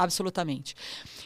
Absolutamente. 0.01 0.75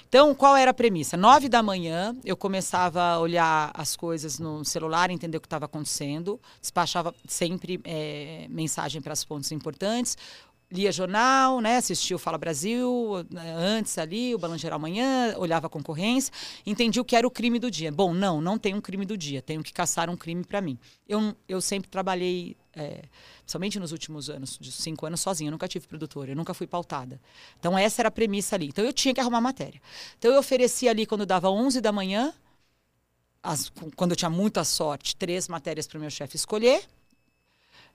Então, 0.09 0.35
qual 0.35 0.57
era 0.57 0.73
a 0.73 0.75
premissa? 0.75 1.17
Nove 1.17 1.49
da 1.49 1.63
manhã, 1.63 2.17
eu 2.25 2.37
começava 2.37 3.01
a 3.01 3.21
olhar 3.21 3.71
as 3.73 3.95
coisas 3.95 4.41
no 4.41 4.65
celular, 4.65 5.11
entender 5.11 5.37
o 5.37 5.41
que 5.41 5.47
estava 5.47 5.67
acontecendo, 5.67 6.41
despachava 6.61 7.15
sempre 7.29 7.81
eh, 7.85 8.47
mensagem 8.51 9.01
para 9.01 9.13
as 9.13 9.25
pontos 9.25 9.53
importantes, 9.53 10.19
lia 10.75 10.91
jornal, 10.93 11.61
né, 11.61 11.77
assistia 11.77 12.17
o 12.17 12.19
Fala 12.19 12.37
Brasil, 12.37 13.25
né, 13.31 13.55
antes 13.57 13.97
ali, 13.97 14.35
o 14.35 14.39
Balanço 14.39 14.63
Geral 14.63 14.77
Amanhã, 14.79 15.35
olhava 15.39 15.67
a 15.69 15.71
concorrência, 15.71 16.33
entendi 16.67 16.99
o 17.01 17.05
que 17.05 17.15
era 17.15 17.27
o 17.27 17.31
crime 17.31 17.59
do 17.59 17.71
dia. 17.71 17.93
Bom, 17.93 18.13
não, 18.13 18.41
não 18.41 18.59
tem 18.59 18.75
um 18.75 18.81
crime 18.81 19.07
do 19.07 19.17
dia, 19.17 19.41
tenho 19.41 19.63
que 19.63 19.73
caçar 19.73 20.11
um 20.11 20.17
crime 20.17 20.45
para 20.45 20.61
mim. 20.61 20.79
Eu, 21.09 21.35
eu 21.49 21.61
sempre 21.61 21.89
trabalhei, 21.89 22.57
é, 22.75 23.03
principalmente 23.43 23.79
nos 23.79 23.93
últimos 23.93 24.29
anos, 24.29 24.59
de 24.61 24.73
cinco 24.73 25.07
anos, 25.07 25.21
sozinha, 25.21 25.49
eu 25.49 25.53
nunca 25.53 25.69
tive 25.69 25.87
produtora, 25.87 26.33
eu 26.33 26.37
nunca 26.37 26.53
fui 26.53 26.67
pautada. 26.67 27.21
Então, 27.59 27.79
essa 27.79 28.03
era 28.03 28.09
a 28.09 28.13
premissa 28.13 28.57
ali. 28.57 28.67
Então, 28.67 28.85
eu 28.85 28.93
tinha 28.93 29.15
que 29.15 29.21
arrumar 29.21 29.41
matéria. 29.41 29.81
Então, 30.19 30.33
eu 30.33 30.39
oferecia 30.41 30.91
ali, 30.91 31.07
quando 31.07 31.25
dava 31.25 31.49
11 31.51 31.81
da 31.81 31.93
manhã, 31.93 32.35
as- 33.43 33.71
quando 33.97 34.13
eu 34.13 34.17
tinha 34.17 34.31
muita 34.31 34.65
sorte, 34.65 35.15
três 35.17 35.49
matérias 35.49 35.87
para 35.87 35.99
o 35.99 36.01
meu 36.01 36.11
chefe 36.11 36.37
escolher. 36.37 36.83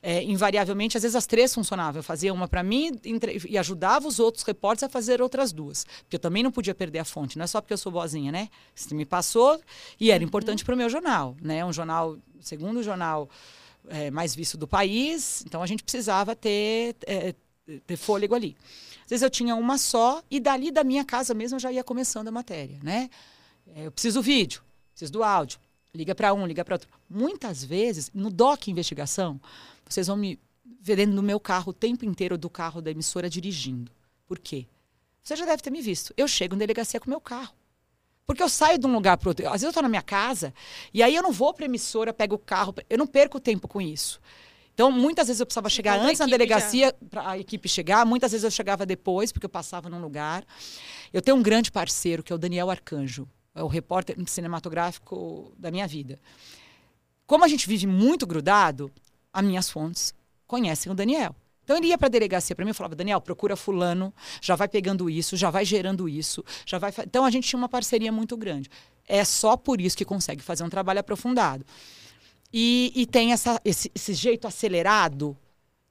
É, 0.02 0.24
invariavelmente, 0.24 0.96
às 0.96 1.04
vezes 1.04 1.16
as 1.16 1.26
três 1.28 1.54
funcionavam. 1.54 2.00
Eu 2.00 2.04
fazia 2.04 2.34
uma 2.34 2.48
para 2.48 2.64
mim 2.64 2.98
entre- 3.04 3.42
e 3.50 3.58
ajudava 3.58 4.08
os 4.08 4.18
outros 4.18 4.46
repórteres 4.46 4.84
a 4.84 4.90
fazer 4.90 5.22
outras 5.22 5.52
duas. 5.52 5.86
Porque 6.04 6.16
eu 6.16 6.20
também 6.20 6.42
não 6.42 6.52
podia 6.52 6.74
perder 6.74 7.00
a 7.00 7.06
fonte. 7.06 7.38
Não 7.38 7.44
é 7.44 7.48
só 7.48 7.60
porque 7.60 7.74
eu 7.74 7.78
sou 7.78 7.92
boazinha, 7.92 8.32
né? 8.32 8.48
Você 8.74 8.96
me 8.96 9.06
passou 9.06 9.60
e 10.00 10.10
era 10.10 10.24
importante 10.24 10.64
para 10.64 10.74
o 10.74 10.78
meu 10.78 10.90
jornal. 10.90 11.36
Né? 11.42 11.66
Um 11.66 11.74
jornal, 11.74 12.18
segundo 12.40 12.82
jornal 12.82 13.30
é, 13.90 14.10
mais 14.10 14.34
visto 14.34 14.58
do 14.58 14.68
país. 14.68 15.44
Então, 15.46 15.62
a 15.62 15.68
gente 15.68 15.84
precisava 15.84 16.34
ter, 16.34 16.96
é, 17.06 17.36
ter 17.86 17.98
fôlego 17.98 18.34
ali. 18.34 18.56
Às 19.04 19.10
vezes 19.10 19.24
eu 19.24 19.30
tinha 19.30 19.54
uma 19.56 19.78
só 19.78 20.24
e 20.32 20.40
dali 20.40 20.72
da 20.72 20.84
minha 20.84 21.04
casa 21.04 21.34
mesmo 21.34 21.56
eu 21.56 21.60
já 21.60 21.72
ia 21.72 21.84
começando 21.84 22.30
a 22.30 22.32
matéria. 22.32 22.80
Né? 22.82 23.10
É, 23.76 23.88
eu 23.88 23.92
preciso 23.92 24.20
do 24.20 24.24
vídeo, 24.24 24.62
preciso 24.92 25.12
do 25.12 25.24
áudio. 25.24 25.60
Liga 25.94 26.14
para 26.14 26.34
um, 26.34 26.46
liga 26.46 26.64
para 26.64 26.76
outro. 26.76 26.88
Muitas 27.10 27.64
vezes, 27.64 28.12
no 28.14 28.30
DOC 28.30 28.68
Investigação, 28.70 29.42
vocês 29.90 30.08
vão 30.08 30.16
me 30.16 30.40
ver 30.82 30.96
dentro 30.96 31.16
do 31.16 31.24
meu 31.24 31.40
carro 31.40 31.72
o 31.72 31.74
tempo 31.74 32.06
inteiro 32.06 32.38
do 32.38 32.50
carro 32.50 32.82
da 32.82 32.92
emissora 32.92 33.30
dirigindo. 33.30 33.92
Por 34.28 34.40
quê? 34.40 34.66
Você 35.22 35.36
já 35.36 35.46
deve 35.46 35.62
ter 35.62 35.70
me 35.70 35.82
visto. 35.82 36.14
Eu 36.16 36.28
chego 36.28 36.56
em 36.56 36.58
delegacia 36.58 37.00
com 37.00 37.08
o 37.08 37.10
meu 37.10 37.20
carro. 37.20 37.54
Porque 38.26 38.44
eu 38.44 38.50
saio 38.50 38.78
de 38.78 38.86
um 38.86 38.94
lugar 38.94 39.18
para 39.18 39.30
outro. 39.30 39.46
Às 39.48 39.54
vezes 39.54 39.64
eu 39.64 39.70
estou 39.70 39.84
na 39.84 39.90
minha 39.90 40.02
casa 40.04 40.54
e 40.94 41.02
aí 41.02 41.16
eu 41.16 41.24
não 41.24 41.32
vou 41.32 41.54
para 41.54 41.66
a 41.66 41.68
emissora, 41.68 42.14
pego 42.14 42.36
o 42.36 42.40
carro. 42.40 42.76
Eu 42.90 42.98
não 42.98 43.08
perco 43.08 43.40
tempo 43.40 43.68
com 43.68 43.82
isso. 43.82 44.22
Então, 44.74 44.92
muitas 44.92 45.28
vezes 45.28 45.40
eu 45.40 45.46
precisava 45.46 45.68
chegar 45.68 45.96
Encontra 45.96 46.08
a 46.08 46.10
antes 46.10 46.20
na 46.20 46.26
delegacia 46.26 46.96
para 47.10 47.32
a 47.32 47.38
equipe 47.38 47.68
chegar. 47.68 48.06
Muitas 48.06 48.32
vezes 48.32 48.46
eu 48.46 48.52
chegava 48.52 48.86
depois, 48.86 49.32
porque 49.32 49.46
eu 49.46 49.50
passava 49.50 49.90
num 49.90 50.00
lugar. 50.00 50.46
Eu 51.12 51.22
tenho 51.22 51.36
um 51.36 51.44
grande 51.44 51.72
parceiro, 51.72 52.24
que 52.24 52.32
é 52.32 52.36
o 52.36 52.40
Daniel 52.40 52.70
Arcanjo. 52.70 53.28
É 53.54 53.62
o 53.62 53.68
repórter 53.68 54.16
cinematográfico 54.26 55.52
da 55.58 55.70
minha 55.70 55.86
vida. 55.86 56.18
Como 57.28 57.44
a 57.44 57.48
gente 57.48 57.68
vive 57.68 57.86
muito 57.86 58.26
grudado, 58.26 58.90
as 59.34 59.44
minhas 59.44 59.70
fontes 59.70 60.14
conhecem 60.48 60.92
o 60.92 60.96
Daniel. 60.96 61.36
Então 61.64 61.78
ele 61.78 61.88
ia 61.88 61.98
para 62.00 62.08
a 62.08 62.10
delegacia 62.10 62.56
para 62.56 62.66
mim 62.66 62.72
e 62.72 62.74
falava: 62.74 62.96
Daniel, 62.96 63.22
procura 63.22 63.56
fulano, 63.56 64.12
já 64.42 64.56
vai 64.56 64.68
pegando 64.68 65.08
isso, 65.08 65.38
já 65.38 65.52
vai 65.52 65.64
gerando 65.64 66.10
isso, 66.10 66.44
já 66.66 66.80
vai. 66.80 66.92
fa-" 66.92 67.04
Então 67.04 67.24
a 67.24 67.30
gente 67.30 67.48
tinha 67.48 67.58
uma 67.58 67.70
parceria 67.70 68.12
muito 68.12 68.36
grande. 68.36 68.70
É 69.08 69.24
só 69.24 69.56
por 69.56 69.80
isso 69.80 69.96
que 69.96 70.04
consegue 70.04 70.42
fazer 70.42 70.64
um 70.64 70.70
trabalho 70.70 71.00
aprofundado. 71.00 71.64
E, 72.52 72.92
e 72.96 73.06
tem 73.06 73.32
essa, 73.32 73.62
esse, 73.64 73.92
esse 73.94 74.14
jeito 74.16 74.48
acelerado. 74.48 75.38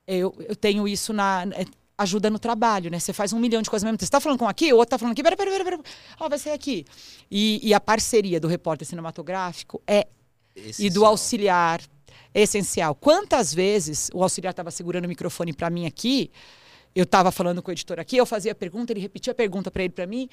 Eu, 0.04 0.34
eu 0.40 0.56
tenho 0.56 0.88
isso 0.88 1.12
na. 1.12 1.44
é, 1.54 1.64
Ajuda 2.00 2.30
no 2.30 2.38
trabalho, 2.38 2.92
né? 2.92 3.00
Você 3.00 3.12
faz 3.12 3.32
um 3.32 3.40
milhão 3.40 3.60
de 3.60 3.68
coisas 3.68 3.84
ao 3.84 3.88
mesmo 3.88 3.98
tempo. 3.98 4.06
Você 4.06 4.08
está 4.08 4.20
falando 4.20 4.38
com 4.38 4.46
aqui, 4.46 4.72
o 4.72 4.76
outro 4.76 4.94
está 4.94 4.98
falando 4.98 5.14
aqui, 5.14 5.22
pera, 5.22 5.36
pera, 5.36 5.64
pera. 5.64 5.80
Ó, 6.20 6.28
vai 6.28 6.38
ser 6.38 6.50
aqui. 6.50 6.84
E, 7.28 7.58
e 7.60 7.74
a 7.74 7.80
parceria 7.80 8.38
do 8.38 8.46
repórter 8.46 8.86
cinematográfico 8.86 9.82
é 9.84 10.06
e 10.78 10.88
do 10.90 11.04
auxiliar 11.04 11.80
é 12.34 12.42
essencial. 12.42 12.94
Quantas 12.94 13.52
vezes 13.54 14.10
o 14.12 14.22
auxiliar 14.22 14.52
estava 14.52 14.70
segurando 14.70 15.04
o 15.06 15.08
microfone 15.08 15.52
para 15.52 15.70
mim 15.70 15.86
aqui, 15.86 16.30
eu 16.94 17.04
estava 17.04 17.30
falando 17.30 17.62
com 17.62 17.70
o 17.70 17.72
editor 17.72 17.98
aqui, 18.00 18.16
eu 18.16 18.26
fazia 18.26 18.52
a 18.52 18.54
pergunta, 18.54 18.92
ele 18.92 19.00
repetia 19.00 19.30
a 19.32 19.34
pergunta 19.34 19.70
para 19.70 19.84
ele 19.84 19.92
para 19.92 20.06
mim. 20.06 20.28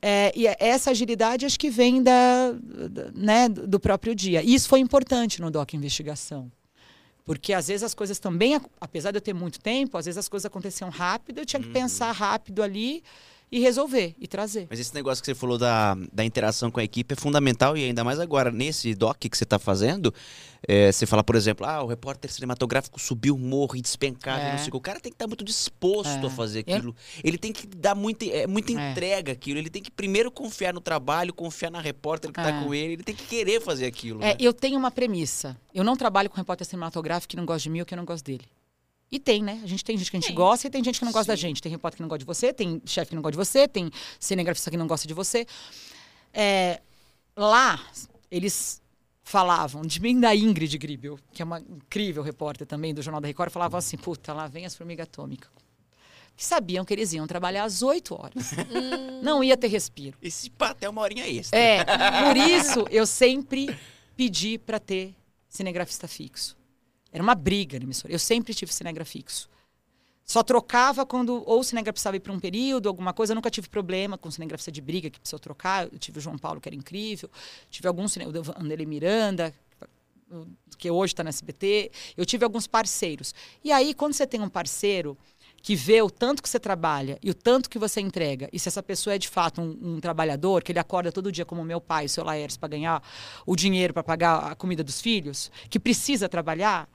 É, 0.00 0.32
e 0.36 0.46
essa 0.58 0.90
agilidade 0.90 1.44
acho 1.44 1.58
que 1.58 1.68
vem 1.68 2.02
da, 2.02 2.52
da- 2.52 3.10
né, 3.12 3.48
do 3.48 3.78
próprio 3.80 4.14
dia. 4.14 4.42
E 4.42 4.54
isso 4.54 4.68
foi 4.68 4.80
importante 4.80 5.40
no 5.40 5.50
DOC 5.50 5.74
Investigação. 5.74 6.50
Porque 7.24 7.52
às 7.52 7.66
vezes 7.66 7.82
as 7.82 7.92
coisas 7.92 8.20
também, 8.20 8.58
apesar 8.80 9.10
de 9.10 9.16
eu 9.16 9.20
ter 9.20 9.34
muito 9.34 9.58
tempo, 9.58 9.98
às 9.98 10.06
vezes 10.06 10.16
as 10.16 10.28
coisas 10.28 10.46
aconteciam 10.46 10.88
rápido, 10.90 11.38
eu 11.38 11.44
tinha 11.46 11.60
que 11.60 11.68
pensar 11.70 12.12
rápido 12.12 12.62
ali 12.62 13.02
e 13.50 13.60
resolver 13.60 14.14
e 14.18 14.26
trazer. 14.26 14.66
Mas 14.68 14.80
esse 14.80 14.94
negócio 14.94 15.22
que 15.22 15.26
você 15.26 15.34
falou 15.34 15.56
da, 15.56 15.94
da 16.12 16.24
interação 16.24 16.70
com 16.70 16.80
a 16.80 16.84
equipe 16.84 17.12
é 17.12 17.16
fundamental 17.16 17.76
e 17.76 17.84
ainda 17.84 18.02
mais 18.02 18.18
agora, 18.18 18.50
nesse 18.50 18.94
doc 18.94 19.16
que 19.18 19.36
você 19.36 19.44
está 19.44 19.58
fazendo, 19.58 20.12
é, 20.66 20.90
você 20.90 21.06
fala, 21.06 21.22
por 21.22 21.36
exemplo, 21.36 21.64
ah, 21.64 21.82
o 21.82 21.86
repórter 21.86 22.30
cinematográfico 22.32 23.00
subiu 23.00 23.34
o 23.36 23.38
morro 23.38 23.76
e 23.76 23.80
despencava, 23.80 24.40
É. 24.42 24.50
não 24.52 24.58
sei 24.58 24.68
o 24.68 24.70
que. 24.72 24.76
O 24.76 24.80
cara 24.80 24.98
tem 24.98 25.12
que 25.12 25.14
estar 25.14 25.28
muito 25.28 25.44
disposto 25.44 26.24
É. 26.24 26.26
a 26.26 26.30
fazer 26.30 26.64
Eu- 26.66 26.76
aquilo. 26.76 26.96
Ele 27.22 27.38
tem 27.38 27.52
que 27.52 27.66
dar 27.68 27.94
muita, 27.94 28.24
é, 28.26 28.46
muita 28.48 28.72
É. 28.72 28.90
entrega 28.90 29.32
aquilo. 29.32 29.58
Ele 29.60 29.70
tem 29.70 29.80
que 29.82 29.90
primeiro 29.92 30.30
confiar 30.30 30.74
no 30.74 30.80
trabalho, 30.80 31.32
confiar 31.32 31.70
na 31.70 31.80
repórter 31.80 32.32
que 32.32 32.40
está 32.40 32.50
É. 32.50 32.64
com 32.64 32.74
ele. 32.74 32.94
Ele 32.94 33.02
tem 33.04 33.14
que 33.14 33.24
querer 33.26 33.60
fazer 33.60 33.86
aquilo. 33.86 34.20
É, 34.22 34.28
né? 34.28 34.36
eu 34.40 34.52
tenho 34.52 34.76
uma 34.78 34.90
premissa. 34.90 35.56
Eu 35.72 35.84
não 35.84 35.96
trabalho 35.96 36.28
com 36.28 36.36
repórter 36.36 36.66
cinematográfico 36.66 37.30
que 37.30 37.36
não 37.36 37.46
gosta 37.46 37.62
de 37.62 37.70
mim 37.70 37.80
ou 37.80 37.86
que 37.86 37.94
eu 37.94 37.98
não 37.98 38.04
gosto 38.04 38.24
dele. 38.24 38.44
E 39.10 39.20
tem, 39.20 39.42
né? 39.42 39.60
A 39.62 39.66
gente 39.66 39.84
tem 39.84 39.96
gente 39.96 40.10
que 40.10 40.16
a 40.16 40.20
gente 40.20 40.26
Tem. 40.28 40.36
gosta 40.36 40.66
e 40.66 40.70
tem 40.70 40.82
gente 40.82 40.98
que 40.98 41.04
não 41.04 41.12
gosta 41.12 41.32
da 41.32 41.36
Sim. 41.36 41.42
gente. 41.42 41.62
Tem 41.62 41.70
repórter 41.70 41.96
que 41.96 42.02
não 42.02 42.08
gosta 42.08 42.18
de 42.18 42.24
você, 42.24 42.52
tem 42.52 42.82
chefe 42.84 43.10
que 43.10 43.14
não 43.14 43.22
gosta 43.22 43.32
de 43.32 43.38
você, 43.38 43.68
tem 43.68 43.90
cinegrafista 44.18 44.70
que 44.70 44.76
não 44.76 44.86
gosta 44.86 45.06
de 45.06 45.14
você. 45.14 45.46
É, 46.34 46.80
lá, 47.36 47.80
eles 48.30 48.82
falavam 49.22 49.82
de 49.82 50.00
mim 50.00 50.18
da 50.18 50.34
Ingrid 50.34 50.76
Gribel, 50.76 51.18
que 51.32 51.40
é 51.40 51.44
uma 51.44 51.60
incrível 51.60 52.22
repórter 52.22 52.66
também 52.66 52.92
do 52.92 53.02
Jornal 53.02 53.20
da 53.20 53.28
Record, 53.28 53.50
falavam 53.50 53.78
assim, 53.78 53.96
puta, 53.96 54.32
lá 54.32 54.48
vem 54.48 54.66
as 54.66 54.74
formigas 54.74 55.04
atômicas. 55.04 55.50
Que 56.36 56.44
sabiam 56.44 56.84
que 56.84 56.92
eles 56.92 57.12
iam 57.12 57.26
trabalhar 57.26 57.64
às 57.64 57.82
8 57.82 58.14
horas. 58.14 58.50
não 59.22 59.42
ia 59.42 59.56
ter 59.56 59.68
respiro. 59.68 60.18
E 60.20 60.30
se 60.30 60.50
pá, 60.50 60.70
até 60.70 60.88
uma 60.88 61.00
horinha 61.00 61.26
extra. 61.26 61.58
É, 61.58 61.84
por 61.84 62.36
isso 62.36 62.86
eu 62.90 63.06
sempre 63.06 63.74
pedi 64.16 64.58
para 64.58 64.78
ter 64.78 65.14
cinegrafista 65.48 66.06
fixo. 66.06 66.55
Era 67.16 67.22
uma 67.22 67.34
briga 67.34 67.78
na 67.78 67.84
emissora. 67.86 68.12
Eu 68.12 68.18
sempre 68.18 68.52
tive 68.52 68.70
cinegrafista 68.70 69.18
fixo. 69.18 69.48
Só 70.22 70.42
trocava 70.42 71.06
quando 71.06 71.42
ou 71.46 71.60
o 71.60 71.64
cinegrafista 71.64 72.10
precisava 72.10 72.16
ir 72.18 72.20
para 72.20 72.30
um 72.30 72.38
período, 72.38 72.90
alguma 72.90 73.14
coisa. 73.14 73.32
Eu 73.32 73.36
nunca 73.36 73.50
tive 73.50 73.70
problema 73.70 74.18
com 74.18 74.30
cinegrafista 74.30 74.70
de 74.70 74.82
briga 74.82 75.08
que 75.08 75.18
precisou 75.18 75.38
trocar. 75.38 75.84
Eu 75.90 75.98
tive 75.98 76.18
o 76.18 76.20
João 76.20 76.36
Paulo, 76.36 76.60
que 76.60 76.68
era 76.68 76.76
incrível. 76.76 77.30
Tive 77.70 77.88
alguns, 77.88 78.12
cine- 78.12 78.26
o 78.26 78.30
Anderlei 78.60 78.84
Miranda, 78.84 79.54
que 80.76 80.90
hoje 80.90 81.14
está 81.14 81.24
na 81.24 81.30
SBT. 81.30 81.90
Eu 82.18 82.26
tive 82.26 82.44
alguns 82.44 82.66
parceiros. 82.66 83.34
E 83.64 83.72
aí, 83.72 83.94
quando 83.94 84.12
você 84.12 84.26
tem 84.26 84.42
um 84.42 84.48
parceiro 84.50 85.16
que 85.62 85.74
vê 85.74 86.02
o 86.02 86.10
tanto 86.10 86.42
que 86.42 86.50
você 86.50 86.60
trabalha 86.60 87.18
e 87.22 87.30
o 87.30 87.34
tanto 87.34 87.70
que 87.70 87.78
você 87.78 88.02
entrega, 88.02 88.46
e 88.52 88.58
se 88.58 88.68
essa 88.68 88.82
pessoa 88.82 89.14
é 89.14 89.18
de 89.18 89.28
fato 89.28 89.62
um, 89.62 89.94
um 89.94 90.00
trabalhador, 90.00 90.62
que 90.62 90.70
ele 90.70 90.78
acorda 90.78 91.10
todo 91.10 91.32
dia 91.32 91.46
como 91.46 91.64
meu 91.64 91.80
pai, 91.80 92.04
o 92.04 92.08
seu 92.10 92.22
Laércio, 92.22 92.60
para 92.60 92.68
ganhar 92.68 93.02
o 93.46 93.56
dinheiro 93.56 93.94
para 93.94 94.02
pagar 94.02 94.52
a 94.52 94.54
comida 94.54 94.84
dos 94.84 95.00
filhos, 95.00 95.50
que 95.70 95.80
precisa 95.80 96.28
trabalhar, 96.28 96.88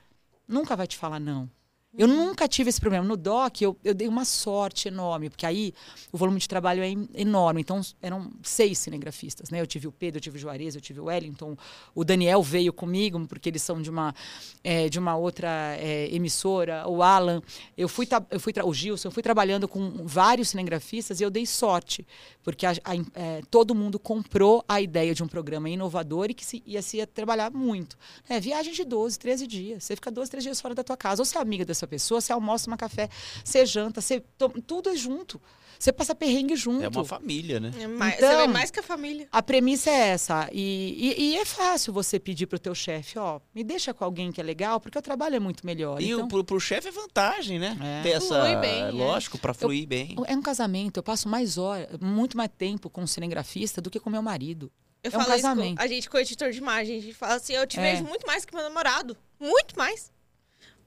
nunca 0.51 0.75
vai 0.75 0.85
te 0.85 0.97
falar 0.97 1.19
não. 1.19 1.49
Eu 1.97 2.07
nunca 2.07 2.47
tive 2.47 2.69
esse 2.69 2.79
problema. 2.79 3.05
No 3.05 3.17
DOC, 3.17 3.61
eu, 3.63 3.77
eu 3.83 3.93
dei 3.93 4.07
uma 4.07 4.23
sorte 4.23 4.87
enorme, 4.87 5.29
porque 5.29 5.45
aí 5.45 5.73
o 6.09 6.17
volume 6.17 6.39
de 6.39 6.47
trabalho 6.47 6.81
é 6.81 6.87
en- 6.89 7.09
enorme. 7.13 7.59
Então, 7.59 7.81
eram 8.01 8.31
seis 8.41 8.77
cinegrafistas, 8.79 9.49
né? 9.49 9.59
Eu 9.59 9.67
tive 9.67 9.87
o 9.87 9.91
Pedro, 9.91 10.17
eu 10.17 10.21
tive 10.21 10.37
o 10.37 10.39
Juarez, 10.39 10.73
eu 10.73 10.79
tive 10.79 11.01
o 11.01 11.05
Wellington. 11.05 11.57
O 11.93 12.05
Daniel 12.05 12.41
veio 12.41 12.71
comigo, 12.71 13.19
porque 13.27 13.49
eles 13.49 13.61
são 13.61 13.81
de 13.81 13.89
uma, 13.89 14.15
eh, 14.63 14.87
de 14.87 14.97
uma 14.99 15.17
outra 15.17 15.49
eh, 15.79 16.07
emissora. 16.13 16.87
O 16.87 17.03
Alan, 17.03 17.41
eu 17.77 17.89
fui, 17.89 18.07
eu 18.29 18.39
fui 18.39 18.53
o 18.63 18.73
Gilson, 18.73 19.09
eu 19.09 19.11
fui 19.11 19.21
trabalhando 19.21 19.67
com 19.67 20.07
vários 20.07 20.49
cinegrafistas 20.49 21.19
e 21.19 21.23
eu 21.23 21.29
dei 21.29 21.45
sorte, 21.45 22.07
porque 22.41 22.65
a- 22.65 22.71
a 22.85 22.95
eh, 22.95 23.41
todo 23.51 23.75
mundo 23.75 23.99
comprou 23.99 24.63
a 24.65 24.79
ideia 24.79 25.13
de 25.13 25.21
um 25.23 25.27
programa 25.27 25.69
inovador 25.69 26.29
e 26.29 26.33
que 26.33 26.45
se, 26.45 26.63
ia 26.65 26.81
se 26.81 26.97
ia 26.97 27.05
trabalhar 27.05 27.51
muito. 27.51 27.97
É, 28.29 28.39
viagem 28.39 28.71
de 28.71 28.85
12, 28.85 29.19
13 29.19 29.45
dias. 29.45 29.83
Você 29.83 29.93
fica 29.95 30.09
12, 30.09 30.31
13 30.31 30.45
dias 30.45 30.61
fora 30.61 30.73
da 30.73 30.85
tua 30.85 30.95
casa. 30.95 31.21
Ou 31.21 31.25
você 31.25 31.37
é 31.37 31.41
amiga 31.41 31.65
dessa 31.81 31.87
pessoa, 31.87 32.21
você 32.21 32.31
almoça, 32.31 32.65
toma 32.65 32.77
café, 32.77 33.09
você 33.43 33.65
janta, 33.65 34.01
você 34.01 34.19
toma- 34.37 34.55
tudo 34.65 34.89
é 34.89 34.95
junto. 34.95 35.41
Você 35.79 35.91
passa 35.91 36.13
perrengue 36.13 36.55
junto. 36.55 36.83
É 36.83 36.87
uma 36.89 37.03
família, 37.03 37.59
né? 37.59 37.71
É 37.79 37.87
mais, 37.87 38.13
Então- 38.13 38.29
você 38.29 38.37
vê 38.37 38.47
mais 38.47 38.69
que 38.69 38.79
a 38.79 38.83
família. 38.83 39.27
A 39.31 39.41
premissa 39.41 39.89
é 39.89 40.09
essa. 40.09 40.47
E, 40.51 41.15
e- 41.17 41.23
e 41.31 41.37
é 41.37 41.43
fácil 41.43 41.91
você 41.91 42.19
pedir 42.19 42.45
pro 42.45 42.59
teu 42.59 42.75
chefe, 42.75 43.17
ó, 43.17 43.39
me 43.53 43.63
deixa 43.63 43.91
com 43.91 44.03
alguém 44.05 44.31
que 44.31 44.39
é 44.39 44.43
legal, 44.43 44.79
porque 44.79 44.99
o 44.99 45.01
trabalho 45.01 45.37
é 45.37 45.39
muito 45.39 45.65
melhor. 45.65 45.99
E 45.99 46.11
então, 46.11 46.25
o, 46.25 46.27
pro, 46.27 46.43
pro 46.43 46.59
chefe 46.59 46.89
é 46.89 46.91
vantagem, 46.91 47.57
né? 47.57 47.75
É. 47.81 48.03
Ter 48.03 48.09
essa. 48.11 48.27
Flui 48.45 48.55
bem, 48.57 48.81
é. 48.83 48.91
lógico, 48.91 49.39
pra 49.39 49.55
fluir 49.55 49.87
bem. 49.87 50.15
é 50.27 50.35
um 50.35 50.41
casamento, 50.43 50.97
eu 50.97 51.03
passo 51.03 51.27
mais 51.27 51.57
horas, 51.57 51.87
muito 51.99 52.37
mais 52.37 52.51
tempo 52.55 52.87
com 52.87 53.01
o 53.01 53.07
cinegrafista 53.07 53.81
do 53.81 53.89
que 53.89 53.99
com 53.99 54.11
meu 54.11 54.21
marido. 54.21 54.71
Eu 55.03 55.09
É 55.11 55.17
um 55.17 55.19
falo 55.19 55.33
isso 55.33 55.41
casamento. 55.41 55.77
com 55.77 55.83
a 55.83 55.87
gente 55.87 56.07
com 56.07 56.15
o 56.17 56.19
editor 56.19 56.51
de 56.51 56.59
imagem. 56.59 56.99
A 56.99 57.01
gente 57.01 57.15
fala 57.15 57.33
assim, 57.33 57.53
eu 57.53 57.65
te 57.65 57.79
É. 57.79 57.81
vejo 57.93 58.03
muito 58.03 58.27
mais 58.27 58.45
que 58.45 58.53
meu 58.53 58.63
namorado. 58.63 59.17
Muito 59.39 59.75
mais. 59.75 60.11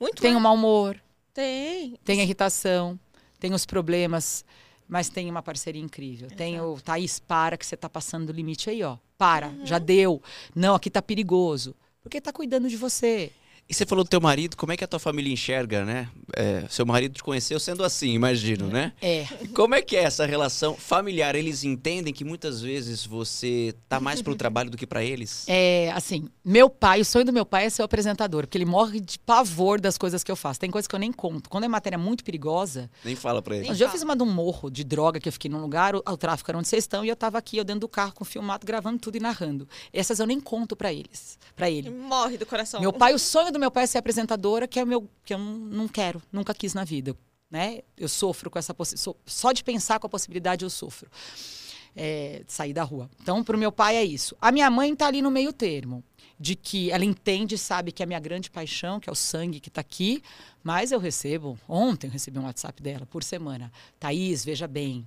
Muito 0.00 0.20
Tem 0.22 0.32
o 0.32 0.34
mais. 0.34 0.42
mau 0.42 0.54
humor, 0.54 1.00
Tem. 1.32 1.96
tem 2.04 2.20
irritação, 2.20 2.98
tem 3.38 3.52
os 3.54 3.64
problemas, 3.66 4.44
mas 4.88 5.08
tem 5.08 5.30
uma 5.30 5.42
parceria 5.42 5.80
incrível. 5.82 6.28
Tem 6.28 6.60
o 6.60 6.80
Thaís, 6.80 7.18
para 7.18 7.56
que 7.56 7.64
você 7.66 7.76
tá 7.76 7.88
passando 7.88 8.26
do 8.26 8.32
limite 8.32 8.68
aí, 8.70 8.82
ó. 8.82 8.96
Para, 9.16 9.48
Uhum. 9.48 9.66
já 9.66 9.78
deu. 9.78 10.22
Não, 10.54 10.74
aqui 10.74 10.90
tá 10.90 11.00
perigoso. 11.00 11.74
Porque 12.02 12.20
tá 12.20 12.32
cuidando 12.32 12.68
de 12.68 12.76
você. 12.76 13.32
E 13.66 13.72
você 13.72 13.86
falou 13.86 14.04
do 14.04 14.08
teu 14.08 14.20
marido, 14.20 14.56
como 14.56 14.72
é 14.72 14.76
que 14.76 14.84
a 14.84 14.86
tua 14.86 14.98
família 14.98 15.32
enxerga, 15.32 15.86
né? 15.86 16.08
É, 16.36 16.64
seu 16.68 16.84
marido 16.84 17.14
te 17.14 17.22
conheceu 17.22 17.58
sendo 17.58 17.82
assim, 17.82 18.10
imagino, 18.10 18.66
né? 18.66 18.92
É. 19.00 19.26
Como 19.54 19.74
é 19.74 19.80
que 19.80 19.96
é 19.96 20.02
essa 20.02 20.26
relação 20.26 20.74
familiar? 20.74 21.34
Eles 21.34 21.64
entendem 21.64 22.12
que 22.12 22.24
muitas 22.24 22.60
vezes 22.60 23.06
você 23.06 23.74
tá 23.88 23.98
mais 23.98 24.20
pro 24.20 24.34
trabalho 24.34 24.70
do 24.70 24.76
que 24.76 24.86
pra 24.86 25.02
eles? 25.02 25.44
É, 25.48 25.90
assim, 25.92 26.28
meu 26.44 26.68
pai, 26.68 27.00
o 27.00 27.04
sonho 27.06 27.24
do 27.24 27.32
meu 27.32 27.46
pai 27.46 27.64
é 27.64 27.70
ser 27.70 27.80
o 27.80 27.86
apresentador, 27.86 28.42
porque 28.42 28.58
ele 28.58 28.66
morre 28.66 29.00
de 29.00 29.18
pavor 29.18 29.80
das 29.80 29.96
coisas 29.96 30.22
que 30.22 30.30
eu 30.30 30.36
faço. 30.36 30.60
Tem 30.60 30.70
coisas 30.70 30.86
que 30.86 30.94
eu 30.94 31.00
nem 31.00 31.10
conto. 31.10 31.48
Quando 31.48 31.64
é 31.64 31.68
matéria 31.68 31.98
muito 31.98 32.22
perigosa, 32.22 32.90
Nem 33.02 33.16
fala 33.16 33.40
pra 33.40 33.56
ele. 33.56 33.70
Um 33.70 33.74
dia 33.74 33.86
eu 33.86 33.90
fiz 33.90 34.02
uma 34.02 34.14
de 34.14 34.22
um 34.22 34.30
morro 34.30 34.68
de 34.68 34.84
droga 34.84 35.18
que 35.18 35.28
eu 35.28 35.32
fiquei 35.32 35.50
num 35.50 35.60
lugar, 35.62 35.96
o, 35.96 36.02
o 36.06 36.16
tráfico 36.18 36.50
era 36.50 36.58
onde 36.58 36.68
vocês 36.68 36.84
estão, 36.84 37.02
e 37.02 37.08
eu 37.08 37.16
tava 37.16 37.38
aqui, 37.38 37.56
eu 37.56 37.64
dentro 37.64 37.80
do 37.80 37.88
carro 37.88 38.12
com 38.12 38.24
o 38.24 38.26
filmado, 38.26 38.66
gravando 38.66 38.98
tudo 38.98 39.16
e 39.16 39.20
narrando. 39.20 39.66
Essas 39.90 40.18
eu 40.18 40.26
nem 40.26 40.38
conto 40.38 40.76
pra 40.76 40.92
eles, 40.92 41.38
para 41.56 41.70
ele. 41.70 41.88
Morre 41.88 42.36
do 42.36 42.44
coração. 42.44 42.78
Meu 42.78 42.92
pai, 42.92 43.14
o 43.14 43.18
sonho 43.18 43.53
do 43.54 43.60
meu 43.60 43.70
pai 43.70 43.84
é 43.84 43.86
ser 43.86 43.98
apresentadora, 43.98 44.68
que 44.68 44.78
é 44.78 44.84
o 44.84 44.86
meu 44.86 45.08
que 45.24 45.32
eu 45.32 45.38
não, 45.38 45.88
quero, 45.88 46.22
nunca 46.30 46.52
quis 46.52 46.74
na 46.74 46.84
vida, 46.84 47.16
né? 47.50 47.80
Eu 47.96 48.08
sofro 48.08 48.50
com 48.50 48.58
essa 48.58 48.74
só 49.24 49.52
de 49.52 49.64
pensar 49.64 49.98
com 49.98 50.06
a 50.06 50.10
possibilidade 50.10 50.64
eu 50.64 50.70
sofro. 50.70 51.10
É, 51.96 52.42
sair 52.48 52.72
da 52.72 52.82
rua. 52.82 53.08
Então, 53.22 53.44
pro 53.44 53.56
meu 53.56 53.70
pai 53.70 53.94
é 53.94 54.04
isso. 54.04 54.36
A 54.40 54.50
minha 54.50 54.68
mãe 54.68 54.96
tá 54.96 55.06
ali 55.06 55.22
no 55.22 55.30
meio 55.30 55.52
termo, 55.52 56.02
de 56.38 56.56
que 56.56 56.90
ela 56.90 57.04
entende, 57.04 57.56
sabe 57.56 57.92
que 57.92 58.02
é 58.02 58.04
a 58.04 58.06
minha 58.06 58.18
grande 58.18 58.50
paixão, 58.50 58.98
que 58.98 59.08
é 59.08 59.12
o 59.12 59.14
sangue 59.14 59.60
que 59.60 59.70
tá 59.70 59.80
aqui, 59.80 60.20
mas 60.62 60.90
eu 60.90 60.98
recebo, 60.98 61.56
ontem 61.68 62.08
eu 62.08 62.12
recebi 62.12 62.36
um 62.36 62.46
WhatsApp 62.46 62.82
dela 62.82 63.06
por 63.06 63.22
semana. 63.22 63.70
Thaís, 64.00 64.44
veja 64.44 64.66
bem, 64.66 65.06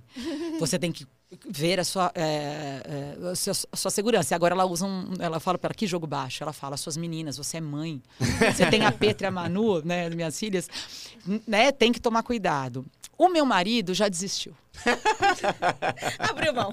você 0.58 0.78
tem 0.78 0.90
que 0.90 1.06
ver 1.48 1.80
a 1.80 1.84
sua, 1.84 2.10
é, 2.14 2.22
é, 2.22 3.30
a 3.30 3.34
sua, 3.34 3.52
a 3.72 3.76
sua 3.76 3.90
segurança. 3.90 4.34
E 4.34 4.36
agora 4.36 4.54
ela 4.54 4.64
usa 4.64 4.86
um, 4.86 5.12
ela 5.18 5.38
fala 5.38 5.58
para 5.58 5.74
que 5.74 5.86
jogo 5.86 6.06
baixo. 6.06 6.42
Ela 6.42 6.52
fala, 6.52 6.76
suas 6.76 6.96
meninas, 6.96 7.36
você 7.36 7.58
é 7.58 7.60
mãe, 7.60 8.02
você 8.54 8.66
tem 8.70 8.84
a 8.84 8.92
Petra 8.92 9.26
e 9.26 9.28
a 9.28 9.30
Manu, 9.30 9.82
né, 9.84 10.08
minhas 10.10 10.38
filhas, 10.38 10.68
né, 11.46 11.70
tem 11.72 11.92
que 11.92 12.00
tomar 12.00 12.22
cuidado. 12.22 12.84
O 13.18 13.28
meu 13.28 13.44
marido 13.44 13.92
já 13.92 14.08
desistiu. 14.08 14.54
Abriu 16.20 16.54
mão. 16.54 16.72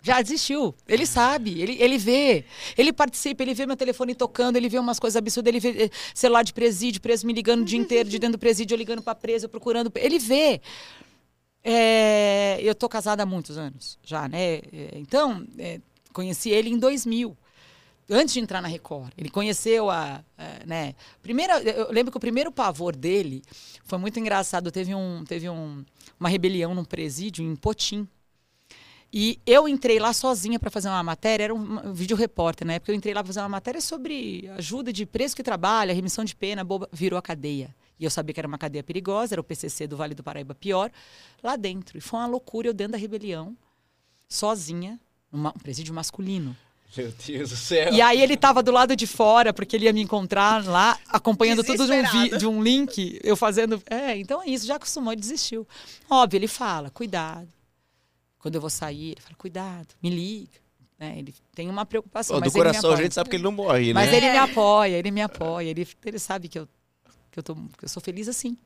Já 0.00 0.22
desistiu. 0.22 0.72
Ele 0.86 1.04
sabe, 1.04 1.60
ele, 1.60 1.76
ele 1.82 1.98
vê. 1.98 2.44
Ele 2.78 2.92
participa, 2.92 3.42
ele 3.42 3.54
vê 3.54 3.66
meu 3.66 3.76
telefone 3.76 4.14
tocando, 4.14 4.56
ele 4.56 4.68
vê 4.68 4.78
umas 4.78 5.00
coisas 5.00 5.16
absurdas, 5.16 5.52
ele 5.52 5.58
vê 5.58 5.86
eh, 5.86 5.90
celular 6.14 6.44
de 6.44 6.52
presídio, 6.52 7.00
preso 7.00 7.26
me 7.26 7.32
ligando 7.32 7.62
o 7.62 7.64
dia 7.64 7.78
inteiro, 7.78 8.08
de 8.08 8.20
dentro 8.20 8.36
do 8.36 8.40
presídio, 8.40 8.74
eu 8.74 8.78
ligando 8.78 9.02
para 9.02 9.16
preso, 9.16 9.46
eu 9.46 9.48
procurando. 9.48 9.90
Ele 9.96 10.16
vê. 10.16 10.60
É, 11.64 12.58
eu 12.60 12.74
tô 12.74 12.88
casada 12.90 13.22
há 13.22 13.26
muitos 13.26 13.56
anos 13.56 13.98
já, 14.04 14.28
né? 14.28 14.56
É, 14.56 14.90
Então, 14.96 15.46
é, 15.58 15.80
conheci 16.12 16.50
ele 16.50 16.68
em 16.68 16.78
2000. 16.78 17.36
Antes 18.10 18.34
de 18.34 18.40
entrar 18.40 18.60
na 18.60 18.68
Record, 18.68 19.12
ele 19.16 19.30
conheceu 19.30 19.88
a, 19.88 20.22
a, 20.36 20.66
né? 20.66 20.94
Primeira, 21.22 21.58
eu 21.62 21.90
lembro 21.90 22.10
que 22.10 22.18
o 22.18 22.20
primeiro 22.20 22.52
pavor 22.52 22.94
dele 22.94 23.42
foi 23.84 23.96
muito 23.96 24.20
engraçado. 24.20 24.70
Teve 24.70 24.94
um, 24.94 25.24
teve 25.24 25.48
um, 25.48 25.82
uma 26.20 26.28
rebelião 26.28 26.74
num 26.74 26.84
presídio 26.84 27.42
em 27.42 27.56
Potim. 27.56 28.06
E 29.10 29.40
eu 29.46 29.66
entrei 29.66 29.98
lá 29.98 30.12
sozinha 30.12 30.58
para 30.58 30.70
fazer 30.70 30.88
uma 30.88 31.02
matéria, 31.02 31.44
era 31.44 31.54
um, 31.54 31.88
um 31.88 31.94
vídeo 31.94 32.16
repórter, 32.16 32.66
né? 32.66 32.78
Porque 32.78 32.90
eu 32.90 32.94
entrei 32.94 33.14
lá 33.14 33.22
para 33.22 33.28
fazer 33.28 33.40
uma 33.40 33.48
matéria 33.48 33.80
sobre 33.80 34.50
ajuda 34.58 34.92
de 34.92 35.06
preso 35.06 35.34
que 35.34 35.42
trabalha, 35.42 35.94
remissão 35.94 36.24
de 36.24 36.34
pena, 36.36 36.62
boba, 36.62 36.88
virou 36.92 37.18
a 37.18 37.22
cadeia. 37.22 37.74
E 37.98 38.04
eu 38.04 38.10
sabia 38.10 38.34
que 38.34 38.40
era 38.40 38.48
uma 38.48 38.58
cadeia 38.58 38.82
perigosa, 38.82 39.34
era 39.34 39.40
o 39.40 39.44
PCC 39.44 39.86
do 39.86 39.96
Vale 39.96 40.14
do 40.14 40.22
Paraíba 40.22 40.54
pior, 40.54 40.90
lá 41.42 41.54
dentro. 41.56 41.96
E 41.96 42.00
foi 42.00 42.18
uma 42.20 42.26
loucura, 42.26 42.68
eu 42.68 42.74
dentro 42.74 42.92
da 42.92 42.98
rebelião, 42.98 43.56
sozinha, 44.28 44.98
numa, 45.30 45.50
um 45.50 45.58
presídio 45.60 45.94
masculino. 45.94 46.56
Meu 46.96 47.12
Deus 47.26 47.50
do 47.50 47.56
céu. 47.56 47.92
E 47.92 48.00
aí 48.00 48.20
ele 48.22 48.36
tava 48.36 48.62
do 48.62 48.70
lado 48.70 48.94
de 48.94 49.06
fora, 49.06 49.52
porque 49.52 49.74
ele 49.74 49.86
ia 49.86 49.92
me 49.92 50.00
encontrar 50.00 50.64
lá, 50.64 50.96
acompanhando 51.08 51.64
tudo 51.64 51.86
de 51.86 51.92
um, 51.92 52.02
vi- 52.10 52.38
de 52.38 52.46
um 52.46 52.62
link, 52.62 53.18
eu 53.24 53.36
fazendo. 53.36 53.82
É, 53.90 54.16
então 54.16 54.40
é 54.42 54.46
isso, 54.46 54.64
já 54.66 54.76
acostumou 54.76 55.12
e 55.12 55.16
desistiu. 55.16 55.66
Óbvio, 56.08 56.38
ele 56.38 56.46
fala, 56.46 56.90
cuidado. 56.90 57.48
Quando 58.38 58.54
eu 58.56 58.60
vou 58.60 58.70
sair, 58.70 59.12
ele 59.12 59.20
fala, 59.20 59.34
cuidado, 59.36 59.88
me 60.00 60.08
liga. 60.10 60.52
né? 61.00 61.14
ele 61.18 61.34
tem 61.54 61.68
uma 61.68 61.84
preocupação. 61.84 62.36
Ó, 62.36 62.38
do 62.40 62.44
mas 62.44 62.54
ele 62.54 62.62
me 62.64 62.70
coração 62.70 62.92
a 62.92 62.96
gente 63.02 63.14
sabe 63.14 63.28
que 63.28 63.36
ele 63.36 63.42
não 63.42 63.50
morre, 63.52 63.88
né? 63.88 63.94
Mas 63.94 64.12
ele 64.12 64.30
me 64.30 64.36
É. 64.36 64.38
apoia, 64.38 64.96
ele 64.96 65.10
me 65.10 65.22
apoia, 65.22 65.70
ele, 65.70 65.88
ele 66.04 66.18
sabe 66.20 66.46
que 66.46 66.58
eu, 66.60 66.68
que, 67.34 67.40
eu 67.40 67.42
tô, 67.42 67.54
que 67.56 67.84
eu 67.84 67.88
sou 67.88 68.00
feliz 68.00 68.28
assim. 68.28 68.56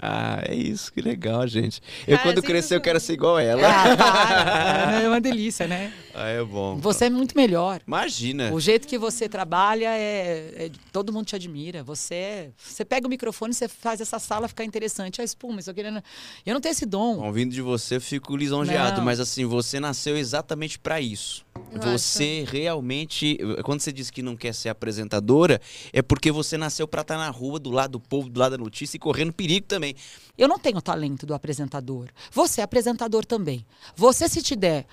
Ah, 0.00 0.42
é 0.48 0.54
isso, 0.54 0.92
que 0.92 1.00
legal, 1.00 1.46
gente. 1.46 1.80
Eu, 2.06 2.16
Cara, 2.16 2.28
quando 2.28 2.42
crescer, 2.42 2.74
eu 2.74 2.80
quero 2.80 2.98
ser 2.98 3.12
igual 3.12 3.38
ela. 3.38 3.62
Ah, 3.68 3.96
para, 3.96 5.02
é 5.02 5.08
uma 5.08 5.20
delícia, 5.20 5.68
né? 5.68 5.92
Ah, 6.14 6.28
é 6.28 6.42
bom. 6.44 6.76
Você 6.76 7.06
é 7.06 7.10
muito 7.10 7.36
melhor. 7.36 7.80
Imagina. 7.86 8.52
O 8.52 8.60
jeito 8.60 8.86
que 8.86 8.96
você 8.96 9.28
trabalha 9.28 9.88
é, 9.88 10.66
é- 10.66 10.70
todo 10.92 11.12
mundo 11.12 11.26
te 11.26 11.34
admira. 11.34 11.82
Você 11.82 12.14
é- 12.14 12.50
você 12.56 12.84
pega 12.84 13.06
o 13.06 13.10
microfone, 13.10 13.50
e 13.52 13.54
você 13.54 13.66
faz 13.68 14.00
essa 14.00 14.18
sala 14.18 14.46
ficar 14.46 14.64
interessante. 14.64 15.20
A 15.20 15.24
espuma, 15.24 15.60
isso 15.60 15.70
aqui. 15.70 15.82
né? 15.82 16.02
Eu 16.46 16.54
não 16.54 16.60
tenho 16.60 16.70
esse 16.72 16.86
dom. 16.86 17.16
Bom, 17.16 17.32
vindo 17.32 17.52
de 17.52 17.60
você, 17.60 17.96
eu 17.96 18.00
fico 18.00 18.36
lisonjeado, 18.36 18.98
Não. 18.98 19.04
mas 19.04 19.18
assim, 19.20 19.44
você 19.44 19.80
nasceu 19.80 20.16
exatamente 20.16 20.78
pra 20.78 21.00
isso. 21.00 21.44
Eu 21.72 21.80
Você 21.98 22.44
realmente, 22.48 23.38
quando 23.64 23.80
você 23.80 23.92
diz 23.92 24.10
que 24.10 24.22
não 24.22 24.36
quer 24.36 24.54
ser 24.54 24.68
apresentadora, 24.68 25.60
é 25.92 26.00
porque 26.02 26.30
você 26.32 26.56
nasceu 26.56 26.86
pra 26.86 27.02
estar 27.02 27.16
na 27.18 27.28
rua, 27.30 27.58
do 27.58 27.70
lado 27.70 27.92
do 27.92 28.00
povo, 28.00 28.28
do 28.28 28.38
lado 28.40 28.52
da 28.52 28.58
notícia 28.58 28.96
e 28.96 29.00
correndo 29.00 29.32
perigo 29.32 29.66
também. 29.66 29.94
Eu 30.38 30.48
não 30.48 30.58
tenho 30.58 30.78
o 30.78 30.82
talento 30.82 31.26
do 31.26 31.34
apresentador. 31.34 32.08
Você 32.32 32.60
é 32.60 32.64
apresentador 32.64 33.24
também. 33.24 33.64
Você, 33.96 34.28
se 34.28 34.42
te 34.42 34.56
der 34.56 34.86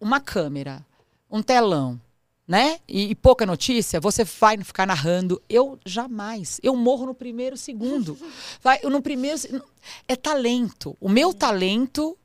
uma 0.00 0.20
câmera, 0.20 0.84
um 1.30 1.42
telão, 1.42 2.00
né? 2.46 2.78
E, 2.86 3.10
e 3.10 3.14
pouca 3.14 3.44
notícia, 3.44 4.00
você 4.00 4.22
vai 4.24 4.56
ficar 4.62 4.86
narrando. 4.86 5.42
Eu 5.48 5.78
jamais. 5.84 6.60
Eu 6.62 6.76
morro 6.76 7.06
no 7.06 7.14
primeiro 7.14 7.56
segundo. 7.56 8.16
Vai, 8.62 8.78
no 8.84 9.02
primeiro. 9.02 9.38
É 10.06 10.14
talento. 10.14 10.96
O 11.00 11.08
meu 11.08 11.34
talento. 11.34 12.16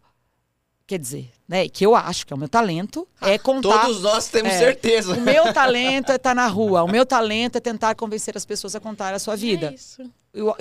Quer 0.86 0.99
dizer, 0.99 1.32
né? 1.47 1.67
Que 1.69 1.86
eu 1.86 1.95
acho 1.95 2.28
que 2.28 2.34
é 2.34 2.36
o 2.36 2.39
meu 2.39 2.49
talento, 2.49 3.07
é 3.22 3.38
contar. 3.38 3.86
Todos 3.86 4.01
nós 4.01 4.28
temos 4.28 4.51
É. 4.51 4.59
certeza. 4.59 5.13
O 5.15 5.22
meu 5.22 5.53
talento 5.53 6.11
é 6.11 6.15
estar 6.17 6.36
na 6.36 6.47
rua. 6.47 6.84
O 6.84 6.88
meu 6.91 7.05
talento 7.05 7.55
é 7.55 7.59
tentar 7.61 7.95
convencer 7.95 8.36
as 8.38 8.45
pessoas 8.45 8.76
a 8.76 8.80
contar 8.80 9.13
a 9.13 9.19
sua 9.19 9.36
vida. 9.36 9.67
É 9.72 9.74
isso. 9.74 10.03
Eu, 10.34 10.55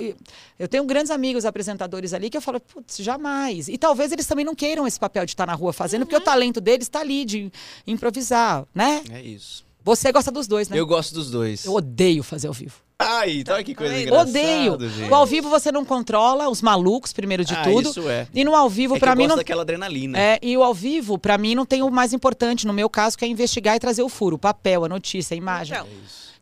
eu- 0.59 0.67
tenho 0.67 0.83
grandes 0.83 1.11
amigos 1.11 1.45
apresentadores 1.45 2.13
ali 2.13 2.29
que 2.29 2.35
eu 2.37 2.41
falo, 2.41 2.59
putz, 2.59 2.97
jamais. 2.97 3.67
E 3.69 3.77
talvez 3.77 4.11
eles 4.11 4.25
também 4.27 4.43
não 4.43 4.53
queiram 4.53 4.85
esse 4.85 4.99
papel 4.99 5.25
de 5.25 5.31
estar 5.31 5.45
na 5.45 5.53
rua 5.53 5.71
fazendo, 5.71 6.01
porque 6.05 6.15
o 6.17 6.21
talento 6.21 6.59
deles 6.59 6.87
está 6.87 6.99
ali, 6.99 7.23
de 7.23 7.51
improvisar, 7.87 8.65
né? 8.75 9.01
É 9.11 9.21
isso. 9.21 9.63
Você 9.83 10.11
gosta 10.11 10.29
dos 10.31 10.45
dois, 10.47 10.69
né? 10.69 10.77
Eu 10.77 10.85
gosto 10.85 11.13
dos 11.13 11.31
dois. 11.31 11.65
Eu 11.65 11.73
odeio 11.73 12.21
fazer 12.21 12.47
ao 12.47 12.53
vivo. 12.53 12.75
Ai, 12.99 13.39
então 13.39 13.63
que 13.63 13.73
coisa 13.73 13.93
Tá 13.95 13.99
engraçada, 14.01 14.29
Odeio. 14.29 14.89
gente. 14.89 15.09
O 15.09 15.15
ao 15.15 15.25
vivo 15.25 15.49
você 15.49 15.71
não 15.71 15.83
controla 15.83 16.47
os 16.49 16.61
malucos, 16.61 17.11
primeiro 17.11 17.43
de 17.43 17.55
Ah, 17.55 17.63
tudo. 17.63 17.89
isso 17.89 18.07
é. 18.07 18.27
E 18.31 18.43
no 18.43 18.55
ao 18.55 18.69
vivo, 18.69 18.93
É 18.95 18.97
eu 18.97 19.15
mim, 19.15 19.23
gosto 19.23 19.29
não. 19.29 19.35
daquela 19.37 19.63
adrenalina. 19.63 20.19
É, 20.19 20.37
e 20.39 20.55
o 20.55 20.61
ao 20.61 20.71
vivo, 20.73 21.17
pra 21.17 21.35
mim, 21.35 21.55
não 21.55 21.65
tem 21.65 21.81
o 21.81 21.89
mais 21.89 22.13
importante, 22.13 22.67
no 22.67 22.73
meu 22.73 22.87
caso, 22.87 23.17
que 23.17 23.25
é 23.25 23.27
investigar 23.27 23.75
e 23.75 23.79
trazer 23.79 24.03
o 24.03 24.09
furo, 24.09 24.35
o 24.35 24.39
papel, 24.39 24.85
a 24.85 24.89
notícia, 24.89 25.33
a 25.33 25.37
imagem. 25.37 25.75
Então, 25.75 25.87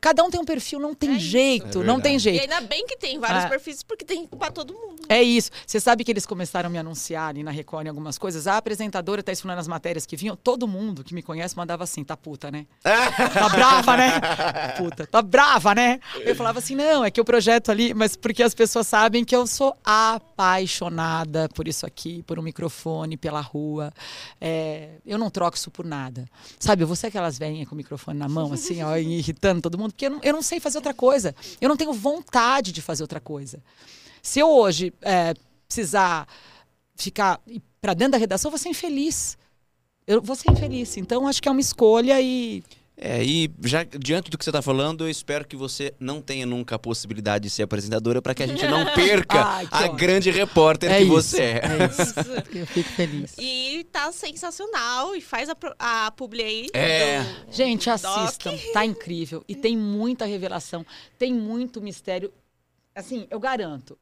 Cada 0.01 0.23
um 0.23 0.29
tem 0.29 0.39
um 0.39 0.45
perfil, 0.45 0.79
não 0.79 0.93
tem 0.93 1.15
É 1.15 1.19
jeito, 1.19 1.81
É 1.81 1.83
não 1.83 1.99
tem 1.99 2.17
jeito. 2.17 2.37
e 2.37 2.41
ainda 2.41 2.61
bem 2.61 2.85
que 2.87 2.95
tem 2.97 3.19
vários 3.19 3.45
Ah. 3.45 3.49
perfis, 3.49 3.83
porque 3.83 4.05
tem 4.05 4.25
pra 4.25 4.49
todo 4.51 4.73
mundo. 4.73 5.01
É 5.09 5.21
isso. 5.21 5.51
Você 5.65 5.79
sabe 5.79 6.03
que 6.03 6.11
eles 6.11 6.25
começaram 6.25 6.67
a 6.67 6.69
me 6.69 6.77
anunciar 6.77 7.29
ali 7.29 7.43
na 7.43 7.51
Record 7.51 7.85
em 7.85 7.89
algumas 7.89 8.17
coisas. 8.17 8.47
A 8.47 8.57
apresentadora 8.57 9.21
tá 9.23 9.35
falando 9.35 9.57
nas 9.57 9.67
matérias 9.67 10.05
que 10.05 10.15
vinham. 10.15 10.35
Todo 10.35 10.67
mundo 10.67 11.03
que 11.03 11.13
me 11.13 11.21
conhece 11.21 11.57
mandava 11.57 11.83
assim, 11.83 12.03
tá 12.03 12.15
puta, 12.15 12.49
né? 12.51 12.65
Tá 13.33 13.49
brava, 13.49 13.97
né? 13.97 14.11
Puta, 14.77 15.05
tá 15.07 15.21
brava, 15.21 15.73
né? 15.75 15.99
Eu 16.21 16.35
falava 16.35 16.59
assim, 16.59 16.75
não, 16.75 17.03
é 17.03 17.11
que 17.11 17.19
o 17.19 17.25
projeto 17.25 17.69
ali, 17.71 17.93
mas 17.93 18.15
porque 18.15 18.41
as 18.43 18.53
pessoas 18.53 18.87
sabem 18.87 19.23
que 19.25 19.35
eu 19.35 19.45
sou 19.47 19.75
apaixonada 19.83 21.49
por 21.49 21.67
isso 21.67 21.85
aqui, 21.85 22.23
por 22.23 22.39
um 22.39 22.41
microfone, 22.41 23.17
pela 23.17 23.41
rua. 23.41 23.91
É, 24.39 24.89
eu 25.05 25.17
não 25.17 25.29
troco 25.29 25.57
isso 25.57 25.69
por 25.71 25.85
nada. 25.85 26.25
Sabe, 26.59 26.85
você 26.85 27.07
é 27.07 27.09
aquelas 27.09 27.37
velhinhas 27.37 27.67
com 27.67 27.75
o 27.75 27.77
microfone 27.77 28.17
na 28.17 28.27
mão, 28.29 28.53
assim, 28.53 28.81
ó, 28.83 28.95
irritando 28.97 29.61
todo 29.61 29.77
mundo, 29.77 29.88
porque 29.91 30.05
eu 30.05 30.09
não, 30.11 30.19
eu 30.23 30.33
não 30.33 30.41
sei 30.41 30.59
fazer 30.59 30.77
outra 30.77 30.93
coisa. 30.93 31.35
Eu 31.59 31.69
não 31.69 31.77
tenho 31.77 31.93
vontade 31.93 32.71
de 32.71 32.81
fazer 32.81 33.03
outra 33.03 33.19
coisa. 33.19 33.61
Se 34.21 34.39
eu 34.39 34.49
hoje 34.49 34.93
é, 35.01 35.33
precisar 35.67 36.27
ficar 36.95 37.39
para 37.81 37.93
dentro 37.93 38.13
da 38.13 38.17
redação, 38.17 38.49
eu 38.49 38.51
vou 38.51 38.59
ser 38.59 38.69
infeliz. 38.69 39.37
Eu 40.05 40.21
vou 40.21 40.35
ser 40.35 40.51
infeliz. 40.51 40.97
Então, 40.97 41.27
acho 41.27 41.41
que 41.41 41.47
é 41.47 41.51
uma 41.51 41.61
escolha 41.61 42.19
e. 42.21 42.63
É, 43.01 43.23
e 43.23 43.49
já 43.63 43.85
diante 43.85 44.29
do 44.29 44.37
que 44.37 44.43
você 44.43 44.49
está 44.49 44.61
falando, 44.61 45.05
eu 45.05 45.09
espero 45.09 45.47
que 45.47 45.55
você 45.55 45.93
não 46.01 46.21
tenha 46.21 46.45
nunca 46.45 46.75
a 46.75 46.79
possibilidade 46.79 47.43
de 47.43 47.49
ser 47.49 47.63
apresentadora 47.63 48.21
para 48.21 48.35
que 48.35 48.43
a 48.43 48.47
gente 48.47 48.67
não 48.67 48.83
perca 48.93 49.41
Ai, 49.41 49.67
a 49.71 49.79
ótimo. 49.83 49.95
grande 49.95 50.29
repórter 50.29 50.89
que 50.93 51.03
isso, 51.03 51.09
você 51.13 51.41
é. 51.41 51.61
É 51.63 51.85
isso. 51.87 52.57
Eu 52.57 52.67
fico 52.67 52.89
feliz. 52.89 53.35
E 53.39 53.85
tá 53.89 54.11
sensacional. 54.11 55.15
E 55.15 55.21
faz 55.21 55.47
a, 55.49 55.55
a 55.79 56.11
publi 56.11 56.43
aí. 56.43 56.67
É. 56.73 57.21
do- 57.23 57.53
Gente, 57.53 57.85
Doc. 57.89 57.95
assistam. 58.05 58.53
Tá 58.73 58.85
incrível. 58.85 59.45
E 59.47 59.55
tem 59.55 59.77
muita 59.77 60.25
revelação. 60.25 60.85
Tem 61.17 61.33
muito 61.33 61.79
mistério. 61.81 62.33
Assim, 62.93 63.27
eu 63.31 63.39
garanto. 63.39 63.97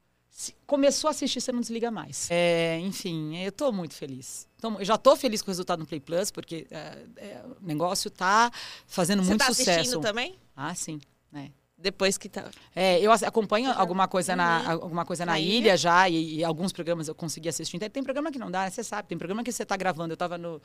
Começou 0.67 1.07
a 1.07 1.11
assistir, 1.11 1.41
você 1.41 1.51
não 1.51 1.61
desliga 1.61 1.89
mais. 1.89 2.27
É, 2.29 2.79
enfim, 2.81 3.37
eu 3.37 3.51
tô 3.51 3.71
muito 3.71 3.95
feliz. 3.95 4.47
Mu- 4.61 4.79
eu 4.79 4.85
já 4.85 4.95
tô 4.97 5.15
feliz 5.15 5.41
com 5.41 5.47
o 5.47 5.51
resultado 5.51 5.79
no 5.79 5.85
Play 5.87 5.99
Plus, 5.99 6.29
porque 6.29 6.67
é, 6.69 7.05
é, 7.17 7.41
o 7.59 7.65
negócio 7.65 8.11
tá 8.11 8.51
fazendo 8.85 9.23
Você 9.23 9.29
muito 9.29 9.39
tá 9.39 9.47
sucesso. 9.47 9.69
assistindo 9.79 10.01
também? 10.01 10.37
Ah, 10.55 10.75
sim. 10.75 10.99
né? 11.31 11.51
Depois 11.75 12.17
que 12.17 12.27
tá. 12.29 12.49
É, 12.75 12.99
eu 12.99 13.11
acompanho 13.11 13.71
alguma 13.71 14.07
coisa 14.07 14.35
na, 14.35 14.71
alguma 14.73 15.05
coisa 15.05 15.25
na, 15.25 15.33
Na 15.33 15.39
ilha, 15.39 15.57
ilha? 15.57 15.77
já, 15.77 16.07
e, 16.09 16.35
e 16.37 16.43
alguns 16.43 16.71
programas 16.71 17.07
eu 17.07 17.15
consegui 17.15 17.49
assistir. 17.49 17.77
Tem 17.89 18.03
programa 18.03 18.31
que 18.31 18.39
não 18.39 18.49
dá, 18.51 18.63
né? 18.63 18.69
Você 18.69 18.83
sabe. 18.83 19.07
Tem 19.07 19.17
programa 19.17 19.43
que 19.43 19.51
você 19.51 19.63
está 19.63 19.75
gravando. 19.77 20.11
Eu 20.11 20.15
estava 20.15 20.37
no 20.37 20.61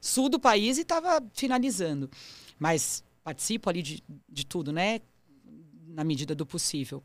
sul 0.00 0.28
do 0.28 0.38
país 0.40 0.78
e 0.78 0.82
estava 0.82 1.20
finalizando. 1.32 2.10
Mas 2.58 3.04
participo 3.24 3.68
ali 3.70 3.82
de, 3.82 4.02
de 4.28 4.44
tudo, 4.46 4.72
né? 4.72 5.00
Na 5.88 6.02
medida 6.04 6.34
do 6.34 6.44
possível. 6.46 7.02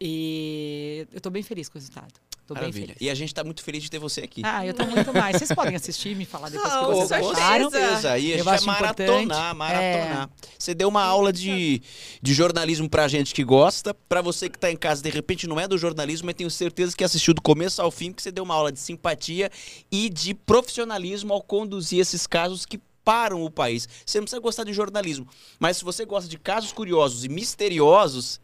E 0.00 1.06
eu 1.12 1.18
estou 1.18 1.30
bem 1.30 1.42
feliz 1.42 1.68
com 1.68 1.76
o 1.76 1.80
resultado. 1.80 2.12
Tô 2.46 2.54
bem 2.54 2.62
Maravilha. 2.64 2.86
feliz. 2.88 3.00
E 3.00 3.08
a 3.10 3.14
gente 3.14 3.28
está 3.28 3.44
muito 3.44 3.62
feliz 3.62 3.82
de 3.82 3.90
ter 3.90 3.98
você 4.00 4.22
aqui. 4.22 4.40
Ah, 4.44 4.66
eu 4.66 4.74
tô 4.74 4.84
muito 4.84 5.12
mais. 5.12 5.36
Vocês 5.36 5.52
podem 5.52 5.76
assistir 5.76 6.08
e 6.10 6.14
me 6.16 6.24
falar 6.24 6.48
depois 6.48 6.72
Oh, 6.72 6.78
que 6.78 6.84
Com 6.86 6.94
vocês 7.06 7.26
acharam. 7.38 7.70
certeza. 7.70 8.18
E 8.18 8.32
a 8.32 8.36
gente 8.36 8.44
vai 8.44 8.60
maratonar, 8.62 9.54
maratonar. 9.54 10.30
Você 10.58 10.74
deu 10.74 10.88
uma 10.88 11.02
aula 11.04 11.32
de, 11.32 11.80
de 12.20 12.34
jornalismo 12.34 12.88
pra 12.88 13.06
gente 13.06 13.32
que 13.34 13.44
gosta. 13.44 13.94
Pra 13.94 14.20
você 14.20 14.48
que 14.48 14.58
tá 14.58 14.68
em 14.70 14.76
casa, 14.76 15.00
de 15.00 15.10
repente 15.10 15.46
não 15.46 15.60
é 15.60 15.68
do 15.68 15.78
jornalismo, 15.78 16.26
mas 16.26 16.34
tenho 16.34 16.50
certeza 16.50 16.96
que 16.96 17.04
assistiu 17.04 17.34
do 17.34 17.42
começo 17.42 17.80
ao 17.80 17.90
fim, 17.90 18.10
porque 18.10 18.22
você 18.22 18.32
deu 18.32 18.42
uma 18.42 18.54
aula 18.54 18.72
de 18.72 18.80
simpatia 18.80 19.48
e 19.92 20.08
de 20.08 20.34
profissionalismo 20.34 21.32
ao 21.32 21.42
conduzir 21.42 22.00
esses 22.00 22.26
casos 22.26 22.66
que 22.66 22.80
param 23.04 23.44
o 23.44 23.50
país. 23.50 23.88
Você 24.04 24.18
não 24.18 24.24
precisa 24.24 24.40
gostar 24.40 24.64
de 24.64 24.72
jornalismo, 24.72 25.28
mas 25.58 25.76
se 25.76 25.84
você 25.84 26.04
gosta 26.04 26.28
de 26.28 26.36
casos 26.38 26.72
curiosos 26.72 27.24
e 27.24 27.28
misteriosos, 27.28 28.40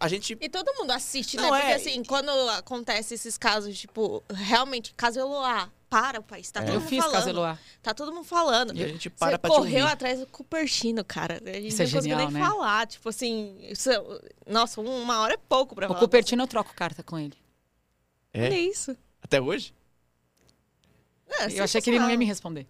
a 0.00 0.08
gente 0.08 0.36
E 0.40 0.48
todo 0.48 0.72
mundo 0.78 0.90
assiste, 0.92 1.36
Não, 1.36 1.50
né? 1.50 1.50
Porque 1.50 1.72
é- 1.72 1.74
assim, 1.74 2.02
quando 2.04 2.30
acontece 2.50 3.14
esses 3.14 3.36
casos, 3.36 3.78
tipo, 3.78 4.22
realmente, 4.32 4.94
caso 4.94 5.18
Eloá, 5.20 5.70
para 5.90 6.20
o 6.20 6.22
país. 6.22 6.50
Tá 6.50 6.60
É. 6.60 6.64
todo 6.64 6.74
Eu 6.74 6.80
mundo 6.80 6.88
fiz 6.88 6.98
falando. 7.00 7.12
caso 7.14 7.28
Eloá. 7.28 7.58
Tá 7.82 7.92
todo 7.92 8.12
mundo 8.14 8.24
falando. 8.24 8.74
E 8.74 8.82
a 8.82 8.88
gente 8.88 9.10
para 9.10 9.32
Você 9.32 9.38
pra 9.38 9.50
correu 9.50 9.86
atrás 9.86 10.20
do 10.20 10.26
Cupertino, 10.26 11.04
cara. 11.04 11.34
A 11.44 11.52
gente 11.52 11.66
Isso 11.68 11.82
é 11.82 11.84
não 11.84 11.92
conseguiu 11.92 12.16
genial, 12.18 12.30
nem 12.30 12.40
né? 12.40 12.48
falar. 12.48 12.86
Tipo 12.86 13.08
assim, 13.10 13.58
isso 13.68 13.90
é- 13.90 14.02
nossa, 14.46 14.80
uma 14.80 15.20
hora 15.20 15.34
é 15.34 15.36
pouco 15.36 15.74
pra 15.74 15.84
O 15.84 15.88
falar. 15.88 16.00
Cupertino 16.00 16.42
eu 16.42 16.46
troco 16.46 16.72
carta 16.74 17.02
com 17.02 17.18
ele. 17.18 17.36
É? 18.32 18.46
Olha 18.46 18.58
isso. 18.58 18.96
até 19.20 19.38
hoje. 19.38 19.74
É, 21.28 21.58
Eu 21.58 21.64
achei 21.64 21.80
que 21.82 21.90
ele 21.90 21.98
não 21.98 22.10
ia 22.10 22.16
me 22.16 22.24
responder. 22.24 22.66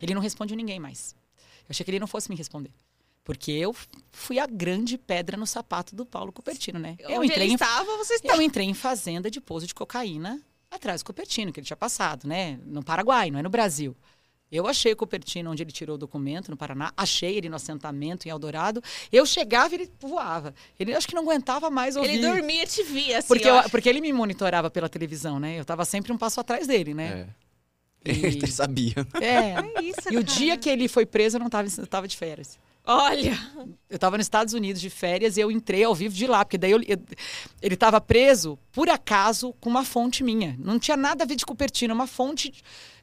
Ele 0.00 0.14
não 0.14 0.20
responde 0.22 0.54
ninguém 0.56 0.78
mais. 0.80 1.14
Eu 1.60 1.66
achei 1.70 1.84
que 1.84 1.90
ele 1.90 1.98
não 1.98 2.06
fosse 2.06 2.28
me 2.30 2.36
responder. 2.36 2.70
Porque 3.26 3.50
eu 3.50 3.74
fui 4.12 4.38
a 4.38 4.46
grande 4.46 4.96
pedra 4.96 5.36
no 5.36 5.48
sapato 5.48 5.96
do 5.96 6.06
Paulo 6.06 6.30
Cupertino, 6.32 6.78
né? 6.78 6.94
Eu 7.00 7.18
Onde 7.18 7.26
entrei, 7.32 7.42
ele 7.46 7.50
em, 7.50 7.54
estava, 7.56 7.96
você 7.96 8.14
está. 8.14 8.32
eu 8.32 8.40
entrei 8.40 8.66
em 8.68 8.72
fazenda 8.72 9.28
de 9.28 9.40
pouso 9.40 9.66
de 9.66 9.74
cocaína 9.74 10.40
atrás 10.70 11.02
do 11.02 11.06
Cupertino, 11.06 11.52
que 11.52 11.58
ele 11.58 11.66
tinha 11.66 11.76
passado, 11.76 12.28
né? 12.28 12.56
No 12.64 12.84
Paraguai, 12.84 13.28
não 13.32 13.40
é 13.40 13.42
no 13.42 13.50
Brasil. 13.50 13.96
Eu 14.50 14.68
achei 14.68 14.92
o 14.92 14.96
Cupertino 14.96 15.50
onde 15.50 15.60
ele 15.64 15.72
tirou 15.72 15.96
o 15.96 15.98
documento, 15.98 16.52
no 16.52 16.56
Paraná. 16.56 16.92
Achei 16.96 17.36
ele 17.36 17.48
no 17.48 17.56
assentamento 17.56 18.28
em 18.28 18.30
Eldorado. 18.30 18.80
Eu 19.10 19.26
chegava 19.26 19.74
e 19.74 19.78
ele 19.78 19.90
voava. 19.98 20.54
Ele 20.78 20.94
acho 20.94 21.08
que 21.08 21.16
não 21.16 21.22
aguentava 21.24 21.68
mais 21.68 21.96
ouvir. 21.96 22.10
Ele 22.10 22.22
dormia 22.28 22.62
e 22.62 22.66
te 22.68 22.84
via, 22.84 23.18
assim, 23.18 23.26
Porque, 23.26 23.48
eu- 23.50 23.68
porque 23.70 23.88
ele 23.88 24.00
me 24.00 24.12
monitorava 24.12 24.70
pela 24.70 24.88
televisão, 24.88 25.40
né? 25.40 25.58
Eu 25.58 25.62
estava 25.62 25.84
sempre 25.84 26.12
um 26.12 26.16
passo 26.16 26.38
atrás 26.38 26.68
dele, 26.68 26.94
né? 26.94 27.26
É. 28.04 28.10
E- 28.12 28.26
Ele 28.38 28.46
sabia. 28.46 28.94
É. 29.20 29.80
É 29.80 29.82
isso, 29.82 30.12
E 30.12 30.16
o 30.16 30.22
dia 30.22 30.56
que 30.56 30.70
ele 30.70 30.86
foi 30.86 31.04
preso, 31.04 31.36
eu 31.38 31.40
não 31.40 31.46
estava 31.48 31.66
eu 31.78 31.86
tava 31.88 32.06
de 32.06 32.16
férias. 32.16 32.56
Olha, 32.88 33.36
Eu 33.88 33.96
estava 33.96 34.16
nos 34.16 34.26
Estados 34.26 34.54
Unidos 34.54 34.80
de 34.80 34.88
férias 34.88 35.36
e 35.36 35.40
eu 35.40 35.50
entrei 35.50 35.82
ao 35.82 35.94
vivo 35.94 36.14
de 36.14 36.26
lá, 36.26 36.44
porque 36.44 36.56
daí 36.58 36.70
eu- 36.70 36.82
eu- 36.86 36.98
ele 37.62 37.74
estava 37.74 38.00
preso, 38.00 38.56
por 38.70 38.88
acaso, 38.88 39.52
com 39.60 39.68
uma 39.68 39.84
fonte 39.84 40.22
minha. 40.22 40.56
Não 40.58 40.78
tinha 40.78 40.96
nada 40.96 41.24
a 41.24 41.26
ver 41.26 41.34
de 41.36 41.44
Cupertino, 41.46 41.92
uma 41.94 42.06
fonte 42.06 42.52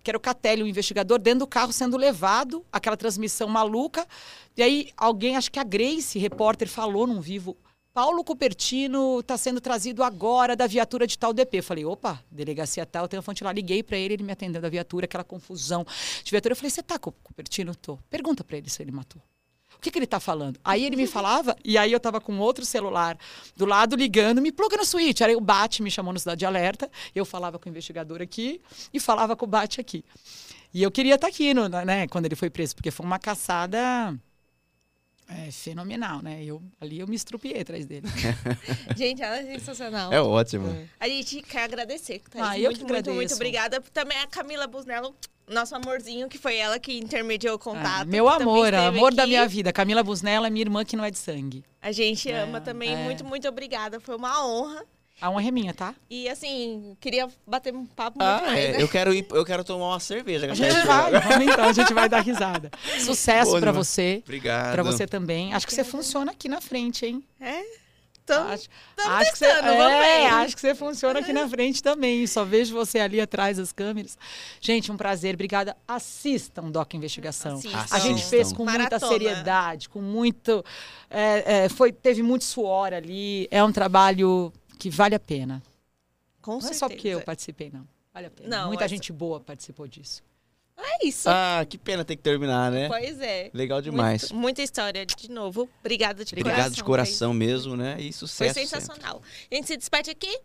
que 0.02 0.10
era 0.12 0.18
o 0.18 0.22
Catelli, 0.22 0.62
o 0.64 0.68
investigador, 0.68 1.20
dentro 1.20 1.40
do 1.40 1.48
carro 1.48 1.72
sendo 1.74 1.98
levado, 1.98 2.66
aquela 2.72 2.96
transmissão 2.98 3.48
maluca. 3.48 4.06
E 4.56 4.64
aí 4.64 4.90
alguém, 4.96 5.36
acho 5.36 5.52
que 5.52 5.60
a 5.60 5.64
Grace, 5.64 6.18
repórter, 6.20 6.68
falou 6.70 7.08
num 7.08 7.20
vivo. 7.22 7.58
Paulo 7.94 8.24
Cupertino 8.24 9.20
está 9.20 9.38
sendo 9.38 9.62
trazido 9.62 10.04
agora 10.04 10.56
da 10.56 10.66
viatura 10.68 11.06
de 11.08 11.18
tal 11.18 11.32
DP. 11.34 11.62
Falei, 11.62 11.86
opa, 11.86 12.24
delegacia 12.32 12.86
tal, 12.86 13.08
tem 13.08 13.18
uma 13.18 13.24
fonte 13.24 13.44
lá. 13.44 13.52
Liguei 13.52 13.84
para 13.84 13.98
ele, 13.98 14.16
ele 14.16 14.24
me 14.24 14.32
atendeu 14.32 14.62
da 14.62 14.70
viatura, 14.70 15.06
aquela 15.06 15.24
confusão 15.24 15.86
de 16.24 16.32
viatura. 16.32 16.54
Eu 16.54 16.58
falei, 16.58 16.70
você 16.72 16.84
tá 16.84 16.98
com 17.00 17.10
o 17.10 17.14
Cupertino? 17.14 17.76
Tô. 17.76 17.98
Pergunta 18.10 18.44
para 18.44 18.58
ele 18.58 18.70
se 18.70 18.82
ele 18.82 18.92
matou. 18.92 19.22
Que, 19.84 19.92
que 19.92 20.00
ele 20.00 20.08
tá 20.08 20.20
falando? 20.20 20.58
Aí 20.64 20.86
ele 20.86 20.96
me 20.96 21.06
falava, 21.06 21.58
e 21.64 21.78
aí 21.78 21.92
eu 21.92 22.00
tava 22.00 22.22
com 22.22 22.40
outro 22.40 22.64
celular 22.64 23.18
do 23.54 23.66
lado 23.66 23.98
ligando, 23.98 24.42
me 24.42 24.50
pluga 24.50 24.78
no 24.78 24.86
switch. 24.86 25.20
Aí 25.20 25.36
o 25.36 25.42
Bate 25.42 25.84
me 25.84 25.92
chamou 25.92 26.14
no 26.14 26.20
Cidade 26.20 26.40
de 26.40 26.46
Alerta, 26.46 26.90
eu 27.14 27.26
falava 27.26 27.60
com 27.60 27.68
o 27.68 27.70
investigador 27.70 28.22
aqui 28.22 28.62
e 28.94 29.00
falava 29.00 29.36
com 29.36 29.46
o 29.46 29.48
Bate 29.48 29.82
aqui. 29.82 30.06
E 30.74 30.82
eu 30.82 30.90
queria 30.90 31.16
estar 31.16 31.28
aqui, 31.28 31.54
no, 31.54 31.68
né, 31.68 32.08
quando 32.08 32.26
ele 32.26 32.36
foi 32.36 32.50
preso, 32.50 32.74
porque 32.76 32.92
foi 32.92 33.06
uma 33.06 33.20
caçada 33.20 34.18
é, 35.28 35.52
fenomenal, 35.52 36.22
né? 36.22 36.44
Eu, 36.44 36.62
ali 36.80 37.00
eu 37.00 37.08
me 37.08 37.16
estrupiei 37.16 37.62
atrás 37.62 37.86
dele. 37.86 38.08
gente, 38.96 39.22
ela 39.22 39.38
é 39.38 39.44
sensacional. 39.44 40.12
É 40.12 40.22
ótimo. 40.22 40.68
A 41.00 41.08
gente 41.08 41.42
quer 41.42 41.64
agradecer. 41.64 42.22
Thaís. 42.30 42.46
Ah, 42.48 42.58
eu 42.60 42.66
muito, 42.66 42.78
que 42.78 42.84
muito, 42.84 42.94
muito 42.94 43.10
agradeço. 43.10 43.36
obrigada. 43.36 43.82
Também 43.94 44.18
a 44.20 44.28
Camila 44.28 44.68
Busnello, 44.68 45.16
nosso 45.48 45.76
amorzinho, 45.76 46.28
que 46.30 46.38
foi 46.38 46.56
ela 46.58 46.78
que 46.80 46.98
intermediou 46.98 47.56
o 47.56 47.60
contato. 47.60 48.02
Ah, 48.02 48.06
meu 48.06 48.26
que 48.26 48.32
também 48.38 48.48
amor, 48.48 48.74
amor 48.74 49.14
da 49.14 49.24
aqui. 49.24 49.32
minha 49.32 49.48
vida. 49.48 49.72
Camila 49.74 50.04
Busnella, 50.04 50.50
minha 50.50 50.64
irmã 50.64 50.84
que 50.86 50.96
não 50.96 51.04
é 51.06 51.12
de 51.12 51.18
sangue. 51.18 51.64
A 51.82 51.92
gente 51.92 52.30
É, 52.32 52.42
ama 52.42 52.62
também. 52.62 52.94
é. 52.94 53.04
Muito, 53.04 53.26
muito 53.26 53.48
obrigada. 53.48 54.00
Foi 54.00 54.16
uma 54.16 54.46
honra. 54.46 54.86
A 55.22 55.30
honra 55.30 55.48
é 55.48 55.52
minha, 55.52 55.74
tá? 55.74 55.96
E 56.10 56.28
assim, 56.28 56.98
queria 57.00 57.30
bater 57.48 57.74
um 57.74 57.86
papo 57.86 58.18
Ah, 58.22 58.34
muito 58.40 58.46
mais, 58.48 58.60
é. 58.66 58.72
né? 58.74 58.82
Eu 58.84 58.90
quero 58.90 59.14
ir, 59.14 59.26
eu 59.32 59.46
quero 59.46 59.64
tomar 59.64 59.90
uma 59.90 60.00
cerveja. 60.00 60.52
A 60.52 60.54
gente 60.56 60.86
vai, 60.86 61.12
vamos 61.12 61.48
então, 61.48 61.66
a 61.66 61.74
gente 61.74 61.94
vai 61.94 62.10
dar 62.10 62.20
risada. 62.22 62.70
Sucesso 63.00 63.56
demais. 63.58 63.76
você. 63.76 64.22
Obrigado. 64.24 64.74
Pra 64.74 64.84
você 64.84 65.08
também. 65.08 65.54
Acho 65.54 65.66
que 65.66 65.74
você 65.74 65.84
funciona 65.84 66.32
aqui 66.32 66.50
na 66.50 66.60
frente, 66.60 67.06
hein? 67.06 67.24
É? 67.40 67.84
Então, 68.26 68.48
acho, 68.48 68.70
tamo 68.96 69.10
acho 69.16 69.32
que 69.34 69.38
você, 69.38 69.46
é, 69.46 69.62
ver. 69.62 70.26
acho 70.28 70.56
que 70.56 70.62
você 70.62 70.74
funciona 70.74 71.20
aqui 71.20 71.34
na 71.34 71.46
frente 71.50 71.84
também. 71.84 72.26
Só 72.26 72.46
vejo 72.46 72.74
você 72.74 73.00
ali 73.00 73.20
atrás 73.20 73.58
das 73.58 73.74
câmeras. 73.74 74.18
Gente, 74.62 74.90
um 74.94 74.96
prazer. 74.96 75.34
Obrigada. 75.34 75.76
Assistam 75.86 76.72
Doc 76.72 76.94
Investigação. 76.94 77.56
Assistam. 77.56 77.86
A 77.92 78.00
gente 78.00 78.24
fez 78.24 78.54
com 78.54 78.64
muita 78.64 78.80
Maratona. 78.80 79.12
seriedade, 79.12 79.90
com 79.90 80.02
muito. 80.02 80.64
é, 81.10 81.66
é, 81.66 81.70
foi, 81.70 81.92
teve 81.92 82.24
muito 82.24 82.46
suor 82.46 82.94
ali. 82.94 83.46
É 83.52 83.62
um 83.62 83.74
trabalho 83.74 84.54
que 84.84 84.90
vale 84.90 85.16
a 85.16 85.20
pena. 85.20 85.64
com 86.42 86.52
Não 86.52 86.58
é 86.58 86.62
certeza. 86.62 86.80
só 86.80 86.90
porque 86.90 87.08
eu 87.08 87.22
participei, 87.22 87.72
não. 87.72 87.88
Vale 88.14 88.28
a 88.28 88.30
pena. 88.30 88.50
Não, 88.50 88.68
muita 88.68 88.84
essa- 88.84 88.94
gente 88.94 89.14
boa 89.14 89.40
participou 89.40 89.88
disso. 89.88 90.22
É 90.78 91.08
isso. 91.08 91.30
Ah, 91.30 91.66
que 91.70 91.78
pena 91.78 92.04
ter 92.04 92.18
que 92.18 92.22
terminar, 92.22 92.70
né? 92.70 92.90
Pois 92.90 93.22
é. 93.22 93.50
Legal 93.54 93.82
demais. 93.82 94.24
Muito- 94.24 94.36
muita 94.36 94.62
história, 94.62 95.06
de 95.06 95.32
novo. 95.32 95.70
Obrigada 95.80 96.26
de 96.26 96.34
Obrigado 96.34 96.54
coração. 96.56 96.74
de 96.76 96.84
coração 96.84 97.34
mesmo, 97.34 97.78
né? 97.78 97.96
E 97.98 98.04
Foi 98.04 98.12
sucesso. 98.12 98.54
sempre. 98.56 98.70
sensacional. 98.70 99.22
A 99.50 99.56
gente 99.56 99.68
se 99.68 99.78
despede 99.78 100.12
aqui. 100.12 100.38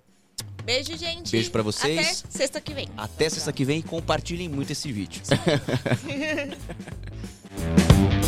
Beijo, 0.65 0.97
gente. 0.97 1.33
Beijo 1.33 1.51
pra 1.51 1.63
vocês. 1.63 2.23
Até 2.23 2.31
sexta 2.39 2.61
que 2.61 2.73
vem. 2.73 2.89
Até 2.97 3.29
sexta 3.29 3.53
que 3.53 3.65
vem 3.65 3.81
e 3.81 3.83
compartilhem 3.83 4.49
muito 4.49 4.71
esse 4.71 4.93
vídeo. 4.93 5.21